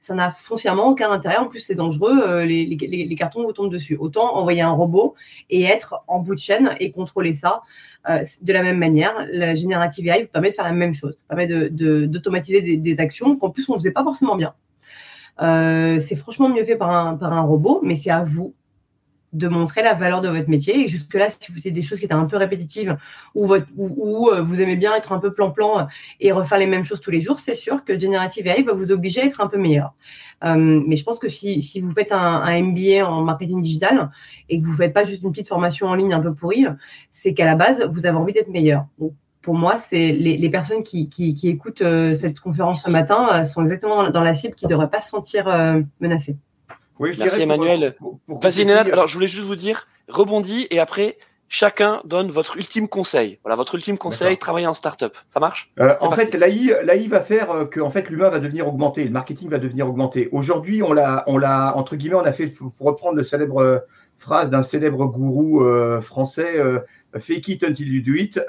Ça 0.00 0.14
n'a 0.14 0.32
foncièrement 0.32 0.88
aucun 0.88 1.10
intérêt. 1.10 1.36
En 1.36 1.46
plus, 1.46 1.60
c'est 1.60 1.74
dangereux. 1.74 2.42
Les, 2.42 3.14
cartons 3.16 3.44
vous 3.44 3.52
tombent 3.52 3.72
dessus. 3.72 3.96
Autant 3.96 4.36
envoyer 4.36 4.62
un 4.62 4.70
robot 4.70 5.14
et 5.50 5.62
être 5.62 6.02
en 6.08 6.20
bout 6.20 6.34
de 6.34 6.40
chaîne 6.40 6.74
et 6.80 6.90
contrôler 6.90 7.34
ça 7.34 7.62
de 8.08 8.52
la 8.52 8.62
même 8.62 8.78
manière. 8.78 9.14
La 9.30 9.54
générative 9.54 10.08
AI 10.08 10.22
vous 10.22 10.28
permet 10.28 10.50
de 10.50 10.54
faire 10.54 10.64
la 10.64 10.72
même 10.72 10.94
chose. 10.94 11.14
Ça 11.16 11.24
permet 11.28 11.46
d'automatiser 11.46 12.62
de, 12.62 12.66
des, 12.66 12.76
des, 12.76 13.00
actions 13.00 13.36
qu'en 13.36 13.50
plus 13.50 13.68
on 13.68 13.74
ne 13.74 13.78
faisait 13.78 13.92
pas 13.92 14.02
forcément 14.02 14.36
bien. 14.36 14.54
c'est 15.38 16.16
franchement 16.16 16.48
mieux 16.48 16.64
fait 16.64 16.76
par 16.76 16.90
un, 16.90 17.16
par 17.16 17.32
un 17.32 17.42
robot, 17.42 17.80
mais 17.84 17.94
c'est 17.94 18.10
à 18.10 18.24
vous 18.24 18.54
de 19.32 19.48
montrer 19.48 19.82
la 19.82 19.94
valeur 19.94 20.20
de 20.20 20.28
votre 20.28 20.48
métier. 20.48 20.84
Et 20.84 20.88
jusque-là, 20.88 21.28
si 21.30 21.52
vous 21.52 21.60
faites 21.60 21.72
des 21.72 21.82
choses 21.82 21.98
qui 21.98 22.04
étaient 22.04 22.14
un 22.14 22.26
peu 22.26 22.36
répétitives 22.36 22.96
ou, 23.34 23.54
ou, 23.76 24.28
euh, 24.28 24.42
vous 24.42 24.60
aimez 24.60 24.76
bien 24.76 24.94
être 24.94 25.12
un 25.12 25.18
peu 25.18 25.32
plan-plan 25.32 25.88
et 26.20 26.32
refaire 26.32 26.58
les 26.58 26.66
mêmes 26.66 26.84
choses 26.84 27.00
tous 27.00 27.10
les 27.10 27.20
jours, 27.20 27.40
c'est 27.40 27.54
sûr 27.54 27.84
que 27.84 27.98
Generative 27.98 28.46
AI 28.46 28.62
va 28.62 28.72
vous 28.72 28.92
obliger 28.92 29.22
à 29.22 29.24
être 29.24 29.40
un 29.40 29.48
peu 29.48 29.58
meilleur. 29.58 29.94
Euh, 30.44 30.82
mais 30.86 30.96
je 30.96 31.04
pense 31.04 31.18
que 31.18 31.28
si, 31.28 31.62
si 31.62 31.80
vous 31.80 31.92
faites 31.92 32.12
un, 32.12 32.62
MBA 32.62 33.06
en 33.06 33.22
marketing 33.22 33.62
digital 33.62 34.10
et 34.48 34.60
que 34.60 34.66
vous 34.66 34.72
ne 34.72 34.76
faites 34.76 34.92
pas 34.92 35.04
juste 35.04 35.22
une 35.22 35.30
petite 35.30 35.48
formation 35.48 35.86
en 35.86 35.94
ligne 35.94 36.12
un 36.12 36.20
peu 36.20 36.34
pourrie, 36.34 36.66
c'est 37.10 37.32
qu'à 37.32 37.46
la 37.46 37.54
base, 37.54 37.82
vous 37.90 38.06
avez 38.06 38.16
envie 38.16 38.32
d'être 38.32 38.48
meilleur. 38.48 38.86
Pour 39.40 39.54
moi, 39.54 39.78
c'est 39.78 40.12
les, 40.12 40.50
personnes 40.50 40.82
qui, 40.82 41.08
qui, 41.08 41.48
écoutent 41.48 41.82
euh, 41.82 42.16
cette 42.16 42.38
conférence 42.38 42.82
ce 42.84 42.90
matin 42.90 43.44
sont 43.44 43.62
exactement 43.62 44.10
dans 44.10 44.22
la 44.22 44.34
cible 44.34 44.54
qui 44.54 44.66
ne 44.66 44.70
devraient 44.70 44.90
pas 44.90 45.00
se 45.00 45.08
sentir 45.08 45.46
menacées. 46.00 46.36
Merci 47.18 47.42
Emmanuel. 47.42 47.96
Vas-y 48.28 48.70
Alors 48.70 49.06
je 49.06 49.14
voulais 49.14 49.28
juste 49.28 49.46
vous 49.46 49.56
dire, 49.56 49.86
rebondis 50.08 50.66
et 50.70 50.80
après 50.80 51.16
chacun 51.52 52.00
donne 52.06 52.30
votre 52.30 52.56
ultime 52.56 52.88
conseil. 52.88 53.38
Voilà, 53.44 53.56
votre 53.56 53.74
ultime 53.74 53.98
conseil, 53.98 54.38
travailler 54.38 54.66
en 54.66 54.72
startup. 54.74 55.14
Ça 55.32 55.38
marche? 55.38 55.70
Euh, 55.78 55.94
En 56.00 56.10
fait, 56.10 56.34
l'AI, 56.34 57.06
va 57.08 57.20
faire 57.20 57.50
euh, 57.50 57.64
que 57.66 57.78
en 57.78 57.90
fait 57.90 58.08
l'humain 58.08 58.30
va 58.30 58.40
devenir 58.40 58.66
augmenté, 58.66 59.04
le 59.04 59.10
marketing 59.10 59.50
va 59.50 59.58
devenir 59.58 59.86
augmenté. 59.86 60.30
Aujourd'hui, 60.32 60.82
on 60.82 60.94
l'a, 60.94 61.24
on 61.26 61.36
l'a 61.36 61.76
entre 61.76 61.94
guillemets, 61.94 62.16
on 62.16 62.24
a 62.24 62.32
fait 62.32 62.46
pour 62.46 62.72
reprendre 62.80 63.16
le 63.16 63.22
célèbre 63.22 63.60
euh, 63.60 63.78
phrase 64.22 64.50
d'un 64.50 64.62
célèbre 64.62 65.06
gourou 65.06 65.62
français, 66.00 66.54
fake 67.18 67.48
it 67.48 67.64
until 67.64 67.88
you 67.88 68.02
do 68.02 68.14
it. 68.14 68.40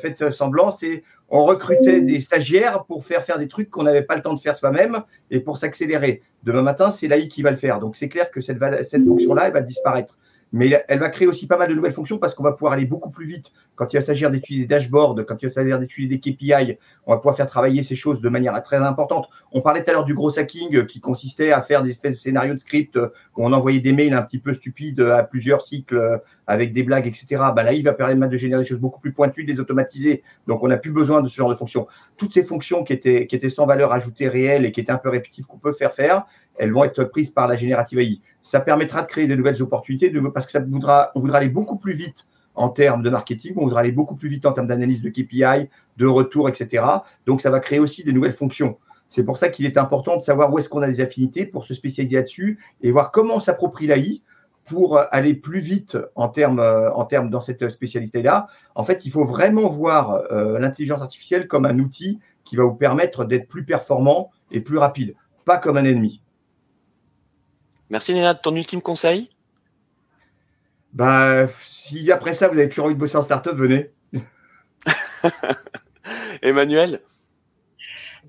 faites 0.00 0.30
semblant, 0.30 0.70
c'est 0.70 1.02
on 1.28 1.44
recrutait 1.44 2.00
des 2.00 2.20
stagiaires 2.20 2.84
pour 2.84 3.04
faire 3.04 3.24
faire 3.24 3.38
des 3.38 3.48
trucs 3.48 3.70
qu'on 3.70 3.82
n'avait 3.82 4.02
pas 4.02 4.14
le 4.14 4.22
temps 4.22 4.34
de 4.34 4.40
faire 4.40 4.56
soi-même 4.56 5.02
et 5.30 5.40
pour 5.40 5.58
s'accélérer. 5.58 6.22
Demain 6.44 6.62
matin, 6.62 6.90
c'est 6.90 7.08
l'AI 7.08 7.28
qui 7.28 7.42
va 7.42 7.50
le 7.50 7.56
faire. 7.56 7.80
Donc 7.80 7.96
c'est 7.96 8.08
clair 8.08 8.30
que 8.30 8.40
cette, 8.40 8.58
cette 8.84 9.04
fonction-là, 9.04 9.48
elle 9.48 9.52
va 9.52 9.60
disparaître. 9.60 10.16
Mais 10.56 10.84
elle 10.86 11.00
va 11.00 11.08
créer 11.08 11.26
aussi 11.26 11.48
pas 11.48 11.56
mal 11.56 11.68
de 11.68 11.74
nouvelles 11.74 11.92
fonctions 11.92 12.18
parce 12.18 12.32
qu'on 12.32 12.44
va 12.44 12.52
pouvoir 12.52 12.74
aller 12.74 12.84
beaucoup 12.84 13.10
plus 13.10 13.26
vite 13.26 13.50
quand 13.74 13.92
il 13.92 13.96
va 13.96 14.02
s'agir 14.02 14.30
d'étudier 14.30 14.60
des 14.60 14.68
dashboards, 14.68 15.16
quand 15.26 15.42
il 15.42 15.46
va 15.46 15.52
s'agir 15.52 15.80
d'étudier 15.80 16.08
des 16.08 16.20
KPI. 16.20 16.78
On 17.06 17.10
va 17.10 17.16
pouvoir 17.16 17.34
faire 17.34 17.48
travailler 17.48 17.82
ces 17.82 17.96
choses 17.96 18.20
de 18.20 18.28
manière 18.28 18.62
très 18.62 18.76
importante. 18.76 19.28
On 19.50 19.62
parlait 19.62 19.82
tout 19.82 19.90
à 19.90 19.94
l'heure 19.94 20.04
du 20.04 20.14
gros 20.14 20.38
hacking 20.38 20.86
qui 20.86 21.00
consistait 21.00 21.50
à 21.50 21.60
faire 21.60 21.82
des 21.82 21.90
espèces 21.90 22.12
de 22.12 22.20
scénarios 22.20 22.54
de 22.54 22.60
script 22.60 22.96
où 22.96 23.44
on 23.44 23.52
envoyait 23.52 23.80
des 23.80 23.92
mails 23.92 24.14
un 24.14 24.22
petit 24.22 24.38
peu 24.38 24.54
stupides 24.54 25.00
à 25.00 25.24
plusieurs 25.24 25.60
cycles 25.60 26.20
avec 26.46 26.72
des 26.72 26.84
blagues, 26.84 27.08
etc. 27.08 27.26
Bah, 27.56 27.64
là, 27.64 27.72
il 27.72 27.82
va 27.82 27.92
permettre 27.92 28.30
de 28.30 28.36
générer 28.36 28.62
des 28.62 28.68
choses 28.68 28.78
beaucoup 28.78 29.00
plus 29.00 29.12
pointues, 29.12 29.42
des 29.42 29.58
automatiser. 29.58 30.22
Donc, 30.46 30.62
on 30.62 30.68
n'a 30.68 30.76
plus 30.76 30.92
besoin 30.92 31.20
de 31.20 31.26
ce 31.26 31.34
genre 31.34 31.50
de 31.50 31.56
fonctions. 31.56 31.88
Toutes 32.16 32.32
ces 32.32 32.44
fonctions 32.44 32.84
qui 32.84 32.92
étaient, 32.92 33.26
qui 33.26 33.34
étaient 33.34 33.48
sans 33.48 33.66
valeur 33.66 33.92
ajoutée 33.92 34.28
réelle 34.28 34.64
et 34.64 34.70
qui 34.70 34.80
étaient 34.80 34.92
un 34.92 34.98
peu 34.98 35.08
répétitives 35.08 35.46
qu'on 35.46 35.58
peut 35.58 35.72
faire 35.72 35.94
faire, 35.94 36.26
elles 36.56 36.72
vont 36.72 36.84
être 36.84 37.02
prises 37.02 37.30
par 37.30 37.48
la 37.48 37.56
générative 37.56 37.98
AI. 37.98 38.20
Ça 38.44 38.60
permettra 38.60 39.00
de 39.00 39.06
créer 39.06 39.26
de 39.26 39.34
nouvelles 39.34 39.62
opportunités 39.62 40.12
parce 40.34 40.44
que 40.44 40.52
ça 40.52 40.60
voudra, 40.60 41.10
on 41.14 41.20
voudra 41.20 41.38
aller 41.38 41.48
beaucoup 41.48 41.78
plus 41.78 41.94
vite 41.94 42.28
en 42.54 42.68
termes 42.68 43.02
de 43.02 43.08
marketing, 43.08 43.54
on 43.56 43.62
voudra 43.62 43.80
aller 43.80 43.90
beaucoup 43.90 44.16
plus 44.16 44.28
vite 44.28 44.44
en 44.44 44.52
termes 44.52 44.66
d'analyse 44.66 45.00
de 45.00 45.08
KPI, 45.08 45.70
de 45.96 46.06
retour, 46.06 46.50
etc. 46.50 46.84
Donc, 47.24 47.40
ça 47.40 47.50
va 47.50 47.58
créer 47.58 47.78
aussi 47.78 48.04
des 48.04 48.12
nouvelles 48.12 48.34
fonctions. 48.34 48.76
C'est 49.08 49.24
pour 49.24 49.38
ça 49.38 49.48
qu'il 49.48 49.64
est 49.64 49.78
important 49.78 50.18
de 50.18 50.22
savoir 50.22 50.52
où 50.52 50.58
est-ce 50.58 50.68
qu'on 50.68 50.82
a 50.82 50.88
des 50.88 51.00
affinités 51.00 51.46
pour 51.46 51.64
se 51.64 51.72
spécialiser 51.72 52.16
là-dessus 52.16 52.58
et 52.82 52.90
voir 52.90 53.12
comment 53.12 53.36
on 53.36 53.40
s'approprie 53.40 53.86
l'AI 53.86 54.20
pour 54.66 54.98
aller 55.10 55.34
plus 55.34 55.60
vite 55.60 55.96
en 56.14 56.28
termes, 56.28 56.60
en 56.60 57.04
termes 57.06 57.30
dans 57.30 57.40
cette 57.40 57.70
spécialité-là. 57.70 58.48
En 58.74 58.84
fait, 58.84 59.06
il 59.06 59.10
faut 59.10 59.24
vraiment 59.24 59.68
voir 59.68 60.22
euh, 60.32 60.58
l'intelligence 60.58 61.00
artificielle 61.00 61.48
comme 61.48 61.64
un 61.64 61.78
outil 61.78 62.18
qui 62.44 62.56
va 62.56 62.64
vous 62.64 62.74
permettre 62.74 63.24
d'être 63.24 63.48
plus 63.48 63.64
performant 63.64 64.30
et 64.50 64.60
plus 64.60 64.76
rapide, 64.76 65.14
pas 65.46 65.56
comme 65.56 65.78
un 65.78 65.84
ennemi. 65.84 66.20
Merci 67.90 68.14
Néna. 68.14 68.34
Ton 68.34 68.54
ultime 68.56 68.82
conseil? 68.82 69.30
Bah, 70.92 71.48
si 71.64 72.10
après 72.12 72.34
ça, 72.34 72.48
vous 72.48 72.58
avez 72.58 72.68
toujours 72.68 72.86
envie 72.86 72.94
de 72.94 73.00
bosser 73.00 73.16
en 73.16 73.22
startup, 73.22 73.54
venez. 73.54 73.90
Emmanuel? 76.42 77.00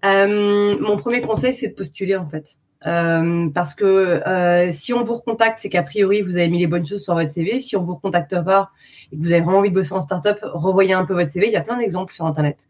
Euh, 0.03 0.77
Mon 0.79 0.97
premier 0.97 1.21
conseil, 1.21 1.53
c'est 1.53 1.69
de 1.69 1.75
postuler 1.75 2.15
en 2.15 2.27
fait. 2.27 2.55
Euh, 2.85 3.49
parce 3.49 3.73
que 3.73 3.85
euh, 3.85 4.71
si 4.71 4.93
on 4.93 5.03
vous 5.03 5.15
recontacte, 5.15 5.59
c'est 5.59 5.69
qu'a 5.69 5.81
priori 5.81 6.21
vous 6.21 6.37
avez 6.37 6.49
mis 6.49 6.59
les 6.59 6.67
bonnes 6.67 6.85
choses 6.85 7.03
sur 7.03 7.15
votre 7.15 7.31
CV. 7.31 7.61
Si 7.61 7.75
on 7.75 7.83
vous 7.83 7.95
recontacte 7.95 8.43
pas 8.43 8.71
et 9.11 9.17
que 9.17 9.21
vous 9.21 9.31
avez 9.31 9.41
vraiment 9.41 9.59
envie 9.59 9.69
de 9.69 9.75
bosser 9.75 9.93
en 9.93 10.01
startup, 10.01 10.37
revoyez 10.43 10.93
un 10.93 11.05
peu 11.05 11.13
votre 11.13 11.31
CV. 11.31 11.47
Il 11.47 11.53
y 11.53 11.57
a 11.57 11.61
plein 11.61 11.77
d'exemples 11.77 12.13
sur 12.13 12.25
internet. 12.25 12.67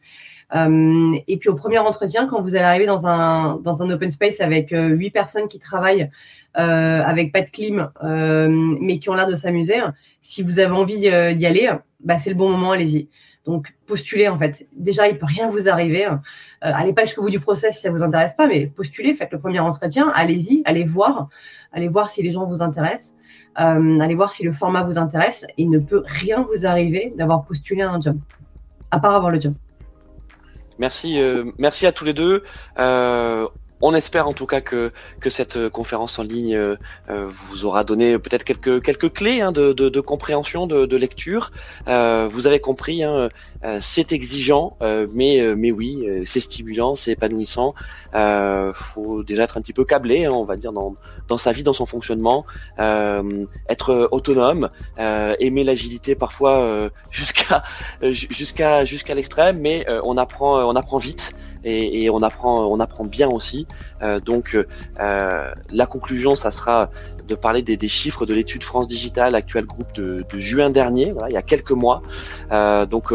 Euh, 0.56 1.16
et 1.28 1.38
puis 1.38 1.50
au 1.50 1.56
premier 1.56 1.78
entretien, 1.80 2.28
quand 2.28 2.42
vous 2.42 2.56
allez 2.56 2.66
arriver 2.66 2.86
dans 2.86 3.06
un 3.08 3.58
dans 3.58 3.84
un 3.84 3.90
open 3.90 4.10
space 4.10 4.40
avec 4.40 4.70
huit 4.72 5.12
personnes 5.12 5.48
qui 5.48 5.60
travaillent 5.60 6.10
euh, 6.58 7.02
avec 7.04 7.34
pas 7.34 7.42
de 7.42 7.50
clim, 7.50 7.90
euh, 8.04 8.48
mais 8.50 9.00
qui 9.00 9.10
ont 9.10 9.14
l'air 9.14 9.28
de 9.28 9.36
s'amuser, 9.36 9.82
si 10.22 10.42
vous 10.42 10.60
avez 10.60 10.72
envie 10.72 11.00
d'y 11.36 11.46
aller, 11.46 11.70
bah, 12.00 12.18
c'est 12.18 12.30
le 12.30 12.36
bon 12.36 12.50
moment, 12.50 12.72
allez-y. 12.72 13.10
Donc, 13.46 13.74
postulez 13.86 14.28
en 14.28 14.40
fait. 14.40 14.68
Déjà, 14.76 15.08
il 15.08 15.18
peut 15.18 15.26
rien 15.28 15.50
vous 15.50 15.70
arriver. 15.70 16.06
Euh, 16.06 16.18
allez 16.62 16.94
pas 16.94 17.06
jusqu'au 17.06 17.22
bout 17.22 17.30
du 17.30 17.40
process 17.40 17.76
si 17.76 17.82
ça 17.82 17.92
vous 17.92 18.02
intéresse 18.02 18.34
pas, 18.34 18.48
mais 18.48 18.68
postulez, 18.68 19.14
faites 19.14 19.32
le 19.32 19.40
premier 19.40 19.60
entretien, 19.60 20.12
allez-y, 20.16 20.64
allez 20.66 20.84
voir, 20.84 21.30
allez 21.72 21.88
voir 21.88 22.10
si 22.10 22.24
les 22.24 22.32
gens 22.32 22.46
vous 22.46 22.62
intéressent, 22.64 23.14
euh, 23.60 24.00
allez 24.00 24.16
voir 24.16 24.32
si 24.32 24.44
le 24.44 24.52
format 24.52 24.84
vous 24.84 24.98
intéresse. 24.98 25.46
Il 25.58 25.70
ne 25.70 25.80
peut 25.80 26.04
rien 26.06 26.46
vous 26.52 26.66
arriver 26.66 27.14
d'avoir 27.16 27.46
postulé 27.46 27.84
à 27.84 27.92
un 27.92 28.02
job, 28.02 28.18
à 28.90 29.00
part 29.00 29.14
avoir 29.14 29.32
le 29.32 29.40
job. 29.40 29.54
Merci, 30.80 31.20
euh, 31.20 31.46
merci 31.58 31.86
à 31.86 31.92
tous 31.92 32.06
les 32.06 32.14
deux. 32.14 32.44
Euh, 32.80 33.48
on 33.82 33.94
espère 33.94 34.28
en 34.28 34.34
tout 34.34 34.46
cas 34.46 34.62
que, 34.62 34.92
que 35.20 35.30
cette 35.30 35.58
euh, 35.58 35.70
conférence 35.70 36.18
en 36.18 36.24
ligne 36.24 36.58
vous 37.08 37.66
aura 37.66 37.84
donné 37.84 38.18
peut-être 38.20 38.44
quelques, 38.44 38.82
quelques 38.82 39.14
clés 39.14 39.42
hein, 39.42 39.52
de, 39.52 39.74
de, 39.74 40.00
compréhension, 40.00 40.68
de, 40.68 40.96
lecture. 40.96 41.52
Vous 41.86 42.48
avez 42.48 42.60
compris, 42.60 43.04
hein, 43.04 43.30
c'est 43.80 44.12
exigeant, 44.12 44.78
mais, 45.14 45.56
mais 45.56 45.72
oui, 45.72 46.08
c'est 46.26 46.40
stimulant, 46.40 46.96
c'est 46.96 47.12
épanouissant. 47.12 47.74
Euh, 48.14 48.72
faut 48.74 49.24
déjà 49.24 49.44
être 49.44 49.58
un 49.58 49.62
petit 49.62 49.74
peu 49.74 49.86
câblé, 49.86 50.26
hein, 50.26 50.32
on 50.32 50.46
va 50.46 50.56
dire, 50.56 50.72
dans, 50.72 50.96
dans 51.28 51.38
sa 51.38 51.52
vie, 51.52 51.64
dans 51.64 51.74
son 51.74 51.86
fonctionnement, 51.86 52.46
être 52.78 54.10
autonome, 54.12 54.70
aimer 54.98 55.64
l'agilité 55.64 56.16
parfois 56.16 56.90
jusqu'à 57.12 57.64
jusqu'à 58.02 58.86
jusqu'à 58.86 59.14
l'extrême, 59.14 59.60
mais 59.60 59.86
on 60.04 60.18
apprend 60.18 60.60
on 60.64 60.76
apprend 60.76 60.98
vite 60.98 61.36
et, 61.66 62.04
et, 62.04 62.10
on 62.10 62.22
apprend 62.22 62.66
on 62.68 62.80
apprend 62.80 63.04
bien 63.04 63.28
aussi. 63.28 63.68
Euh, 64.02 64.20
donc 64.20 64.56
euh, 65.00 65.54
la 65.72 65.86
conclusion, 65.88 66.36
ça 66.36 66.52
sera 66.52 66.90
de 67.28 67.36
parler 67.36 67.64
des, 67.64 67.76
des 67.76 67.88
chiffres 67.88 68.26
de 68.26 68.34
l'étude 68.34 68.64
France 68.64 68.88
Digital 68.88 69.36
actuel 69.36 69.66
groupe 69.66 69.94
de, 69.96 70.24
de, 70.32 70.38
juin 70.38 70.70
dernier, 70.70 71.12
voilà, 71.12 71.30
il 71.30 71.34
y 71.34 71.38
a 71.38 71.42
quelques 71.42 71.72
mois. 71.72 72.02
Euh, 72.52 72.86
donc 72.86 73.14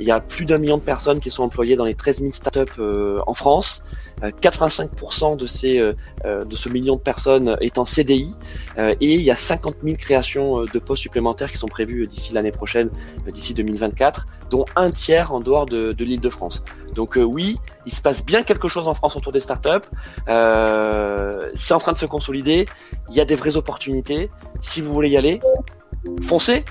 il 0.00 0.06
y 0.06 0.10
a 0.10 0.20
plus 0.20 0.44
d'un 0.44 0.58
million 0.58 0.78
de 0.78 0.82
personnes 0.82 1.20
qui 1.20 1.30
sont 1.30 1.42
employées 1.42 1.76
dans 1.76 1.84
les 1.84 1.94
13 1.94 2.20
000 2.20 2.32
startups 2.32 2.80
en 3.26 3.34
France. 3.34 3.84
85% 4.22 5.36
de 5.36 5.46
ces 5.46 5.78
de 6.24 6.56
ce 6.56 6.68
million 6.68 6.94
de 6.94 7.00
personnes 7.00 7.56
est 7.60 7.76
en 7.76 7.84
CDI 7.84 8.36
et 8.78 8.96
il 9.00 9.20
y 9.20 9.30
a 9.30 9.34
50 9.34 9.76
000 9.82 9.96
créations 9.96 10.64
de 10.64 10.78
postes 10.78 11.02
supplémentaires 11.02 11.50
qui 11.50 11.58
sont 11.58 11.66
prévues 11.66 12.06
d'ici 12.06 12.32
l'année 12.32 12.52
prochaine, 12.52 12.90
d'ici 13.32 13.52
2024, 13.52 14.26
dont 14.50 14.64
un 14.76 14.92
tiers 14.92 15.32
en 15.32 15.40
dehors 15.40 15.66
de, 15.66 15.92
de 15.92 16.04
l'Île-de-France. 16.04 16.62
Donc 16.94 17.16
oui, 17.16 17.58
il 17.86 17.92
se 17.92 18.02
passe 18.02 18.24
bien 18.24 18.42
quelque 18.42 18.68
chose 18.68 18.86
en 18.86 18.94
France 18.94 19.16
autour 19.16 19.32
des 19.32 19.40
startups. 19.40 19.88
Euh, 20.28 21.50
c'est 21.54 21.74
en 21.74 21.78
train 21.78 21.92
de 21.92 21.98
se 21.98 22.06
consolider. 22.06 22.66
Il 23.10 23.16
y 23.16 23.20
a 23.20 23.24
des 23.24 23.34
vraies 23.34 23.56
opportunités. 23.56 24.30
Si 24.60 24.80
vous 24.80 24.92
voulez 24.92 25.10
y 25.10 25.16
aller, 25.16 25.40
foncez, 26.22 26.64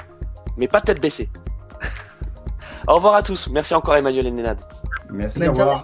mais 0.57 0.67
pas 0.67 0.81
tête 0.81 1.01
baissée. 1.01 1.29
Au 2.87 2.95
revoir 2.95 3.15
à 3.15 3.23
tous. 3.23 3.49
Merci 3.49 3.73
encore 3.73 3.95
Emmanuel 3.95 4.27
et 4.27 4.31
Nénad. 4.31 4.57
Merci, 5.09 5.47
au 5.47 5.51
revoir. 5.51 5.83